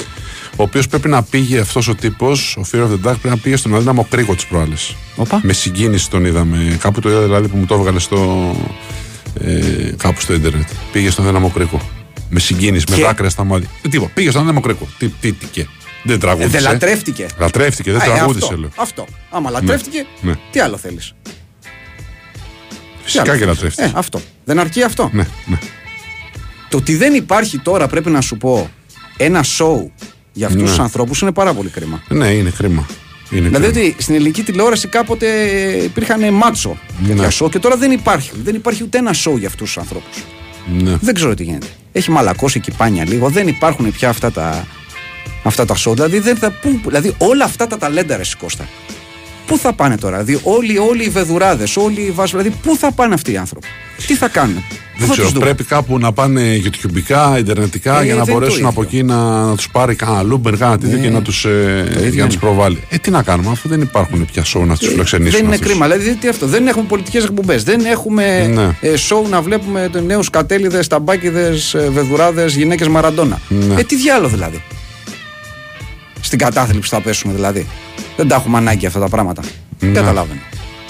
Ο 0.56 0.62
οποίος 0.62 0.86
πρέπει 0.88 1.08
να 1.08 1.22
πήγε 1.22 1.58
αυτός 1.58 1.88
ο 1.88 1.94
τύπος, 1.94 2.56
ο 2.56 2.62
Fear 2.72 2.78
of 2.82 2.88
the 2.88 2.92
Dark, 2.94 2.98
πρέπει 3.20 3.28
να 3.28 3.36
πήγε 3.36 3.56
στον 3.56 3.74
αδύναμο 3.74 4.06
κρίκο 4.10 4.34
τη 4.34 4.44
προάλλη. 4.48 4.74
Όπα. 5.16 5.40
Με 5.42 5.52
συγκίνηση 5.52 6.10
τον 6.10 6.24
είδαμε. 6.24 6.76
Κάπου 6.80 7.00
το 7.00 7.08
είδα 7.10 7.20
δηλαδή 7.22 7.48
που 7.48 7.56
μου 7.56 7.66
το 7.66 7.74
έβγαλε 7.74 7.98
στο. 7.98 8.50
Ε, 9.44 9.92
κάπου 9.96 10.20
στο 10.20 10.32
Ιντερνετ. 10.34 10.68
Πήγε 10.92 11.10
στον 11.10 11.24
αδύναμο 11.24 11.50
κρίκο. 11.50 11.80
Με 12.30 12.40
συγκίνηση, 12.40 12.84
με 12.90 12.96
Και; 12.96 13.02
δάκρυα 13.02 13.28
στα 13.30 13.44
μάτια. 13.44 13.68
Ε, 13.82 13.88
τίποτα. 13.88 14.10
Πήγε 14.14 14.28
στον 14.30 14.40
αδύναμο 14.42 14.60
κρίκο. 14.66 14.88
Τι, 14.98 15.08
τι, 15.08 15.32
τι 15.32 15.46
και. 15.46 15.66
Δεν 16.02 16.14
Ε, 16.16 16.18
τραγούδισε. 16.18 16.50
δεν 16.50 16.62
λατρεύτηκε. 16.62 17.26
Λατρεύτηκε, 17.38 17.92
δεν 17.92 18.00
Α, 18.00 18.04
ε, 18.04 18.08
τραγούδισε, 18.14 18.44
αυτό, 18.46 18.58
λέω. 18.60 18.70
αυτό. 18.76 19.06
Άμα 19.30 19.50
λατρεύτηκε, 19.50 20.06
ναι. 20.20 20.32
τι 20.50 20.60
άλλο 20.60 20.76
θέλεις. 20.76 21.14
Φυσικά 23.02 23.38
και 23.38 23.44
λατρεύτηκε. 23.44 23.82
Ε, 23.88 23.92
αυτό. 23.94 24.20
Δεν 24.44 24.58
αρκεί 24.58 24.82
αυτό. 24.82 25.10
Ναι, 25.12 25.26
ναι. 25.46 25.58
Το 26.68 26.76
ότι 26.76 26.96
δεν 26.96 27.14
υπάρχει 27.14 27.58
τώρα, 27.58 27.86
πρέπει 27.86 28.10
να 28.10 28.20
σου 28.20 28.36
πω, 28.36 28.70
ένα 29.16 29.42
σοου 29.42 29.92
για 30.32 30.46
αυτούς 30.46 30.62
Ναι. 30.62 30.68
τους 30.68 30.78
ανθρώπους 30.78 31.20
είναι 31.20 31.32
πάρα 31.32 31.54
πολύ 31.54 31.68
κρίμα. 31.68 32.02
Ναι, 32.08 32.26
είναι 32.26 32.50
κρίμα. 32.50 32.86
Είναι 33.30 33.48
Δηλαδή 33.48 33.70
κρίμα. 33.70 33.86
ότι 33.88 34.02
στην 34.02 34.14
ελληνική 34.14 34.42
τηλεόραση 34.42 34.88
κάποτε 34.88 35.26
υπήρχαν 35.84 36.34
μάτσο 36.34 36.78
τέτοια 37.06 37.22
Ναι. 37.22 37.30
σοου 37.30 37.48
και 37.48 37.58
τώρα 37.58 37.76
δεν 37.76 37.90
υπάρχει. 37.90 38.30
Δεν 38.42 38.54
υπάρχει 38.54 38.82
ούτε 38.82 38.98
ένα 38.98 39.12
σοου 39.12 39.36
για 39.36 39.48
αυτούς 39.48 39.66
τους 39.72 39.78
ανθρώπους. 39.78 40.24
Ναι. 40.82 40.96
Δεν 41.00 41.14
ξέρω 41.14 41.34
τι 41.34 41.42
γίνεται. 41.44 41.66
Έχει 41.92 42.10
μαλακώσει 42.10 42.58
η 42.58 42.60
κυπάνια 42.60 43.04
λίγο. 43.08 43.28
Δεν 43.28 43.48
υπάρχουν 43.48 43.92
πια 43.92 44.08
αυτά 44.08 44.30
τα, 44.32 44.66
αυτά 45.42 45.64
τα 45.64 45.74
σοου. 45.74 45.94
Δηλαδή, 45.94 46.18
δεν 46.18 46.36
θα, 46.36 46.50
πού, 46.50 46.80
δηλαδή 46.86 47.14
όλα 47.18 47.44
αυτά 47.44 47.66
τα 47.66 47.78
ταλέντα, 47.78 48.16
ρε 48.16 48.22
Κώστα. 48.38 48.68
Πού 49.50 49.58
θα 49.58 49.72
πάνε 49.72 49.96
τώρα, 49.96 50.22
δηλαδή 50.22 50.40
όλοι, 50.44 50.78
όλοι 50.78 51.04
οι 51.04 51.08
βεδουράδες, 51.08 51.76
όλοι 51.76 52.00
οι 52.00 52.10
βάζουν. 52.10 52.38
Δηλαδή, 52.38 52.56
πού 52.62 52.76
θα 52.76 52.92
πάνε 52.92 53.14
αυτοί 53.14 53.32
οι 53.32 53.36
άνθρωποι, 53.36 53.66
τι 54.06 54.14
θα 54.14 54.28
κάνουν, 54.28 54.54
πού 54.54 54.62
Δεν 54.98 55.06
θα 55.06 55.12
ξέρω, 55.12 55.26
τους 55.26 55.32
δούμε; 55.34 55.44
πρέπει 55.44 55.64
κάπου 55.64 55.98
να 55.98 56.12
πάνε 56.12 56.42
youtube, 56.64 57.38
ιντερνετικά 57.38 58.00
Ε, 58.00 58.04
για 58.04 58.14
να 58.14 58.24
δεν 58.24 58.32
είναι 58.34 58.40
μπορέσουν 58.40 58.62
το 58.62 58.68
από 58.68 58.82
ίδιο. 58.82 58.98
εκεί 58.98 59.06
να, 59.08 59.44
να 59.46 59.54
τους 59.56 59.68
πάρει 59.70 59.94
κανένα 59.94 60.22
λούμπερ, 60.22 60.56
κανένα 60.56 60.78
τέτοιο 60.78 60.96
Ναι. 60.96 61.02
και 61.02 61.10
να 61.10 61.22
τους 61.22 61.44
ε, 61.44 61.84
ίδιο 61.96 62.08
για 62.08 62.22
να 62.22 62.26
τους 62.26 62.34
είναι. 62.34 62.44
προβάλλει. 62.44 62.82
Ε, 62.90 62.96
τι 62.96 63.10
να 63.10 63.22
κάνουμε, 63.22 63.50
αφού 63.50 63.68
δεν 63.68 63.80
υπάρχουν 63.80 64.26
πια 64.32 64.44
σοου 64.44 64.64
να 64.66 64.76
τους 64.76 64.88
φιλοξενήσουν. 64.88 65.36
Δεν 65.36 65.44
είναι 65.46 65.54
αυτούς. 65.54 65.68
κρίμα. 65.70 65.86
Δηλαδή, 65.88 66.14
τι 66.14 66.28
αυτό. 66.28 66.46
Δεν 66.46 66.66
έχουμε 66.66 66.84
πολιτικές 66.88 67.24
εκπομπές. 67.24 67.62
Δεν 67.62 67.84
έχουμε 67.84 68.46
Ναι. 68.46 68.88
ε, 68.88 68.96
σοου 68.96 69.26
να 69.30 69.40
βλέπουμε 69.40 69.90
νέους 70.06 70.30
κατέληδες, 70.30 70.86
ταμπάκιδες, 70.86 71.76
βεδουράδες, 71.90 72.54
γυναίκες 72.56 72.88
Μαραντόνα. 72.88 73.40
Ναι. 73.48 73.74
Ε, 73.80 73.82
τι 73.82 73.96
διάλογο 73.96 74.28
δηλαδή. 74.28 74.62
Στην 76.30 76.42
κατάθλιψη 76.42 76.90
θα 76.90 77.00
πέσουμε 77.00 77.32
δηλαδή. 77.34 77.66
Δεν 78.16 78.28
τα 78.28 78.34
έχουμε 78.34 78.56
ανάγκη 78.56 78.86
αυτά 78.86 79.00
τα 79.00 79.08
πράγματα. 79.08 79.42
Δεν 79.78 79.88
Ναι. 79.90 79.94
καταλαβαίνω. 79.98 80.40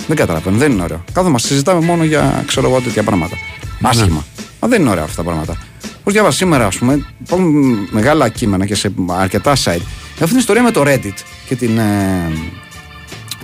Δεν 0.07 0.17
καταλαβαίνω. 0.17 0.57
Δεν 0.57 0.73
είναι 0.73 0.83
ωραίο. 0.83 1.05
Κάθομαι 1.13 1.39
συζητάμε 1.39 1.85
μόνο 1.85 2.05
για 2.05 2.45
ξέρω 2.47 2.69
εγώ 2.69 2.81
τέτοια 2.81 3.03
πράγματα. 3.03 3.37
Ναι. 3.79 3.89
Άσχημα. 3.89 4.25
Μα 4.61 4.69
δεν 4.69 4.81
είναι 4.81 4.91
ωραία 4.91 5.05
αυτά 5.05 5.17
τα 5.17 5.23
πράγματα. 5.23 5.57
Όπω 6.01 6.11
διάβασα 6.11 6.37
σήμερα, 6.37 6.67
ας 6.67 6.77
πούμε, 6.77 7.07
υπάρχουν 7.25 7.77
μεγάλα 7.91 8.29
κείμενα 8.29 8.67
και 8.67 8.75
σε 8.75 8.93
αρκετά 9.09 9.53
site. 9.53 9.81
Αυτή 10.13 10.25
την 10.27 10.39
ιστορία 10.39 10.63
με 10.63 10.71
το 10.71 10.83
Reddit 10.87 11.15
και 11.49 11.55
την, 11.57 11.79
ε, 11.79 12.33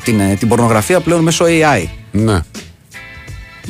την, 0.05 0.21
ε, 0.21 0.35
την 0.35 0.49
πορνογραφία 0.49 1.01
πλέον 1.01 1.23
μέσω 1.23 1.45
AI. 1.49 1.85
Ναι. 2.13 2.41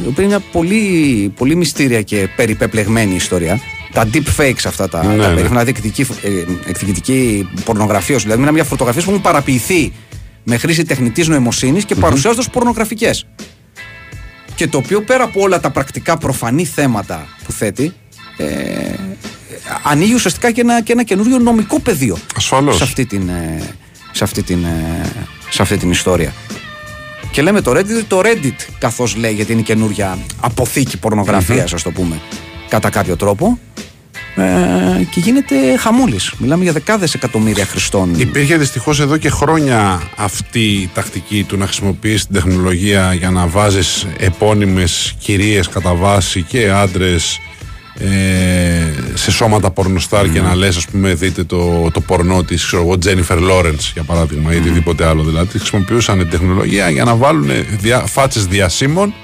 Η 0.04 0.06
οποία 0.08 0.24
είναι 0.24 0.26
μια 0.26 0.40
πολύ, 0.52 1.32
πολύ 1.36 1.54
μυστήρια 1.56 2.02
και 2.02 2.28
περιπεπλεγμένη 2.36 3.14
ιστορία. 3.14 3.60
Τα 3.96 4.08
deep 4.12 4.24
fakes 4.36 4.64
αυτά 4.66 4.88
τα, 4.88 5.04
Ναι, 5.04 5.08
τα 5.08 5.28
ναι. 5.28 5.34
περίφημα, 5.34 5.48
δηλαδή 5.48 5.70
εκδικητική, 5.70 6.12
ε, 6.22 6.30
εκδικητική 6.68 7.48
πορνογραφία. 7.64 8.16
Δηλαδή, 8.16 8.38
μιλάμε 8.38 8.56
για 8.58 8.66
φωτογραφίε 8.66 9.02
που 9.02 9.10
έχουν 9.10 9.22
παραποιηθεί 9.22 9.92
με 10.44 10.56
χρήση 10.56 10.84
τεχνητής 10.84 11.28
νοημοσύνης 11.28 11.84
και 11.84 11.94
παρουσιάζονται 11.94 12.42
ω 12.46 12.50
πορνογραφικές. 12.50 13.26
Και 14.54 14.68
το 14.68 14.78
οποίο 14.78 15.02
πέρα 15.02 15.24
από 15.24 15.40
όλα 15.40 15.60
τα 15.60 15.70
πρακτικά 15.70 16.16
προφανή 16.16 16.64
θέματα 16.64 17.26
που 17.44 17.52
θέτει, 17.52 17.92
ε, 18.36 18.44
ανοίγει 19.82 20.14
ουσιαστικά 20.14 20.50
και 20.50 20.60
ένα, 20.60 20.82
και 20.82 20.92
ένα 20.92 21.02
καινούριο 21.02 21.38
νομικό 21.38 21.80
πεδίο 21.80 22.16
Ασφαλώς. 22.36 22.76
σε 22.76 22.82
αυτή 22.82 23.06
την, 23.06 23.28
ε, 23.28 23.62
σε 24.12 24.24
αυτή 24.24 24.42
την, 24.42 24.64
ε, 24.64 25.10
σε 25.50 25.62
αυτή 25.62 25.76
την 25.76 25.90
ιστορία. 25.90 26.32
Και 27.30 27.42
λέμε 27.42 27.60
το 27.60 27.70
Reddit, 27.70 28.04
το 28.08 28.20
Reddit 28.24 28.66
καθώς 28.78 29.16
λέει 29.16 29.32
γιατί 29.32 29.52
είναι 29.52 29.60
η 29.60 29.64
καινούρια 29.64 30.18
αποθήκη 30.40 30.98
πορνογραφίας, 30.98 31.72
ας 31.72 31.82
το 31.82 31.90
πούμε, 31.90 32.20
κατά 32.68 32.90
κάποιο 32.90 33.16
τρόπο. 33.16 33.58
Ε, 34.36 35.04
και 35.10 35.20
γίνεται 35.20 35.76
χαμούλης. 35.78 36.32
Μιλάμε 36.38 36.62
για 36.62 36.72
δεκάδες 36.72 37.14
εκατομμύρια 37.14 37.66
χρηστών. 37.66 38.14
Υπήρχε 38.16 38.56
δυστυχώς 38.56 39.00
εδώ 39.00 39.16
και 39.16 39.30
χρόνια 39.30 40.02
αυτή 40.16 40.60
η 40.60 40.90
τακτική 40.94 41.44
του 41.48 41.56
να 41.56 41.64
χρησιμοποιείς 41.64 42.26
την 42.26 42.34
τεχνολογία 42.34 43.14
για 43.14 43.30
να 43.30 43.46
βάζεις 43.46 44.06
επώνυμες 44.18 45.14
κυρίες 45.18 45.68
κατά 45.68 45.94
βάση 45.94 46.42
και 46.42 46.70
άντρες 46.70 47.40
ε, 47.98 48.06
σε 49.14 49.30
σώματα 49.30 49.70
πορνοστάρ 49.70 50.28
και 50.28 50.40
να 50.40 50.54
λες 50.54 50.76
ας 50.76 50.86
πούμε 50.86 51.14
δείτε 51.14 51.44
το, 51.44 51.90
το 51.92 52.00
πορνό 52.00 52.42
της 52.42 52.66
ξέρω 52.66 52.82
εγώ 52.82 52.98
Jennifer 53.04 53.38
Lawrence 53.50 53.90
για 53.92 54.02
παράδειγμα 54.02 54.54
ή 54.54 54.56
οτιδήποτε 54.56 55.06
άλλο 55.06 55.22
δηλαδή 55.22 55.58
χρησιμοποιούσαν 55.58 56.18
την 56.18 56.30
τεχνολογία 56.30 56.90
για 56.90 57.04
να 57.04 57.14
βάλουν 57.14 57.50
δια, 57.80 58.00
φάτσες 58.00 58.46
διασύμων 58.46 59.14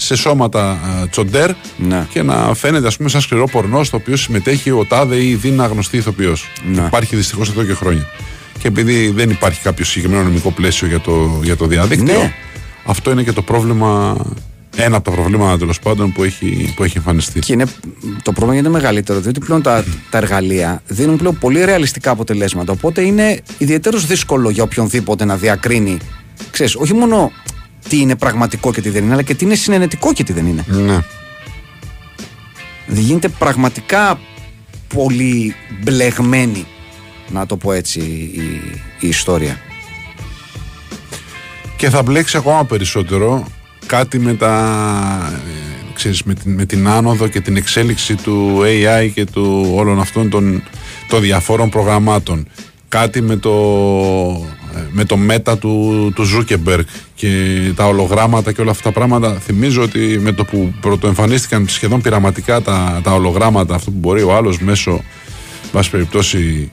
σε 0.00 0.16
σώματα 0.16 0.70
α, 0.70 1.08
τσοντέρ 1.10 1.50
Ναι. 1.76 2.06
και 2.10 2.22
να 2.22 2.54
φαίνεται 2.54 2.86
ας 2.86 2.96
πούμε 2.96 3.08
σαν 3.08 3.20
σκληρό 3.20 3.44
πορνό 3.48 3.84
στο 3.84 3.96
οποίο 3.96 4.16
συμμετέχει 4.16 4.70
ο 4.70 4.84
τάδε 4.88 5.16
ή 5.16 5.28
η 5.30 5.34
δίνα 5.34 5.66
γνωστή 5.66 5.96
ηθοποιός 5.96 6.48
Ναι. 6.72 6.82
υπάρχει 6.86 7.16
δυστυχώς 7.16 7.48
εδώ 7.48 7.64
και 7.64 7.74
χρόνια 7.74 8.06
και 8.58 8.68
επειδή 8.68 9.10
δεν 9.10 9.30
υπάρχει 9.30 9.60
κάποιο 9.62 9.84
συγκεκριμένο 9.84 10.22
νομικό 10.22 10.50
πλαίσιο 10.50 10.86
για 10.88 11.00
το, 11.00 11.40
για 11.42 11.56
το 11.56 11.66
διαδίκτυο 11.66 12.18
Ναι. 12.18 12.32
αυτό 12.84 13.10
είναι 13.10 13.22
και 13.22 13.32
το 13.32 13.42
πρόβλημα 13.42 14.16
ένα 14.76 14.96
από 14.96 15.10
τα 15.10 15.16
προβλήματα 15.16 15.58
τέλος 15.58 15.78
πάντων 15.78 16.12
που 16.12 16.24
έχει, 16.24 16.72
που 16.76 16.84
έχει 16.84 16.96
εμφανιστεί 16.96 17.38
Και 17.40 17.52
είναι, 17.52 17.64
το 18.22 18.32
πρόβλημα 18.32 18.58
είναι 18.60 18.68
μεγαλύτερο, 18.68 19.20
διότι 19.20 19.40
πλέον 19.40 19.62
τα, 19.62 19.84
τα 20.10 20.18
εργαλεία 20.18 20.82
δίνουν 20.86 21.16
πλέον 21.16 21.38
πολύ 21.38 21.64
ρεαλιστικά 21.64 22.10
αποτελέσματα. 22.10 22.72
Οπότε 22.72 23.00
είναι 23.02 23.40
ιδιαίτερο 23.58 23.98
δύσκολο 23.98 24.50
για 24.50 24.62
οποιονδήποτε 24.62 25.24
να 25.24 25.36
διακρίνει, 25.36 25.96
ξέρεις, 26.50 26.74
όχι 26.76 26.94
μόνο 26.94 27.32
τι 27.88 28.00
είναι 28.00 28.16
πραγματικό 28.16 28.72
και 28.72 28.80
τι 28.80 28.88
δεν 28.88 29.04
είναι, 29.04 29.12
αλλά 29.12 29.22
και 29.22 29.34
τι 29.34 29.44
είναι 29.44 29.54
συνενετικό 29.54 30.12
και 30.12 30.24
τι 30.24 30.32
δεν 30.32 30.46
είναι. 30.46 30.64
ναι. 30.68 30.98
Δηλαδή 32.86 33.06
γίνεται 33.06 33.28
πραγματικά 33.28 34.18
πολύ 34.94 35.54
μπλεγμένη, 35.82 36.66
να 37.28 37.46
το 37.46 37.56
πω 37.56 37.72
έτσι, 37.72 38.00
η, 38.00 38.60
η 39.00 39.08
ιστορία. 39.08 39.60
και 41.78 41.90
θα 41.90 42.02
μπλέξει 42.02 42.36
ακόμα 42.36 42.64
περισσότερο 42.64 43.46
κάτι 43.86 44.18
με 44.18 44.34
τα 44.34 44.52
ε, 45.32 45.92
ξέρεις, 45.94 46.22
με, 46.22 46.34
την, 46.34 46.52
με 46.52 46.64
την 46.64 46.88
άνοδο 46.88 47.28
και 47.28 47.40
την 47.40 47.56
εξέλιξη 47.56 48.14
του 48.14 48.60
AI 48.64 49.10
και 49.14 49.24
του 49.24 49.72
όλων 49.74 50.00
αυτών 50.00 50.30
των, 50.30 50.62
των 51.08 51.20
διαφόρων 51.20 51.68
προγραμμάτων 51.68 52.48
κάτι 52.88 53.20
με 53.20 53.36
το 53.36 53.50
ε, 54.57 54.57
με 54.90 55.04
το 55.04 55.16
μέτα 55.16 55.58
του, 55.58 56.12
του 56.14 56.24
Zuckerberg 56.24 56.82
και 57.14 57.28
τα 57.76 57.86
ολογράμματα 57.86 58.52
και 58.52 58.60
όλα 58.60 58.70
αυτά 58.70 58.82
τα 58.82 58.92
πράγματα 58.92 59.34
θυμίζω 59.34 59.82
ότι 59.82 60.18
με 60.22 60.32
το 60.32 60.44
που 60.44 60.74
πρωτοεμφανίστηκαν 60.80 61.64
σχεδόν 61.68 62.00
πειραματικά 62.00 62.62
τα, 62.62 63.00
τα 63.02 63.12
ολογράμματα 63.12 63.74
αυτό 63.74 63.90
που 63.90 63.98
μπορεί 63.98 64.22
ο 64.22 64.34
άλλος 64.34 64.58
μέσω 64.60 65.04
βάση 65.72 65.90
περιπτώσει 65.90 66.70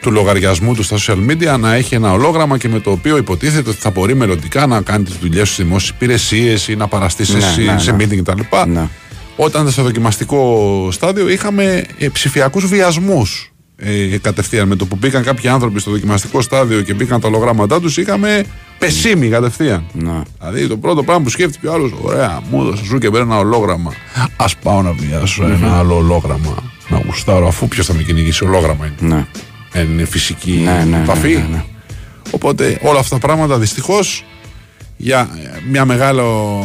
του 0.00 0.10
λογαριασμού 0.10 0.74
του 0.74 0.82
στα 0.82 0.96
social 0.96 1.30
media 1.30 1.58
να 1.58 1.74
έχει 1.74 1.94
ένα 1.94 2.12
ολόγραμμα 2.12 2.58
και 2.58 2.68
με 2.68 2.80
το 2.80 2.90
οποίο 2.90 3.16
υποτίθεται 3.16 3.70
ότι 3.70 3.78
θα 3.78 3.90
μπορεί 3.90 4.14
μελλοντικά 4.14 4.66
να 4.66 4.80
κάνει 4.80 5.04
τις 5.04 5.16
δουλειές 5.20 5.40
του 5.48 5.52
στις 5.52 5.64
δημόσιες 5.64 5.90
υπηρεσίες 5.90 6.68
ή 6.68 6.76
να 6.76 6.86
παραστεί 6.86 7.24
σε, 7.24 7.36
Ναι, 7.36 7.72
ναι, 7.72 7.78
σε 7.78 7.92
ναι. 7.92 8.04
meeting 8.04 8.22
κτλ. 8.22 8.40
Ναι. 8.66 8.88
Όταν 9.36 9.60
ήταν 9.60 9.72
στο 9.72 9.82
δοκιμαστικό 9.82 10.88
στάδιο 10.92 11.28
είχαμε 11.28 11.84
ε, 11.98 12.08
ψηφιακούς 12.08 12.66
βιασμούς. 12.66 13.52
Ε, 13.80 14.18
κατευθείαν 14.18 14.68
με 14.68 14.76
το 14.76 14.86
που 14.86 14.96
μπήκαν 14.96 15.22
κάποιοι 15.22 15.48
άνθρωποι 15.48 15.80
στο 15.80 15.90
δοκιμαστικό 15.90 16.40
στάδιο 16.40 16.82
και 16.82 16.94
μπήκαν 16.94 17.20
τα 17.20 17.28
ολογράμματά 17.28 17.80
τους, 17.80 17.96
είχαμε 17.96 18.44
πεσίμη 18.78 19.28
κατευθείαν. 19.28 19.84
Ναι. 19.92 20.22
Δηλαδή 20.40 20.66
το 20.68 20.76
πρώτο 20.76 21.02
πράγμα 21.02 21.22
που 21.24 21.28
σκέφτηκε 21.30 21.66
ο 21.66 21.72
άλλος, 21.72 21.92
ωραία, 22.02 22.40
μου 22.50 22.60
έδωσε 22.60 22.84
σου 22.84 22.98
και 22.98 23.06
ένα 23.14 23.38
ολόγραμμα. 23.38 23.92
Α 24.36 24.44
πάω 24.62 24.82
να 24.82 24.92
βιάσω 24.92 25.44
ένα 25.44 25.78
άλλο 25.78 25.96
ολόγραμμα. 25.96 26.54
Να 26.88 27.02
γουστάρω, 27.06 27.48
αφού 27.48 27.68
ποιος 27.68 27.86
θα 27.86 27.94
με 27.94 28.02
κυνηγήσει, 28.02 28.44
ολόγραμμα 28.44 28.86
είναι 28.86 29.14
Ναι. 29.14 29.26
δεν 29.72 29.90
είναι 29.90 30.04
φυσική 30.04 30.50
Ναι, 30.64 30.72
ναι, 30.72 30.84
ναι, 30.84 31.02
επαφή. 31.02 31.32
ναι, 31.34 31.46
ναι. 31.50 31.64
Οπότε 32.30 32.78
όλα 32.82 32.98
αυτά 32.98 33.18
τα 33.18 33.26
πράγματα 33.26 33.58
δυστυχώς 33.58 34.24
για 34.96 35.28
μια 35.70 35.84
μεγάλο, 35.84 36.62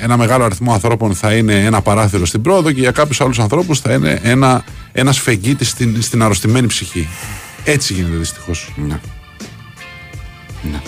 ένα 0.00 0.16
μεγάλο 0.16 0.44
αριθμό 0.44 0.72
ανθρώπων 0.72 1.14
θα 1.14 1.34
είναι 1.34 1.64
ένα 1.64 1.80
παράθυρο 1.80 2.26
στην 2.26 2.42
πρόοδο 2.42 2.72
και 2.72 2.80
για 2.80 2.90
κάποιους 2.90 3.20
άλλους 3.20 3.38
ανθρώπους 3.38 3.80
θα 3.80 3.92
είναι 3.92 4.20
ένα 4.22 4.64
ένας 4.92 5.18
φεγγίτης 5.18 5.68
στην, 5.68 6.02
στην 6.02 6.22
αρρωστημένη 6.22 6.66
ψυχή. 6.66 7.08
Έτσι 7.64 7.92
γίνεται 7.92 8.16
δυστυχώς. 8.16 8.72
Ναι. 8.76 9.00
Ναι. 10.62 10.80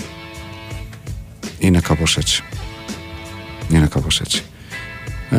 Είναι 1.59 1.81
κάπως 1.81 2.17
έτσι. 2.17 2.45
Είναι 3.71 3.87
κάπως 3.87 4.21
έτσι. 4.21 4.43
Ε, 5.31 5.37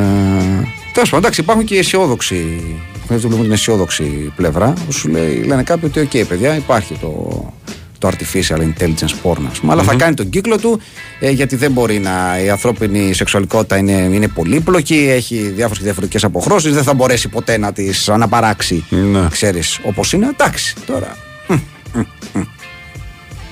Τέλος 0.94 1.10
πάντων, 1.10 1.26
εντάξει, 1.26 1.42
υπάρχουν 1.42 1.66
και 1.66 1.76
οι 1.76 1.78
αισιόδοξοι. 1.78 2.62
Δεν 3.08 3.22
το 3.22 3.28
βλέπουν 3.28 3.44
την 3.44 3.54
αισιόδοξη 3.54 4.34
πλευρά. 4.36 4.74
Που 4.86 4.92
σου 4.92 5.08
λέει, 5.08 5.44
λένε 5.44 5.64
κάποιοι 5.64 5.92
ότι, 5.96 6.08
OK, 6.12 6.28
παιδιά, 6.28 6.56
υπάρχει 6.56 6.94
το, 6.94 7.54
το 8.02 8.08
artificial 8.08 8.58
intelligence 8.58 9.16
porn, 9.24 9.42
ας 9.52 9.60
πούμε, 9.60 9.72
αλλά 9.72 9.84
θα 9.84 9.96
κάνει 9.96 10.14
τον 10.14 10.30
κύκλο 10.30 10.58
του 10.60 10.82
ε, 11.20 11.30
γιατί 11.30 11.56
δεν 11.56 11.72
μπορεί 11.72 12.00
να. 12.00 12.42
Η 12.44 12.50
ανθρώπινη 12.50 13.14
σεξουαλικότητα 13.14 13.78
είναι, 13.78 13.92
είναι 13.92 14.28
πολύπλοκη, 14.28 15.08
έχει 15.10 15.36
διάφορες 15.36 15.78
και 15.78 15.84
διαφορετικές 15.84 16.24
αποχρώσεις, 16.24 16.74
δεν 16.74 16.84
θα 16.84 16.94
μπορέσει 16.94 17.28
ποτέ 17.28 17.58
να 17.58 17.74
τις 17.74 18.10
αναπαράξει. 18.10 18.84
Ναι. 18.90 19.28
Ξέρεις 19.30 19.80
όπως 19.84 20.14
είναι. 20.14 20.28
Εντάξει, 20.28 20.76
τώρα. 20.86 21.16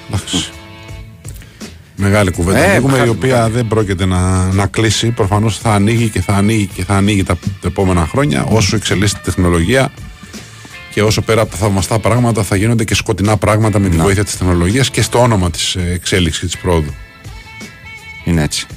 Εντάξει. 0.08 0.50
Μεγάλη 1.96 2.32
κουβέντα. 2.32 2.60
Ε, 2.60 2.70
ανοίγουμε, 2.70 2.92
η 2.92 2.92
μεγάλη, 2.92 3.10
οποία 3.10 3.34
μεγάλη. 3.34 3.54
δεν 3.54 3.68
πρόκειται 3.68 4.06
να, 4.06 4.46
να 4.54 4.66
κλείσει. 4.66 5.12
Προφανώς 5.12 5.58
θα 5.58 5.74
ανοίγει 5.74 6.10
και 6.10 6.22
θα 6.22 6.34
ανοίγει 6.34 6.66
και 6.66 6.84
θα 6.84 6.96
ανοίγει 6.96 7.24
τα, 7.24 7.34
τα 7.36 7.68
επόμενα 7.68 8.08
χρόνια 8.08 8.44
όσο 8.44 8.76
εξελίσσεται 8.76 9.20
η 9.22 9.26
τεχνολογία 9.26 9.92
και 10.90 11.02
όσο 11.02 11.22
πέρα 11.22 11.42
από 11.42 11.52
τα 11.52 11.58
θαυμαστά 11.58 12.00
πράγματα 12.00 12.44
θα 12.44 12.56
γίνονται 12.56 12.84
και 12.84 12.96
σκοτεινά 12.96 13.38
πράγματα 13.38 13.80
με 13.80 13.90
τη 13.90 13.98
βοήθεια 13.98 14.24
της 14.24 14.38
τεχνολογίας 14.38 14.90
και 14.90 15.02
στο 15.02 15.20
όνομα 15.20 15.52
της 15.52 15.76
εξέλιξης 15.76 16.40
και 16.40 16.46
της 16.46 16.58
πρόοδου. 16.58 16.94
Είναι 18.24 18.44
έτσι. 18.44 18.68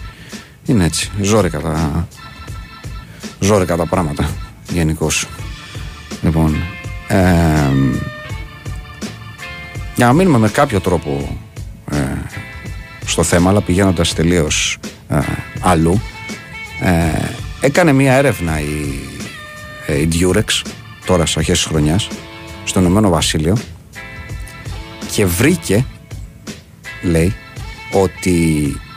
Είναι 0.67 0.85
έτσι. 0.85 1.11
Ζόρικα 1.21 1.61
τα, 1.61 2.09
ζόρικα 3.41 3.77
τα 3.77 3.87
πράγματα 3.87 4.31
γενικώς. 4.73 5.27
Λοιπόν, 6.23 6.57
ε, 7.09 7.17
για 9.95 10.07
να 10.07 10.13
μείνουμε 10.13 10.39
με 10.39 10.49
κάποιο 10.49 10.81
τρόπο 10.81 11.39
ε, 11.91 11.97
στο 13.05 13.23
θέμα, 13.23 13.51
αλλά 13.51 13.61
πηγαίνοντας 13.61 14.15
τελείως 14.15 14.79
ε, 15.09 15.19
αλλού, 15.61 16.01
ε, 16.81 17.29
έκανε 17.61 17.93
μία 17.93 18.13
έρευνα 18.13 18.61
η, 18.61 18.99
ε, 19.87 20.01
η 20.01 20.09
Durex, 20.13 20.63
τώρα 21.07 21.23
στις 21.23 21.37
αρχές 21.37 21.59
της 21.59 21.67
χρονιάς, 21.67 22.09
στο 22.65 22.81
Ηνωμένο 22.81 23.09
Βασίλειο 23.11 23.57
και 25.13 25.27
βρήκε, 25.27 25.85
λέει, 27.03 27.35
ότι 27.93 28.31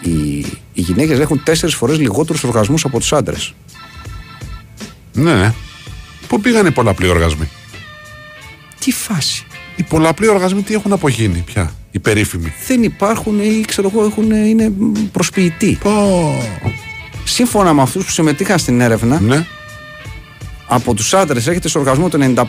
οι, 0.02 0.38
οι 0.74 0.82
γυναίκες 0.82 1.20
έχουν 1.20 1.42
τέσσερις 1.44 1.76
φορές 1.76 2.00
λιγότερους 2.00 2.44
οργασμούς 2.44 2.86
από 2.86 3.00
τους 3.00 3.14
άντρες. 3.14 3.54
Ναι, 5.14 5.34
ναι. 5.34 5.54
Πού 6.28 6.42
πήγαν 6.42 6.66
οι 6.66 6.72
πολλαπλοί 6.72 7.08
οργασμοί; 7.08 7.50
Τι 8.80 8.92
φάση. 8.92 9.46
Οι 9.76 9.84
πολλαπλοί 9.84 10.28
οργασμοί 10.28 10.62
τι 10.62 10.74
έχουν 10.74 10.92
απογίνει 10.94 11.44
πια. 11.46 11.74
Οι 11.92 12.00
περίφημοι; 12.00 12.54
Δεν 12.68 12.84
υπάρχουν 12.84 13.40
ή 13.40 13.64
ξέρω 13.68 13.92
εγώ 13.94 14.06
έχουν, 14.06 14.32
είναι 14.32 14.72
προσποιητοί. 15.12 15.78
Πω. 15.82 16.44
Σύμφωνα 17.24 17.74
με 17.74 17.82
αυτούς 17.82 18.06
που 18.06 18.12
συμμετείχαν 18.12 18.60
στην 18.60 18.82
έρευνα, 18.82 19.20
Ναι. 19.20 19.46
Από 20.68 20.94
τους 20.94 21.14
άντρες 21.14 21.48
έχετε 21.48 21.68
σε 21.70 21.78
οργασμό 21.78 22.10
το 22.10 22.18
95% 22.22 22.44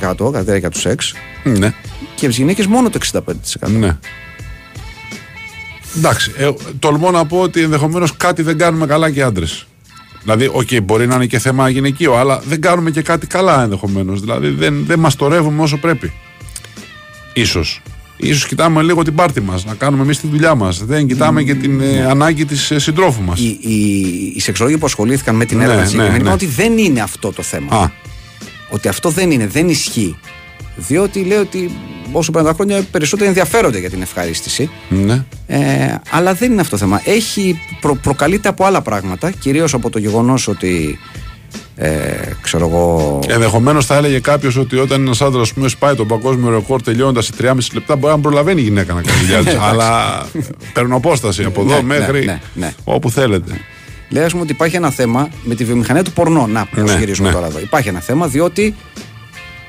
κατά 0.00 0.38
τη 0.38 0.44
διάρκεια 0.44 0.70
του 0.70 0.78
σεξ 0.78 1.14
Ναι. 1.44 1.68
και 2.14 2.24
από 2.24 2.26
τις 2.26 2.36
γυναίκες 2.36 2.66
μόνο 2.66 2.90
το 2.90 2.98
65%. 2.98 3.68
Ναι. 3.68 3.96
Εντάξει, 5.96 6.32
ε, 6.36 6.50
τολμώ 6.78 7.10
να 7.10 7.26
πω 7.26 7.40
ότι 7.40 7.62
ενδεχομένως 7.62 8.16
κάτι 8.16 8.42
δεν 8.42 8.58
κάνουμε 8.58 8.86
καλά 8.86 9.10
και 9.10 9.22
άντρες. 9.22 9.66
Δηλαδή, 10.22 10.50
οκ, 10.52 10.68
μπορεί 10.82 11.06
να 11.06 11.14
είναι 11.14 11.26
και 11.26 11.38
θέμα 11.38 11.68
γυναικείο, 11.68 12.14
αλλά 12.14 12.42
δεν 12.46 12.60
κάνουμε 12.60 12.90
και 12.90 13.02
κάτι 13.02 13.26
καλά 13.26 13.62
ενδεχομένως. 13.62 14.20
Δηλαδή, 14.20 14.48
δεν, 14.48 14.84
δεν 14.86 14.98
μαστορεύουμε 14.98 15.62
όσο 15.62 15.76
πρέπει. 15.76 16.12
Ίσως. 17.32 17.82
Ίσως 18.22 18.46
κοιτάμε 18.46 18.82
λίγο 18.82 19.02
την 19.02 19.14
πάρτη 19.14 19.40
μας, 19.40 19.64
να 19.64 19.74
κάνουμε 19.74 20.02
εμείς 20.02 20.20
τη 20.20 20.26
δουλειά 20.26 20.54
μας. 20.54 20.84
Δεν 20.84 21.06
κοιτάμε 21.06 21.42
και 21.42 21.54
την 21.54 21.80
ε, 21.80 22.04
ανάγκη 22.04 22.44
της 22.44 22.70
ε, 22.70 22.78
συντρόφου 22.78 23.22
μας. 23.22 23.40
Οι, 23.40 23.58
οι, 23.60 24.32
οι 24.36 24.40
σεξολόγοι 24.40 24.78
που 24.78 24.86
ασχολήθηκαν 24.86 25.34
με 25.34 25.44
την 25.44 25.56
Ναι, 25.58 25.64
έρευνα 25.64 25.82
ναι, 25.82 25.88
συγκεκριμένα 25.88 26.18
είπαν 26.22 26.28
ναι. 26.28 26.34
ότι 26.34 26.46
δεν 26.46 26.78
είναι 26.78 27.00
αυτό 27.00 27.32
το 27.32 27.42
θέμα. 27.42 27.76
Α, 27.76 27.90
Ότι 28.70 28.88
αυτό 28.88 29.10
δεν 29.10 29.30
είναι, 29.30 29.46
δεν 29.46 29.68
ισχύει. 29.68 30.16
Διότι 30.76 31.20
λέει 31.20 31.38
ότι 31.38 31.70
όσο 32.12 32.30
περνάν 32.30 32.46
τα 32.46 32.54
χρόνια 32.54 32.82
περισσότεροι 32.90 33.28
ενδιαφέρονται 33.28 33.78
για 33.78 33.90
την 33.90 34.02
ευχαρίστηση. 34.02 34.70
ναι. 34.88 35.24
Ε, 35.46 35.94
αλλά 36.10 36.34
δεν 36.34 36.52
είναι 36.52 36.60
αυτό 36.60 36.70
το 36.76 36.82
θέμα. 36.82 37.00
Έχει, 37.04 37.60
προ, 37.80 37.94
προκαλείται 37.94 38.48
από 38.48 38.64
άλλα 38.64 38.82
πράγματα, 38.82 39.30
κυρίως 39.30 39.74
από 39.74 39.90
το 39.90 39.98
γεγονός 39.98 40.48
ότι. 40.48 40.98
Ε, 41.76 41.90
ξέρω 42.40 42.66
εγώ. 42.68 43.18
Ενδεχομένως 43.28 43.86
θα 43.86 43.96
έλεγε 43.96 44.18
κάποιος 44.18 44.56
ότι 44.56 44.76
όταν 44.78 45.00
ένας 45.00 45.20
άντρας 45.20 45.52
σπάει 45.66 45.94
τον 45.94 46.06
παγκόσμιο 46.06 46.50
ρεκόρ 46.50 46.82
τελειώνοντας 46.82 47.24
σε 47.24 47.32
3,5 47.40 47.54
λεπτά, 47.72 47.96
μπορεί 47.96 48.14
να 48.14 48.20
προλαβαίνει 48.20 48.60
η 48.60 48.64
γυναίκα 48.64 48.94
να 48.94 49.02
κάνει 49.02 49.18
τη 49.18 49.24
δουλειά 49.24 49.42
της. 49.44 49.56
Αλλά 49.70 50.22
παίρνω 50.72 50.96
απόσταση 50.96 51.44
από 51.44 51.60
εδώ 51.60 51.74
Ναι, 51.74 51.82
μέχρι 51.82 52.18
ναι, 52.18 52.24
ναι, 52.32 52.40
ναι. 52.54 52.74
όπου 52.84 53.10
θέλετε. 53.10 53.52
Λέει, 54.08 54.24
ας 54.24 54.30
πούμε, 54.30 54.42
ότι 54.42 54.52
υπάρχει 54.52 54.76
ένα 54.76 54.90
θέμα 54.90 55.28
με 55.42 55.54
τη 55.54 55.64
βιομηχανία 55.64 56.04
του 56.04 56.12
πορνό. 56.12 56.46
Να, 56.46 56.66
πώ 56.74 56.80
Ναι, 56.82 56.94
γυρίζουμε 56.98 57.28
ναι. 57.28 57.34
τώρα 57.34 57.46
εδώ. 57.46 57.58
Υπάρχει 57.60 57.88
ένα 57.88 58.00
θέμα 58.00 58.26
διότι 58.26 58.74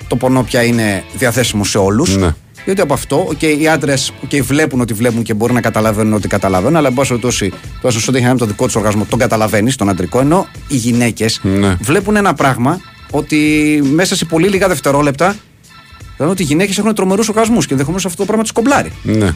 το 0.08 0.16
πορνό 0.16 0.44
πια 0.44 0.64
είναι 0.64 1.04
διαθέσιμο 1.18 1.64
σε 1.64 1.78
όλους 1.78 2.18
Ναι. 2.18 2.36
Διότι 2.65 2.81
από 2.81 2.94
αυτό 2.94 3.34
και 3.38 3.48
οι 3.48 3.68
άντρες 3.68 4.11
okay, 4.26 4.41
βλέπουν 4.41 4.81
ότι 4.81 4.94
βλέπουν 4.94 5.23
και 5.23 5.34
μπορεί 5.34 5.53
να 5.53 5.61
καταλαβαίνουν 5.61 6.14
ότι 6.14 6.27
καταλαβαίνουν, 6.27 6.76
αλλά 6.76 6.88
εν 6.88 6.94
πάση 6.94 7.07
περιπτώσει, 7.10 7.53
τουλάχιστον 7.80 7.90
ό,τι 8.07 8.18
έχει 8.18 8.22
να 8.22 8.22
κάνει 8.22 8.34
με 8.34 8.40
το 8.40 8.45
δικό 8.45 8.65
του 8.68 8.73
οργασμό, 8.76 9.06
τον 9.10 9.19
καταλαβαίνεις, 9.19 9.76
τον 9.76 9.90
αντρικό. 9.90 10.19
Ενώ 10.19 10.48
οι 10.68 10.76
γυναίκες 10.76 11.40
Ναι. 11.44 11.76
βλέπουν 11.81 12.15
ένα 12.15 12.34
πράγμα 12.34 12.80
ότι 13.11 13.38
μέσα 13.94 14.15
σε 14.15 14.26
πολύ 14.26 14.48
λίγα 14.48 14.68
δευτερόλεπτα. 14.68 15.35
Δηλαδή 16.18 16.34
ότι 16.34 16.41
οι 16.44 16.45
γυναίκες 16.45 16.77
έχουν 16.77 16.95
τρομερούς 16.95 17.30
οργασμούς 17.30 17.65
και 17.65 17.72
ενδεχομένως 17.72 18.06
αυτό 18.06 18.18
το 18.18 18.26
πράγμα 18.26 18.44
τους 18.44 18.52
κομπλάρει. 18.52 18.91
Ναι. 19.03 19.35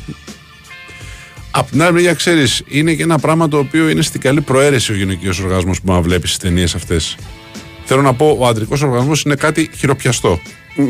Απ' 1.52 1.70
την 1.70 1.82
άλλη 1.82 1.94
μεριά, 1.94 2.14
ξέρεις, 2.14 2.64
είναι 2.68 2.94
και 2.94 3.04
ένα 3.04 3.18
πράγμα 3.20 3.48
το 3.48 3.58
οποίο 3.58 3.90
είναι 3.90 4.02
στην 4.02 4.22
καλή 4.22 4.42
προαίρεση 4.42 4.92
ο 4.92 4.96
γυναικείος 4.96 5.40
οργασμός 5.40 5.82
που 5.82 5.92
να 5.94 6.02
βλέπεις 6.02 6.32
στι 6.34 6.48
ταινίες 6.48 6.76
αυτές. 6.76 7.16
Θέλω 7.86 8.02
να 8.02 8.14
πω, 8.14 8.36
ο 8.40 8.48
αντρικός 8.48 8.82
οργασμός 8.82 9.22
είναι 9.22 9.36
κάτι 9.36 9.70
χειροπιαστό. 9.78 10.40
Μ, 10.76 10.84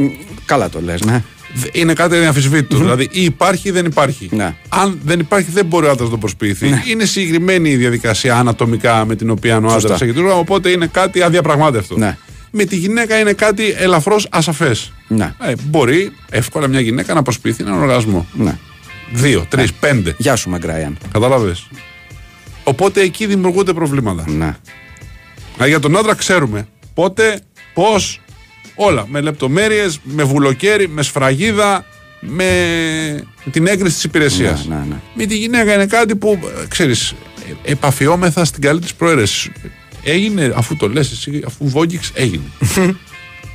Καλά 0.45 0.69
το 0.69 0.81
λες, 0.81 1.01
ναι. 1.01 1.23
Δε- 1.53 1.67
Είναι 1.71 1.93
κάτι 1.93 2.15
αδιαμφισβήτητο. 2.15 2.77
Δηλαδή, 2.77 3.07
ή 3.11 3.23
υπάρχει 3.23 3.67
ή 3.67 3.71
δεν 3.71 3.85
υπάρχει. 3.85 4.29
Ναι. 4.31 4.55
Αν 4.69 4.99
δεν 5.03 5.19
υπάρχει, 5.19 5.51
δεν 5.51 5.65
μπορεί 5.65 5.85
ο 5.85 5.89
άντρας 5.91 6.05
να 6.07 6.13
το 6.13 6.17
προσποιηθεί. 6.17 6.69
Είναι 6.89 7.05
συγκεκριμένη 7.05 7.69
η 7.69 7.75
διαδικασία 7.75 8.35
ανατομικά 8.37 9.05
με 9.05 9.15
την 9.15 9.29
οποία 9.29 9.57
ο 9.57 9.69
Σωστά. 9.69 9.93
άντρα 9.93 10.05
έχει 10.05 10.13
το 10.13 10.19
όργανο, 10.21 10.39
οπότε 10.39 10.69
είναι 10.69 10.87
κάτι 10.87 11.21
αδιαπραγμάτευτο. 11.21 11.97
Ναι. 11.97 12.17
Με 12.51 12.63
τη 12.63 12.75
γυναίκα 12.75 13.19
είναι 13.19 13.33
κάτι 13.33 13.75
ελαφρώς 13.77 14.27
ασαφές. 14.31 14.91
Ναι. 15.07 15.33
Ε, 15.41 15.53
μπορεί 15.63 16.11
εύκολα 16.29 16.67
μια 16.67 16.79
γυναίκα 16.79 17.13
να 17.13 17.21
προσποιηθεί 17.23 17.63
έναν 17.63 17.81
οργασμό. 17.81 18.25
ναι. 18.33 18.57
Δύο, 19.11 19.45
τρεις, 19.49 19.73
πέντε. 19.73 20.15
Γεια 20.17 20.35
σου, 20.35 20.49
Μαγκράιαν. 20.49 20.97
Κατάλαβε. 21.11 21.55
Οπότε 22.63 23.01
εκεί 23.01 23.25
δημιουργούνται 23.25 23.73
προβλήματα. 23.73 24.23
Ναι. 24.27 24.55
Α, 25.63 25.67
για 25.67 25.79
τον 25.79 25.97
άντρα 25.97 26.15
ξέρουμε 26.15 26.67
πότε, 26.93 27.39
πώς, 27.73 28.21
όλα. 28.77 29.05
Με 29.09 29.21
λεπτομέρειες, 29.21 29.99
με 30.03 30.23
βουλοκαίρι, 30.23 30.87
με 30.89 31.01
σφραγίδα, 31.01 31.85
με 32.19 32.47
την 33.51 33.67
έγκριση 33.67 33.93
της 33.95 34.03
υπηρεσίας. 34.03 34.65
Ναι, 34.67 34.75
ναι, 34.75 34.81
ναι. 34.89 34.95
Με 35.13 35.25
τη 35.25 35.37
γυναίκα 35.37 35.73
είναι 35.73 35.85
κάτι 35.85 36.15
που, 36.15 36.39
ξέρεις, 36.67 37.13
επαφιόμεθα 37.63 38.45
στην 38.45 38.61
καλή 38.61 38.79
της 38.79 38.93
προαίρεσης. 38.93 39.49
Έγινε, 40.03 40.53
αφού 40.55 40.75
το 40.75 40.87
λες 40.89 41.11
εσύ, 41.11 41.41
αφού 41.47 41.69
βόγγιξ, 41.69 42.11
έγινε. 42.13 42.43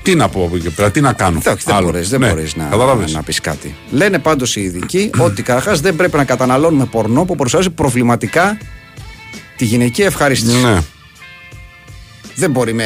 τι 0.02 0.14
να 0.14 0.28
πω 0.28 0.44
από 0.44 0.56
εκεί 0.56 0.64
και 0.64 0.70
πέρα, 0.70 0.90
τι 0.90 1.00
να 1.00 1.12
κάνω. 1.12 1.38
Εντάξει, 1.40 1.64
δεν 1.66 1.74
άλλο. 1.74 1.84
μπορείς 1.90 2.08
δεν 2.08 2.20
Ναι, 2.20 2.28
μπορείς 2.28 2.56
να, 2.56 2.64
κατάλαβες. 2.64 3.12
να 3.12 3.22
πεις 3.22 3.40
κάτι. 3.40 3.74
Λένε 3.90 4.18
πάντως 4.18 4.56
οι 4.56 4.60
ειδικοί 4.60 5.10
ότι 5.18 5.42
καταρχάς 5.42 5.80
δεν 5.80 5.96
πρέπει 5.96 6.16
να 6.16 6.24
καταναλώνουμε 6.24 6.84
πορνό 6.84 7.24
που 7.24 7.34
παρουσιάζει 7.36 7.70
προβληματικά 7.70 8.58
τη 9.56 9.64
γυναική 9.64 10.02
ευχαρίστηση. 10.02 10.56
Ναι. 10.62 10.78
Δεν 12.34 12.50
μπορεί 12.50 12.72
με, 12.72 12.84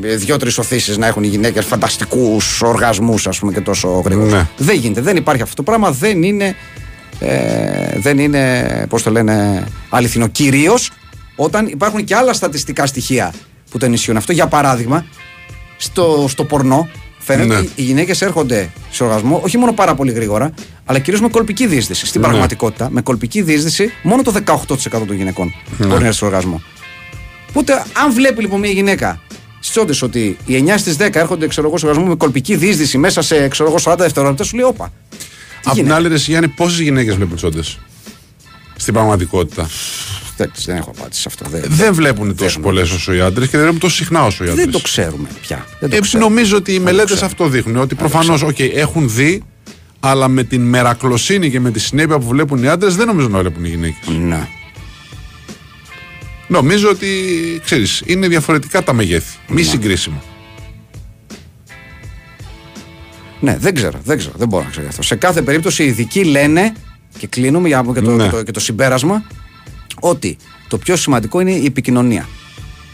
με 0.00 0.08
δύο-τρει 0.16 0.50
οθήσεις 0.58 0.96
να 0.96 1.06
έχουν 1.06 1.22
οι 1.22 1.26
γυναίκες 1.26 1.64
φανταστικούς 1.64 2.62
οργασμούς, 2.62 3.26
ας 3.26 3.38
πούμε, 3.38 3.52
και 3.52 3.60
τόσο 3.60 3.88
γρήγορα. 4.04 4.36
Ναι. 4.36 4.48
Δεν 4.56 4.76
γίνεται. 4.76 5.00
Δεν 5.00 5.16
υπάρχει 5.16 5.42
αυτό 5.42 5.54
το 5.54 5.62
πράγμα. 5.62 5.90
Δεν 5.90 6.22
είναι. 6.22 6.54
Ε, 7.18 7.98
δεν 7.98 8.18
είναι, 8.18 8.86
πώς 8.88 9.02
το 9.02 9.10
λένε, 9.10 9.64
αληθινό. 9.88 10.26
Κυρίως 10.26 10.90
όταν 11.36 11.66
υπάρχουν 11.66 12.04
και 12.04 12.14
άλλα 12.14 12.32
στατιστικά 12.32 12.86
στοιχεία 12.86 13.32
που 13.70 13.78
το 13.78 13.86
ενισχύουν 13.86 14.16
αυτό. 14.16 14.32
Για 14.32 14.46
παράδειγμα, 14.46 15.04
στο, 15.76 16.24
στο 16.28 16.44
πορνό 16.44 16.88
φαίνεται 17.18 17.46
Ναι. 17.48 17.56
ότι 17.56 17.70
οι 17.74 17.82
γυναίκες 17.82 18.22
έρχονται 18.22 18.70
σε 18.90 19.04
οργασμό 19.04 19.40
όχι 19.44 19.58
μόνο 19.58 19.72
πάρα 19.72 19.94
πολύ 19.94 20.12
γρήγορα, 20.12 20.50
αλλά 20.84 20.98
κυρίως 20.98 21.20
με 21.22 21.28
κολπική 21.28 21.66
δίσδυση. 21.66 22.06
Στην 22.06 22.20
Ναι. 22.20 22.26
πραγματικότητα, 22.26 22.88
με 22.90 23.00
κολπική 23.00 23.42
δίσδυση, 23.42 23.90
μόνο 24.02 24.22
το 24.22 24.32
18% 24.32 25.06
των 25.06 25.16
γυναικών 25.16 25.54
Ναι. 25.78 25.86
μπορεί 25.86 26.00
να 26.00 26.06
έρθει 26.06 26.18
σε 26.18 26.24
οργασμό. 26.24 26.62
Οπότε, 27.56 27.72
αν 28.04 28.12
βλέπει 28.12 28.40
λοιπόν 28.40 28.60
μια 28.60 28.70
γυναίκα 28.70 29.20
στι 29.60 29.80
όντε 29.80 29.94
ότι 30.02 30.36
οι 30.46 30.64
9 30.66 30.74
στις 30.76 30.96
10 31.00 31.08
έρχονται 31.14 31.46
ξέρω 31.46 31.66
εγώ, 31.66 31.78
σε 31.78 31.86
οργασμό 31.86 32.08
με 32.08 32.14
κολπική 32.16 32.56
δίσδυση 32.56 32.98
μέσα 32.98 33.22
σε 33.22 33.48
ξέρω 33.48 33.68
εγώ, 33.68 33.92
40 33.92 33.98
δευτερόλεπτα, 33.98 34.44
σου 34.44 34.56
λέει 34.56 34.64
όπα. 34.64 34.92
Τι 35.10 35.16
Απ' 35.64 35.72
την 35.72 35.72
γίνεται; 35.82 35.94
άλλη, 35.94 36.08
ρε, 36.08 36.14
εσύ, 36.14 36.30
Γιάννη, 36.30 36.48
πόσες 36.48 36.78
γυναίκες 36.78 37.14
βλέπουν 37.14 37.36
τσόντες 37.36 37.78
στην 38.76 38.94
πραγματικότητα; 38.94 39.68
Δεν, 40.36 40.50
δεν 40.64 40.76
έχω 40.76 40.92
απάντηση 40.98 41.20
σε 41.20 41.28
αυτό. 41.28 41.48
Δεν, 41.50 41.62
Δεν 41.66 41.94
βλέπουν 41.94 42.36
τόσο 42.36 42.60
πολλές 42.60 42.90
όσο 42.90 43.12
οι 43.14 43.20
άντρες 43.20 43.44
και 43.48 43.50
δεν 43.56 43.60
βλέπουν 43.60 43.80
τόσο 43.80 43.94
συχνά 43.96 44.24
όσο 44.24 44.44
οι 44.44 44.48
άντρες. 44.48 44.64
δεν 44.64 44.72
το 44.72 44.80
ξέρουμε 44.80 45.28
πια. 45.40 45.66
Δεν 45.80 45.90
το 45.90 45.96
Ε, 45.96 46.00
ξέρουμε. 46.00 46.28
νομίζω 46.28 46.56
ότι 46.56 46.70
οι 46.70 46.74
Δεν 46.74 46.82
το 46.84 46.90
μελέτες 46.90 47.10
ξέρουμε. 47.14 47.30
αυτό 47.32 47.48
δείχνουν. 47.48 47.76
Ότι 47.76 47.94
προφανώς 47.94 48.44
έχουν 48.74 49.10
δει, 49.10 49.42
αλλά 50.00 50.28
με 50.28 50.42
την 50.44 50.60
μερακλοσύνη 50.62 51.50
και 51.50 51.60
με 51.60 51.70
τη 51.70 51.80
συνέπεια 51.80 52.18
που 52.18 52.26
βλέπουν 52.28 52.62
οι 52.62 52.68
άντρες 52.68 52.96
δεν 52.96 53.06
νομίζω 53.06 53.28
να 53.28 53.38
βλέπουν 53.38 53.64
οι 53.64 53.68
γυναίκες. 53.68 54.08
Ναι. 54.18 54.48
Νομίζω 56.48 56.88
ότι 56.90 57.08
ξέρεις, 57.64 58.02
είναι 58.06 58.28
διαφορετικά 58.28 58.82
τα 58.82 58.92
μεγέθη. 58.92 59.36
Μη 59.48 59.62
συγκρίσιμο. 59.62 60.22
Ναι, 63.40 63.56
δεν 63.58 63.74
ξέρω, 63.74 64.00
δεν 64.04 64.18
ξέρω, 64.18 64.34
δεν 64.36 64.48
μπορώ 64.48 64.64
να 64.64 64.70
ξέρω 64.70 64.88
αυτό. 64.88 65.02
Σε 65.02 65.14
κάθε 65.14 65.42
περίπτωση 65.42 65.82
οι 65.82 65.86
ειδικοί 65.86 66.24
λένε, 66.24 66.72
και 67.18 67.26
κλείνουμε 67.26 67.68
για 67.68 67.76
να 67.76 67.82
πούμε 67.82 68.00
και 68.00 68.04
το, 68.06 68.10
Ναι. 68.10 68.24
και 68.24 68.30
το, 68.30 68.42
και 68.42 68.50
το 68.50 68.60
συμπέρασμα, 68.60 69.24
ότι 70.00 70.36
το 70.68 70.78
πιο 70.78 70.96
σημαντικό 70.96 71.40
είναι 71.40 71.52
η 71.52 71.64
επικοινωνία. 71.64 72.28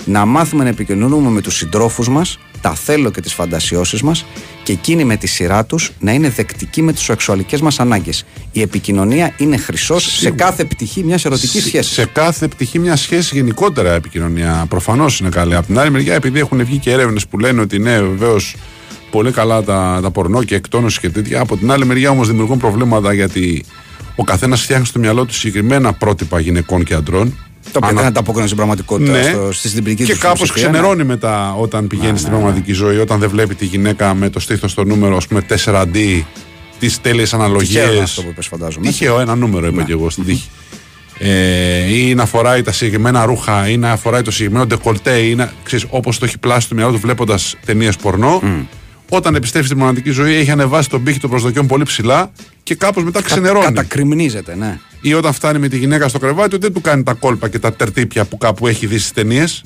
Να 0.04 0.24
μάθουμε 0.24 0.62
να 0.62 0.68
επικοινωνούμε 0.68 1.30
με 1.30 1.40
τους 1.40 1.56
συντρόφους 1.56 2.08
μας, 2.08 2.38
τα 2.60 2.74
θέλω 2.74 3.10
και 3.10 3.20
τις 3.20 3.32
φαντασιώσεις 3.34 4.02
μας 4.02 4.24
και 4.62 4.72
εκείνοι 4.72 5.04
με 5.04 5.16
τη 5.16 5.26
σειρά 5.26 5.64
τους 5.64 5.92
να 6.00 6.12
είναι 6.12 6.28
δεκτικοί 6.28 6.82
με 6.82 6.92
τις 6.92 7.02
σεξουαλικές 7.02 7.60
μας 7.60 7.80
ανάγκες. 7.80 8.24
Η 8.52 8.60
επικοινωνία 8.60 9.34
είναι 9.36 9.56
χρυσός 9.56 10.02
σε 10.02 10.10
Σίγουρα. 10.10 10.44
κάθε 10.44 10.64
πτυχή 10.64 11.04
μιας 11.04 11.24
ερωτικής 11.24 11.64
σχέσης. 11.64 11.92
Σε 11.92 12.04
κάθε 12.04 12.48
πτυχή 12.48 12.78
μιας 12.78 13.00
σχέσης 13.00 13.30
γενικότερα 13.32 13.92
επικοινωνία 13.92 14.66
προφανώς 14.68 15.20
είναι 15.20 15.28
καλή. 15.28 15.54
Από 15.56 15.66
την 15.66 15.78
άλλη 15.78 15.90
μεριά, 15.90 16.14
επειδή 16.14 16.38
έχουν 16.38 16.64
βγει 16.64 16.78
και 16.78 16.90
έρευνες 16.90 17.26
που 17.26 17.38
λένε 17.38 17.60
ότι 17.60 17.78
ναι, 17.78 18.00
βεβαίως 18.00 18.56
πολύ 19.10 19.32
καλά 19.32 19.62
τα, 19.62 19.98
τα 20.02 20.10
πορνό 20.10 20.42
και 20.42 20.54
εκτόνωση 20.54 21.00
και 21.00 21.10
τέτοια. 21.10 21.40
Από 21.40 21.56
την 21.56 21.70
άλλη 21.70 21.84
μεριά 21.84 22.10
όμως 22.10 22.28
δημιουργούν 22.28 22.58
προβλήματα 22.58 23.12
γιατί 23.12 23.64
ο 24.16 24.24
καθένας 24.24 24.62
φτιάχνει 24.62 24.86
στο 24.86 24.98
μυαλό 24.98 25.24
του 25.24 25.34
συγκεκριμένα 25.34 25.92
πρότυπα 25.92 26.40
γυναικών 26.40 26.84
και 26.84 26.94
αντρών. 26.94 27.38
Το 27.64 27.70
οποίο 27.74 27.88
Ανα- 27.88 27.98
δεν 28.00 28.06
ανταποκρίνουν 28.08 28.46
στην 28.46 28.56
πραγματικότητα 28.58 29.12
Ναι. 29.12 29.22
στο, 29.22 29.52
στη 29.52 29.68
συμπληκτική 29.68 30.04
και 30.04 30.12
τους 30.12 30.20
κάπως 30.20 30.38
φιλοσοφία, 30.38 30.64
ναι. 30.66 30.72
ξενερώνει 30.72 31.04
μετά 31.04 31.52
όταν 31.54 31.86
πηγαίνει 31.86 32.18
στην 32.18 32.30
πραγματική 32.30 32.72
ζωή, 32.72 32.98
όταν 32.98 33.18
δεν 33.18 33.28
βλέπει 33.30 33.54
τη 33.54 33.64
γυναίκα 33.64 34.14
με 34.14 34.28
το 34.30 34.40
στήθος 34.40 34.70
στο 34.70 34.84
νούμερο, 34.84 35.16
ας 35.16 35.26
πούμε 35.26 35.40
4D, 35.64 36.22
τις 36.78 37.00
τέλειες 37.00 37.34
αναλογίε. 37.34 37.78
Τυχαίο 37.80 37.92
είναι 37.94 38.02
αυτό 38.02 38.22
που 38.22 38.28
είπες, 38.30 38.46
φαντάζομαι. 38.46 38.86
Τυχαίο, 38.86 39.20
ένα 39.20 39.34
νούμερο 39.34 39.66
είπα 39.66 39.76
Ναι. 39.76 39.82
και 39.82 39.92
εγώ 39.92 40.10
στην 40.10 40.24
τύχη. 40.24 40.48
Ε, 41.18 41.94
ή 41.96 42.14
να 42.14 42.26
φοράει 42.26 42.62
τα 42.62 42.72
συγκεκριμένα 42.72 43.24
ρούχα, 43.24 43.68
ή 43.68 43.76
να 43.76 43.96
φοράει 43.96 44.22
το 44.22 44.30
συγκεκριμένο 44.30 44.66
ντεκολτέ, 44.66 45.18
ή 45.18 45.34
να 45.34 45.52
ξέρεις 45.62 45.86
όπως 45.90 46.18
το 46.18 46.24
έχει 46.24 46.38
πλάσει 46.38 46.60
στο 46.66 46.74
μυαλό 46.74 46.92
του 46.92 46.98
βλέποντας 46.98 47.56
ταινίες 47.66 47.96
πορνό. 47.96 48.42
Όταν 49.08 49.34
επιστρέφει 49.34 49.64
στην 49.66 49.76
πραγματική 49.76 50.10
ζωή, 50.10 50.34
έχει 50.34 50.50
ανεβάσει 50.50 50.88
τον 50.88 51.02
πύχη 51.02 51.18
των 51.20 51.30
προσδοκιών 51.30 51.66
πολύ 51.66 51.84
ψηλά 51.84 52.30
και 52.62 52.74
κάπως 52.74 53.04
μετά 53.04 53.22
ξενερώνει. 53.22 53.64
Κατακριμνίζεται, 53.64 54.56
ναι. 54.56 54.78
Ή 55.00 55.14
όταν 55.14 55.32
φτάνει 55.32 55.58
με 55.58 55.68
τη 55.68 55.78
γυναίκα 55.78 56.08
στο 56.08 56.18
κρεβάτι, 56.18 56.56
δεν 56.58 56.72
του 56.72 56.80
κάνει 56.80 57.02
τα 57.02 57.12
κόλπα 57.12 57.48
και 57.48 57.58
τα 57.58 57.72
τερτύπια 57.72 58.24
που 58.24 58.38
κάπου 58.38 58.66
έχει 58.66 58.86
δει 58.86 58.98
στις 58.98 59.12
ταινίες. 59.12 59.64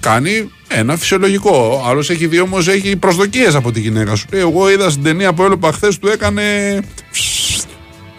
Κάνει 0.00 0.50
ένα 0.68 0.96
φυσιολογικό. 0.96 1.82
Άλλος 1.86 2.10
έχει 2.10 2.26
δει 2.26 2.40
όμως 2.40 2.68
έχει 2.68 2.96
προσδοκίες 2.96 3.54
από 3.54 3.72
τη 3.72 3.80
γυναίκα 3.80 4.14
σου. 4.14 4.26
Λέει, 4.32 4.40
εγώ 4.40 4.70
είδα 4.70 4.90
στην 4.90 5.02
ταινία 5.02 5.32
που 5.32 5.42
έβλεπα 5.42 5.72
χθες 5.72 5.98
του 5.98 6.08
έκανε. 6.08 6.42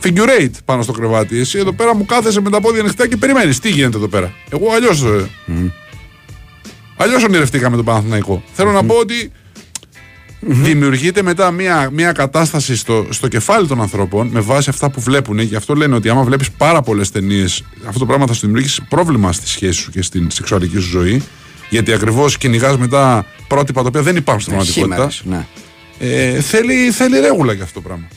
figure 0.02 0.42
eight 0.42 0.52
πάνω 0.66 0.82
στο 0.82 0.92
κρεβάτι. 0.92 1.40
Εσύ 1.40 1.58
εδώ 1.58 1.74
πέρα 1.74 1.96
μου 1.96 2.06
κάθεσαι 2.06 2.42
με 2.42 2.50
τα 2.50 2.62
πόδια 2.62 2.82
ανοιχτά 2.82 3.08
και 3.08 3.18
περιμένεις. 3.18 3.60
Τι 3.60 3.70
γίνεται 3.70 3.98
εδώ 3.98 4.08
πέρα; 4.08 4.34
Εγώ 4.50 4.72
αλλιώς. 4.74 5.04
Αλλιώς 6.98 7.24
ονειρευτήκαμε 7.24 7.76
τον 7.76 7.86
Παναθηναϊκό. 7.86 8.44
Θέλω 8.54 8.72
να 8.72 8.84
πω 8.84 8.96
ότι 8.96 9.32
δημιουργείται 10.40 11.22
μετά 11.22 11.52
μια, 11.52 11.90
μια 11.94 12.12
κατάσταση 12.12 12.76
στο, 12.76 13.08
στο 13.10 13.28
κεφάλι 13.28 13.68
των 13.68 13.82
ανθρώπων 13.82 14.28
με 14.28 14.40
βάση 14.40 14.70
αυτά 14.70 14.90
που 14.90 15.02
βλέπουν. 15.02 15.40
Γι' 15.40 15.56
αυτό 15.56 15.74
λένε 15.76 15.96
ότι 15.96 16.10
άμα 16.10 16.24
βλέπεις 16.24 16.52
πάρα 16.52 16.82
πολλές 16.82 17.12
ταινίες, 17.12 17.64
αυτό 17.88 18.00
το 18.00 18.06
πράγμα 18.06 18.28
θα 18.28 18.34
σου 18.34 18.42
δημιουργήσει 18.42 18.82
πρόβλημα 18.90 19.32
στη 19.32 19.48
σχέση 19.48 19.80
σου 19.80 19.92
και 19.92 20.02
στην 20.02 20.32
σεξουαλική 20.32 20.80
σου 20.80 20.90
ζωή. 20.90 21.24
Γιατί 21.70 21.94
ακριβώς 21.94 22.38
κυνηγάς 22.38 22.78
μετά 22.78 23.26
πρότυπα 23.48 23.82
τα 23.82 23.88
οποία 23.88 24.02
δεν 24.02 24.16
υπάρχουν 24.16 24.42
στην 24.42 24.54
πραγματικότητα. 24.54 25.10
Χήμερες, 25.10 25.24
ναι. 25.26 25.48
Ε, 26.00 26.42
θέλει, 26.42 26.92
θέλει 26.92 27.20
ρέγουλα 27.20 27.54
για 27.54 27.64
αυτό 27.64 27.82
το 27.82 27.88
πράγμα. 27.88 28.08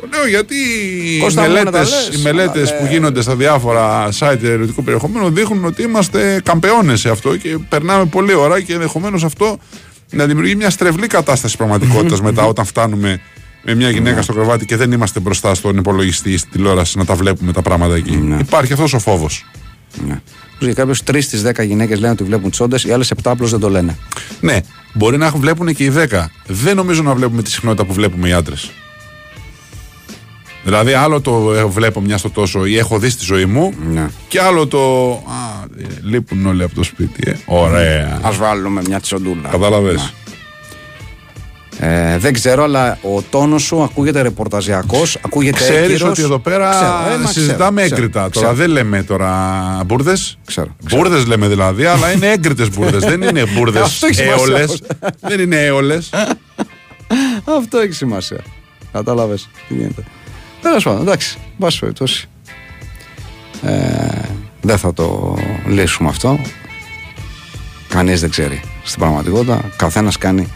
Το 0.00 0.06
λέω 0.12 0.26
γιατί 0.26 0.54
οι 1.04 1.18
Κώστα 1.18 1.42
μου, 1.42 1.48
να 1.48 1.54
τα 1.54 1.70
μελέτες, 1.70 2.08
λες, 2.08 2.18
οι 2.18 2.22
μελέτες 2.22 2.70
αλλά, 2.70 2.78
που 2.78 2.84
ε, 2.84 2.88
γίνονται 2.88 3.22
στα 3.22 3.36
διάφορα 3.36 4.08
site 4.18 4.42
ερωτικού 4.42 4.82
περιεχομένου 4.82 5.30
δείχνουν 5.30 5.64
ότι 5.64 5.82
είμαστε 5.82 6.40
καμπεώνες 6.44 7.00
σε 7.00 7.10
αυτό 7.10 7.36
και 7.36 7.58
περνάμε 7.68 8.04
πολλή 8.04 8.34
ώρα 8.34 8.60
και 8.60 8.72
ενδεχομένως 8.72 9.24
αυτό 9.24 9.58
να 10.10 10.26
δημιουργεί 10.26 10.54
μια 10.54 10.70
στρεβλή 10.70 11.06
κατάσταση 11.06 11.56
πραγματικότητας 11.56 12.20
μετά 12.20 12.44
όταν 12.44 12.64
φτάνουμε 12.64 13.20
με 13.62 13.74
μια 13.74 13.90
γυναίκα 13.90 14.22
στο 14.22 14.32
κρεβάτι 14.32 14.64
και 14.64 14.76
δεν 14.76 14.92
είμαστε 14.92 15.20
μπροστά 15.20 15.54
στον 15.54 15.76
υπολογιστή 15.76 16.32
ή 16.32 16.36
στην 16.36 16.50
τηλεόραση 16.50 16.98
να 16.98 17.04
τα 17.04 17.14
βλέπουμε 17.14 17.52
τα 17.52 17.62
πράγματα 17.62 17.94
εκεί. 17.94 18.36
Υπάρχει 18.40 18.72
αυτός 18.72 18.92
ο 18.94 18.98
φόβος. 18.98 19.46
Ναι. 20.06 20.20
Για 20.58 20.72
κάποιος 20.72 21.02
3 21.10 21.18
στις 21.22 21.42
10 21.46 21.64
γυναίκες 21.66 21.98
λένε 22.00 22.12
ότι 22.12 22.24
βλέπουν 22.24 22.50
τσόντες, 22.50 22.84
οι 22.84 22.92
άλλες 22.92 23.12
7 23.14 23.18
απλώ 23.24 23.46
δεν 23.46 23.60
το 23.60 23.70
λένε. 23.70 23.98
Ναι, 24.40 24.60
μπορεί 24.92 25.16
να 25.16 25.30
βλέπουν 25.30 25.74
και 25.74 25.84
οι 25.84 25.92
10. 26.10 26.24
Δεν 26.46 26.76
νομίζω 26.76 27.02
να 27.02 27.14
βλέπουμε 27.14 27.42
τη 27.42 27.50
συχνότητα 27.50 27.84
που 27.84 27.92
βλέπουμε 27.92 28.28
οι 28.28 28.32
άντρες. 28.32 28.70
Δηλαδή, 30.64 30.92
άλλο 30.92 31.20
το 31.20 31.52
ε, 31.54 31.64
βλέπω 31.64 32.00
μια 32.00 32.18
στο 32.18 32.30
τόσο 32.30 32.64
ή 32.66 32.78
έχω 32.78 32.98
δει 32.98 33.08
στη 33.08 33.24
ζωή 33.24 33.44
μου, 33.44 33.72
Ναι. 33.92 34.08
και 34.28 34.40
άλλο 34.40 34.66
το. 34.66 35.10
Α, 35.10 35.14
ε, 35.14 35.55
λείπουν 36.02 36.46
όλοι 36.46 36.62
από 36.62 36.74
το 36.74 36.82
σπίτι. 36.82 37.30
Ε. 37.30 37.34
Ωραία. 37.44 38.20
Α 38.22 38.30
βάλουμε 38.32 38.82
μια 38.86 39.00
τσοντούλα. 39.00 39.48
Κατάλαβες. 39.48 39.94
Ναι. 39.94 40.10
Ε, 41.78 42.18
δεν 42.18 42.32
ξέρω, 42.32 42.62
αλλά 42.62 42.98
ο 43.02 43.22
τόνος 43.22 43.62
σου 43.62 43.82
ακούγεται 43.82 44.22
ρεπορταζιακός, 44.22 45.18
ακούγεται 45.24 45.56
Ξέρεις 45.58 45.80
έγκυρος. 45.90 46.10
ότι 46.10 46.22
εδώ 46.22 46.38
πέρα 46.38 46.70
Ξέρω, 46.70 47.14
ε, 47.14 47.22
μα 47.22 47.30
συζητάμε 47.30 47.80
ξέρω, 47.82 47.96
έγκριτα. 47.96 48.18
ξέρω, 48.18 48.30
Τώρα 48.30 48.46
ξέρω. 48.52 48.54
δεν 48.66 48.68
λέμε 48.70 49.02
τώρα 49.02 49.42
μπουρδες. 49.86 50.38
Ξέρω, 50.46 50.76
ξέρω. 50.86 51.02
Μπουρδες 51.02 51.26
λέμε 51.26 51.48
δηλαδή, 51.48 51.84
αλλά 51.84 52.12
είναι 52.12 52.26
έγκριτες 52.26 52.70
μπουρδες. 52.70 53.04
δεν 53.04 53.22
είναι 53.22 53.44
μπουρδες 53.54 53.82
Αυτό 53.82 54.06
έχει 54.06 54.14
σημασία 54.14 54.36
έολε. 54.46 54.62
όμως. 54.64 54.80
δεν 55.20 55.40
είναι 55.40 55.56
έολε. 55.64 55.98
Αυτό 57.58 57.78
έχει 57.78 57.92
σημασία. 57.92 58.40
Κατάλαβες 58.92 59.48
τι 59.68 59.74
γίνεται. 59.74 60.02
Τέλος 60.62 60.84
πάντων, 60.84 61.00
εντάξει, 61.00 61.36
εν 61.42 61.50
πάση 61.58 61.78
περιπτώσει. 61.78 62.28
Ε, 63.62 63.70
δεν 64.66 64.78
θα 64.78 64.92
το 64.92 65.38
λύσουμε 65.66 66.08
αυτό. 66.08 66.40
Κανείς 67.88 68.20
δεν 68.20 68.30
ξέρει 68.30 68.60
στην 68.82 68.98
πραγματικότητα. 68.98 69.70
Καθένας 69.76 70.18
κάνει 70.18 70.48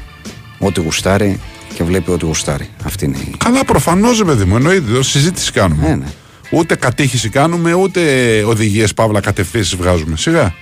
ό,τι 0.58 0.80
γουστάρει 0.80 1.40
και 1.74 1.84
βλέπει 1.84 2.10
ό,τι 2.10 2.24
γουστάρει. 2.24 2.68
Αυτή 2.84 3.04
είναι 3.04 3.16
η. 3.16 3.34
Καλά, 3.38 3.64
προφανώς, 3.64 4.24
παιδί 4.24 4.44
μου, 4.44 4.56
εννοείται. 4.56 4.90
εδώ 4.90 5.02
Συζήτηση 5.02 5.52
κάνουμε. 5.52 5.88
Ναι, 5.88 5.94
ναι. 5.94 6.06
Ούτε 6.50 6.74
κατήχηση 6.74 7.28
κάνουμε, 7.28 7.72
ούτε 7.72 8.02
οδηγίες 8.42 8.94
παύλα 8.94 9.20
κατευθύνσεις 9.20 9.76
βγάζουμε. 9.76 10.16
Σιγά. 10.16 10.54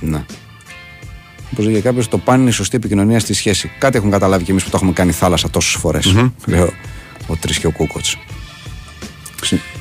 Ναι. 0.00 0.24
Όπως 1.52 1.64
λέγε 1.64 1.80
κάποιος, 1.80 2.08
το 2.08 2.18
πάνε 2.18 2.40
είναι 2.40 2.50
η 2.50 2.52
σωστή 2.52 2.76
επικοινωνία 2.76 3.20
στη 3.20 3.34
σχέση. 3.34 3.70
Κάτι 3.78 3.96
έχουν 3.96 4.10
καταλάβει 4.10 4.44
κι 4.44 4.50
εμείς 4.50 4.64
που 4.64 4.70
το 4.70 4.76
έχουμε 4.76 4.92
κάνει 4.92 5.12
θάλασσα 5.12 5.50
τόσες 5.50 5.74
φορές. 5.74 6.14
Λέω 6.46 6.72
ο 7.26 7.36
Τρει 7.36 7.58
και 7.58 7.66
ο 7.66 7.70
Κούκοτ. 7.70 8.04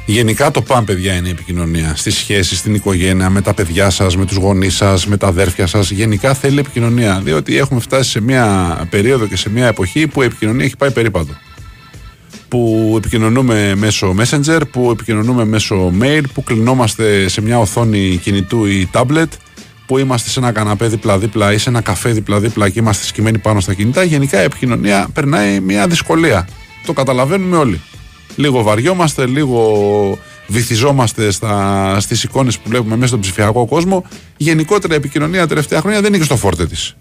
Γενικά 0.05 0.51
το 0.51 0.61
παν, 0.61 0.85
παιδιά, 0.85 1.13
είναι 1.13 1.27
η 1.27 1.31
επικοινωνία. 1.31 1.95
Στις 1.95 2.15
σχέσεις, 2.15 2.57
στην 2.57 2.73
οικογένεια, 2.75 3.29
με 3.29 3.41
τα 3.41 3.53
παιδιά 3.53 3.89
σας, 3.89 4.17
με 4.17 4.25
τους 4.25 4.37
γονείς 4.37 4.75
σας, 4.75 5.07
με 5.07 5.17
τα 5.17 5.27
αδέρφια 5.27 5.67
σας. 5.67 5.91
Γενικά 5.91 6.33
θέλει 6.33 6.59
επικοινωνία. 6.59 7.21
Διότι 7.23 7.57
έχουμε 7.57 7.79
φτάσει 7.79 8.09
σε 8.09 8.21
μια 8.21 8.77
περίοδο 8.89 9.27
και 9.27 9.37
σε 9.37 9.49
μια 9.49 9.67
εποχή 9.67 10.07
που 10.07 10.21
η 10.21 10.25
επικοινωνία 10.25 10.65
έχει 10.65 10.77
πάει 10.77 10.91
περίπατο. 10.91 11.33
Που 12.47 12.93
επικοινωνούμε 12.97 13.75
μέσω 13.75 14.15
Messenger, 14.19 14.61
που 14.71 14.91
επικοινωνούμε 14.91 15.45
μέσω 15.45 15.91
mail, 16.01 16.21
που 16.33 16.43
κλεινόμαστε 16.43 17.27
σε 17.27 17.41
μια 17.41 17.59
οθόνη 17.59 18.19
κινητού 18.23 18.65
ή 18.65 18.89
tablet, 18.93 19.27
που 19.85 19.97
είμαστε 19.97 20.29
σε 20.29 20.39
ένα 20.39 20.51
καναπέ 20.51 20.87
δίπλα-δίπλα 20.87 21.53
ή 21.53 21.57
σε 21.57 21.69
ένα 21.69 21.81
καφέ 21.81 22.09
δίπλα-δίπλα 22.09 22.69
και 22.69 22.79
είμαστε 22.79 23.05
σκημένοι 23.05 23.37
πάνω 23.37 23.59
στα 23.59 23.73
κινητά. 23.73 24.03
Γενικά 24.03 24.41
η 24.41 24.43
επικοινωνία 24.43 25.07
περνάει 25.13 25.59
μια 25.59 25.87
δυσκολία. 25.87 26.47
Το 26.85 26.93
καταλαβαίνουμε 26.93 27.57
όλοι. 27.57 27.81
Λίγο 28.35 28.61
βαριόμαστε, 28.61 29.25
λίγο 29.25 30.17
βυθιζόμαστε 30.47 31.31
στα, 31.31 31.97
στις 31.99 32.23
εικόνες 32.23 32.57
που 32.57 32.69
βλέπουμε 32.69 32.95
μέσα 32.95 33.07
στον 33.07 33.19
ψηφιακό 33.19 33.65
κόσμο. 33.65 34.05
Γενικότερα 34.37 34.93
η 34.93 34.97
επικοινωνία 34.97 35.39
τα 35.39 35.47
τελευταία 35.47 35.81
χρόνια 35.81 36.01
δεν 36.01 36.09
είναι 36.09 36.17
και 36.17 36.23
στο 36.23 36.35
φόρτε 36.35 36.65
της. 36.65 36.95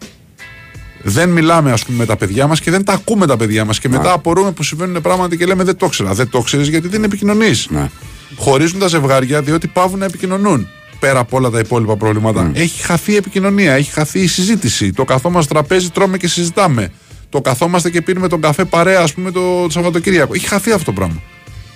Δεν 1.03 1.29
μιλάμε 1.29 1.73
ας 1.73 1.85
πούμε 1.85 1.99
με 1.99 2.07
τα 2.07 2.17
παιδιά 2.17 2.47
μας 2.47 2.61
και 2.61 2.71
δεν 2.71 2.85
τα 2.85 2.93
ακούμε 2.93 3.27
τα 3.27 3.37
παιδιά 3.37 3.65
μας 3.65 3.79
και 3.79 3.89
μετά 3.89 4.13
απορούμε 4.13 4.53
που 4.53 4.63
συμβαίνουν 4.63 5.03
πράγματα 5.03 5.37
και 5.37 5.47
λέμε 5.47 5.65
δεν 5.65 5.77
το 5.77 5.87
ήξερα. 5.87 6.15
Δεν 6.15 6.29
το 6.29 6.41
ξέρεις 6.41 6.69
γιατί 6.69 6.89
δεν 6.89 7.05
επικοινωνείς. 7.05 7.67
Ναι. 7.71 7.91
Χωρίζουν 8.37 8.79
τα 8.79 8.87
ζευγάρια 8.87 9.43
διότι 9.43 9.67
πάβουν 9.67 9.99
να 9.99 10.05
επικοινωνούν. 10.05 10.69
Πέρα 10.99 11.19
από 11.19 11.37
όλα 11.37 11.51
τα 11.51 11.59
υπόλοιπα 11.59 11.97
προβλήματα. 11.97 12.51
Έχει 12.55 12.83
χαθεί 12.83 13.13
η 13.13 13.17
επικοινωνία, 13.17 13.73
έχει 13.73 13.91
χαθεί 13.91 14.21
η 14.21 14.27
συζήτηση. 14.27 14.93
Το 14.93 15.05
καθόμαστε 15.05 15.45
στο 15.45 15.55
τραπέζι, 15.55 15.91
τρώμε 15.91 16.17
και 16.17 16.29
συζητάμε. 16.29 16.93
Το 17.33 17.41
καθόμαστε 17.41 17.91
και 17.91 18.03
πίνουμε 18.03 18.29
τον 18.29 18.41
καφέ 18.41 18.65
παρέα, 18.65 19.01
ας 19.01 19.13
πούμε, 19.15 19.31
το, 19.31 19.63
το 19.63 19.71
Σαββατοκύριακο. 19.71 20.35
Έχει 20.35 20.47
χαθεί 20.47 20.71
αυτό 20.73 20.85
το 20.85 20.93
πράγμα. 20.93 21.23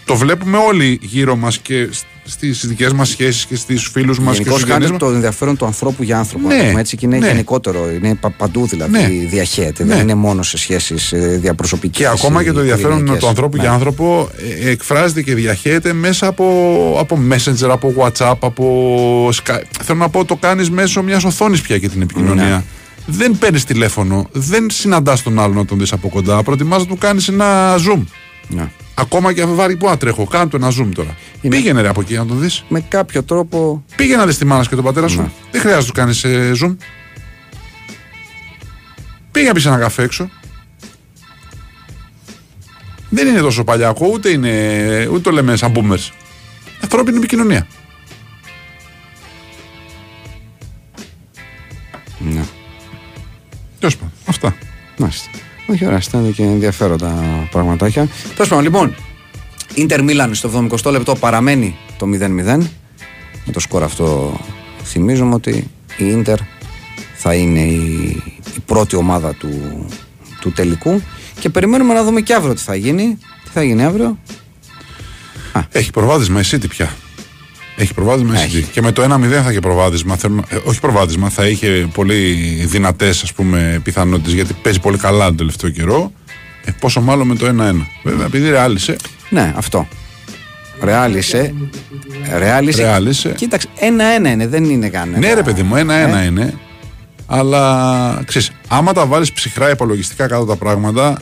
Το 0.04 0.16
βλέπουμε 0.16 0.56
όλοι 0.56 0.98
γύρω 1.02 1.36
μας 1.36 1.58
και 1.58 1.88
στις 2.24 2.66
δικές 2.66 2.92
μας 2.92 3.08
σχέσεις 3.08 3.44
και 3.46 3.56
στου 3.56 3.78
φίλους 3.78 4.18
μας 4.18 4.36
και 4.36 4.42
Γενικώς 4.42 4.60
στους 4.60 4.70
γονείς 4.70 4.86
κάνει 4.88 4.90
μας. 4.90 4.98
το 5.10 5.14
ενδιαφέρον 5.14 5.56
του 5.56 5.64
ανθρώπου 5.64 6.02
για 6.02 6.18
άνθρωπο. 6.18 6.48
Ναι, 6.48 6.54
να 6.54 6.60
το 6.62 6.68
πούμε 6.68 6.80
έτσι, 6.80 6.96
και 6.96 7.06
είναι 7.06 7.18
ναι. 7.18 7.26
γενικότερο. 7.26 7.90
Είναι 7.90 8.14
πα- 8.14 8.30
παντού 8.30 8.66
δηλαδή. 8.66 8.90
Ναι. 8.90 9.08
Διαχέεται. 9.28 9.84
Ναι. 9.84 9.94
Δεν 9.94 10.02
είναι 10.02 10.14
μόνο 10.14 10.42
σε 10.42 10.58
σχέσεις 10.58 11.12
διαπροσωπικέ. 11.16 11.98
Και 12.02 12.08
ακόμα 12.08 12.44
και 12.44 12.52
το 12.52 12.58
ενδιαφέρον 12.60 13.18
του 13.18 13.26
ανθρώπου 13.26 13.56
για 13.56 13.72
άνθρωπο 13.72 14.28
ε, 14.60 14.70
εκφράζεται 14.70 15.22
και 15.22 15.34
διαχέεται 15.34 15.92
μέσα 15.92 16.26
από, 16.26 16.46
από 17.00 17.18
Messenger, 17.30 17.68
από 17.68 17.94
WhatsApp, 17.98 18.34
από 18.40 19.28
Skype. 19.28 19.60
Θέλω 19.82 19.98
να 19.98 20.08
πω, 20.08 20.24
το 20.24 20.36
κάνεις 20.36 20.70
μέσω 20.70 21.02
μιας 21.02 21.24
οθόνης 21.24 21.60
πια 21.60 21.78
και 21.78 21.88
την 21.88 22.02
επικοινωνία. 22.02 22.64
Ναι. 23.06 23.16
Δεν 23.16 23.38
παίρνεις 23.38 23.64
τηλέφωνο, 23.64 24.28
δεν 24.32 24.70
συναντάς 24.70 25.22
τον 25.22 25.38
άλλον 25.38 25.56
να 25.56 25.64
τον 25.64 25.78
δεις 25.78 25.92
από 25.92 26.08
κοντά. 26.08 26.42
Προτιμάς 26.42 26.78
να 26.80 26.86
του 26.86 26.96
κάνεις 26.98 27.28
ένα 27.28 27.74
zoom. 27.76 28.04
Ναι. 28.48 28.70
Ακόμα 28.94 29.32
και 29.32 29.44
βάρη 29.44 29.76
που 29.76 29.86
να 29.86 29.96
τρέχω, 29.96 30.24
κάνω 30.24 30.48
το 30.48 30.56
ένα 30.56 30.68
zoom 30.68 30.88
τώρα. 30.94 31.16
Είναι- 31.40 31.56
Πήγαινε 31.56 31.80
ρε 31.80 31.88
από 31.88 32.00
εκεί 32.00 32.14
να 32.14 32.26
τον 32.26 32.40
δεις. 32.40 32.64
Με 32.68 32.80
κάποιο 32.80 33.22
τρόπο. 33.22 33.84
Πήγαινε 33.96 34.16
να 34.18 34.26
δεις 34.26 34.38
τη 34.38 34.44
μάνα 34.44 34.62
σου 34.62 34.68
και 34.68 34.74
τον 34.74 34.84
πατέρα 34.84 35.08
σου. 35.08 35.20
Ναι. 35.20 35.30
Δεν 35.50 35.60
χρειάζεται 35.60 35.82
να 35.82 35.86
του 35.86 35.92
κάνεις 35.92 36.24
zoom. 36.62 36.76
Πήγαινε 39.30 39.48
να 39.50 39.54
πεις 39.54 39.66
ένα 39.66 39.78
καφέ 39.78 40.02
έξω. 40.02 40.30
Δεν 43.10 43.26
είναι 43.28 43.40
τόσο 43.40 43.64
παλιακό, 43.64 44.08
ούτε, 44.12 44.28
είναι, 44.30 45.08
ούτε 45.10 45.20
το 45.20 45.30
λέμε 45.30 45.56
σαν 45.56 45.72
boomers. 45.76 46.10
Ανθρώπινη 46.80 47.16
επικοινωνία. 47.16 47.66
Ναι. 52.18 52.44
Τέλος 53.78 53.96
πάντων, 53.96 54.12
αυτά. 54.26 54.56
Μάλιστα. 54.96 55.28
Όχι, 55.66 55.86
ωραία, 55.86 56.00
ήταν 56.08 56.32
και 56.32 56.42
ενδιαφέροντα 56.42 57.12
πραγματάκια. 57.50 58.08
Τέλος 58.34 58.48
πάντων, 58.48 58.64
λοιπόν, 58.64 58.94
Ιντερ 59.74 60.02
Μίλαν 60.02 60.34
στο 60.34 60.68
70 60.84 60.90
λεπτό 60.90 61.14
παραμένει 61.14 61.76
το 61.98 62.06
0-0. 62.06 62.68
Με 63.44 63.52
το 63.52 63.60
σκορ 63.60 63.82
αυτό 63.82 64.40
θυμίζουμε 64.84 65.34
ότι 65.34 65.70
η 65.96 66.06
Ίντερ 66.06 66.38
θα 67.14 67.34
είναι 67.34 67.60
η, 67.60 68.22
η 68.56 68.60
πρώτη 68.66 68.96
ομάδα 68.96 69.34
του, 69.34 69.86
του 70.40 70.52
τελικού 70.52 71.02
και 71.38 71.48
περιμένουμε 71.48 71.94
να 71.94 72.04
δούμε 72.04 72.20
και 72.20 72.34
αύριο 72.34 72.54
τι 72.54 72.62
θα 72.62 72.74
γίνει. 72.74 73.18
Τι 73.44 73.50
θα 73.52 73.62
γίνει 73.62 73.84
αύριο; 73.84 74.18
Έχει 75.72 75.90
προβάδισμα 75.90 76.40
η 76.40 76.44
City 76.50 76.68
πια. 76.68 76.90
Έχει 77.76 77.94
προβάδισμα 77.94 78.40
η 78.40 78.42
Έχει. 78.42 78.62
City. 78.64 78.68
Και 78.72 78.82
με 78.82 78.92
το 78.92 79.02
1-0 79.02 79.42
θα 79.42 79.50
είχε 79.50 79.60
προβάδισμα. 79.60 80.16
Θέλω, 80.16 80.34
να- 80.34 80.56
ε, 80.56 80.60
όχι 80.64 80.80
προβάδισμα, 80.80 81.28
θα 81.28 81.46
είχε 81.46 81.88
πολύ 81.94 82.32
δυνατές 82.66 83.32
πιθανότητες 83.82 84.32
γιατί 84.32 84.52
παίζει 84.62 84.80
πολύ 84.80 84.98
καλά 84.98 85.26
τον 85.26 85.36
τελευταίο 85.36 85.70
καιρό. 85.70 86.12
Ε, 86.64 86.70
πόσο 86.80 87.00
μάλλον 87.00 87.26
με 87.26 87.34
το 87.34 87.46
1-1. 87.46 87.86
Βέβαια, 88.02 88.26
επειδή 88.26 88.50
ρεάλισε. 88.50 88.96
Ναι, 89.30 89.52
αυτό. 89.56 89.88
Ρεάλισε. 90.82 91.54
Ρεάλισε. 92.38 92.82
Ρεάλισε. 92.82 93.28
Κοίταξε, 93.36 93.68
ένα-ένα 93.78 94.30
είναι, 94.30 94.46
δεν 94.46 94.64
είναι 94.64 94.88
κανένα. 94.88 95.18
Ναι, 95.18 95.34
ρε 95.34 95.42
παιδί 95.42 95.62
μου, 95.62 95.76
1-1 95.76 96.18
Ε, 96.18 96.24
είναι. 96.24 96.54
Αλλά 97.26 98.22
ξέρεις, 98.26 98.50
άμα 98.68 98.92
τα 98.92 99.06
βάλεις 99.06 99.32
ψυχρά 99.32 99.70
υπολογιστικά 99.70 100.26
κάτω 100.26 100.44
τα 100.44 100.56
πράγματα, 100.56 101.18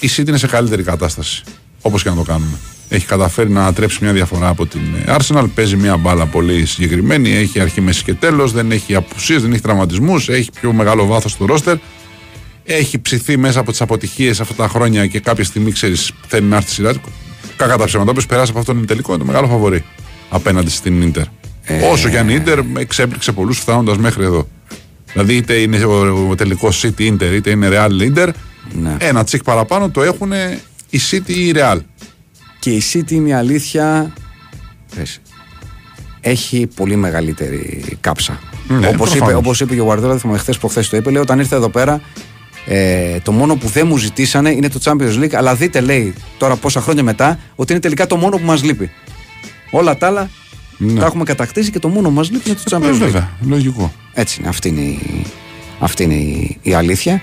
η 0.00 0.08
City 0.16 0.28
είναι 0.28 0.36
σε 0.36 0.46
καλύτερη 0.46 0.82
κατάσταση. 0.82 1.42
Όπως 1.82 2.02
και 2.02 2.08
να 2.08 2.14
το 2.14 2.22
κάνουμε. 2.22 2.58
Έχει 2.88 3.06
καταφέρει 3.06 3.50
να 3.50 3.60
ανατρέψει 3.60 3.98
μια 4.00 4.12
διαφορά 4.12 4.48
από 4.48 4.66
την 4.66 4.80
ε, 5.06 5.16
Arsenal. 5.16 5.44
Παίζει 5.54 5.76
μια 5.76 5.96
μπάλα 5.96 6.26
πολύ 6.26 6.66
συγκεκριμένη. 6.66 7.30
Έχει 7.30 7.60
αρχή, 7.60 7.80
μέση 7.80 8.04
και 8.04 8.14
τέλος. 8.14 8.52
Δεν 8.52 8.70
έχει 8.70 8.94
απουσίες, 8.94 9.42
δεν 9.42 9.52
έχει 9.52 9.60
τραυματισμούς. 9.60 10.28
Έχει 10.28 10.50
πιο 10.60 10.72
μεγάλο 10.72 11.06
βάθος 11.06 11.32
στο 11.32 11.46
ρόστερ. 11.46 11.76
Έχει 12.64 12.98
ψηθεί 12.98 13.36
μέσα 13.36 13.60
από 13.60 13.70
τις 13.70 13.80
αποτυχίες 13.80 14.40
αυτά 14.40 14.54
τα 14.54 14.68
χρόνια 14.68 15.06
και 15.06 15.20
κάποια 15.20 15.44
στιγμή 15.44 15.72
ξέρεις 15.72 16.12
θέλει 16.26 16.46
να 16.46 16.56
έρθει 16.56 16.70
η 16.70 16.72
σειρά 16.72 16.92
του. 16.92 17.00
Κακά 17.56 17.76
τα 17.76 17.84
ψέματα. 17.84 18.10
Όποιο 18.10 18.22
περάσει 18.28 18.50
από 18.50 18.58
αυτόν 18.58 18.76
τον 18.76 18.86
τελικό 18.86 19.10
είναι 19.12 19.20
το 19.20 19.26
μεγάλο 19.26 19.46
φαβορή 19.46 19.84
απέναντι 20.28 20.70
στην 20.70 21.10
ντερ. 21.10 21.24
Όσο 21.90 22.08
και 22.08 22.18
αν 22.18 22.28
η 22.28 22.40
ντερ 22.40 22.58
εξέπληξε 22.78 23.32
πολλούς 23.32 23.58
φτάνοντα 23.58 23.98
μέχρι 23.98 24.24
εδώ. 24.24 24.48
Δηλαδή 25.12 25.36
είτε 25.36 25.54
είναι 25.54 25.84
ο, 25.84 26.28
ο 26.30 26.34
τελικός 26.34 26.84
City 26.84 27.12
Inter 27.12 27.32
είτε 27.32 27.50
είναι 27.50 27.68
Real 27.72 28.16
Inter. 28.16 28.28
Ναι. 28.82 28.96
Ένα 28.98 29.24
τσικ 29.24 29.42
παραπάνω 29.42 29.90
το 29.90 30.02
έχουν 30.02 30.32
η 30.92 31.00
City 31.10 31.28
ή 31.30 31.46
η 31.48 31.52
Real; 31.56 31.78
Και 32.58 32.70
η 32.70 32.82
City 32.92 33.10
είναι 33.10 33.28
η 33.28 33.32
αλήθεια. 33.32 34.12
πες, 34.96 35.20
Έχει 36.20 36.68
πολύ 36.74 36.96
μεγαλύτερη 36.96 37.84
κάψα. 38.00 38.38
Ναι, 38.68 38.76
όπως, 38.88 39.08
είπε, 39.08 39.16
προφανώς. 39.18 39.38
όπως 39.38 39.60
είπε 39.60 39.74
και 39.74 39.80
ο 39.80 39.84
Γουαρδέλα, 39.84 40.18
θυμάμαι 40.18 40.38
χθες 40.38 40.58
προχθέ 40.58 40.82
το 40.90 40.96
είπε, 40.96 41.10
λέει 41.10 41.22
όταν 41.22 41.38
ήρθε 41.38 41.54
εδώ 41.56 41.68
πέρα, 41.68 42.00
ε, 42.66 43.18
το 43.20 43.32
μόνο 43.32 43.54
που 43.56 43.68
δεν 43.68 43.86
μου 43.86 43.96
ζητήσανε 43.96 44.50
είναι 44.50 44.68
το 44.68 44.80
Champions 44.84 45.18
League. 45.22 45.32
Αλλά 45.34 45.54
δείτε, 45.54 45.80
λέει 45.80 46.14
τώρα 46.38 46.56
πόσα 46.56 46.80
χρόνια 46.80 47.02
μετά, 47.02 47.38
ότι 47.54 47.72
είναι 47.72 47.80
τελικά 47.80 48.06
το 48.06 48.16
μόνο 48.16 48.36
που 48.36 48.44
μας 48.44 48.62
λείπει. 48.62 48.90
Όλα 49.70 49.96
τα 49.98 50.06
άλλα 50.06 50.30
Ναι. 50.78 51.00
τα 51.00 51.06
έχουμε 51.06 51.24
κατακτήσει 51.24 51.70
και 51.70 51.78
το 51.78 51.88
μόνο 51.88 52.08
που 52.08 52.14
μας 52.14 52.30
λείπει 52.30 52.48
είναι 52.50 52.58
το 52.64 52.76
Ε, 52.76 52.78
Champions 52.78 52.94
League. 52.94 52.98
βέβαια, 52.98 53.30
λογικό. 53.40 53.92
Έτσι 54.12 54.36
είναι. 54.40 54.48
Αυτή 54.48 54.68
είναι, 54.68 54.80
η, 54.80 55.24
αυτή 55.78 56.02
είναι 56.02 56.14
η, 56.14 56.58
η 56.62 56.74
αλήθεια. 56.74 57.20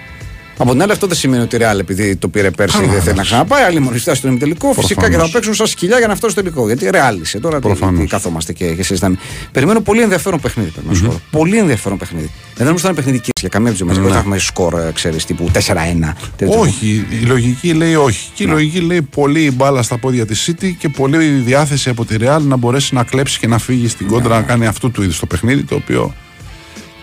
Από 0.62 0.72
την 0.72 0.82
άλλη, 0.82 0.92
αυτό 0.92 1.08
δεν 1.08 1.18
σημαίνει 1.18 1.44
ότι 1.44 1.56
η 1.56 1.60
Real 1.62 1.80
επειδή 1.80 2.16
το 2.16 2.28
πήρε 2.28 2.52
πέρσι 2.52 2.78
Καλά, 2.78 2.92
δεν 2.92 2.96
θέλει 3.02 3.06
να 3.06 3.12
εντάξει. 3.12 3.32
ξαναπάει. 3.32 3.64
Άλλοι 3.64 3.80
μονιστά 3.80 4.16
στον 4.16 4.30
ημιτελικό. 4.30 4.74
Φυσικά 4.74 4.94
και 4.94 5.00
θα 5.02 5.08
Προφανώς. 5.08 5.32
παίξουν 5.32 5.54
σαν 5.54 5.68
σκυλιά 5.68 5.98
για 5.98 6.08
να 6.08 6.16
φτάσουν 6.16 6.32
στο 6.32 6.42
τελικό. 6.42 6.66
Γιατί 6.68 6.90
ρεάλισε. 6.90 7.40
Τώρα 7.40 7.56
τι, 7.60 7.62
Προφανώς. 7.68 8.02
τι 8.02 8.08
καθόμαστε 8.08 8.54
και, 8.54 8.66
και 8.74 8.84
συζητάμε. 8.84 9.18
Περιμένω 9.52 9.82
πολύ 9.82 10.02
ενδιαφέρον 10.02 10.40
παιχνίδι. 10.40 10.70
Πρέπει 10.70 10.88
να 10.88 10.94
σου 10.94 11.04
πω. 11.06 11.22
Πολύ 11.32 11.58
ενδιαφέρον 11.58 11.98
παιχνίδι. 11.98 12.30
Δεν 12.56 12.66
νομίζω 12.68 12.72
ότι 12.74 12.82
θα 12.82 12.88
είναι 12.88 12.96
παιχνίδι 12.96 13.18
κύριο 13.18 13.32
για 13.40 13.50
καμία 13.50 13.70
από 13.70 13.78
τις 13.78 13.88
δύο 13.88 13.96
μεριέ. 13.96 14.04
Δεν 14.04 14.14
θα 14.14 14.20
έχουμε 14.20 14.38
σκορ, 14.40 14.74
ε, 14.88 14.92
ξέρεις, 14.94 15.26
τύπου 15.26 15.50
4-1. 15.54 16.16
τέτοιο. 16.36 16.60
Όχι, 16.60 17.06
η 17.22 17.26
λογική 17.26 17.74
λέει 17.74 17.96
όχι. 17.96 18.30
Και 18.34 18.44
η 18.44 18.48
λογική 18.48 18.80
λέει 18.80 19.02
πολύ 19.02 19.44
η 19.44 19.52
μπάλα 19.56 19.82
στα 19.82 19.98
πόδια 19.98 20.26
της 20.26 20.50
City 20.52 20.72
και 20.78 20.90
πολύ 20.90 21.26
η 21.26 21.30
διάθεση 21.30 21.90
από 21.90 22.06
τη 22.06 22.16
Real 22.20 22.40
να 22.42 22.56
μπορέσει 22.56 22.94
να 22.96 23.04
κλέψει 23.04 23.40
και 23.40 23.48
να 23.48 23.58
φύγει 23.58 23.88
στην 23.88 24.08
κόντρα 24.08 24.36
να 24.36 24.42
κάνει 24.42 24.66
αυτού 24.66 24.92
του 24.92 25.04
είδους 25.04 25.20
το 25.20 25.26
παιχνίδι 25.26 25.64
το 25.64 25.76
οποίο 25.76 26.14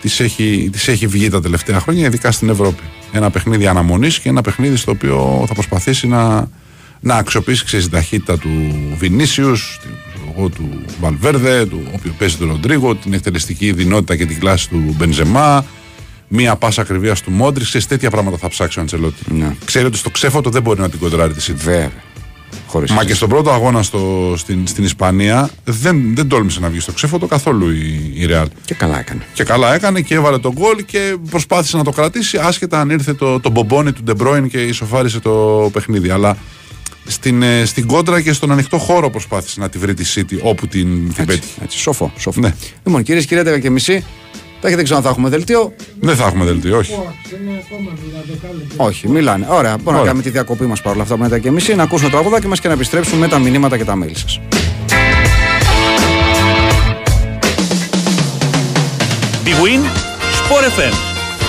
τη 0.07 0.23
έχει, 0.23 0.69
της 0.71 0.87
έχει 0.87 1.07
βγει 1.07 1.29
τα 1.29 1.41
τελευταία 1.41 1.79
χρόνια, 1.79 2.05
ειδικά 2.05 2.31
στην 2.31 2.49
Ευρώπη. 2.49 2.83
Ένα 3.11 3.29
παιχνίδι 3.29 3.67
αναμονής 3.67 4.19
και 4.19 4.29
ένα 4.29 4.41
παιχνίδι 4.41 4.75
στο 4.75 4.91
οποίο 4.91 5.43
θα 5.47 5.53
προσπαθήσει 5.53 6.07
να, 6.07 6.49
να 6.99 7.15
αξιοποιήσει 7.15 7.65
ξέρεις, 7.65 7.85
την 7.85 7.93
ταχύτητα 7.93 8.37
του 8.37 8.49
Βινίσιους, 8.97 9.79
του 10.55 10.69
Βαλβέρδε, 10.99 11.65
του 11.65 11.81
οποίου 11.93 12.13
παίζει 12.17 12.35
τον 12.35 12.47
Ροντρίγο, 12.47 12.95
την 12.95 13.13
εκτελεστική 13.13 13.71
δεινότητα 13.71 14.15
και 14.15 14.25
την 14.25 14.39
κλάση 14.39 14.69
του 14.69 14.95
Μπενζεμά, 14.97 15.65
μία 16.27 16.55
πάσα 16.55 16.81
ακριβίας 16.81 17.21
του 17.21 17.31
Μόντριτς. 17.31 17.69
Σε 17.69 17.87
τέτοια 17.87 18.09
πράγματα 18.09 18.37
θα 18.37 18.47
ψάξει 18.47 18.79
ο 18.79 18.81
Αντσελότι. 18.81 19.33
Ναι. 19.33 19.55
Ξέρει 19.65 19.85
ότι 19.85 19.97
στο 19.97 20.09
ξέφωτο 20.09 20.49
δεν 20.49 20.61
μπορεί 20.61 20.79
να 20.79 20.89
την 20.89 20.99
κοντράρει 20.99 21.33
τη 21.33 21.45
City. 21.47 21.89
Βέβαια. 22.67 22.87
Χωρίς 22.87 22.91
Μα 22.91 23.03
και 23.05 23.13
στον 23.13 23.29
πρώτο 23.29 23.51
αγώνα 23.51 23.83
στο, 23.83 24.33
στην, 24.37 24.67
στην 24.67 24.83
Ισπανία 24.83 25.49
δεν, 25.63 26.15
δεν 26.15 26.27
τόλμησε 26.27 26.59
να 26.59 26.69
βγει 26.69 26.79
στο 26.79 26.91
ξέφωτο 26.91 27.25
καθόλου 27.25 27.69
η, 27.69 28.11
η 28.15 28.27
Real. 28.29 28.45
Και 28.65 28.73
καλά 28.73 28.99
έκανε. 28.99 29.25
Και 29.33 29.43
καλά 29.43 29.73
έκανε 29.73 30.01
και 30.01 30.15
έβαλε 30.15 30.39
το 30.39 30.53
γκολ 30.53 30.85
και 30.85 31.15
προσπάθησε 31.29 31.77
να 31.77 31.83
το 31.83 31.91
κρατήσει 31.91 32.37
άσχετα 32.37 32.79
αν 32.79 32.89
ήρθε 32.89 33.13
το, 33.13 33.39
το 33.39 33.49
μπομπόνι 33.49 33.91
του 33.91 34.03
Ντεμπρόιν 34.03 34.49
και 34.49 34.57
ισοφάρισε 34.61 35.19
το 35.19 35.69
παιχνίδι. 35.73 36.09
Αλλά 36.09 36.37
στην, 37.07 37.41
ε, 37.41 37.65
στην 37.65 37.87
κόντρα 37.87 38.21
και 38.21 38.33
στον 38.33 38.51
ανοιχτό 38.51 38.77
χώρο 38.77 39.09
προσπάθησε 39.09 39.59
να 39.59 39.69
τη 39.69 39.77
βρει 39.77 39.93
τη 39.93 40.13
City 40.15 40.37
όπου 40.41 40.67
την, 40.67 40.89
την 40.89 41.05
Έτσι, 41.07 41.25
πέτυχε. 41.25 41.63
έτσι, 41.63 41.77
σοφό. 41.77 42.11
σοφό. 42.17 42.39
Ναι. 42.39 42.55
Λοιπόν, 42.83 43.03
κυρίες 43.03 43.25
και 43.25 43.35
κύριοι, 43.35 43.57
10 43.57 43.61
και 43.61 43.69
μισή. 43.69 44.05
Τα 44.61 44.67
έχετε 44.67 44.83
ξανά, 44.83 45.01
θα 45.01 45.09
έχουμε 45.09 45.29
δελτίο; 45.29 45.73
Δεν 45.99 46.15
θα 46.15 46.25
έχουμε 46.25 46.45
δελτίο, 46.45 46.77
όχι. 46.77 46.99
Όχι, 48.75 49.09
μιλάνε. 49.09 49.45
Ωραία, 49.49 49.71
μπορούμε 49.71 49.83
να 49.83 49.91
Ωραία. 49.91 50.03
κάνουμε 50.03 50.23
τη 50.23 50.29
διακοπή 50.29 50.65
μας 50.65 50.81
παρόλα 50.81 51.03
αυτά 51.03 51.17
με 51.17 51.29
τα 51.29 51.37
και 51.37 51.51
μισή, 51.51 51.75
να 51.75 51.83
ακούσουμε 51.83 52.09
το 52.09 52.15
τραγουδάκι 52.15 52.47
μας 52.47 52.59
και 52.59 52.67
να 52.67 52.73
επιστρέψουμε 52.73 53.19
με 53.19 53.27
τα 53.27 53.39
μηνύματα 53.39 53.77
και 53.77 53.85
τα 53.85 53.97
mail 54.03 54.11
σας. 54.13 54.39
Big 59.45 59.59
Win, 59.63 59.81
Sport 60.39 60.65
FM 60.77 60.93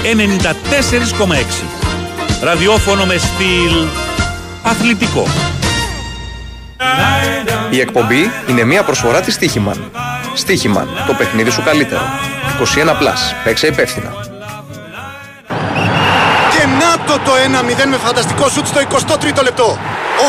94,6. 0.03 1.65
Ραδιόφωνο 2.43 3.05
με 3.05 3.17
στυλ 3.17 3.87
αθλητικό. 4.63 5.27
Η 7.71 7.81
εκπομπή 7.81 8.31
είναι 8.49 8.65
μια 8.65 8.83
προσφορά 8.83 9.21
της 9.21 9.35
Στίχημαν. 9.35 9.91
Στίχημαν, 10.35 10.89
το 11.07 11.15
παιχνίδι 11.15 11.51
σου 11.51 11.63
καλύτερο. 11.63 12.03
21 12.59 12.95
πλάς, 12.99 13.35
παίξε 13.45 13.67
υπεύθυνα. 13.67 14.11
Και 16.53 16.63
να 16.81 16.91
το 17.07 17.15
το 17.27 17.33
1-0 17.35 17.87
με 17.93 17.97
φανταστικό 17.97 18.49
σουτ 18.49 18.67
στο 18.67 18.81
23ο 18.81 19.43
λεπτό. 19.43 19.69
Ω, 20.25 20.29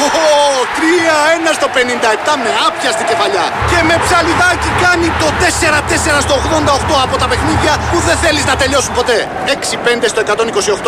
3-1 0.77 1.53
στο 1.53 1.67
57 1.75 1.77
με 2.43 2.51
άπιαστη 2.67 3.03
κεφαλιά. 3.09 3.45
Και 3.69 3.79
με 3.89 3.95
ψαλιδάκι 4.03 4.69
κάνει 4.85 5.07
το 5.21 5.27
4-4 5.41 6.21
στο 6.25 6.35
88 6.35 7.03
από 7.05 7.15
τα 7.17 7.27
παιχνίδια 7.27 7.73
που 7.91 7.97
δεν 8.07 8.17
θέλεις 8.23 8.45
να 8.45 8.55
τελειώσουν 8.55 8.93
ποτέ. 8.93 9.17
6-5 9.45 10.07
στο 10.07 10.21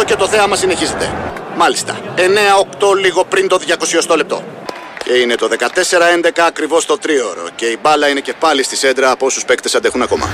128 0.01 0.05
και 0.05 0.15
το 0.15 0.27
θέαμα 0.27 0.55
συνεχίζεται. 0.55 1.05
Μάλιστα. 1.57 1.93
9-8 2.15 2.95
λίγο 3.03 3.23
πριν 3.23 3.47
το 3.47 3.59
200 4.09 4.15
λεπτό. 4.15 4.43
Και 5.03 5.13
είναι 5.13 5.35
το 5.35 5.47
14-11 5.47 6.29
ακριβώς 6.47 6.85
το 6.85 6.97
τρίωρο. 6.97 7.45
Και 7.55 7.65
η 7.65 7.77
μπάλα 7.81 8.07
είναι 8.07 8.19
και 8.19 8.33
πάλι 8.39 8.63
στη 8.63 8.75
σέντρα 8.75 9.11
από 9.11 9.25
όσους 9.25 9.45
παίκτες 9.45 9.75
αντέχουν 9.75 10.01
ακόμα. 10.01 10.29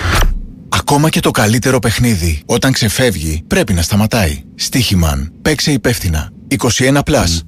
Ακόμα 0.69 1.09
και 1.09 1.19
το 1.19 1.31
καλύτερο 1.31 1.79
παιχνίδι, 1.79 2.41
όταν 2.45 2.71
ξεφεύγει, 2.71 3.43
πρέπει 3.47 3.73
να 3.73 3.81
σταματάει. 3.81 4.43
Στίχημαν. 4.55 5.31
η 5.65 5.73
υπεύθυνα. 5.73 6.31
21+. 6.47 7.01
Plus. 7.03 7.41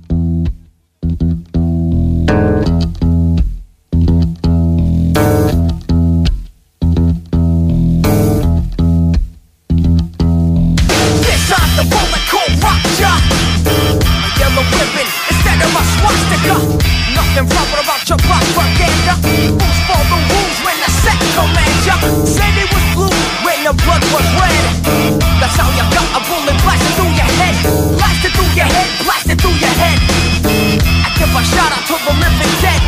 Said 22.24 22.56
it 22.56 22.70
was 22.72 22.86
blue 22.96 23.16
when 23.44 23.60
the 23.68 23.74
blood 23.84 24.04
was 24.16 24.28
red. 24.40 24.64
That's 25.40 25.56
how 25.60 25.68
you 25.76 25.84
got 25.92 26.08
a 26.16 26.22
bullet 26.32 26.56
blasting 26.64 26.96
through 26.96 27.12
your 27.12 27.32
head. 27.40 27.56
Blasting 28.00 28.32
through 28.32 28.52
your 28.56 28.70
head, 28.72 28.88
blasting 29.04 29.38
through 29.38 29.58
your 29.60 29.76
head. 29.76 30.00
I 31.04 31.10
give 31.20 31.28
a 31.28 31.42
shout 31.44 31.72
out 31.76 31.84
to 31.92 31.96
the 32.00 32.14
living 32.16 32.56
dead. 32.64 32.79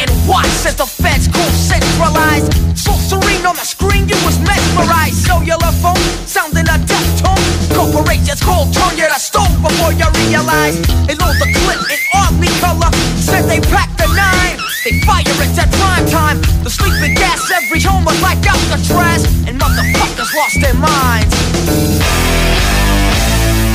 And 0.00 0.08
watch 0.24 0.48
as 0.64 0.74
the 0.80 0.88
feds 0.88 1.28
cool 1.28 1.52
centralized. 1.52 2.56
So 2.72 2.96
serene 2.96 3.44
on 3.44 3.52
the 3.52 3.68
screen, 3.68 4.08
you 4.08 4.16
was 4.24 4.40
mesmerized. 4.40 5.28
Cellular 5.28 5.72
phone 5.84 6.00
sounding 6.24 6.64
a 6.64 6.80
death 6.88 7.10
tone. 7.20 7.44
Corporations 7.76 8.40
call 8.40 8.64
turn 8.72 8.96
you 8.96 9.04
to 9.04 9.20
stone 9.20 9.52
before 9.60 9.92
you 9.92 10.08
realize. 10.24 10.80
They 11.04 11.20
load 11.20 11.36
the 11.36 11.52
clip 11.52 11.84
in 11.92 12.00
army 12.16 12.48
color. 12.64 12.88
Said 13.20 13.44
they 13.44 13.60
packed 13.60 14.00
the 14.00 14.08
nine. 14.16 14.56
They 14.88 15.04
fire 15.04 15.20
it 15.28 15.52
at 15.60 15.68
prime 15.76 16.08
time. 16.08 16.40
The 16.64 16.72
sleeping 16.72 17.12
gas 17.20 17.44
every 17.52 17.84
home 17.84 18.08
was 18.08 18.16
like 18.24 18.40
Alcatraz. 18.40 19.28
And 19.44 19.60
motherfuckers 19.60 20.32
lost 20.32 20.56
their 20.64 20.80
minds. 20.80 21.36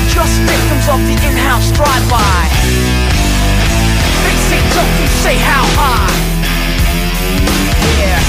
Just 0.09 0.41
victims 0.41 0.89
of 0.89 0.97
the 1.05 1.15
in-house 1.21 1.69
drive-by. 1.77 3.14
Don't 4.73 4.93
you 5.01 5.07
say 5.23 5.35
how 5.37 5.63
high. 5.77 6.13
Yeah. 7.99 8.19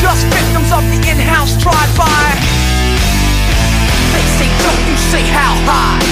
Just 0.00 0.26
victims 0.26 0.70
of 0.72 0.84
the 0.92 1.00
in-house 1.10 1.56
drive-by. 1.62 2.34
They 4.12 4.24
say 4.38 4.48
don't 4.62 4.82
you 4.88 4.96
say 5.10 5.22
how 5.26 5.54
high. 5.66 6.02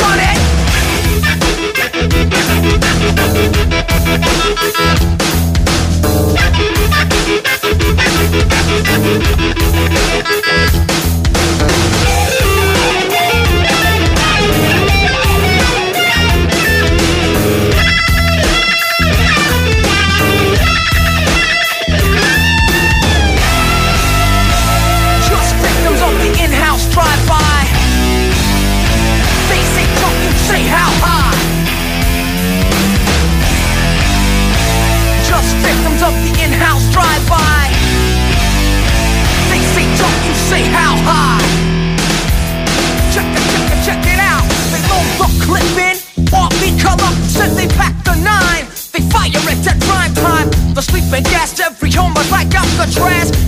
Run 0.00 0.18
it. 0.20 0.38
Say 40.48 40.64
how 40.64 40.96
high. 41.04 41.44
Check 43.12 43.28
it, 43.36 43.44
check 43.52 43.68
it, 43.68 43.80
check 43.84 44.02
it 44.08 44.20
out. 44.20 44.48
They 44.72 44.80
load 44.88 45.08
the 45.20 45.28
clip 45.44 45.76
in, 45.76 45.96
army 46.32 46.72
color, 46.80 47.12
said 47.28 47.52
they 47.52 47.68
packed 47.76 48.04
the 48.08 48.16
nine. 48.16 48.64
They 48.92 49.04
fire 49.12 49.28
it 49.28 49.66
at 49.68 49.78
prime 49.84 50.14
time. 50.14 50.48
The 50.72 50.80
sleeping 50.80 51.24
gas 51.24 51.60
every 51.60 51.92
home 51.92 52.14
was 52.14 52.30
like 52.30 52.48
Alcatraz, 52.54 53.28
and 53.30 53.47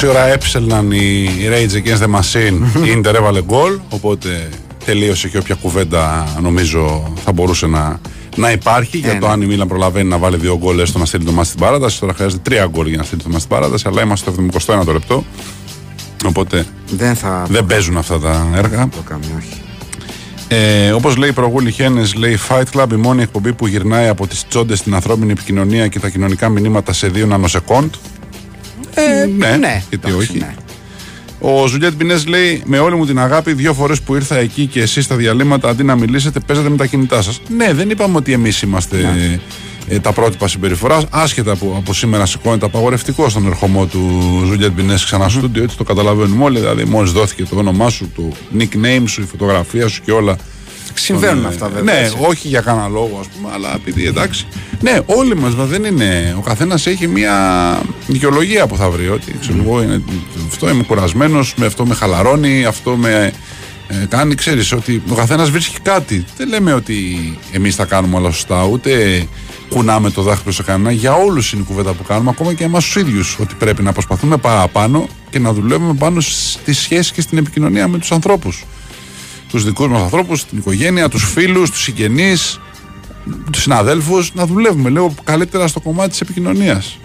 Πόση 0.00 0.10
ώρα 0.10 0.26
έψελναν 0.26 0.90
οι 0.90 1.28
Rage 1.48 1.74
Against 1.76 2.02
the 2.02 2.20
Machine, 2.20 2.58
η 2.88 3.00
Inter 3.02 3.14
έβαλε 3.14 3.42
γκολ, 3.42 3.78
οπότε 3.88 4.48
τελείωσε 4.84 5.28
και 5.28 5.38
όποια 5.38 5.54
κουβέντα 5.54 6.28
νομίζω 6.42 7.12
θα 7.24 7.32
μπορούσε 7.32 7.66
να, 7.66 8.00
να 8.36 8.50
υπάρχει 8.50 8.98
για 8.98 9.10
Ε, 9.12 9.18
το 9.18 9.26
ναι. 9.26 9.32
αν 9.32 9.42
η 9.42 9.46
Μίλαν 9.46 9.68
προλαβαίνει 9.68 10.08
να 10.08 10.18
βάλει 10.18 10.36
δύο 10.36 10.58
γκολ 10.58 10.78
έστω 10.78 10.98
να 10.98 11.04
στείλει 11.04 11.24
το 11.24 11.32
μάτι 11.32 11.48
στην 11.48 11.60
παράταση. 11.60 12.00
Τώρα 12.00 12.14
χρειάζεται 12.14 12.42
τρία 12.50 12.66
γκολ 12.66 12.86
για 12.86 12.96
να 12.96 13.02
στείλει 13.02 13.22
το 13.22 13.28
μάτι 13.28 13.40
στην 13.42 13.56
παράταση, 13.56 13.84
αλλά 13.88 14.02
είμαστε 14.02 14.30
στο 14.58 14.74
71 14.82 14.86
λεπτό. 14.92 15.24
Οπότε 16.24 16.66
Δεν 16.90 17.14
θα 17.14 17.46
δεν 17.48 17.66
παίζουν 17.66 17.96
αυτά 17.96 18.18
τα 18.20 18.46
έργα. 18.54 18.88
το 18.88 19.02
κάνει, 19.08 19.24
όχι. 19.38 19.60
Ε, 20.48 20.90
Όπως 20.92 21.16
λέει 21.16 21.28
η 21.28 21.32
προγούλη 21.32 21.70
Χένες, 21.70 22.14
λέει 22.14 22.38
Fight 22.48 22.64
Club, 22.74 22.92
η 22.92 22.96
μόνη 22.96 23.22
εκπομπή 23.22 23.52
που 23.52 23.66
γυρνάει 23.66 24.08
από 24.08 24.26
τις 24.26 24.46
τσόντες 24.48 24.78
στην 24.78 24.94
ανθρώπινη 24.94 25.32
επικοινωνία 25.32 25.88
και 25.88 26.00
τα 26.00 26.08
κοινωνικά 26.08 26.48
μηνύματα 26.48 26.92
σε 26.92 27.08
δύο 27.08 27.26
νανοσεκόντ. 27.26 27.94
Ε, 29.00 29.26
ναι, 29.26 29.56
ναι, 29.56 29.82
γιατί 29.88 30.08
εντάξει, 30.08 30.30
όχι. 30.30 30.38
ναι. 30.38 30.54
Ο 31.40 31.66
Ζουλιέτ 31.66 31.92
Πινέ 31.92 32.16
λέει: 32.26 32.62
Με 32.64 32.78
όλη 32.78 32.96
μου 32.96 33.06
την 33.06 33.18
αγάπη, 33.18 33.52
δύο 33.52 33.74
φορές 33.74 34.00
που 34.00 34.14
ήρθα 34.14 34.36
εκεί 34.36 34.66
και 34.66 34.80
εσείς 34.80 35.04
στα 35.04 35.16
διαλείμματα 35.16 35.68
αντί 35.68 35.82
να 35.84 35.96
μιλήσετε, 35.96 36.40
παίζατε 36.40 36.68
με 36.68 36.76
τα 36.76 36.86
κινητά 36.86 37.22
σας. 37.22 37.40
Ναι, 37.56 37.72
δεν 37.74 37.90
είπαμε 37.90 38.16
ότι 38.16 38.32
εμείς 38.32 38.62
είμαστε 38.62 38.96
ε, 39.88 39.98
τα 39.98 40.12
πρότυπα 40.12 40.48
συμπεριφοράς. 40.48 41.04
Άσχετα 41.10 41.56
που 41.56 41.74
από 41.76 41.92
σήμερα 41.94 42.26
σηκώνεται 42.26 42.66
απαγορευτικό 42.66 43.28
στον 43.28 43.46
ερχομό 43.46 43.86
του 43.86 44.42
Ζουλιέτ 44.46 44.70
Πινέ 44.72 44.94
ξανά 44.94 45.28
στο 45.28 45.38
στούντιο, 45.38 45.62
έτσι 45.62 45.76
το 45.76 45.84
καταλαβαίνουμε 45.84 46.44
όλοι. 46.44 46.58
Δηλαδή, 46.58 46.84
μόλις 46.84 47.10
δόθηκε 47.12 47.44
το 47.44 47.56
όνομά 47.58 47.88
σου, 47.90 48.12
το 48.16 48.32
nickname 48.58 49.02
σου, 49.06 49.20
η 49.20 49.24
φωτογραφία 49.24 49.88
σου 49.88 50.02
και 50.04 50.12
όλα. 50.12 50.36
Συμβαίνουν 50.94 51.42
Τον, 51.42 51.44
ε, 51.44 51.54
αυτά 51.54 51.68
βέβαια. 51.68 51.94
Ναι, 51.94 52.00
έτσι. 52.00 52.16
όχι 52.20 52.48
για 52.48 52.60
κανένα 52.60 52.88
λόγο, 52.88 53.16
ας 53.20 53.26
πούμε, 53.26 53.50
αλλά 53.54 53.74
επειδή 53.74 54.06
εντάξει. 54.06 54.46
Ναι, 54.80 54.98
όλοι 55.06 55.36
μας 55.36 55.54
δεν 55.54 55.84
είναι. 55.84 56.34
Ο 56.38 56.40
καθένας 56.40 56.86
έχει 56.86 57.06
μια 57.06 57.34
δικαιολογία 58.06 58.66
που 58.66 58.76
θα 58.76 58.90
βρει. 58.90 59.08
Ότι 59.08 59.34
ξέρω 59.40 59.58
εγώ, 59.62 59.82
είναι, 59.82 60.02
αυτό 60.48 60.68
είμαι 60.68 60.82
κουρασμένος, 60.82 61.54
με 61.56 61.66
αυτό 61.66 61.86
με 61.86 61.94
χαλαρώνει, 61.94 62.64
αυτό 62.64 62.96
με 62.96 63.32
ε, 63.88 64.06
κάνει, 64.08 64.34
ξέρεις, 64.34 64.72
ότι 64.72 65.02
ο 65.10 65.14
καθένας 65.14 65.50
βρίσκει 65.50 65.80
κάτι. 65.80 66.24
Δεν 66.36 66.48
λέμε 66.48 66.72
ότι 66.72 66.94
εμείς 67.52 67.76
τα 67.76 67.84
κάνουμε 67.84 68.16
όλα 68.16 68.30
σωστά, 68.30 68.64
ούτε 68.64 69.22
κουνάμε 69.68 70.10
το 70.10 70.22
δάχτυλο 70.22 70.52
σε 70.52 70.62
κανένα. 70.62 70.92
Για 70.92 71.12
όλους 71.12 71.52
είναι 71.52 71.62
η 71.62 71.64
κουβέντα 71.64 71.92
που 71.92 72.02
κάνουμε, 72.02 72.30
ακόμα 72.30 72.54
και 72.54 72.64
εμάς 72.64 72.84
τους 72.84 72.96
ίδιους. 72.96 73.36
Ότι 73.40 73.54
πρέπει 73.58 73.82
να 73.82 73.92
προσπαθούμε 73.92 74.36
παραπάνω 74.36 75.08
και 75.30 75.38
να 75.38 75.52
δουλεύουμε 75.52 75.94
πάνω 75.94 76.20
στη 76.20 76.72
σχέση 76.72 77.12
και 77.12 77.20
στην 77.20 77.38
επικοινωνία 77.38 77.88
με 77.88 77.98
τους 77.98 78.12
ανθρώπους 78.12 78.64
τους 79.48 79.64
δικούς 79.64 79.86
μας 79.88 80.02
ανθρώπους, 80.02 80.44
την 80.44 80.58
οικογένεια, 80.58 81.08
τους 81.08 81.24
φίλους, 81.24 81.70
τους 81.70 81.82
συγγενείς, 81.82 82.60
τους 83.52 83.62
συναδέλφους, 83.62 84.34
να 84.34 84.46
δουλεύουμε 84.46 84.88
λίγο 84.88 85.14
καλύτερα 85.24 85.66
στο 85.66 85.80
κομμάτι 85.80 86.10
της 86.10 86.20
επικοινωνίας. 86.20 86.98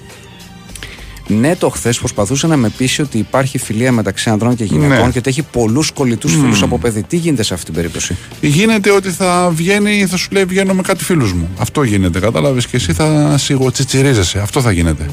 Ναι, 1.28 1.56
το 1.56 1.70
χθες 1.70 1.98
προσπαθούσε 1.98 2.48
να 2.48 2.58
με 2.58 2.70
πείσει 2.70 3.02
ότι 3.02 3.18
υπάρχει 3.18 3.58
φιλία 3.58 3.92
μεταξύ 3.92 4.30
ανδρών 4.30 4.56
και 4.56 4.64
γυναικών 4.64 5.06
Ναι. 5.06 5.12
και 5.12 5.18
ότι 5.18 5.30
έχει 5.30 5.42
πολλούς 5.42 5.92
κολλητούς 5.92 6.34
φίλους 6.34 6.62
από 6.62 6.80
παιδί. 6.80 7.04
Τι 7.04 7.18
γίνεται 7.18 7.44
σε 7.44 7.54
αυτή 7.54 7.66
την 7.66 7.74
περίπτωση; 7.74 8.18
Γίνεται 8.42 8.92
ότι 8.92 9.10
θα 9.10 9.52
βγαίνει, 9.56 10.06
θα 10.06 10.18
σου 10.18 10.28
λέει 10.32 10.46
βγαίνω 10.46 10.74
με 10.74 10.82
κάτι 10.82 11.04
φίλους 11.04 11.34
μου. 11.34 11.50
Αυτό 11.58 11.84
γίνεται, 11.84 12.20
κατάλαβες 12.20 12.68
και 12.68 12.76
εσύ 12.76 12.94
θα 12.94 13.38
σιγοτσιτσιρίζεσαι. 13.38 14.40
Αυτό 14.40 14.62
θα 14.62 14.72
γίνεται. 14.72 15.10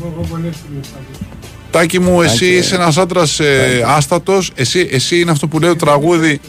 Τάκη 1.70 2.00
μου, 2.00 2.22
εσύ 2.22 2.38
Τάκη, 2.38 2.56
είσαι 2.56 2.74
ένας 2.74 2.96
άντρας 2.96 3.40
ε, 3.40 3.84
άστατος, 3.86 4.50
εσύ, 4.54 4.88
εσύ 4.92 5.20
είναι 5.20 5.30
αυτό 5.30 5.46
που 5.46 5.58
λέει 5.58 5.70
το 5.70 5.76
τραγούδι, 5.76 6.40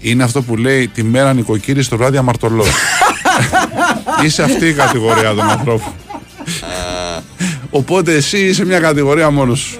είναι 0.00 0.22
αυτό 0.22 0.42
που 0.42 0.56
λέει 0.56 0.88
τη 0.88 1.02
μέρα 1.02 1.32
νοικοκύρης 1.32 1.86
στο 1.86 1.96
βράδυ 1.96 2.16
αμαρτωλός. 2.16 2.68
είσαι 4.24 4.42
αυτή 4.42 4.66
η 4.66 4.72
κατηγορία 4.72 5.34
των 5.34 5.50
ανθρώπων. 5.50 5.92
Οπότε 7.70 8.14
εσύ 8.14 8.38
είσαι 8.38 8.64
μια 8.64 8.80
κατηγορία 8.80 9.30
μόνος 9.30 9.58
σου. 9.58 9.78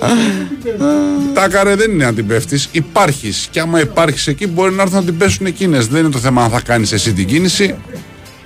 Τάκαρε 1.34 1.74
δεν 1.74 1.90
είναι 1.90 2.05
αν 2.05 2.14
την 2.14 2.26
πέφτεις. 2.26 2.68
Υπάρχεις. 2.72 3.48
Και 3.51 3.60
άμα 3.60 3.80
υπάρχεις 3.80 4.26
εκεί, 4.26 4.47
μπορεί 4.47 4.72
να 4.72 4.82
έρθουν 4.82 4.98
να 4.98 5.05
την 5.05 5.16
πέσουν 5.16 5.47
εκείνες. 5.47 5.86
Δεν 5.86 6.01
είναι 6.01 6.10
το 6.10 6.18
θέμα 6.18 6.42
αν 6.42 6.51
θα 6.51 6.60
κάνεις 6.60 6.92
εσύ 6.92 7.12
την 7.12 7.26
κίνηση. 7.26 7.74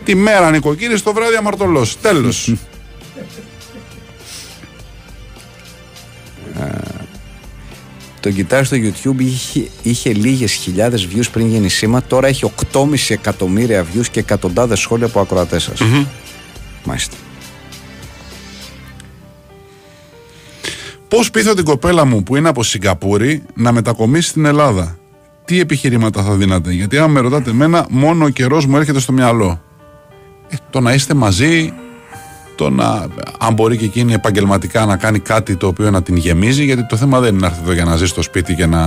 Τη 0.04 0.14
μέρα 0.14 0.50
νοικοκύρης, 0.50 1.02
το 1.02 1.12
βράδυ 1.12 1.36
αμαρτωλός. 1.36 1.96
Τέλος. 2.00 2.54
Το 8.20 8.30
κοιτάζει 8.30 8.64
στο 8.64 8.76
YouTube 8.76 9.20
είχε, 9.20 9.68
είχε 9.82 10.12
λίγες 10.12 10.52
χιλιάδες 10.52 11.08
views 11.12 11.28
πριν 11.32 11.48
γίνει 11.48 11.68
σήμα. 11.68 12.02
Τώρα 12.02 12.26
έχει 12.26 12.52
8,5 12.72 12.86
εκατομμύρια 13.08 13.84
views 13.84 14.06
και 14.10 14.20
εκατοντάδες 14.20 14.80
σχόλια 14.80 15.06
από 15.06 15.20
ακροατές 15.20 15.62
σας. 15.62 15.80
Μάλιστα. 16.84 17.16
Πώς 21.08 21.30
πείθω 21.30 21.54
την 21.54 21.64
κοπέλα 21.64 22.04
μου 22.04 22.22
που 22.22 22.36
είναι 22.36 22.48
από 22.48 22.62
Σιγκαπούρη 22.62 23.42
να 23.54 23.72
μετακομίσει 23.72 24.28
στην 24.28 24.44
Ελλάδα; 24.44 24.98
Τι 25.44 25.60
επιχειρήματα 25.60 26.22
θα 26.22 26.34
δίνατε, 26.34 26.72
Γιατί 26.72 26.98
αν 26.98 27.10
με 27.10 27.20
ρωτάτε 27.20 27.50
εμένα, 27.50 27.86
μόνο 27.90 28.24
ο 28.24 28.28
καιρός 28.28 28.66
μου 28.66 28.76
έρχεται 28.76 29.00
στο 29.00 29.12
μυαλό. 29.12 29.62
Ε, 30.48 30.56
το 30.70 30.80
να 30.80 30.92
είστε 30.92 31.14
μαζί, 31.14 31.72
το 32.54 32.70
να, 32.70 33.06
αν 33.38 33.54
μπορεί 33.54 33.76
και 33.76 33.84
εκείνη 33.84 34.12
επαγγελματικά 34.12 34.84
να 34.86 34.96
κάνει 34.96 35.18
κάτι 35.18 35.56
το 35.56 35.66
οποίο 35.66 35.90
να 35.90 36.02
την 36.02 36.16
γεμίζει, 36.16 36.64
γιατί 36.64 36.86
το 36.86 36.96
θέμα 36.96 37.20
δεν 37.20 37.28
είναι 37.32 37.40
να 37.40 37.46
έρθει 37.46 37.60
εδώ 37.62 37.72
για 37.72 37.84
να 37.84 37.96
ζει 37.96 38.06
στο 38.06 38.22
σπίτι 38.22 38.54
και 38.54 38.66
να 38.66 38.80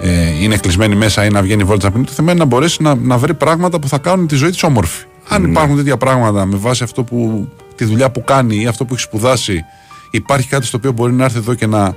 ε, 0.00 0.42
είναι 0.42 0.56
κλεισμένη 0.56 0.94
μέσα 0.94 1.24
ή 1.24 1.28
να 1.28 1.42
βγαίνει 1.42 1.64
βόλτα 1.64 1.86
να 1.86 1.92
πίνει. 1.92 2.04
Το 2.04 2.12
θέμα 2.12 2.30
είναι 2.30 2.40
να 2.40 2.46
μπορέσει 2.46 2.82
να, 2.82 2.94
να 2.94 3.18
βρει 3.18 3.34
πράγματα 3.34 3.78
που 3.78 3.88
θα 3.88 3.98
κάνουν 3.98 4.26
τη 4.26 4.34
ζωή 4.34 4.50
της 4.50 4.62
όμορφη. 4.62 5.04
Αν 5.28 5.44
υπάρχουν 5.44 5.76
τέτοια 5.76 5.96
πράγματα 5.96 6.44
με 6.44 6.56
βάση 6.56 6.82
αυτό 6.82 7.02
που, 7.02 7.48
τη 7.74 7.84
δουλειά 7.84 8.10
που 8.10 8.24
κάνει 8.24 8.60
ή 8.60 8.66
αυτό 8.66 8.84
που 8.84 8.94
έχει 8.94 9.02
σπουδάσει, 9.02 9.64
υπάρχει 10.10 10.48
κάτι 10.48 10.66
στο 10.66 10.76
οποίο 10.76 10.92
μπορεί 10.92 11.12
να 11.12 11.24
έρθει 11.24 11.38
εδώ 11.38 11.54
και 11.54 11.66
να 11.66 11.94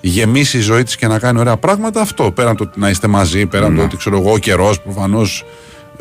γεμίσει 0.00 0.58
η 0.58 0.60
ζωή 0.60 0.82
της 0.82 0.96
και 0.96 1.06
να 1.06 1.18
κάνει 1.18 1.38
ωραία 1.38 1.56
πράγματα, 1.56 2.00
αυτό. 2.00 2.30
Πέραν 2.30 2.56
το 2.56 2.64
ότι 2.64 2.80
να 2.80 2.90
είστε 2.90 3.06
μαζί, 3.06 3.46
πέραν 3.46 3.76
το 3.76 3.82
ότι 3.82 3.96
ξέρω 3.96 4.18
εγώ, 4.18 4.32
ο 4.32 4.38
καιρός 4.38 4.80
προφανώς. 4.80 5.44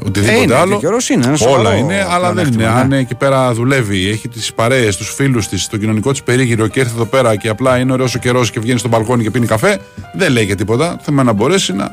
Οτιδήποτε 0.05 0.37
Ε, 0.39 0.41
είναι, 0.41 0.55
άλλο. 0.55 0.69
και 0.69 0.75
ο 0.75 0.79
καιρός 0.79 1.09
είναι 1.09 1.21
ένα 1.25 1.27
Όλα 1.29 1.37
σοβαρό 1.37 1.77
είναι, 1.77 2.05
αλλά 2.09 2.33
δεν 2.33 2.45
είναι. 2.45 2.55
πλεονέκτημα, 2.55 2.81
Αν 2.81 2.87
ναι. 2.87 2.97
εκεί 2.97 3.15
πέρα 3.15 3.53
δουλεύει, 3.53 4.09
έχει 4.09 4.27
τις 4.27 4.53
παρέες, 4.53 4.95
τους 4.97 5.13
φίλους 5.13 5.47
της, 5.47 5.67
το 5.67 5.77
κοινωνικό 5.77 6.11
της 6.11 6.23
περίγυρο 6.23 6.67
και 6.67 6.79
έρθει 6.79 6.91
εδώ 6.95 7.05
πέρα 7.05 7.35
και 7.35 7.49
απλά 7.49 7.77
είναι 7.77 7.91
ωραίος 7.91 8.15
ο 8.15 8.19
καιρός 8.19 8.51
και 8.51 8.59
βγαίνει 8.59 8.79
στο 8.79 8.87
μπαλκόνι 8.87 9.23
και 9.23 9.31
πίνει 9.31 9.45
καφέ, 9.45 9.77
δεν 10.17 10.31
λέει 10.31 10.45
και 10.45 10.55
τίποτα. 10.55 10.89
Το 10.95 11.01
θέμα 11.03 11.21
είναι 11.21 11.31
να 11.31 11.37
μπορέσει 11.37 11.73
να 11.73 11.89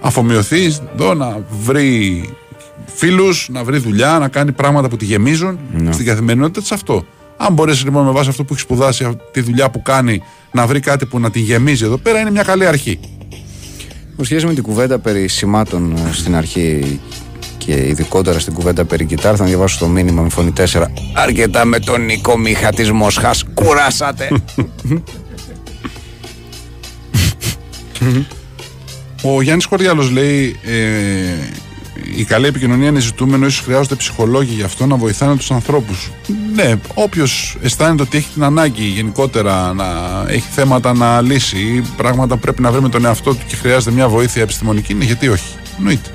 αφομοιωθεί 0.00 0.64
εδώ, 0.94 1.14
να 1.14 1.40
βρει 1.64 2.24
φίλους, 2.94 3.48
να 3.52 3.64
βρει 3.64 3.78
δουλειά, 3.78 4.18
να 4.18 4.28
κάνει 4.28 4.52
πράγματα 4.52 4.88
που 4.88 4.96
τη 4.96 5.04
γεμίζουν 5.04 5.58
Ναι. 5.72 5.92
στην 5.92 6.06
καθημερινότητα 6.06 6.60
της 6.60 6.72
αυτό. 6.72 7.04
Αν 7.36 7.52
μπορέσει 7.52 7.84
λοιπόν 7.84 8.04
με 8.04 8.10
βάση 8.10 8.28
αυτό 8.28 8.44
που 8.44 8.52
έχει 8.52 8.62
σπουδάσει, 8.62 9.04
αυτή 9.04 9.20
τη 9.32 9.40
δουλειά 9.40 9.70
που 9.70 9.82
κάνει, 9.82 10.22
να 10.52 10.66
βρει 10.66 10.80
κάτι 10.80 11.06
που 11.06 11.20
να 11.20 11.30
τη 11.30 11.38
γεμίζει 11.40 11.84
εδώ 11.84 11.96
πέρα, 11.96 12.20
είναι 12.20 12.30
μια 12.30 12.42
καλή 12.42 12.66
αρχή. 12.66 13.00
Που 14.16 14.24
σχέση 14.24 14.46
με 14.46 14.54
την 14.54 14.62
κουβέντα 14.62 14.98
περί 14.98 15.28
σημάτων 15.28 15.92
ε, 15.96 16.12
στην 16.12 16.36
αρχή 16.36 17.00
και 17.66 17.86
ειδικότερα 17.86 18.38
στην 18.38 18.52
κουβέντα 18.52 18.84
περί 18.84 19.04
κιτάρ, 19.04 19.34
θα 19.36 19.44
διαβάσω 19.44 19.78
το 19.78 19.86
μήνυμα 19.86 20.22
με 20.22 20.28
φωνή 20.28 20.52
4. 20.56 20.84
Αρκετά 21.14 21.64
με 21.64 21.78
τον 21.78 22.04
Νίκο 22.04 22.38
Μίχα 22.38 22.72
της 22.72 22.90
Μόσχας. 22.90 23.44
Κουράσατε. 23.54 24.28
Ο 29.22 29.42
Γιάννης 29.42 29.66
Κορδιάλο 29.66 30.08
λέει: 30.12 30.56
ε, 30.62 30.78
Η 32.16 32.24
καλή 32.24 32.46
επικοινωνία 32.46 32.88
είναι 32.88 33.00
ζητούμενο, 33.00 33.46
ίσως 33.46 33.64
χρειάζονται 33.64 33.94
ψυχολόγοι 33.94 34.54
γι' 34.54 34.62
αυτό 34.62 34.86
να 34.86 34.96
βοηθάνε 34.96 35.36
τους 35.36 35.50
ανθρώπους. 35.50 36.10
Ναι, 36.54 36.74
όποιος 36.94 37.56
αισθάνεται 37.62 38.02
ότι 38.02 38.16
έχει 38.16 38.28
την 38.34 38.42
ανάγκη 38.44 38.84
γενικότερα 38.84 39.72
να 39.74 39.86
έχει 40.28 40.48
θέματα 40.50 40.92
να 40.92 41.20
λύσει 41.20 41.58
ή 41.58 41.84
πράγματα 41.96 42.34
που 42.34 42.40
πρέπει 42.40 42.62
να 42.62 42.70
βρει 42.70 42.80
με 42.80 42.88
τον 42.88 43.04
εαυτό 43.04 43.34
του 43.34 43.44
και 43.46 43.56
χρειάζεται 43.56 43.90
μια 43.94 44.08
βοήθεια 44.08 44.42
επιστημονική, 44.42 44.92
είναι 44.92 45.04
γιατί 45.04 45.28
όχι. 45.28 45.54
Εννοείται. 45.78 46.10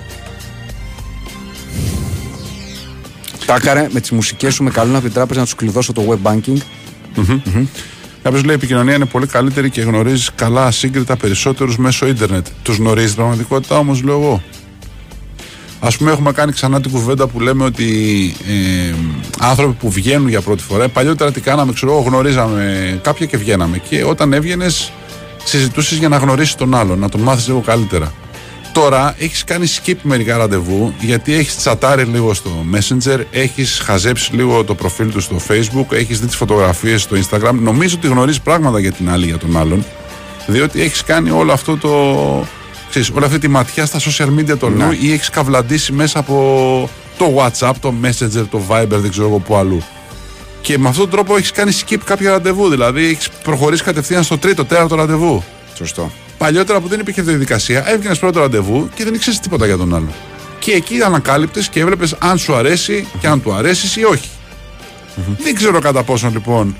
Τάκαρε 3.45 3.87
με 3.91 3.99
τις 3.99 4.11
μουσικές 4.11 4.53
σου 4.53 4.63
με 4.63 4.69
καλούν 4.69 4.95
από 4.95 5.03
την 5.03 5.13
τράπεζα 5.13 5.39
να 5.39 5.45
τους 5.45 5.55
κλειδώσω 5.55 5.93
το 5.93 6.03
web 6.09 6.31
banking. 6.31 6.57
Κάποιος 8.23 8.43
λέει: 8.43 8.55
Η 8.55 8.57
επικοινωνία 8.57 8.95
είναι 8.95 9.05
πολύ 9.05 9.27
καλύτερη 9.27 9.69
και 9.69 9.81
γνωρίζεις 9.81 10.31
καλά 10.35 10.65
ασύγκριτα 10.65 11.15
περισσότερους 11.15 11.77
μέσω 11.77 12.07
ίντερνετ. 12.07 12.47
Τους 12.63 12.77
γνωρίζεις 12.77 13.09
την 13.09 13.17
πραγματικότητα 13.17 13.77
όμως, 13.77 14.03
λέω 14.03 14.21
εγώ. 14.21 14.41
Α 15.79 15.87
πούμε, 15.97 16.11
έχουμε 16.11 16.31
κάνει 16.31 16.51
ξανά 16.51 16.81
την 16.81 16.91
κουβέντα 16.91 17.27
που 17.27 17.39
λέμε 17.39 17.63
ότι 17.63 17.85
ε, 18.47 18.93
άνθρωποι 19.39 19.73
που 19.73 19.91
βγαίνουν 19.91 20.27
για 20.27 20.41
πρώτη 20.41 20.63
φορά, 20.63 20.89
παλιότερα 20.89 21.31
τι 21.31 21.41
κάναμε, 21.41 21.73
ξέρω 21.73 21.91
εγώ, 21.91 22.01
γνωρίζαμε 22.01 22.99
κάποια 23.03 23.25
και 23.25 23.37
βγαίναμε. 23.37 23.77
Και 23.89 24.03
όταν 24.03 24.33
έβγαινες, 24.33 24.91
συζητούσες 25.43 25.97
για 25.97 26.09
να 26.09 26.17
γνωρίσεις 26.17 26.55
τον 26.55 26.75
άλλον, 26.75 26.99
να 26.99 27.09
τον 27.09 27.21
μάθεις 27.21 27.47
λίγο 27.47 27.59
καλύτερα. 27.59 28.13
Τώρα 28.75 29.15
έχεις 29.17 29.43
κάνει 29.43 29.67
skip 29.67 29.95
μερικά 30.01 30.37
ραντεβού 30.37 30.93
γιατί 30.99 31.33
έχεις 31.33 31.55
τσατάρει 31.55 32.03
λίγο 32.03 32.33
στο 32.33 32.65
Messenger, 32.73 33.19
έχεις 33.31 33.81
χαζέψει 33.83 34.33
λίγο 34.33 34.63
το 34.63 34.75
προφίλ 34.75 35.11
του 35.11 35.19
στο 35.19 35.35
Facebook, 35.47 35.91
έχεις 35.91 36.19
δει 36.19 36.25
τις 36.25 36.35
φωτογραφίες 36.35 37.01
στο 37.01 37.15
Instagram. 37.15 37.53
Νομίζω 37.53 37.95
ότι 37.97 38.07
γνωρίζεις 38.07 38.41
πράγματα 38.41 38.79
για 38.79 38.91
την 38.91 39.09
άλλη 39.09 39.25
για 39.25 39.37
τον 39.37 39.57
άλλον, 39.57 39.85
διότι 40.47 40.81
έχεις 40.81 41.03
κάνει 41.03 41.29
όλο 41.29 41.51
αυτό 41.51 41.77
το. 41.77 41.89
Ξέρεις, 42.89 43.09
όλη 43.09 43.25
αυτή 43.25 43.39
τη 43.39 43.47
ματιά 43.47 43.85
στα 43.85 43.99
social 43.99 44.39
media 44.39 44.57
του 44.57 44.65
αλλού 44.65 44.97
ή 44.99 45.11
έχεις 45.11 45.29
καυλαντήσει 45.29 45.91
μέσα 45.91 46.19
από 46.19 46.89
το 47.17 47.35
WhatsApp, 47.37 47.73
το 47.79 47.93
Messenger, 48.03 48.45
το 48.49 48.61
Viber, 48.69 48.87
δεν 48.87 49.09
ξέρω 49.09 49.27
εγώ 49.27 49.39
που 49.39 49.55
αλλού. 49.55 49.83
Και 50.61 50.77
με 50.77 50.87
αυτόν 50.87 51.09
τον 51.09 51.13
τρόπο 51.13 51.37
έχεις 51.37 51.51
κάνει 51.51 51.71
skip 51.85 51.99
κάποια 52.05 52.31
ραντεβού. 52.31 52.69
Δηλαδή 52.69 53.05
έχεις 53.05 53.29
προχωρήσει 53.43 53.83
κατευθείαν 53.83 54.23
στο 54.23 54.37
τρίτο, 54.37 54.65
τέταρτο 54.65 54.95
ραντεβού. 54.95 55.43
Σωστό. 55.75 56.11
Παλιότερα 56.37 56.79
που 56.79 56.87
δεν 56.87 56.99
υπήρχε 56.99 57.19
αυτή 57.19 57.31
η 57.31 57.35
διαδικασία, 57.35 57.89
έβγαινες 57.89 58.19
πρώτο 58.19 58.39
ραντεβού 58.39 58.89
και 58.95 59.03
δεν 59.03 59.13
ήξερες 59.13 59.39
τίποτα 59.39 59.65
για 59.65 59.77
τον 59.77 59.95
άλλο. 59.95 60.13
Και 60.59 60.71
εκεί 60.71 61.01
ανακάλυπτες 61.01 61.69
και 61.69 61.79
έβλεπες 61.79 62.15
αν 62.19 62.37
σου 62.37 62.55
αρέσει 62.55 63.07
και 63.19 63.27
αν 63.27 63.41
του 63.41 63.53
αρέσεις 63.53 63.95
ή 63.95 64.03
όχι. 64.03 64.29
Δεν 65.43 65.55
ξέρω 65.55 65.79
κατά 65.79 66.03
πόσο 66.03 66.29
λοιπόν 66.33 66.75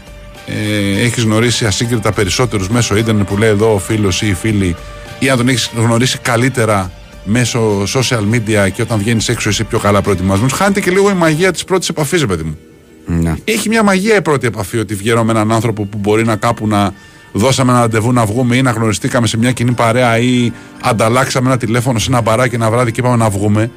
ε, 0.46 1.02
έχεις 1.02 1.24
γνωρίσει 1.24 1.66
ασύγκριτα 1.66 2.12
περισσότερους 2.12 2.70
μέσω 2.70 2.96
ίντερνετ 2.96 3.28
που 3.28 3.38
λέει 3.38 3.50
εδώ 3.50 3.74
ο 3.74 3.78
φίλος 3.78 4.22
ή 4.22 4.28
η 4.28 4.34
φίλη, 4.34 4.76
ή 5.20 5.30
αν 5.30 5.38
τον 5.38 5.48
έχεις 5.48 5.72
γνωρίσει 5.76 6.18
καλύτερα 6.18 6.92
μέσω 7.24 7.84
social 7.84 8.24
media 8.32 8.72
και 8.74 8.82
όταν 8.82 9.00
βγαίνεις 9.00 9.30
έξω 9.30 9.50
είσαι 9.50 9.64
πιο 9.64 9.80
καλά 9.80 10.02
προετοιμασμένος. 10.02 10.54
Χάνεται 10.54 10.80
και 10.80 10.92
λίγο 10.92 11.10
η 11.10 11.14
μαγεία 11.14 11.52
της 11.52 11.64
πρώτης 11.64 11.90
επαφής, 11.90 12.20
ρε 12.20 12.28
παιδί 12.28 12.44
μου. 12.44 12.58
Ναι. 13.06 13.36
Έχει 13.44 13.70
μια 13.70 13.84
μαγεία 13.84 14.16
η 14.16 14.22
πρώτη 14.22 14.48
επαφή 14.48 14.78
ότι 14.78 14.96
βγαίνω 14.96 15.24
με 15.24 15.32
έναν 15.32 15.52
άνθρωπο 15.52 15.86
που 15.86 15.98
μπορεί 15.98 16.24
να 16.26 16.36
κάπου 16.36 16.68
να 16.68 16.94
δώσαμε 17.38 17.72
ένα 17.72 17.80
ραντεβού 17.80 18.12
να 18.14 18.26
βγούμε 18.26 18.56
ή 18.56 18.62
να 18.62 18.72
γνωριστήκαμε 18.72 19.28
σε 19.28 19.38
μια 19.38 19.52
κοινή 19.52 19.72
παρέα 19.72 20.18
ή 20.18 20.52
ανταλλάξαμε 20.82 21.48
ένα 21.48 21.58
τηλέφωνο 21.58 22.00
σε 22.00 22.12
ένα 22.12 22.22
μπαράκι 22.22 22.56
ένα 22.56 22.70
βράδυ 22.70 22.92
και 22.92 23.00
είπαμε 23.00 23.16
να 23.16 23.30
βγούμε. 23.30 23.72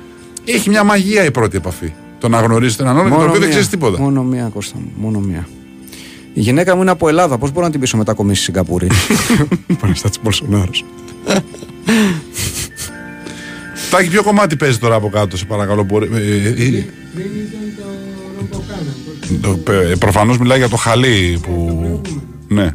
Έχει 0.44 0.68
μια 0.68 0.84
μαγεία 0.84 1.24
η 1.24 1.30
πρώτη 1.30 1.56
επαφή. 1.56 1.92
Το 2.18 2.28
να 2.28 2.40
γνωρίζετε 2.40 2.82
έναν 2.82 2.96
άλλον 2.98 3.10
και 3.10 3.16
το 3.16 3.22
οποίο 3.22 3.32
δεν 3.32 3.40
μία. 3.40 3.48
ξέρει 3.48 3.66
τίποτα. 3.66 4.00
Μόνο 4.00 4.22
μία, 4.22 4.50
Κώστα 4.54 4.78
μου. 4.78 4.92
Μόνο 4.96 5.18
μία. 5.18 5.48
Η 6.34 6.40
γυναίκα 6.40 6.74
μου 6.74 6.82
είναι 6.82 6.90
από 6.90 7.08
Ελλάδα. 7.08 7.38
Πώ 7.38 7.48
μπορώ 7.48 7.66
να 7.66 7.70
την 7.70 7.80
πείσω 7.80 7.96
μετακομίσει 7.96 8.42
στη 8.42 8.44
Σιγκαπούρη. 8.44 8.88
Πανεστάτη 9.80 10.18
Μπολσονάρο. 10.22 10.70
Τάκη, 13.90 14.08
ποιο 14.08 14.22
κομμάτι 14.22 14.56
παίζει 14.56 14.78
τώρα 14.78 14.94
από 14.94 15.08
κάτω, 15.08 15.36
σε 15.36 15.44
παρακαλώ. 15.44 15.82
Μπορεί, 15.82 16.08
ε, 16.14 16.48
ε, 19.68 19.90
ε, 19.90 19.94
Προφανώ 19.98 20.36
μιλάει 20.40 20.58
για 20.58 20.68
το 20.68 20.76
χαλί 20.76 21.38
που. 21.42 22.02
Ναι, 22.48 22.72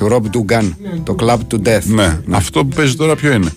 Το 0.00 0.06
Rob 0.10 0.36
Dugan. 0.36 0.70
Το 1.04 1.14
Club 1.18 1.38
to 1.50 1.66
Death. 1.66 1.84
ναι. 1.84 2.20
Αυτό 2.30 2.64
που 2.64 2.74
παίζει 2.76 2.96
τώρα 2.96 3.16
ποιο 3.16 3.32
είναι; 3.32 3.50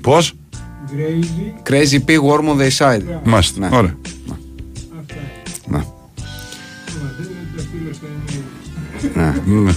Πώς; 0.00 0.34
Crazy 1.68 1.98
Pig 2.06 2.20
Worm 2.20 2.48
on 2.48 2.60
the 2.60 2.70
Side. 2.78 3.02
Μάλιστα. 3.24 3.68
Ναι. 3.68 3.76
Ωραία. 3.76 3.96
Ναι. 5.66 5.84
Ναι. 9.44 9.72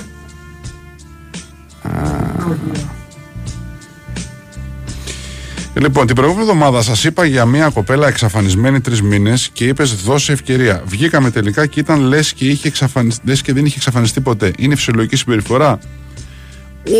Λοιπόν, 5.79 6.05
την 6.05 6.15
προηγούμενη 6.15 6.49
εβδομάδα 6.49 6.81
σας 6.81 7.03
είπα 7.03 7.25
για 7.25 7.45
μια 7.45 7.69
κοπέλα 7.69 8.07
εξαφανισμένη 8.07 8.81
τρεις 8.81 9.01
μήνες 9.01 9.49
και 9.53 9.65
είπες: 9.65 9.95
Δώσε 9.95 10.31
ευκαιρία. 10.31 10.83
Βγήκαμε 10.85 11.31
τελικά 11.31 11.65
και 11.65 11.79
ήταν 11.79 11.99
λες 11.99 12.33
και, 12.33 12.45
είχε 12.45 12.67
εξαφανιστεί, 12.67 13.27
λες 13.27 13.41
και 13.41 13.53
δεν 13.53 13.65
είχε 13.65 13.75
εξαφανιστεί 13.75 14.21
ποτέ. 14.21 14.51
Είναι 14.57 14.75
φυσιολογική 14.75 15.15
συμπεριφορά; 15.15 15.79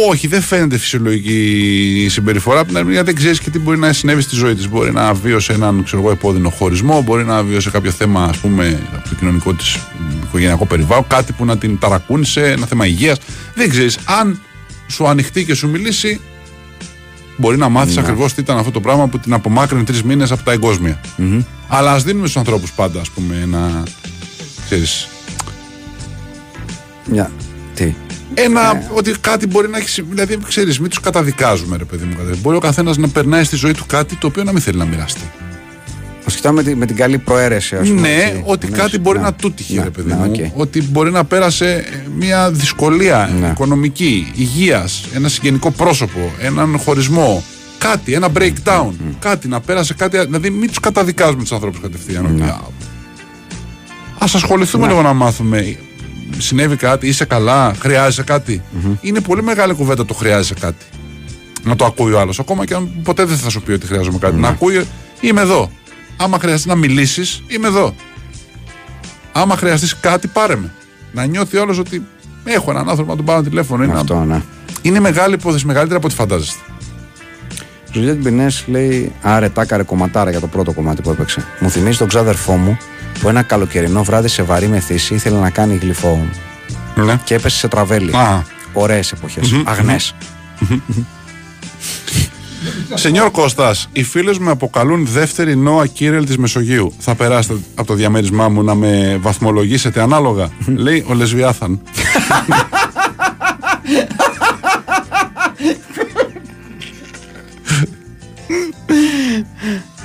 Όχι, 0.10 0.28
δεν 0.28 0.42
φαίνεται 0.42 0.78
φυσιολογική 0.78 2.08
συμπεριφορά. 2.10 2.60
Από 2.60 2.68
την 2.68 2.78
άλλη 2.78 2.86
μεριά 2.86 3.04
δεν 3.04 3.16
ξέρεις 3.16 3.40
και 3.40 3.50
τι 3.50 3.60
μπορεί 3.60 3.78
να 3.78 3.94
συνέβη 3.94 4.22
στη 4.22 4.36
ζωή 4.36 4.56
της. 4.56 4.70
Μπορεί 4.70 4.92
να 4.92 5.14
βίωσε 5.14 5.54
έναν 5.54 5.84
ξέρω 5.84 6.02
εγώ, 6.02 6.12
επώδυνο 6.12 6.50
χωρισμό, 6.50 7.02
μπορεί 7.02 7.24
να 7.24 7.44
βίωσε 7.44 7.70
κάποιο 7.70 7.92
θέμα, 7.92 8.24
ας 8.24 8.38
πούμε, 8.38 8.80
από 8.96 9.10
το 9.10 9.16
κοινωνικό 9.16 9.54
της 9.54 9.78
οικογενειακό 10.24 10.66
περιβάλλον, 10.66 11.08
κάτι 11.08 11.34
που 11.34 11.46
να 11.46 11.58
την 11.58 11.80
ταρακούνησε, 11.80 12.42
ένα 12.52 12.66
θέμα 12.66 12.86
υγείας. 12.86 13.18
Δεν 13.56 13.70
ξέρεις. 13.70 13.98
Αν 14.06 14.42
σου 14.88 15.08
ανοιχτεί 15.08 15.46
και 15.46 15.54
σου 15.54 15.70
μιλήσει, 15.70 16.20
μπορεί 17.38 17.58
να 17.58 17.70
μάθεις 17.70 17.98
ακριβώς 17.98 18.34
τι 18.34 18.42
ήταν 18.42 18.58
αυτό 18.58 18.72
το 18.72 18.80
πράγμα 18.82 19.08
που 19.08 19.20
την 19.20 19.34
απομάκρυνε 19.34 19.84
τρεις 19.84 20.04
μήνες 20.04 20.32
από 20.32 20.44
τα 20.44 20.52
εγκόσμια. 20.52 21.00
Αλλά 21.68 21.92
ας 21.94 22.04
δίνουμε 22.04 22.24
στους 22.28 22.38
ανθρώπους 22.38 22.72
πάντα, 22.72 23.00
ας 23.00 23.10
πούμε, 23.10 23.40
ένα. 23.42 23.84
Ξέρεις, 24.66 25.08
Μια. 27.10 27.32
Τι; 27.74 27.96
ένα, 28.34 28.88
ότι 28.94 29.12
κάτι 29.22 29.48
μπορεί 29.48 29.70
να 29.70 29.78
έχεις 29.78 29.92
συμβεί. 29.92 30.10
Δηλαδή, 30.14 30.38
ξέρεις, 30.48 30.80
μην 30.80 30.90
τους 30.90 31.00
καταδικάζουμε, 31.00 31.78
ρε 31.78 31.84
παιδί 31.86 32.06
μου. 32.06 32.16
κατα- 32.18 32.36
Μπορεί 32.42 32.56
ο 32.56 32.60
καθένας 32.60 32.98
να 32.98 33.08
περνάει 33.08 33.44
στη 33.44 33.56
ζωή 33.56 33.74
του 33.74 33.86
κάτι 33.86 34.16
το 34.16 34.28
οποίο 34.28 34.44
να 34.44 34.52
μην 34.52 34.62
θέλει 34.62 34.78
να 34.78 34.86
μοιραστεί. 34.86 35.32
Το 36.42 36.44
κοιτάμε 36.44 36.62
με, 36.64 36.70
την- 36.70 36.78
με 36.78 36.86
την 36.86 36.96
καλή 36.96 37.18
προαίρεση, 37.18 37.76
ας 37.76 37.88
πούμε. 37.88 38.02
ναι, 38.02 38.14
έτσι. 38.14 38.42
ότι 38.46 38.70
Ναι, 38.70 38.78
κάτι 38.78 39.00
μπορεί 39.00 39.18
ναι. 39.18 39.24
να 39.24 39.34
του 39.34 39.52
τύχει, 39.54 39.76
Ναι, 39.76 39.84
ρε 39.84 39.90
παιδί 39.90 40.10
ναι, 40.10 40.16
μου. 40.16 40.32
οκ. 40.54 40.60
Ότι 40.60 40.84
μπορεί 40.84 41.12
να 41.12 41.26
πέρασε 41.26 41.74
ε, 41.76 42.08
μια 42.18 42.52
δυσκολία 42.52 43.30
Ναι. 43.40 43.48
οικονομική, 43.48 44.32
υγείας, 44.36 45.04
ένα 45.16 45.28
συγγενικό 45.30 45.72
πρόσωπο, 45.72 46.32
έναν 46.42 46.78
χωρισμό. 46.80 47.44
Κάτι, 47.78 48.14
ένα 48.14 48.28
breakdown. 48.38 48.90
Κάτι, 49.20 49.48
να 49.48 49.60
πέρασε 49.60 49.94
κάτι. 49.94 50.18
Δηλαδή, 50.18 50.50
μην 50.50 50.68
τους 50.68 50.80
καταδικάζουμε 50.80 51.42
τους 51.42 51.52
ανθρώπους 51.52 51.80
κατευθείαν. 51.82 52.24
Ναι. 52.36 52.44
ότι, 52.44 52.52
Ας 54.20 54.26
ασχοληθούμε 54.34 54.88
λίγο 54.88 55.02
να 55.02 55.14
μάθουμε. 55.14 55.78
Συνέβη 56.38 56.76
κάτι, 56.76 57.08
είσαι 57.08 57.26
καλά, 57.26 57.74
χρειάζεσαι 57.80 58.24
κάτι. 58.24 58.62
Είναι 59.02 59.20
πολύ 59.22 59.44
μεγάλη 59.44 59.74
κουβέντα 59.74 60.06
το 60.06 60.14
χρειάζεσαι 60.14 60.54
κάτι. 60.60 60.86
Να 61.64 61.76
το 61.76 61.86
ακούει 61.86 62.12
ο 62.12 62.20
άλλος. 62.20 62.40
Ακόμα 62.40 62.66
και 62.66 62.74
αν 62.74 62.90
ποτέ 63.04 63.26
δεν 63.26 63.38
θα 63.38 63.50
σου 63.50 63.62
πει 63.62 63.72
ότι 63.72 63.86
χρειάζομαι 63.86 64.18
κάτι. 64.18 64.36
Να 64.40 64.48
ακούει, 64.48 64.86
είμαι 65.20 65.42
εδώ. 65.42 65.72
Άμα 66.18 66.40
χρειαστεί 66.40 66.68
να 66.68 66.76
μιλήσεις, 66.76 67.44
είμαι 67.48 67.68
εδώ. 67.68 67.96
Άμα 69.32 69.56
χρειαστείς 69.58 69.96
κάτι, 70.00 70.28
πάρε 70.28 70.56
με. 70.56 70.72
Να 71.12 71.26
νιώθει 71.26 71.58
όλος 71.58 71.78
ότι 71.80 72.06
έχω 72.44 72.72
έναν 72.72 72.90
άνθρωπο 72.90 73.10
να 73.12 73.18
τον 73.18 73.26
πάρω 73.26 73.42
τηλέφωνο. 73.44 73.84
Είναι, 73.84 73.94
Αυτό, 73.94 74.24
ναι. 74.24 74.42
είναι 74.82 75.00
μεγάλη 75.00 75.34
υπόθεση, 75.34 75.66
μεγαλύτερη 75.66 75.98
από 75.98 76.08
ό,τι 76.08 76.16
φαντάζεστε. 76.16 76.60
Ζουλιέτ 77.94 78.18
Μπινές 78.22 78.64
λέει 78.68 79.12
Άρε, 79.22 79.50
τάκαρε 79.50 79.84
κομματάρα 79.84 80.30
για 80.30 80.40
το 80.40 80.48
πρώτο 80.48 80.72
κομμάτι 80.74 81.02
που 81.02 81.10
έπαιξε. 81.10 81.46
Μου 81.60 81.70
θυμίζει 81.70 81.98
τον 81.98 82.08
ξάδερφό 82.08 82.56
μου 82.58 82.78
που 83.20 83.30
ένα 83.30 83.42
καλοκαιρινό 83.42 84.04
βράδυ 84.04 84.28
σε 84.28 84.44
βαρύ 84.44 84.68
μεθύση 84.68 85.14
ήθελε 85.14 85.40
να 85.40 85.50
κάνει 85.50 85.76
γλυφό 85.76 86.26
Ναι. 86.96 87.20
και 87.24 87.36
έπεσε 87.36 87.58
σε 87.58 87.68
τραβέλι. 87.68 88.16
Α. 88.16 88.44
Ωραίες 88.74 89.12
εποχές. 89.12 89.62
Αγνές. 89.66 90.16
Σενιόρ 92.94 93.32
Κώστας, 93.32 93.90
οι 93.92 94.04
φίλες 94.04 94.38
με 94.38 94.52
αποκαλούν 94.52 95.06
δεύτερη 95.06 95.56
Νόα 95.56 95.86
Κύρελ 95.88 96.26
της 96.26 96.38
Μεσογείου. 96.38 96.94
Θα 97.00 97.16
περάσετε 97.16 97.60
από 97.76 97.88
το 97.88 97.94
διαμέρισμά 97.94 98.50
μου 98.50 98.64
να 98.64 98.76
με 98.76 99.18
βαθμολογήσετε 99.22 100.02
ανάλογα. 100.02 100.50
Λέει 100.86 101.06
ο 101.08 101.14
Λεσβιάθαν. 101.14 101.82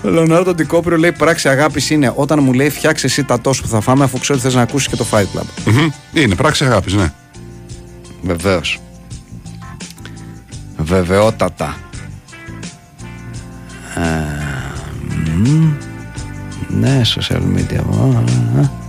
Ο 0.05 0.09
Λεωνάρντο 0.09 0.55
Ντικόπριο 0.55 0.97
λέει 0.97 1.13
πράξη 1.13 1.49
αγάπης 1.49 1.91
είναι 1.91 2.13
όταν 2.15 2.43
μου 2.43 2.53
λέει 2.53 2.71
φτιάξε 2.71 3.07
εσύ 3.07 3.25
τα 3.25 3.41
τόσο 3.41 3.63
που 3.63 3.69
θα 3.69 3.81
φάμε 3.81 4.05
αφού 4.05 4.19
ξέρω 4.19 4.39
ότι 4.39 4.47
θες 4.47 4.55
να 4.55 4.63
ακούσεις 4.63 4.89
και 4.89 4.97
το 4.97 5.07
Fight 5.11 5.39
Club. 5.39 5.45
Μμμ. 5.65 5.89
Είναι 6.13 6.35
πράξη 6.35 6.65
αγάπης, 6.65 6.93
ναι. 6.93 7.13
Βεβαίως. 8.23 8.81
Βεβαιότατα. 10.77 11.77
Ε, 13.97 14.03
μ, 15.37 15.73
ναι, 16.81 17.01
social 17.17 17.41
media. 17.57 17.81
Α, 18.01 18.61
α. 18.61 18.81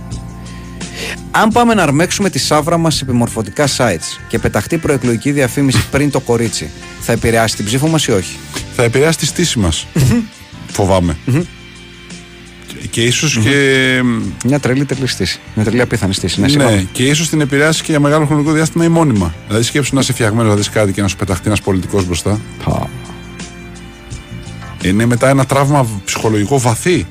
Αν 1.30 1.48
πάμε 1.50 1.74
να 1.74 1.82
αρμέξουμε 1.82 2.30
τη 2.30 2.38
σαύρα 2.38 2.78
μας 2.78 2.94
σε 2.94 3.04
επιμορφωτικά 3.04 3.66
sites 3.76 4.18
και 4.28 4.38
πεταχτεί 4.38 4.78
προεκλογική 4.78 5.32
διαφήμιση 5.32 5.84
πριν 5.90 6.10
το 6.10 6.20
κορίτσι, 6.20 6.70
θα 7.00 7.12
επηρεάσει 7.12 7.56
την 7.56 7.64
ψήφο 7.64 7.86
μας 7.88 8.06
ή 8.06 8.10
όχι; 8.12 8.36
Θα 8.76 8.82
επηρεάσει 8.82 9.18
τη 9.18 9.26
στήση 9.26 9.58
μας. 9.58 9.86
Φοβάμαι. 10.66 11.16
Και- 12.66 12.86
Και 12.90 13.02
ίσως 13.02 13.38
και. 13.38 14.00
Μια 14.44 14.60
τρελή 14.60 14.84
τρελή 14.84 15.06
στήση. 15.06 15.40
Μια 15.54 15.64
τρελή 15.64 15.80
απίθανη 15.80 16.14
στήση. 16.14 16.40
Ναι, 16.40 16.46
Ναι, 16.46 16.52
συγγνώμη. 16.52 16.88
και 16.92 17.02
ίσως 17.04 17.28
την 17.28 17.40
επηρεάσει 17.40 17.82
και 17.82 17.90
για 17.90 18.00
μεγάλο 18.00 18.26
χρονικό 18.26 18.52
διάστημα 18.52 18.84
ή 18.84 18.88
μόνιμα. 18.88 19.34
Δηλαδή, 19.46 19.64
σκέψου 19.64 19.94
να 19.94 20.00
είσαι 20.00 20.12
φτιαγμένος 20.12 20.50
να 20.50 20.56
δεις 20.56 20.70
κάτι 20.70 20.92
και 20.92 21.02
να 21.02 21.08
σου 21.08 21.16
πεταχτεί 21.16 21.46
ένας 21.46 21.60
πολιτικός 21.60 22.06
μπροστά. 22.06 22.40
Πα. 24.84 24.88
Είναι 24.88 25.06
μετά 25.06 25.28
ένα 25.28 25.44
τραύμα 25.46 25.86
ψυχολογικό 26.04 26.58
βαθύ. 26.58 27.06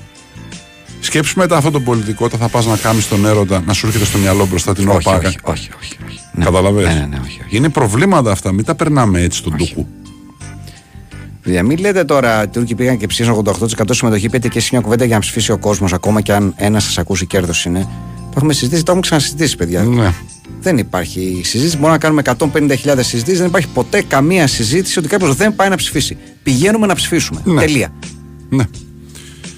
Σκέψου 0.99 1.39
μετά 1.39 1.57
αυτό 1.57 1.71
το 1.71 1.79
πολιτικό, 1.79 2.25
όταν 2.25 2.39
θα 2.39 2.47
πας 2.49 2.65
να 2.65 2.77
κάνεις 2.77 3.07
τον 3.07 3.25
έρωτα, 3.25 3.63
να 3.65 3.73
σου 3.73 3.87
έρχεται 3.87 4.05
στο 4.05 4.17
μυαλό 4.17 4.45
μπροστά 4.45 4.73
την 4.73 4.87
Όχι, 4.87 4.97
ΟΠΑΚΑ. 5.07 5.27
όχι, 5.27 5.37
όχι, 5.43 5.69
όχι, 5.81 5.97
όχι. 6.07 6.19
Ναι. 6.33 6.43
Καταλαβες; 6.45 6.85
Ναι, 6.87 6.93
ναι, 6.93 7.05
ναι, 7.05 7.19
όχι, 7.23 7.39
όχι. 7.45 7.55
Είναι 7.57 7.69
προβλήματα 7.69 8.31
αυτά, 8.31 8.51
μην 8.51 8.65
τα 8.65 8.75
περνάμε 8.75 9.21
έτσι 9.21 9.37
στον 9.37 9.57
τούκου. 9.57 9.87
Παιδιά, 11.41 11.63
μην 11.63 11.77
λέτε 11.77 12.03
τώρα 12.03 12.43
οι 12.43 12.47
Τούρκοι 12.47 12.75
πήγαν 12.75 12.97
και 12.97 13.07
ψήφισαν 13.07 13.43
88% 13.45 13.83
συμμετοχή. 13.89 14.29
Πείτε 14.29 14.47
και 14.47 14.57
εσεί 14.57 14.69
μια 14.71 14.81
κουβέντα 14.81 15.05
για 15.05 15.15
να 15.15 15.21
ψηφίσει 15.21 15.51
ο 15.51 15.57
κόσμος, 15.57 15.93
ακόμα 15.93 16.21
και 16.21 16.33
αν 16.33 16.53
ένας 16.57 16.83
σας 16.83 16.97
ακούσει 16.97 17.25
κέρδος 17.25 17.65
είναι. 17.65 17.79
Το 18.17 18.33
έχουμε 18.35 18.53
συζητήσει, 18.53 18.83
το 18.83 18.91
έχουμε 18.91 19.01
ξανασυζητήσει, 19.05 19.55
παιδιά. 19.55 19.83
Ναι. 19.83 20.13
Δεν 20.61 20.77
υπάρχει 20.77 21.41
συζήτηση. 21.43 21.75
Μπορούμε 21.77 21.91
να 21.91 21.97
κάνουμε 21.97 22.21
150.000 22.85 23.03
συζητήσεις. 23.03 23.37
Δεν 23.39 23.47
υπάρχει 23.47 23.67
ποτέ 23.67 24.01
καμία 24.07 24.47
συζήτηση 24.47 24.99
ότι 24.99 25.07
κάποιος 25.07 25.35
δεν 25.35 25.55
πάει 25.55 25.69
να 25.69 25.75
ψηφίσει. 25.75 26.17
Πηγαίνουμε 26.43 26.87
να 26.87 26.95
ψηφίσουμε. 26.95 27.41
Ναι. 27.45 27.59
Τελεία. 27.59 27.93
Ναι, 28.49 28.63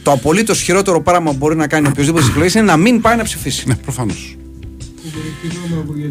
Το 0.03 0.11
απολύτως 0.11 0.61
χειρότερο 0.61 1.01
πράγμα 1.01 1.31
που 1.31 1.37
μπορεί 1.37 1.55
να 1.55 1.67
κάνει 1.67 1.87
οποιοδήποτε 1.87 2.23
στι 2.23 2.31
εκλογέ 2.31 2.59
είναι 2.59 2.67
να 2.67 2.77
μην 2.77 3.01
πάει 3.01 3.15
να 3.15 3.23
ψηφίσει. 3.23 3.67
ναι 3.67 3.75
προφανώς. 3.75 4.37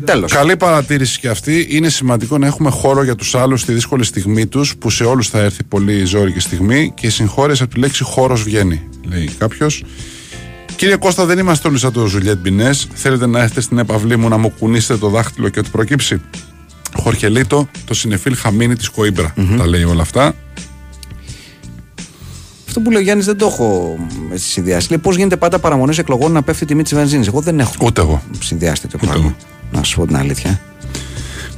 Τέλος. 0.05 0.33
Καλή 0.33 0.57
παρατήρηση 0.57 1.21
και 1.21 1.29
αυτή. 1.29 1.67
Είναι 1.71 1.89
σημαντικό 1.89 2.39
να 2.39 2.47
έχουμε 2.47 2.71
χώρο 2.71 3.03
για 3.05 3.15
τους 3.15 3.35
άλλους 3.35 3.61
στη 3.61 3.73
δύσκολη 3.73 4.05
στιγμή 4.05 4.47
τους, 4.47 4.77
που 4.77 4.91
σε 4.91 5.05
όλους 5.05 5.29
θα 5.29 5.39
έρθει 5.39 5.63
πολύ 5.65 6.05
ζώρικη 6.05 6.41
στιγμή 6.41 6.93
και 6.97 7.07
η 7.07 7.11
συγχώρεση 7.11 7.63
από 7.63 7.75
τη 7.75 7.81
λέξη 7.81 8.05
χώρος 8.05 8.43
βγαίνει, 8.43 8.89
λέει 9.09 9.31
κάποιος. 9.39 9.85
Κύριε 10.77 10.97
Κώστα, 10.97 11.25
δεν 11.25 11.39
είμαστε 11.39 11.69
όλοι 11.69 11.79
σαν 11.79 11.93
το 11.93 12.07
Ζουλιέτ 12.07 12.39
Μπινές. 12.39 12.89
Θέλετε 12.95 13.27
να 13.27 13.41
έρθετε 13.41 13.61
στην 13.61 13.79
επαυλή 13.79 14.17
μου 14.17 14.29
να 14.29 14.37
μου 14.37 14.51
κουνήσετε 14.59 14.99
το 14.99 15.09
δάχτυλο 15.09 15.49
και 15.49 15.59
ό,τι 15.59 15.71
προκύψει; 15.71 16.21
Χορχελίτο, 16.97 17.69
το 17.85 17.95
σινεφίλ 17.95 18.37
χαμίνι 18.37 18.77
της 18.77 18.91
Κοΐμπρα 18.91 19.35
Τα 19.59 19.67
λέει 19.67 19.83
όλα 19.83 20.03
αυτά. 20.03 20.35
Αυτό 22.67 22.81
που 22.81 22.91
λέει 22.91 23.01
ο 23.01 23.05
Γιάννης 23.05 23.27
δεν 23.27 23.37
το 23.37 23.47
έχω 23.47 23.97
έτσι 24.33 24.49
συνδυάσει. 24.49 24.89
Λέει 24.89 24.99
πώς 24.99 25.17
γίνεται 25.17 25.37
πάντα 25.37 25.59
παραμονές 25.59 25.95
εκλογών 25.99 26.33
να 26.33 26.43
πέφτει 26.43 26.65
η 26.65 26.67
τιμή 26.67 26.83
της 26.83 26.95
βενζίνης. 26.95 27.27
Εγώ 27.27 27.41
δεν 27.41 27.61
έχω 27.61 27.73
Ούτε 27.83 28.01
εγώ. 28.01 28.23
συνδυάσει 28.41 28.83
τέτοιο 28.83 28.99
πράγμα. 28.99 29.37
Να 29.73 29.83
σου 29.83 29.97
πω 29.97 30.07
την 30.07 30.17
αλήθεια. 30.17 30.61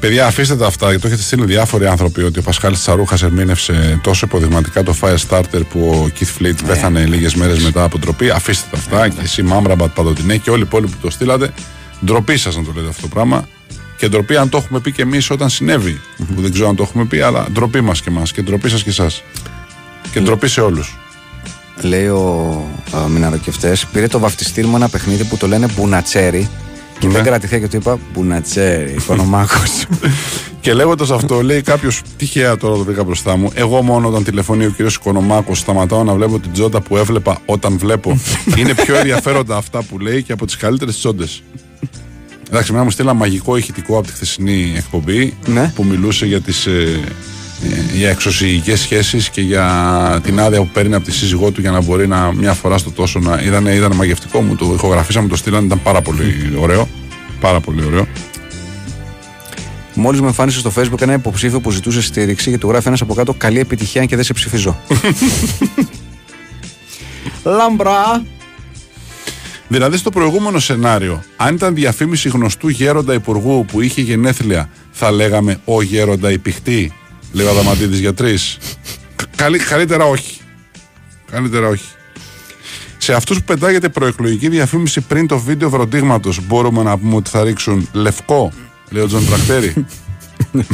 Παιδιά, 0.00 0.26
αφήστε 0.26 0.56
τα 0.56 0.66
αυτά, 0.66 0.86
γιατί 0.86 1.00
το 1.02 1.06
έχετε 1.08 1.22
στείλει 1.22 1.44
διάφοροι 1.44 1.86
άνθρωποι 1.86 2.22
ότι 2.22 2.38
ο 2.38 2.42
Πασχάλης 2.42 2.80
Τσαρούχας 2.80 3.22
ερμήνευσε 3.22 4.00
τόσο 4.02 4.26
υποδειγματικά 4.26 4.82
το 4.82 4.94
Firestarter 5.00 5.60
που 5.70 5.80
ο 5.80 6.10
Keith 6.18 6.42
Flint 6.42 6.54
πέθανε 6.66 7.06
λίγες 7.06 7.34
μέρες 7.34 7.58
μετά 7.58 7.82
από 7.84 7.98
ντροπή. 7.98 8.30
Αφήστε 8.30 8.66
τα 8.70 8.76
αυτά. 8.76 9.08
Και 9.08 9.20
εσύ, 9.22 9.42
Μάμραμπατ, 9.42 9.90
Παντοτινέ 9.94 10.36
και 10.36 10.50
όλοι 10.50 10.60
οι 10.60 10.64
υπόλοιποι 10.66 10.90
που 10.92 10.98
το 11.02 11.10
στείλατε. 11.10 11.52
Ντροπή 12.04 12.36
σας 12.36 12.56
να 12.56 12.62
το 12.64 12.72
λέτε 12.74 12.88
αυτό 12.88 13.02
το 13.02 13.08
πράγμα. 13.08 13.48
Και 13.96 14.08
ντροπή 14.08 14.36
αν 14.36 14.48
το 14.48 14.56
έχουμε 14.56 14.80
πει 14.80 14.92
και 14.92 15.02
εμείς 15.02 15.30
όταν 15.30 15.48
συνέβη. 15.48 16.00
Που 16.34 16.40
δεν 16.40 16.52
ξέρω 16.52 16.68
αν 16.68 16.76
το 16.76 16.82
έχουμε 16.82 17.04
πει, 17.04 17.20
αλλά 17.20 17.46
ντροπή 17.52 17.80
μας 17.80 18.00
και 18.02 18.08
εμάς. 18.10 18.32
Και 18.32 18.42
ντροπή 18.42 18.68
σας 18.68 18.82
και 18.82 18.90
εσάς. 18.90 19.22
Και 20.12 20.20
ντροπή 20.20 20.48
σε 20.48 20.60
όλους. 20.60 20.96
Λέει 21.82 22.06
ο 22.06 22.62
Μιναροκευτέ, 23.08 23.76
πήρε 23.92 24.06
το 24.06 24.18
βαφτιστήρι 24.18 24.66
μου 24.66 24.76
ένα 24.76 24.88
παιχνίδι 24.88 25.24
που 25.24 25.36
το 25.36 25.46
λένε 25.46 25.68
Μπουνατσέρι. 25.76 26.48
Και 26.98 27.06
Ναι. 27.06 27.12
δεν 27.12 27.24
κρατηθήκα 27.24 27.58
και 27.60 27.68
του 27.68 27.76
είπα 27.76 27.98
Μπουνατσέρι, 28.12 28.92
οικονομάκος. 28.98 29.86
Και 30.60 30.72
λέγοντας 30.74 31.10
αυτό, 31.10 31.42
λέει 31.42 31.62
κάποιος, 31.62 32.02
τυχαία 32.16 32.56
τώρα 32.56 32.76
το 32.76 32.84
βρήκα 32.84 33.04
μπροστά 33.04 33.36
μου. 33.36 33.50
Εγώ 33.54 33.82
μόνο 33.82 34.08
όταν 34.08 34.24
τηλεφωνεί 34.24 34.64
ο 34.66 34.70
κύριος 34.70 34.94
Οικονομάκος, 34.94 35.58
σταματάω 35.58 36.04
να 36.04 36.14
βλέπω 36.14 36.38
την 36.38 36.52
τζόντα 36.52 36.80
που 36.80 36.96
έβλεπα 36.96 37.38
όταν 37.46 37.78
βλέπω. 37.78 38.18
Είναι 38.58 38.74
πιο 38.74 38.96
ενδιαφέροντα 38.96 39.56
αυτά 39.56 39.82
που 39.82 39.98
λέει 39.98 40.22
και 40.22 40.32
από 40.32 40.46
τις 40.46 40.56
καλύτερες 40.56 40.96
τσόντε. 40.96 41.24
Εντάξει, 42.50 42.72
μένα 42.72 42.84
μου 42.84 42.90
στείλα 42.90 43.14
μαγικό 43.14 43.56
ηχητικό 43.56 43.98
από 43.98 44.06
τη 44.06 44.12
χθεσινή 44.12 44.72
εκπομπή 44.76 45.34
Ναι. 45.46 45.72
που 45.74 45.84
μιλούσε 45.84 46.26
για 46.26 46.40
τις 46.40 46.66
ε, 46.66 47.00
ε, 47.64 47.96
για 47.96 48.10
εξωσυγικές 48.10 48.80
σχέσεις 48.80 49.30
και 49.30 49.40
για 49.40 50.20
την 50.22 50.40
άδεια 50.40 50.58
που 50.58 50.68
παίρνει 50.72 50.94
από 50.94 51.04
τη 51.04 51.12
σύζυγό 51.12 51.50
του 51.50 51.60
για 51.60 51.70
να 51.70 51.82
μπορεί 51.82 52.06
να 52.06 52.32
μια 52.32 52.52
φορά 52.52 52.78
στο 52.78 52.90
τόσο 52.90 53.18
να 53.18 53.42
ήταν, 53.44 53.66
ήταν 53.66 53.94
μαγευτικό 53.94 54.40
μου 54.40 54.56
το 54.56 54.72
ηχογραφήσαμε 54.74 55.28
το 55.28 55.36
στείλαν 55.36 55.64
ήταν 55.64 55.82
πάρα 55.82 56.02
πολύ 56.02 56.56
ωραίο 56.58 56.88
πάρα 57.40 57.60
πολύ 57.60 57.84
ωραίο 57.84 58.06
Μόλις 59.98 60.20
με 60.20 60.26
εμφάνισε 60.26 60.58
στο 60.58 60.72
Facebook 60.76 61.00
ένα 61.00 61.12
υποψήφιο 61.12 61.60
που 61.60 61.70
ζητούσε 61.70 62.02
στήριξη 62.02 62.50
και 62.50 62.58
του 62.58 62.68
γράφει 62.68 62.88
ένας 62.88 63.00
από 63.00 63.14
κάτω 63.14 63.34
Καλή 63.34 63.58
επιτυχία 63.58 64.04
και 64.04 64.16
δεν 64.16 64.24
σε 64.24 64.32
ψηφίζω. 64.32 64.80
Λάμπρα! 67.56 68.22
Δηλαδή 69.68 69.96
στο 69.96 70.10
προηγούμενο 70.10 70.58
σενάριο, 70.58 71.22
αν 71.36 71.54
ήταν 71.54 71.74
διαφήμιση 71.74 72.28
γνωστού 72.28 72.68
γέροντα 72.68 73.14
υπουργού 73.14 73.64
που 73.64 73.80
είχε 73.80 74.00
γενέθλια, 74.00 74.68
θα 74.90 75.10
λέγαμε 75.10 75.60
ο 75.64 75.82
γέροντα 75.82 76.30
υπηχτή, 76.30 76.92
λέει 77.32 77.46
ο 77.46 77.50
Αδαμαντίδης 77.50 77.98
γιατρής. 77.98 78.58
Καλή, 79.36 79.58
καλύτερα 79.58 80.04
όχι. 80.04 80.40
Καλύτερα 81.30 81.68
όχι. 81.68 81.84
Σε 82.98 83.14
αυτούς 83.14 83.38
που 83.38 83.44
πετάγεται 83.44 83.88
προεκλογική 83.88 84.48
διαφήμιση 84.48 85.00
πριν 85.00 85.26
το 85.26 85.38
βίντεο 85.38 85.70
βροντίγματος 85.70 86.46
μπορούμε 86.46 86.82
να 86.82 86.98
πούμε 86.98 87.14
ότι 87.14 87.30
θα 87.30 87.42
ρίξουν 87.44 87.88
λευκό, 87.92 88.52
λέει 88.90 89.02
ο 89.02 89.06
Τζον 89.06 89.26
Τρακτέρη. 89.26 89.86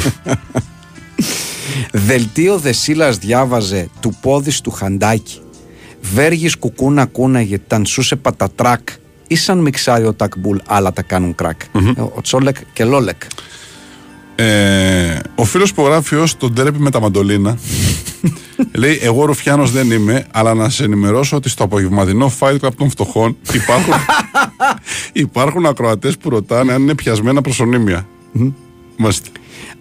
Δελτίο 1.93 2.59
Δεσίλας 2.59 3.19
διάβαζε 3.19 3.89
του 4.01 4.17
πόδι 4.21 4.61
του 4.63 4.71
χαντάκι. 4.71 5.41
Βέργης 6.03 6.57
κουκούνα 6.57 7.05
κούναγε 7.05 7.59
τανσούσε 7.59 8.17
πατατράκ. 8.17 8.89
Ή 9.27 9.37
σαν 9.37 9.59
μιξάρει 9.59 10.05
ο 10.05 10.13
τακμπούλ, 10.13 10.57
άλλα 10.67 10.93
τα 10.93 11.03
κάνουν 11.03 11.35
κρακ. 11.35 11.61
Ε, 11.97 12.01
Ο 12.01 12.21
Τσόλεκ 12.23 12.57
και 12.73 12.85
Λόλεκ. 12.85 13.23
Ε, 14.35 15.19
ο 15.35 15.45
φίλος 15.45 15.73
που 15.75 15.83
γράφει 15.83 16.15
ως 16.15 16.37
τον 16.37 16.55
τρέπει 16.55 16.79
με 16.79 16.91
τα 16.91 17.01
μαντολίνα 17.01 17.59
λέει 18.83 18.99
εγώ 19.03 19.25
ρουφιάνος 19.25 19.71
δεν 19.71 19.91
είμαι 19.91 20.27
αλλά 20.31 20.55
να 20.55 20.69
σε 20.69 20.85
ενημερώσω 20.85 21.37
ότι 21.37 21.49
στο 21.49 21.65
απογευματινό 21.65 22.33
fight 22.41 22.57
club 22.61 22.75
των 22.77 22.91
φτωχών 22.91 23.37
υπάρχουν, 23.53 23.93
υπάρχουν 25.13 25.67
ακροατές 25.67 26.17
που 26.17 26.31
ρωτάνε 26.31 26.73
αν 26.73 26.83
είναι 26.83 26.95
πιασμένα 26.95 27.41
προσωνύμια. 27.41 28.07
Μάλιστα. 28.97 29.29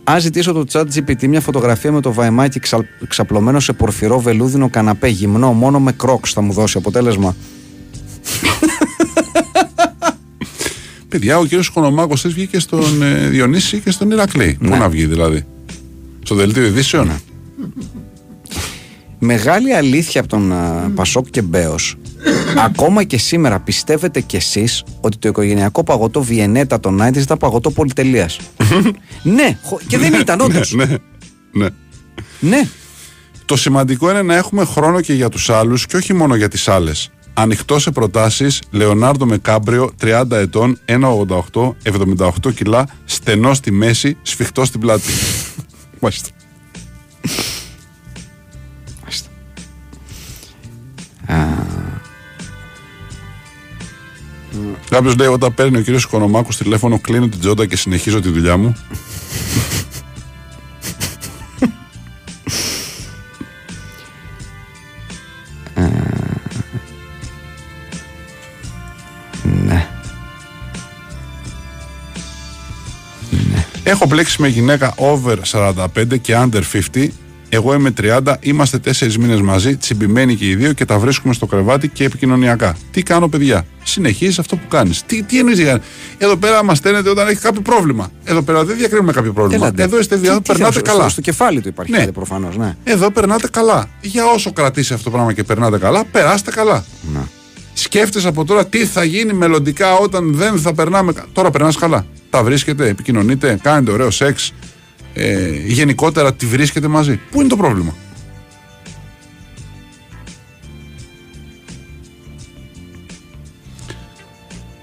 Αν 0.03 0.19
ζητήσω 0.19 0.51
το 0.51 0.65
chat 0.71 0.85
GPT 0.95 1.27
μια 1.27 1.41
φωτογραφία 1.41 1.91
με 1.91 2.01
το 2.01 2.13
βαϊμάκι 2.13 2.59
ξα... 2.59 2.85
ξαπλωμένο 3.07 3.59
σε 3.59 3.73
πορφυρό 3.73 4.19
βελούδινο 4.19 4.69
καναπέ 4.69 5.07
γυμνό 5.07 5.53
μόνο 5.53 5.79
με 5.79 5.91
κρόξ 5.91 6.33
θα 6.33 6.41
μου 6.41 6.53
δώσει 6.53 6.77
αποτέλεσμα. 6.77 7.35
Παιδιά, 11.09 11.37
ο 11.37 11.45
κύριος 11.45 11.67
Οικονομάκος 11.67 12.21
θες 12.21 12.33
βγήκε 12.33 12.59
στον 12.59 13.01
ε, 13.01 13.27
Διονύση 13.27 13.79
και 13.79 13.91
στον 13.91 14.11
Ηρακλή. 14.11 14.57
Πού 14.59 14.75
να 14.75 14.89
βγει 14.89 15.05
δηλαδή; 15.05 15.45
Στο 16.23 16.35
δελτίο 16.35 16.65
ειδήσεων; 16.65 17.11
Μεγάλη 19.19 19.73
αλήθεια 19.73 20.21
από 20.21 20.29
τον 20.29 20.53
α, 20.53 20.91
Πασόκ 20.95 21.29
και 21.29 21.41
Μπέος 21.41 21.95
Ακόμα 22.65 23.03
και 23.03 23.17
σήμερα 23.17 23.59
πιστεύετε 23.59 24.21
κι 24.21 24.35
εσείς 24.35 24.83
ότι 25.01 25.17
το 25.17 25.27
οικογενειακό 25.27 25.83
παγωτό 25.83 26.23
Βιενέτα 26.23 26.79
των 26.79 26.99
90's 27.01 27.17
ήταν 27.17 27.37
παγωτό 27.37 27.71
πολυτελείας; 27.71 28.37
ναι, 29.23 29.57
χω- 29.63 29.79
και 29.87 29.97
δεν 29.97 30.13
ήταν 30.13 30.41
όντως. 30.41 30.73
ναι, 30.73 30.85
ναι. 31.51 31.67
ναι. 32.39 32.67
Το 33.45 33.55
σημαντικό 33.55 34.09
είναι 34.09 34.21
να 34.21 34.35
έχουμε 34.35 34.65
χρόνο 34.65 35.01
και 35.01 35.13
για 35.13 35.29
τους 35.29 35.49
άλλους 35.49 35.85
και 35.85 35.95
όχι 35.95 36.13
μόνο 36.13 36.35
για 36.35 36.47
τις 36.47 36.67
άλλες. 36.67 37.09
Ανοιχτό 37.33 37.79
σε 37.79 37.91
προτάσεις, 37.91 38.61
Λεωνάρντο 38.71 39.25
Μεκάμπριο, 39.25 39.91
30 40.01 40.31
ετών, 40.31 40.79
1,88, 40.85 41.75
78 42.43 42.53
κιλά, 42.55 42.87
στενό 43.05 43.53
στη 43.53 43.71
μέση, 43.71 44.17
σφιχτό 44.21 44.65
στην 44.65 44.79
πλάτη. 44.79 45.11
Μάλιστα. 45.99 46.29
Κάποιος 54.91 55.15
λέει: 55.15 55.27
Όταν 55.27 55.53
παίρνει 55.53 55.77
ο 55.77 55.81
κύριος 55.81 56.03
Οικονομάκου 56.03 56.49
τηλέφωνο, 56.57 56.99
κλείνω 56.99 57.27
την 57.27 57.39
τζόντα 57.39 57.65
και 57.65 57.75
συνεχίζω 57.75 58.19
τη 58.19 58.29
δουλειά 58.29 58.57
μου. 58.57 58.75
Ναι. 69.65 69.87
Έχω 73.83 74.05
μπλέξει 74.05 74.41
με 74.41 74.47
γυναίκα 74.47 74.93
over 74.97 75.37
45 75.51 76.19
και 76.21 76.35
under 76.37 76.61
50. 76.93 77.07
Εγώ 77.53 77.73
είμαι 77.73 77.93
30, 78.01 78.35
είμαστε 78.39 78.79
4 78.85 79.13
μήνες 79.19 79.41
μαζί, 79.41 79.75
τσιμπημένοι 79.77 80.35
και 80.35 80.45
οι 80.47 80.55
δύο 80.55 80.73
και 80.73 80.85
τα 80.85 80.97
βρίσκουμε 80.99 81.33
στο 81.33 81.45
κρεβάτι 81.45 81.87
και 81.87 82.03
επικοινωνιακά. 82.03 82.75
Τι 82.91 83.03
κάνω, 83.03 83.27
παιδιά; 83.27 83.65
Συνεχίζεις 83.83 84.39
αυτό 84.39 84.55
που 84.55 84.67
κάνεις. 84.67 85.03
Τι, 85.05 85.23
τι 85.23 85.39
εννοείς, 85.39 85.59
Εδώ 86.17 86.35
πέρα 86.37 86.63
μας 86.63 86.77
στέλνετε 86.77 87.09
όταν 87.09 87.27
έχει 87.27 87.39
κάποιο 87.41 87.61
πρόβλημα. 87.61 88.11
Εδώ 88.23 88.41
πέρα 88.41 88.63
δεν 88.65 88.77
διακρίνουμε 88.77 89.11
κάποιο 89.11 89.33
πρόβλημα. 89.33 89.65
Έλατε. 89.65 89.83
Εδώ 89.83 89.99
είστε 89.99 90.15
Τι- 90.15 90.21
δύο, 90.21 90.35
τι 90.35 90.41
περνάτε 90.41 90.71
θέλω, 90.71 90.85
καλά. 90.85 91.01
Στο, 91.01 91.09
στο 91.09 91.21
κεφάλι 91.21 91.61
του 91.61 91.67
υπάρχει 91.67 91.91
Ναι. 91.91 91.97
κάτι 91.97 92.11
προφανώς, 92.11 92.57
ναι. 92.57 92.75
Εδώ 92.83 93.11
περνάτε 93.11 93.47
καλά. 93.51 93.89
Για 94.01 94.25
όσο 94.25 94.51
κρατήσει 94.53 94.93
αυτό 94.93 95.03
το 95.05 95.11
πράγμα 95.11 95.33
και 95.33 95.43
περνάτε 95.43 95.77
καλά, 95.77 96.05
περάστε 96.05 96.51
καλά. 96.51 96.85
Να. 97.13 97.27
Σκέφτεσαι 97.73 98.27
από 98.27 98.45
τώρα 98.45 98.65
τι 98.67 98.85
θα 98.85 99.03
γίνει 99.03 99.33
μελλοντικά 99.33 99.93
όταν 99.95 100.33
δεν 100.35 100.59
θα 100.59 100.73
περνάμε. 100.73 101.13
κα- 101.13 101.25
Τώρα 101.33 101.51
περνάς 101.51 101.75
καλά. 101.77 102.05
Τα 102.29 102.43
βρίσκετε, 102.43 102.87
επικοινωνείτε, 102.87 103.59
κάνετε 103.61 103.91
ωραίο 103.91 104.11
σεξ. 104.11 104.53
Ε, 105.13 105.49
γενικότερα 105.65 106.33
τη 106.33 106.45
βρίσκετε 106.45 106.87
μαζί. 106.87 107.19
Πού 107.31 107.39
είναι 107.39 107.49
το 107.49 107.57
πρόβλημα; 107.57 107.95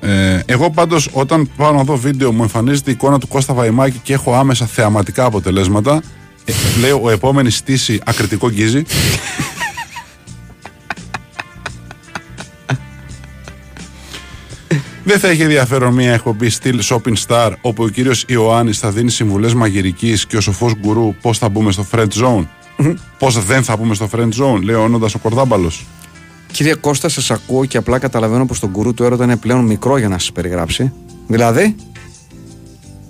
Ε, 0.01 0.41
εγώ 0.47 0.71
πάντως 0.71 1.09
όταν 1.13 1.51
πάω 1.57 1.73
να 1.73 1.83
δω 1.83 1.97
βίντεο 1.97 2.33
μου 2.33 2.43
εμφανίζεται 2.43 2.91
η 2.91 2.93
εικόνα 2.93 3.19
του 3.19 3.29
Κώστα 3.29 3.55
Βαϊμάκη 3.55 3.99
και 3.99 4.13
έχω 4.13 4.35
άμεσα 4.35 4.67
θεαματικά 4.67 5.25
αποτελέσματα 5.25 6.03
ε, 6.45 6.53
λέω 6.81 7.01
ο 7.03 7.11
επόμενης 7.11 7.57
στήση 7.57 8.01
ακριτικό 8.05 8.51
γκίζι 8.51 8.85
Δεν 15.09 15.19
θα 15.19 15.29
έχει 15.29 15.43
ενδιαφέρον 15.43 15.95
μια 15.95 16.13
εκπομπή 16.13 16.51
στυλ 16.51 16.81
Shopping 16.85 17.15
Star 17.27 17.53
όπου 17.61 17.83
ο 17.83 17.89
κύριος 17.89 18.25
Ιωάννης 18.29 18.79
θα 18.79 18.91
δίνει 18.91 19.11
συμβουλές 19.11 19.55
μαγειρικής 19.55 20.27
και 20.27 20.37
ο 20.37 20.41
σοφός 20.41 20.75
γκουρού 20.75 21.15
πώς 21.15 21.39
θα 21.39 21.49
μπούμε 21.49 21.73
στο 21.73 21.87
Friend 21.91 22.09
Zone. 22.09 22.47
πώς 23.19 23.45
δεν 23.45 23.63
θα 23.63 23.77
μπούμε 23.77 23.95
στο 23.95 24.09
Friend 24.13 24.29
Zone, 24.29 24.63
λέει 24.63 24.75
ο 24.75 24.83
Όνοντας 24.83 25.15
ο 25.15 25.19
Κορδάμπαλος. 25.19 25.87
Κύριε 26.53 26.75
Κώστα, 26.75 27.09
σας 27.09 27.31
ακούω 27.31 27.65
και 27.65 27.77
απλά 27.77 27.99
καταλαβαίνω 27.99 28.47
πως 28.47 28.61
το 28.61 28.69
γκουρού 28.69 28.95
του 28.95 29.05
έρωτα 29.05 29.25
είναι 29.25 29.37
πλέον 29.37 29.65
μικρό 29.65 29.99
για 29.99 30.09
να 30.09 30.19
σας 30.19 30.33
περιγράψει. 30.33 30.93
Δηλαδή, 31.27 31.77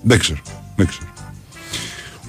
Δεν 0.03 0.19
ξέρω. 0.19 0.39
Δεν 0.77 0.87
ξέρω. 0.87 1.08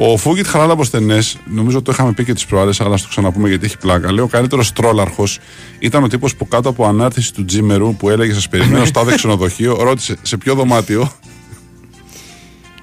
Ο 0.02 0.18
Φούγκιτ 0.18 0.48
χαλάλα 0.48 0.74
από 0.74 0.84
στενέ, 0.84 1.20
νομίζω 1.54 1.82
το 1.82 1.92
είχαμε 1.92 2.12
πει 2.14 2.24
και 2.24 2.34
τις 2.34 2.46
προάλλες, 2.46 2.82
αλλά 2.82 2.94
α 2.96 2.98
το 2.98 3.06
ξαναπούμε 3.10 3.50
γιατί 3.50 3.66
έχει 3.66 3.78
πλάκα. 3.78 4.12
Λέει 4.12 4.24
ο 4.24 4.28
καλύτερος 4.28 4.74
τρόλαρχος 4.74 5.40
ήταν 5.80 6.04
ο 6.04 6.08
τύπος 6.08 6.36
που 6.36 6.48
κάτω 6.48 6.70
από 6.70 6.86
ανάρτηση 6.86 7.34
του 7.34 7.46
Τζίμερου 7.46 7.96
που 7.96 8.10
έλεγε 8.10 8.34
Σας 8.34 8.48
περιμένω 8.50 8.86
στο 8.86 9.00
άδε 9.00 9.16
ξενοδοχείο, 9.16 9.78
ρώτησε 9.88 10.18
σε 10.22 10.38
ποιο 10.38 10.56
δωμάτιο; 10.56 11.12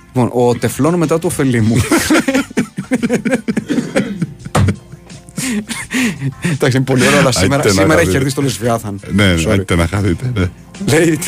Λοιπόν, 0.07 0.31
ο 0.33 0.55
τεφλόν 0.55 0.95
μετά 0.95 1.19
του 1.19 1.27
ωφελή 1.31 1.61
μου. 1.61 1.77
Εντάξει, 6.43 6.77
είναι 6.77 6.87
πολύ 6.87 7.07
ωραίο, 7.07 7.19
αλλά 7.19 7.33
σήμερα, 7.33 7.55
Άιτε 7.63 7.69
να 7.69 7.73
σήμερα 7.81 7.93
έχει 7.93 7.95
χαθείτε. 7.95 8.13
κερδίσει 8.13 8.35
τον 8.35 8.45
Λεσβιάθαν. 8.45 9.01
ναι, 9.13 9.25
ναι, 9.27 9.43
Sorry. 9.43 9.47
έχετε 9.53 9.77
να 9.77 9.87
χαθείτε. 9.87 10.33
Ναι. 10.35 10.51
Λέει, 10.99 11.19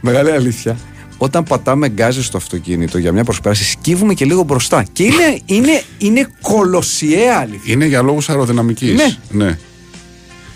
μεγάλη 0.00 0.30
αλήθεια. 0.30 0.76
Όταν 1.18 1.44
πατάμε 1.44 1.88
γκάζι 1.88 2.22
στο 2.22 2.36
αυτοκίνητο 2.36 2.98
για 2.98 3.12
μια 3.12 3.24
προσπέραση, 3.24 3.64
σκύβουμε 3.64 4.14
και 4.14 4.24
λίγο 4.24 4.42
μπροστά. 4.42 4.84
Και 4.92 5.02
είναι, 5.02 5.40
είναι, 5.46 5.82
είναι 5.98 6.28
κολοσιαία 6.40 7.38
αλήθεια. 7.38 7.72
Είναι 7.72 7.86
για 7.86 8.02
λόγους 8.02 8.28
αεροδυναμικής. 8.28 8.94
Ναι. 8.94 9.44
ναι. 9.44 9.58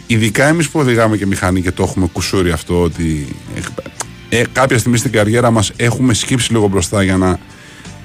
Ειδικά 0.07 0.47
εμείς 0.47 0.69
που 0.69 0.79
οδηγάμε 0.79 1.17
και 1.17 1.27
μηχανή 1.27 1.63
και 1.63 1.73
το 1.73 1.83
έχουμε 1.83 2.07
κουσούρι 2.13 2.51
αυτό, 2.51 2.83
ότι 2.83 3.37
ε, 4.29 4.43
κάποια 4.53 4.79
στιγμή 4.79 4.97
στην 4.97 5.13
καριέρα 5.13 5.51
μας 5.51 5.73
έχουμε 5.77 6.15
σκύψει 6.15 6.53
λίγο 6.53 6.69
μπροστά 6.69 7.03
για 7.03 7.17
να 7.17 7.39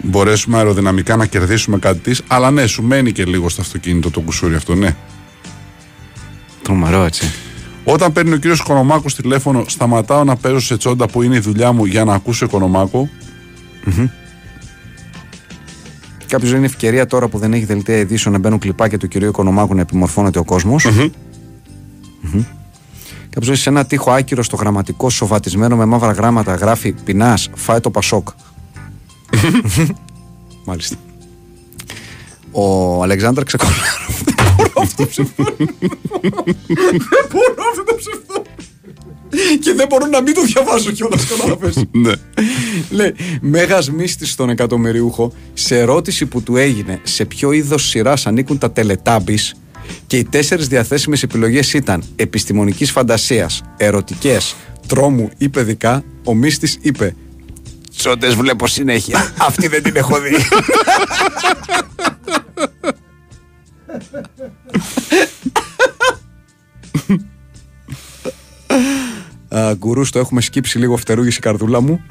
μπορέσουμε 0.02 0.58
αεροδυναμικά 0.58 1.16
να 1.16 1.26
κερδίσουμε 1.26 1.78
κάτι 1.78 2.00
της. 2.00 2.22
Αλλά 2.28 2.52
ναι, 2.52 2.68
σου 2.68 2.84
μένει 2.84 3.12
και 3.12 3.26
λίγο 3.26 3.50
στο 3.50 3.62
αυτοκίνητο 3.62 4.12
το 4.12 4.20
κουσούρι 4.20 4.56
αυτό, 4.56 4.76
ναι. 4.76 4.96
Τρομερό 6.62 7.04
έτσι. 7.04 7.32
Όταν 7.88 8.12
παίρνει 8.14 8.34
ο 8.34 8.38
κύριος 8.38 8.60
Οικονομάκου 8.60 9.10
τηλέφωνο, 9.10 9.64
σταματάω 9.68 10.24
να 10.24 10.36
παίζω 10.36 10.60
σε 10.60 10.78
τσόντα 10.78 11.08
που 11.08 11.22
είναι 11.22 11.36
η 11.36 11.40
δουλειά 11.40 11.72
μου 11.72 11.86
για 11.86 12.04
να 12.04 12.14
ακούσω 12.14 12.46
Οικονομάκου. 12.46 13.10
Κάποιος 16.28 16.52
είναι 16.52 16.66
ευκαιρία 16.66 17.06
τώρα 17.06 17.28
που 17.28 17.38
δεν 17.38 17.54
έχει 17.54 17.66
δελτία 17.66 17.98
ειδήσεων 17.98 18.34
να 18.34 18.40
μπαίνουν 18.40 18.60
κλιπάκια 18.60 18.98
του 18.98 19.08
κυρίου 19.08 19.28
Οικονομάκου 19.28 19.76
να 19.76 19.82
επιμορφώνεται 19.82 20.40
ο 20.40 20.44
κόσμος. 20.44 20.88
Κάποιος 23.30 23.48
λέει 23.48 23.56
σε 23.56 23.70
ένα 23.70 23.86
τείχο 23.86 24.12
άκυρο 24.12 24.44
στο 24.44 24.56
γραμματικό 24.56 25.10
σοβατισμένο 25.10 25.76
με 25.76 25.86
μαύρα 25.86 26.12
γράμματα 26.12 26.56
γράφει 26.56 26.94
Πεινάς, 27.04 27.50
φάε 27.56 27.80
το 27.80 27.90
Πασόκ. 27.92 28.28
Μάλιστα. 30.66 30.96
Ο 32.52 33.04
Αλεξάνδρ 33.04 33.44
Ξεκολάρου. 33.44 34.55
Δεν 34.76 34.84
μπορώ 34.84 34.84
αυτό 34.84 35.04
το 35.04 35.06
ψευδό. 35.06 35.56
Δεν 36.88 37.26
μπορώ 37.32 37.64
αυτό 37.72 37.84
το 37.86 37.96
ψευδό. 37.96 38.44
Και 39.60 39.74
δεν 39.74 39.88
μπορώ 39.88 40.06
να 40.06 40.22
μην 40.22 40.34
το 40.34 40.42
διαβάζω 40.42 40.92
κιόλας. 40.92 41.26
Κατάλαβες. 41.28 41.84
ναι. 41.92 42.12
Λέει, 42.90 43.16
μέγας 43.42 43.92
μίστη 43.92 44.26
στον 44.26 44.50
εκατομμυριούχο, 44.50 45.34
σε 45.54 45.78
ερώτηση 45.80 46.26
που 46.26 46.44
του 46.44 46.58
έγινε 46.58 47.00
σε 47.04 47.26
ποιο 47.26 47.52
είδος 47.52 47.88
σειράς 47.88 48.28
ανήκουν 48.28 48.58
τα 48.58 48.72
τελετάμπης, 48.72 49.56
και 50.08 50.18
οι 50.18 50.24
τέσσερις 50.24 50.68
διαθέσιμες 50.68 51.24
επιλογές 51.24 51.74
ήταν 51.74 52.04
επιστημονικής 52.16 52.92
φαντασίας, 52.92 53.62
ερωτικές, 53.78 54.56
τρόμου 54.88 55.30
ή 55.38 55.50
παιδικά, 55.50 56.04
ο 56.24 56.34
μίστη 56.34 56.70
είπε. 56.82 57.16
Τσόντες 57.98 58.36
βλέπω 58.36 58.68
συνέχεια. 58.68 59.34
Αυτή 59.38 59.68
δεν 59.68 59.84
την 59.84 59.96
έχω 59.96 60.20
δει. 60.20 60.36
Α, 69.86 69.88
Γκουρούς 69.88 70.10
το 70.12 70.20
έχουμε 70.20 70.42
σκύψει 70.42 70.78
λίγο 70.78 70.98
φτερούγηση 70.98 71.38
η 71.38 71.42
καρδούλα 71.42 71.82
μου. 71.82 72.02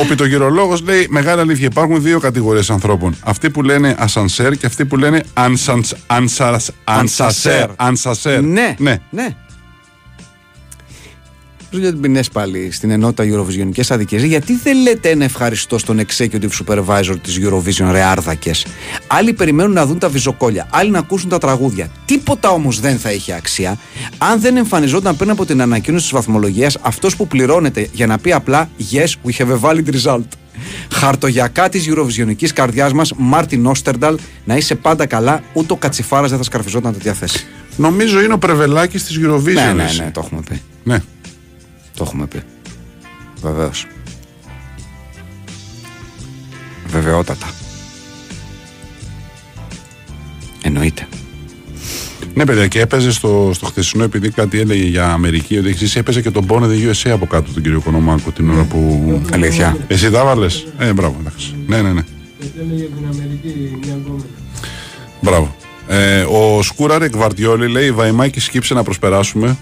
Ο 0.00 0.06
πιτογυρολόγος 0.08 0.82
λέει: 0.82 1.06
Μεγάλη 1.10 1.40
αλήθεια. 1.40 1.66
Υπάρχουν 1.66 2.02
δύο 2.02 2.20
κατηγορίες 2.20 2.70
ανθρώπων. 2.70 3.16
Αυτοί 3.20 3.50
που 3.50 3.62
λένε 3.62 3.94
ασανσέρ 3.98 4.56
και 4.56 4.66
αυτοί 4.66 4.84
που 4.84 4.96
λένε 4.96 5.22
ανσανς- 5.34 5.92
ανσαρας- 6.06 6.70
ανσασέρ. 6.84 7.68
Ανσασέρ. 7.76 8.42
Ναι, 8.42 8.74
ναι. 8.78 8.98
ναι. 9.10 9.36
Πώς 11.72 11.80
γιατί 11.80 11.96
πεινές 11.96 12.28
πάλι 12.28 12.70
στην 12.70 12.90
ενότητα 12.90 13.24
Eurovisionικές 13.24 13.84
αδικίες 13.88 14.22
Γιατί 14.22 14.58
δεν 14.62 14.82
λέτε 14.82 15.10
ένα 15.10 15.24
ευχαριστώ 15.24 15.78
στον 15.78 16.00
executive 16.00 16.48
supervisor 16.64 17.16
της 17.22 17.38
Eurovision 17.42 17.88
ρε 17.90 18.02
άρδακες; 18.02 18.66
Άλλοι 19.06 19.32
περιμένουν 19.32 19.72
να 19.72 19.86
δουν 19.86 19.98
τα 19.98 20.08
βυζοκόλια 20.08 20.66
Άλλοι 20.70 20.90
να 20.90 20.98
ακούσουν 20.98 21.28
τα 21.28 21.38
τραγούδια 21.38 21.90
Τίποτα 22.04 22.50
όμως 22.50 22.80
δεν 22.80 22.98
θα 22.98 23.12
είχε 23.12 23.34
αξία 23.34 23.78
Αν 24.18 24.40
δεν 24.40 24.56
εμφανιζόταν 24.56 25.16
πριν 25.16 25.30
από 25.30 25.44
την 25.44 25.60
ανακοίνωση 25.60 26.02
της 26.02 26.12
βαθμολογίας 26.12 26.78
Αυτός 26.80 27.16
που 27.16 27.26
πληρώνεται 27.26 27.88
για 27.92 28.06
να 28.06 28.18
πει 28.18 28.32
απλά 28.32 28.70
Yes, 28.92 29.30
we 29.30 29.44
have 29.44 29.58
a 29.60 29.60
valid 29.60 30.02
result 30.02 30.26
Χαρτογιακά 30.92 31.68
της 31.68 31.88
Eurovisionικής 31.88 32.52
καρδιάς 32.54 32.92
μας 32.92 33.12
Μάρτιν 33.16 33.66
Όστερνταλ 33.66 34.18
Να 34.44 34.56
είσαι 34.56 34.74
πάντα 34.74 35.06
καλά 35.06 35.42
Ούτε 35.52 35.72
ο 35.72 35.76
Κατσιφάρας 35.76 36.28
δεν 36.28 36.38
θα 36.38 36.44
σκαρφιζόταν 36.44 36.92
τέτοια 36.92 37.12
θέση 37.12 37.46
Νομίζω 37.76 38.22
είναι 38.22 38.32
ο 38.32 38.38
Πρεβελάκης 38.38 39.04
της 39.04 39.18
Eurovision. 39.22 39.52
ναι, 39.52 39.72
ναι, 39.72 39.84
εσύ. 39.84 40.02
ναι, 40.02 40.10
το 40.10 40.22
έχουμε 40.24 40.40
πει. 40.48 40.60
ναι. 40.84 41.02
Το 42.02 42.08
έχουμε 42.08 42.26
πει. 42.26 42.42
Βεβαίως. 43.42 43.86
Βεβαιότατα. 46.86 47.46
Εννοείται. 50.62 51.08
Ναι, 52.34 52.46
παιδιά, 52.46 52.66
και 52.66 52.80
έπαιζε 52.80 53.12
στο, 53.12 53.50
στο 53.54 53.66
χθεσινό, 53.66 54.04
επειδή 54.04 54.30
κάτι 54.30 54.60
έλεγε 54.60 54.84
για 54.84 55.12
Αμερική, 55.12 55.58
ότι 55.58 55.68
εξής 55.68 55.96
έπαιζε 55.96 56.22
και 56.22 56.30
τον 56.30 56.46
Born 56.48 56.62
the 56.62 56.90
USA 56.90 57.10
από 57.10 57.26
κάτω 57.26 57.52
τον 57.52 57.62
κύριο 57.62 57.78
Οικονομάκο 57.78 58.30
την 58.30 58.50
ώρα 58.50 58.62
που. 58.62 59.22
Αλήθεια. 59.32 59.76
Εσύ 59.86 60.10
τα 60.10 60.24
βάλες; 60.24 60.66
Ε, 60.78 60.92
μπράβο, 60.92 61.16
εντάξει. 61.20 61.54
Ναι, 61.66 61.82
ναι, 61.82 61.92
ναι. 61.92 62.04
Μπράβο. 65.20 65.56
Ε, 65.88 66.22
ο 66.22 66.62
Σκούραρεκ 66.62 67.16
Βαρτιόλη 67.16 67.68
λέει: 67.68 67.92
Βαϊμάκη, 67.92 68.40
σκύψε 68.40 68.74
να 68.74 68.82
προσπεράσουμε. 68.82 69.56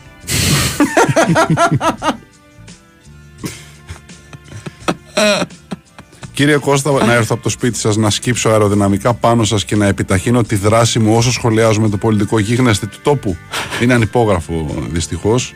Κύριε 6.32 6.56
Κώστα, 6.56 7.04
να 7.04 7.12
έρθω 7.12 7.34
από 7.34 7.42
το 7.42 7.48
σπίτι 7.48 7.78
σας 7.78 7.96
να 7.96 8.10
σκύψω 8.10 8.48
αεροδυναμικά 8.48 9.14
πάνω 9.14 9.44
σας 9.44 9.64
και 9.64 9.76
να 9.76 9.86
επιταχύνω 9.86 10.42
τη 10.42 10.56
δράση 10.56 10.98
μου 10.98 11.16
όσο 11.16 11.32
σχολιάζουμε 11.32 11.88
το 11.88 11.96
πολιτικό 11.96 12.38
γίγνεσθε 12.38 12.86
του 12.86 12.98
τόπου. 13.02 13.36
Είναι 13.82 13.94
ανυπόγραφο 13.94 14.74
δυστυχώς. 14.90 15.54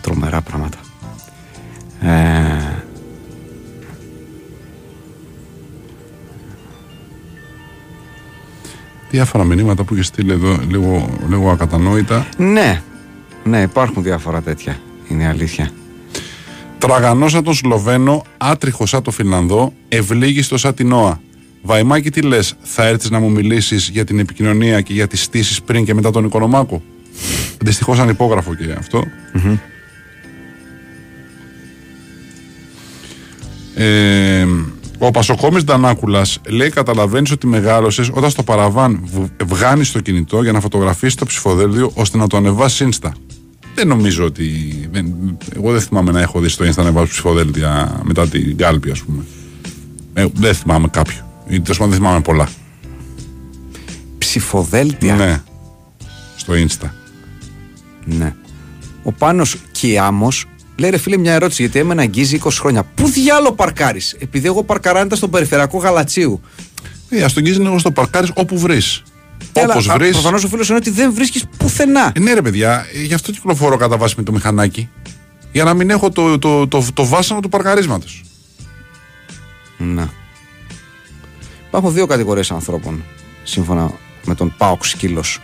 Τρομερά 0.00 0.40
πράγματα. 0.40 0.78
Ε, 2.00 2.71
Διάφορα 9.12 9.44
μηνύματα 9.44 9.84
που 9.84 9.94
έχεις 9.94 10.06
στείλει 10.06 10.32
εδώ 10.32 10.58
λίγο, 10.68 11.18
λίγο 11.28 11.50
ακατανόητα. 11.50 12.26
ναι. 12.36 12.82
Ναι, 13.44 13.60
υπάρχουν 13.60 14.02
διάφορα 14.02 14.42
τέτοια. 14.42 14.76
Είναι 15.08 15.28
αλήθεια. 15.28 15.70
Τραγανό 16.78 17.28
σαν 17.28 17.44
τον 17.44 17.54
Σλοβαίνο, 17.54 18.22
άτριχο 18.36 18.86
σαν 18.86 19.02
τον 19.02 19.12
Φινλανδό, 19.12 19.72
ευλίγιστο 19.88 20.56
σαν 20.58 20.74
την 20.74 20.88
Νόα. 20.88 21.20
Βαϊμάκη, 21.62 22.10
τι 22.10 22.20
λες, 22.22 22.54
θα 22.62 22.86
έρθεις 22.86 23.10
να 23.10 23.18
μου 23.20 23.30
μιλήσεις 23.30 23.88
για 23.88 24.04
την 24.04 24.18
επικοινωνία 24.18 24.80
και 24.80 24.92
για 24.92 25.06
τις 25.06 25.22
στήσεις 25.22 25.62
πριν 25.62 25.84
και 25.84 25.94
μετά 25.94 26.10
τον 26.10 26.24
Οικονομάκο; 26.24 26.82
Δυστυχώς 27.62 27.98
ανυπόγραφο 27.98 28.54
και 28.54 28.72
αυτό. 28.78 29.04
Ε, 33.74 34.46
ο 34.98 35.10
Πασοκόμης 35.10 35.64
Ντανάκουλας 35.64 36.40
λέει: 36.48 36.70
Καταλαβαίνεις 36.70 37.30
ότι 37.30 37.46
μεγάλωσες 37.46 38.10
όταν 38.12 38.30
στο 38.30 38.42
παραβάν 38.42 39.08
βγάνεις 39.44 39.92
το 39.92 40.00
κινητό 40.00 40.42
για 40.42 40.52
να 40.52 40.60
φωτογραφίσεις 40.60 41.14
το 41.14 41.26
ψηφοδέλτιο 41.26 41.90
ώστε 41.94 42.18
να 42.18 42.26
το 42.26 42.36
ανεβάσεις 42.36 42.88
Insta. 42.88 43.10
Δεν 43.74 43.88
νομίζω 43.88 44.24
ότι. 44.24 44.44
Δεν, 44.92 45.38
εγώ 45.56 45.72
δεν 45.72 45.80
θυμάμαι 45.80 46.12
να 46.12 46.20
έχω 46.20 46.40
δει 46.40 46.48
στο 46.48 46.64
Insta 46.64 46.74
να 46.74 46.82
ανεβάσω 46.82 47.06
ψηφοδέλτια 47.06 48.00
μετά 48.02 48.28
την 48.28 48.56
κάλπη, 48.56 48.90
ας 48.90 49.00
πούμε. 49.00 49.24
Ε, 50.14 50.26
δεν 50.34 50.54
θυμάμαι 50.54 50.88
κάποιο. 50.88 51.30
Ή 51.48 51.60
τέλος 51.60 51.78
πάντων 51.78 51.92
δεν 51.92 52.02
θυμάμαι 52.02 52.20
πολλά. 52.20 52.48
Ψηφοδέλτια; 54.18 55.14
Ναι. 55.14 55.42
Στο 56.36 56.52
Insta. 56.52 56.88
Ναι. 58.04 58.34
Ο 59.02 59.12
Πάνος 59.12 59.56
Κιάμος 59.72 60.46
λέει 60.76 60.90
ρε 60.90 60.98
φίλε 60.98 61.16
μια 61.16 61.32
ερώτηση 61.32 61.62
γιατί 61.62 61.78
έμενα 61.78 62.02
αγγίζει 62.02 62.40
20 62.44 62.48
χρόνια. 62.52 62.82
Πού 62.82 63.08
διάλο 63.08 63.52
παρκάρεις 63.52 64.16
Επειδή 64.18 64.46
εγώ 64.46 64.62
παρκαράντα 64.64 65.16
στον 65.16 65.30
περιφερειακό 65.30 65.78
Γαλατσίου; 65.78 66.40
Ε, 67.08 67.22
ας 67.22 67.32
τον 67.32 67.42
γκίζει 67.42 67.58
λίγο 67.60 67.78
στο 67.78 67.90
παρκάρι 67.90 68.28
όπου 68.34 68.58
βρεις. 68.58 69.02
Όπως 69.52 69.86
βρεις. 69.86 70.10
Προφανώς 70.10 70.44
ο 70.44 70.48
φίλος 70.48 70.68
είναι 70.68 70.76
ότι 70.76 70.90
δεν 70.90 71.14
βρίσκεις 71.14 71.44
πουθενά. 71.56 72.12
Ε, 72.14 72.20
ναι, 72.20 72.32
ρε 72.32 72.42
παιδιά, 72.42 72.86
ε, 72.94 73.02
γι' 73.02 73.14
αυτό 73.14 73.32
κυκλοφορώ 73.32 73.76
κατά 73.76 73.96
βάση 73.96 74.14
με 74.16 74.22
το 74.22 74.32
μηχανάκι. 74.32 74.88
Για 75.52 75.64
να 75.64 75.74
μην 75.74 75.90
έχω 75.90 76.10
το, 76.10 76.38
το, 76.38 76.68
το, 76.68 76.84
το, 76.94 77.06
βάσανο 77.06 77.40
του 77.40 77.48
παρκαρίσματος. 77.48 78.24
Ναι. 79.78 80.08
Υπάρχουν 81.68 81.92
δύο 81.92 82.06
κατηγορίες 82.06 82.50
ανθρώπων 82.50 83.04
σύμφωνα 83.42 83.90
με 84.24 84.34
τον 84.34 84.54
Πάοξ 84.58 84.88
Σκύλος. 84.88 85.40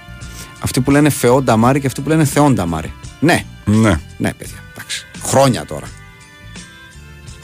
Αυτοί 0.60 0.80
που 0.80 0.90
λένε 0.90 1.10
Φεόντα 1.10 1.56
Μάρι 1.56 1.80
και 1.80 1.86
αυτοί 1.86 2.00
που 2.00 2.08
λένε 2.08 2.24
Θεόντα 2.24 2.66
Μάρι. 2.66 2.92
Ναι, 3.20 3.44
Ναι. 3.64 4.00
ναι, 4.18 4.32
παιδιά. 4.32 4.56
Εντάξει. 4.76 5.06
Χρόνια 5.22 5.64
τώρα. 5.64 5.86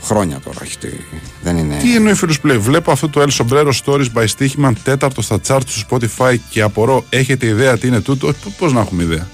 Χρόνια 0.03 0.39
τώρα. 0.45 0.59
έχει 0.63 0.79
τη- 0.79 0.89
Δεν 1.43 1.57
είναι. 1.57 1.77
Τι 1.83 1.95
εννοεί 1.97 2.15
φίλος 2.15 2.39
Play; 2.45 2.57
Βλέπω 2.59 2.91
αυτό 2.93 3.09
το 3.09 3.23
El 3.23 3.31
Sombrero 3.31 3.71
Stories 3.85 4.07
by 4.15 4.25
Stichman 4.39 4.73
τέταρτο 4.83 5.23
στα 5.23 5.41
charts 5.49 5.63
του 5.65 5.87
Spotify 5.89 6.37
και 6.51 6.61
απορώ, 6.63 7.05
έχετε 7.09 7.47
ιδέα 7.47 7.79
τι 7.79 7.87
είναι 7.87 8.01
τούτο; 8.01 8.33
Πώς 8.59 8.73
να 8.73 8.81
έχουμε 8.81 9.03
ιδέα; 9.03 9.29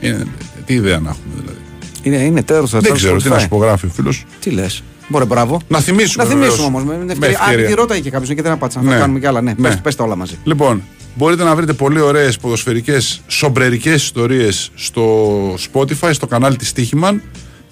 Είναι, 0.00 0.26
τι 0.66 0.74
ιδέα 0.74 0.98
να 0.98 1.10
έχουμε 1.10 1.34
δηλαδή; 1.40 1.58
Είναι, 2.02 2.16
είναι 2.16 2.42
τέλο 2.42 2.66
θα 2.66 2.80
Δεν 2.80 2.92
ξέρω 2.94 3.16
τι 3.16 3.28
να 3.28 3.38
σου 3.38 3.44
υπογράφει 3.44 3.86
ο 3.86 3.90
φίλος. 3.94 4.24
Τι 4.40 4.50
λες; 4.50 4.82
Μπορεί, 5.08 5.24
μπράβο. 5.24 5.60
Να 5.68 5.80
θυμίσουμε. 5.80 6.24
Να 6.24 6.30
θυμίσουμε 6.30 6.50
βεβαίως. 6.56 6.68
όμως. 6.68 6.84
Με 6.84 6.94
την 6.94 7.04
Με 7.06 7.12
ευκαιρία. 7.12 7.38
Αν 7.40 7.44
ευκαιρία. 7.48 7.66
τη 7.68 7.74
ρώταγε 7.74 8.00
και 8.00 8.10
κάποιος 8.10 8.34
και 8.34 8.42
δεν 8.42 8.52
απάντησα. 8.52 8.78
Να 8.82 8.84
Ναι. 8.88 8.94
τα 8.94 9.00
κάνουμε 9.00 9.18
κι 9.20 9.26
άλλα. 9.26 9.40
Ναι, 9.40 9.54
Ναι. 9.56 9.68
Πες, 9.68 9.80
πες 9.80 9.94
τα 9.94 10.04
όλα 10.04 10.16
μαζί. 10.16 10.38
Λοιπόν, 10.44 10.82
μπορείτε 11.14 11.44
να 11.44 11.54
βρείτε 11.54 11.72
πολύ 11.72 12.00
ωραίες 12.00 12.36
ποδοσφαιρικές, 12.38 13.20
σομπρερικές 13.26 14.02
ιστορίες 14.02 14.70
στο 14.74 15.28
Spotify, 15.72 16.10
στο 16.12 16.26
κανάλι 16.26 16.56
της 16.56 16.72
Stichiman, 16.76 17.14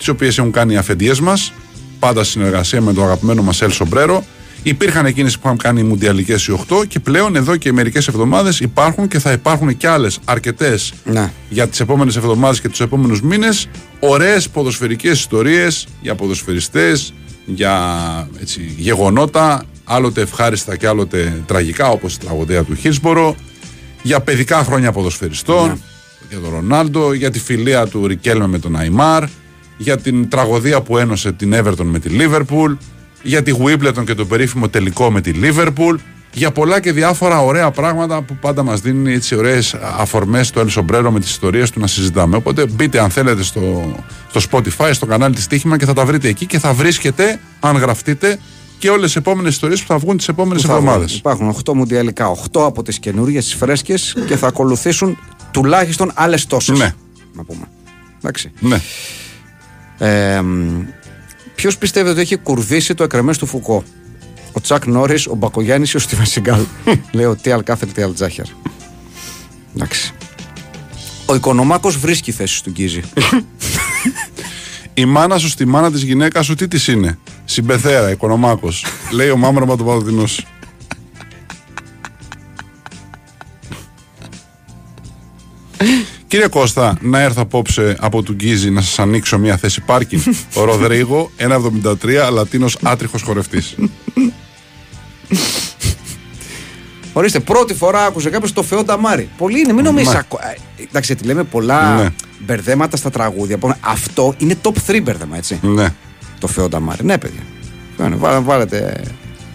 τις 0.02 0.10
οποίες 0.10 0.38
έχουν 0.38 0.50
κάνει 0.50 0.72
οι 0.72 0.76
αφεντιέ 0.76 1.12
μας, 1.22 1.52
πάντα 1.98 2.24
σε 2.24 2.30
συνεργασία 2.30 2.80
με 2.80 2.92
το 2.92 3.02
αγαπημένο 3.02 3.42
μας 3.42 3.62
El 3.62 3.70
Sombrero. 3.70 4.18
Υπήρχαν 4.62 5.06
εκείνες 5.06 5.34
που 5.34 5.40
είχαν 5.44 5.56
κάνει 5.56 5.80
οι 5.80 5.82
Μουντιαλικές 5.82 6.46
οι 6.46 6.52
8 6.52 6.84
και 6.88 7.00
πλέον 7.00 7.36
εδώ 7.36 7.56
και 7.56 7.72
μερικές 7.72 8.08
εβδομάδες 8.08 8.60
υπάρχουν 8.60 9.08
και 9.08 9.18
θα 9.18 9.32
υπάρχουν 9.32 9.76
και 9.76 9.88
άλλες 9.88 10.18
αρκετές 10.24 10.92
Ναι. 11.04 11.32
για 11.48 11.68
τις 11.68 11.80
επόμενες 11.80 12.16
εβδομάδες 12.16 12.60
και 12.60 12.68
τους 12.68 12.80
επόμενους 12.80 13.22
μήνες. 13.22 13.68
Ωραίες 14.00 14.48
ποδοσφαιρικές 14.48 15.18
ιστορίες 15.18 15.86
για 16.00 16.14
ποδοσφαιριστές, 16.14 17.12
για 17.44 17.74
έτσι, 18.40 18.74
γεγονότα, 18.76 19.64
άλλοτε 19.84 20.20
ευχάριστα 20.20 20.76
και 20.76 20.86
άλλοτε 20.86 21.42
τραγικά, 21.46 21.88
όπως 21.88 22.14
η 22.14 22.18
τραγωδία 22.18 22.62
του 22.62 22.74
Χίλσμπορο, 22.74 23.36
για 24.02 24.20
παιδικά 24.20 24.64
χρόνια 24.64 24.92
ποδοσφαιριστών, 24.92 25.82
για 26.28 26.38
τον 26.40 26.50
Ρονάλντο, 26.50 27.12
για 27.12 27.30
τη 27.30 27.38
φιλία 27.38 27.86
του 27.86 28.06
Ρικέλμε 28.06 28.46
με 28.46 28.58
τον 28.58 28.76
Αϊμάρ, 28.76 29.24
για 29.76 29.98
την 29.98 30.28
τραγωδία 30.28 30.80
που 30.80 30.98
ένωσε 30.98 31.32
την 31.32 31.54
Everton 31.54 31.84
με 31.84 31.98
τη 31.98 32.08
Λίβερπουλ, 32.08 32.72
για 33.22 33.42
τη 33.42 33.50
Γουίμπλετον 33.50 34.04
και 34.04 34.14
το 34.14 34.24
περίφημο 34.24 34.68
τελικό 34.68 35.10
με 35.10 35.20
τη 35.20 35.30
Λίβερπουλ, 35.30 35.96
για 36.32 36.50
πολλά 36.50 36.80
και 36.80 36.92
διάφορα 36.92 37.40
ωραία 37.44 37.70
πράγματα 37.70 38.22
που 38.22 38.36
πάντα 38.40 38.62
μας 38.62 38.80
δίνουν 38.80 39.06
έτσι 39.06 39.34
ωραίες 39.34 39.74
αφορμές 39.98 40.46
στο 40.46 40.64
El 40.66 40.80
Sombrero 40.80 41.08
με 41.10 41.20
τις 41.20 41.30
ιστορίες 41.30 41.70
του 41.70 41.80
να 41.80 41.86
συζητάμε. 41.86 42.36
Οπότε 42.36 42.66
μπείτε 42.66 43.00
αν 43.00 43.10
θέλετε 43.10 43.42
στο, 43.42 43.94
στο 44.34 44.40
Spotify, 44.50 44.90
στο 44.92 45.06
κανάλι 45.06 45.34
της 45.34 45.46
Τύχημα 45.46 45.78
και 45.78 45.84
θα 45.84 45.92
τα 45.92 46.04
βρείτε 46.04 46.28
εκεί 46.28 46.46
και 46.46 46.58
θα 46.58 46.72
βρίσκετε, 46.72 47.40
αν 47.60 47.76
γραφτείτε, 47.76 48.38
και 48.78 48.90
όλες 48.90 49.04
τις 49.04 49.16
επόμενες 49.16 49.52
ιστορίες 49.52 49.80
που 49.80 49.86
θα 49.86 49.98
βγουν 49.98 50.16
τις 50.16 50.28
επόμενες 50.28 50.62
Που 50.62 50.68
θα 50.68 50.74
βγουν. 50.74 50.86
εβδομάδες. 50.86 51.16
Υπάρχουν 51.16 51.48
8 51.48 51.72
μουντιαλικά. 51.74 52.26
8 52.28 52.64
από 52.64 52.82
τις 52.82 52.98
καινούργιες, 52.98 53.44
τις 53.44 53.54
φρέσκες 53.54 54.14
και 54.26 54.36
θα 54.36 54.46
ακολουθήσουν 54.46 55.18
τουλάχιστον 55.50 56.10
άλλες 56.14 56.46
τόσες. 56.46 56.78
Ναι. 56.78 56.94
Να 57.34 57.44
πούμε. 57.44 57.68
Εντάξει. 58.18 58.52
Ναι. 58.60 58.80
Ε, 60.02 60.42
Ποιος 61.54 61.78
πιστεύει 61.78 62.08
ότι 62.08 62.20
έχει 62.20 62.36
κουρδίσει 62.36 62.94
το 62.94 63.04
εκρεμέ 63.04 63.34
του 63.34 63.46
Φουκώ, 63.46 63.84
Ο 64.52 64.60
Τσακ 64.60 64.86
Νόρις, 64.86 65.26
ο 65.26 65.34
Μπακογιάννης 65.34 65.92
ή 65.92 65.96
ο 65.96 65.98
Στίβεν 65.98 66.26
Σιγκάλ; 66.26 66.60
Λέει 67.12 67.24
ο 67.24 67.36
Τι 67.36 67.50
Αλκάθερ, 67.50 67.92
Τι 67.92 68.02
Αλτζάχερ. 68.02 68.44
Εντάξει. 69.76 70.14
Ο 71.26 71.34
Οικονομάκος 71.34 71.98
βρίσκει 71.98 72.32
θέση 72.32 72.56
στον 72.56 72.72
Κίζη. 72.72 73.02
Η 74.94 75.04
μάνα 75.04 75.38
σου 75.38 75.48
στη 75.48 75.64
μάνα 75.64 75.90
της 75.90 76.02
γυναίκας 76.02 76.46
σου 76.46 76.54
τι 76.54 76.68
της 76.68 76.88
είναι; 76.88 77.18
Συμπεθέρα, 77.44 78.10
οικονομάκος. 78.10 78.86
Λέει 79.16 79.30
ο 79.30 79.36
μάμραμα 79.36 79.76
του 79.76 79.84
Παδοτινό. 79.84 80.24
Κύριε 86.32 86.48
Κώστα, 86.48 86.96
να 87.00 87.20
έρθω 87.20 87.40
απόψε 87.42 87.96
από 88.00 88.22
του 88.22 88.32
Γκίζη 88.32 88.70
να 88.70 88.80
σας 88.80 88.98
ανοίξω 88.98 89.38
μια 89.38 89.56
θέση 89.56 89.80
πάρκινγκ. 89.80 90.22
Ο 90.60 90.64
Ροδρίγο, 90.64 91.30
1,73, 91.38 91.94
Λατίνο 92.32 92.66
άτριχος 92.82 93.22
χορευτής. 93.22 93.74
Ορίστε, 97.12 97.40
πρώτη 97.40 97.74
φορά 97.74 98.04
άκουσε 98.04 98.30
κάποιος 98.30 98.52
το 98.52 98.62
Φεό 98.62 98.84
Ταμάρι. 98.84 99.28
Πολύ 99.36 99.58
είναι, 99.60 99.72
μην 99.72 99.84
νομίζεις. 99.84 100.12
Ναι. 100.14 100.20
Εντάξει, 100.88 101.12
γιατί 101.12 101.24
λέμε 101.26 101.44
πολλά 101.44 102.02
Ναι. 102.02 102.08
μπερδέματα 102.38 102.96
στα 102.96 103.10
τραγούδια. 103.10 103.58
Που- 103.58 103.74
Αυτό 103.80 104.34
είναι 104.38 104.56
top 104.62 104.74
3 104.86 105.00
μπερδέμα, 105.02 105.36
έτσι. 105.36 105.58
ναι. 105.62 105.88
Το 106.38 106.46
Φεό 106.46 106.68
Ταμάρι. 106.68 107.04
Ναι, 107.04 107.18
παιδιά. 107.18 107.40
Ναι, 107.96 108.08
βάλε- 108.16 108.44
βάλετε 108.44 109.02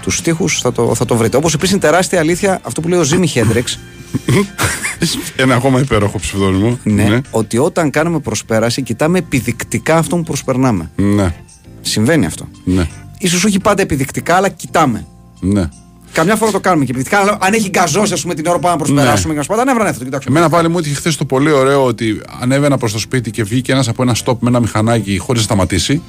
τους 0.01 0.17
στίχους, 0.17 0.59
θα 0.61 0.71
το, 0.71 0.95
θα 0.95 1.05
το 1.05 1.15
βρείτε. 1.15 1.37
Όπως 1.37 1.53
επίσης 1.53 1.71
είναι 1.71 1.81
τεράστια 1.81 2.19
αλήθεια 2.19 2.59
αυτό 2.63 2.81
που 2.81 2.87
λέει 2.87 2.99
ο 2.99 3.03
Ζήμι 3.03 3.27
Χέντρεξ. 3.27 3.79
Ένα 5.35 5.55
ακόμα 5.55 5.79
υπέροχο 5.79 6.19
ψευδόνυμο. 6.19 6.79
ναι, 6.84 7.19
ότι 7.31 7.57
όταν 7.57 7.89
κάνουμε 7.89 8.19
προσπέραση, 8.19 8.81
κοιτάμε 8.81 9.17
επιδεικτικά 9.17 9.97
αυτόν 9.97 10.19
που 10.19 10.25
προσπερνάμε. 10.25 10.91
Ναι. 10.95 11.34
Συμβαίνει 11.81 12.25
αυτό. 12.25 12.47
Ναι. 12.63 12.88
Ίσως 13.19 13.43
όχι 13.43 13.59
πάντα 13.59 13.81
επιδεικτικά, 13.81 14.35
αλλά 14.35 14.49
κοιτάμε. 14.49 15.05
ναι. 15.39 15.69
Καμιά 16.11 16.35
φορά 16.35 16.51
το 16.51 16.59
κάνουμε 16.59 16.85
και 16.85 16.91
επιδεικτικά. 16.91 17.21
αλλά 17.21 17.38
Αν 17.41 17.53
έχει 17.53 17.69
γκαζώσει, 17.69 18.13
ας 18.13 18.21
πούμε, 18.21 18.34
την 18.34 18.45
ώρα 18.45 18.55
που 18.55 18.61
πάμε 18.61 18.75
να 18.75 18.84
προσπεράσουμε 18.84 19.31
και 19.31 19.38
να 19.38 19.43
σου 19.43 19.49
πάντα 19.49 19.63
νεύρα, 19.63 19.84
ναι, 19.84 19.91
θα 19.91 19.97
το 19.97 20.03
κοιτάξουμε. 20.03 20.38
Εμένα 20.38 20.51
πάλι 20.55 20.69
μου 20.69 20.77
έτυχε 20.77 20.95
χθες 20.95 21.15
το 21.15 21.25
πολύ 21.25 21.51
ωραίο 21.51 21.85
ότι 21.85 22.21
ανέβαινα 22.41 22.77
προς 22.77 22.91
το 22.91 22.99
σπίτι 22.99 23.31
και 23.31 23.43
βγήκε 23.43 23.71
ένας 23.71 23.88
από 23.88 24.01
ένα 24.03 24.13
στόπ 24.13 24.41
με 24.41 24.49
ένα 24.49 24.59
μηχανάκι 24.59 25.17
χωρίς 25.17 25.41
να 25.41 25.47
σταματησει 25.47 26.01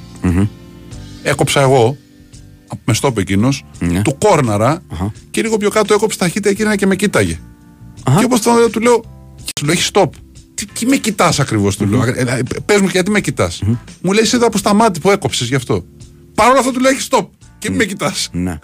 Έκοψα 1.23 1.61
εγώ, 1.61 1.97
με 2.85 2.93
στόπ 2.93 3.17
εκείνος, 3.17 3.65
Ναι. 3.79 4.01
του 4.01 4.17
κόρναρα 4.17 4.81
και 5.31 5.41
λίγο 5.41 5.57
πιο 5.57 5.69
κάτω 5.69 5.93
έκοψε 5.93 6.17
ταχύτητα 6.17 6.49
εκείνα 6.49 6.75
και 6.75 6.85
με 6.85 6.95
κοίταγε. 6.95 7.39
Και 8.03 8.23
όπως 8.25 8.41
τον 8.41 8.57
είδα, 8.57 8.69
του 8.69 8.79
λέω, 8.79 8.99
του 9.55 9.65
λέω, 9.65 9.73
έχεις 9.73 9.85
στόπ. 9.85 10.13
Τι, 10.53 10.65
τι 10.65 10.85
με 10.85 10.95
κοιτάς 10.95 11.39
ακριβώς, 11.39 11.77
του 11.77 11.85
λέω. 11.85 12.03
Ε, 12.03 12.41
Πες 12.65 12.81
μου, 12.81 12.87
γιατί 12.87 13.11
με 13.11 13.21
κοιτάς. 13.21 13.61
Μου 14.01 14.11
λέει, 14.11 14.23
είδα 14.33 14.45
από 14.45 14.57
στα 14.57 14.73
μάτια 14.73 15.01
που 15.01 15.11
έκοψες 15.11 15.47
γι' 15.47 15.55
αυτό. 15.55 15.85
Παρ' 16.35 16.49
όλα 16.49 16.59
αυτά 16.59 16.71
του 16.71 16.79
λέω, 16.79 16.91
έχεις 16.91 17.03
στόπ. 17.03 17.31
Και 17.59 17.69
μη 17.69 17.75
με 17.75 17.85
κοιτάς. 17.85 18.29
Ναι. 18.31 18.59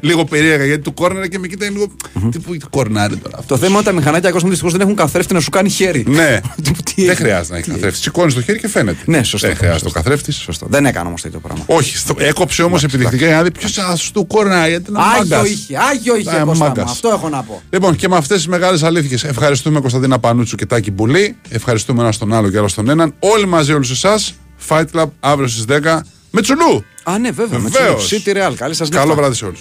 Λίγο 0.00 0.24
περίεργα 0.24 0.64
γιατί 0.64 0.82
του 0.82 0.94
κόρναρα 0.94 1.28
και 1.28 1.38
με 1.38 1.46
κοιτάει 1.46 1.68
λίγο. 1.68 1.86
Τι 2.30 2.38
που 2.38 2.56
κορνάρι 2.70 3.16
τώρα. 3.16 3.38
Το 3.46 3.56
θέμα 3.56 3.68
είναι 3.68 3.76
ότι 3.76 3.86
τα 3.86 3.92
μηχανάκια 3.92 4.28
ακόμα 4.28 4.48
δυστυχώς 4.48 4.72
δεν 4.72 4.80
έχουν 4.80 4.94
καθρέφτη 4.94 5.34
να 5.34 5.40
σου 5.40 5.50
κάνει 5.50 5.68
χέρι. 5.68 6.04
Ναι. 6.08 6.40
Τι 6.94 7.02
Δεν 7.02 7.08
έχει. 7.10 7.16
χρειάζεται 7.16 7.52
να 7.52 7.58
έχει 7.58 7.70
καθρέφτη. 7.70 7.98
Σηκώνεις 7.98 8.34
το 8.34 8.42
χέρι 8.42 8.58
και 8.58 8.68
φαίνεται. 8.68 8.98
Ναι, 9.06 9.22
σωστό. 9.22 9.46
Δεν 9.46 9.56
χρειάζεται 9.56 9.88
ο 9.88 9.90
καθρέφτης. 9.90 10.36
Σωστό. 10.36 10.66
Δεν 10.70 10.86
έκανε 10.86 11.08
όμως 11.08 11.22
τέτοιο 11.22 11.38
πράγμα. 11.38 11.64
Όχι, 11.66 11.96
στο- 11.96 12.14
έκοψε 12.18 12.62
όμως 12.62 12.84
επιδεικτικά 12.84 13.26
για 13.26 13.34
να 13.36 13.42
δει 13.42 13.50
ποιος 13.50 13.72
σας 13.72 14.10
του 14.10 14.26
κόρνα. 14.26 14.68
Γιατί 14.68 14.90
είναι 14.90 14.98
Άγιο 15.02 15.36
μάγκας. 15.36 15.50
είχε, 15.50 15.76
άγιο 15.90 16.16
είχε. 16.16 16.30
Ε, 16.30 16.32
Κώστα 16.32 16.44
μου. 16.52 16.56
μάγκας. 16.56 16.90
Αυτό 16.90 17.08
έχω 17.08 17.28
να 17.28 17.42
πω. 17.42 17.62
Λοιπόν, 17.70 17.96
και 17.96 18.08
με 18.08 18.16
αυτές 18.16 18.36
τις 18.36 18.46
μεγάλες 18.48 18.82
αλήθειες 18.82 19.24
ευχαριστούμε 19.24 19.80
Κωνσταντίνα 19.80 20.18
Πανούτσου 20.18 20.56
και 20.56 20.66
Τάκη 20.66 20.90
Μπουλή. 20.90 21.36
Ευχαριστούμε 21.48 22.02
ένα 22.02 22.12
στον 22.12 22.32
άλλο 22.32 22.50
και 22.50 22.58
άλλο 22.58 22.68
στον 22.68 22.88
έναν. 22.88 23.14
Όλοι 23.18 23.46
μαζί, 23.46 23.72
όλους 23.72 23.90
εσάς. 23.90 24.34
Fight 24.68 24.84
Club 24.94 25.06
αύριο 25.20 25.48
στις 25.48 25.64
10 25.64 26.00
με 26.30 26.40
τσουλού. 26.40 26.84
Α, 27.06 27.18
ναι, 27.18 27.30
βέβαια. 27.30 27.58
Με 27.58 27.68
Βεβαίως. 27.68 28.10
City 28.12 28.28
Real. 28.36 28.54
Καλή 28.56 28.74
σας 28.74 28.88
Καλό 28.88 29.14
βράδυ 29.14 29.34
σε 29.34 29.44
όλους. 29.44 29.52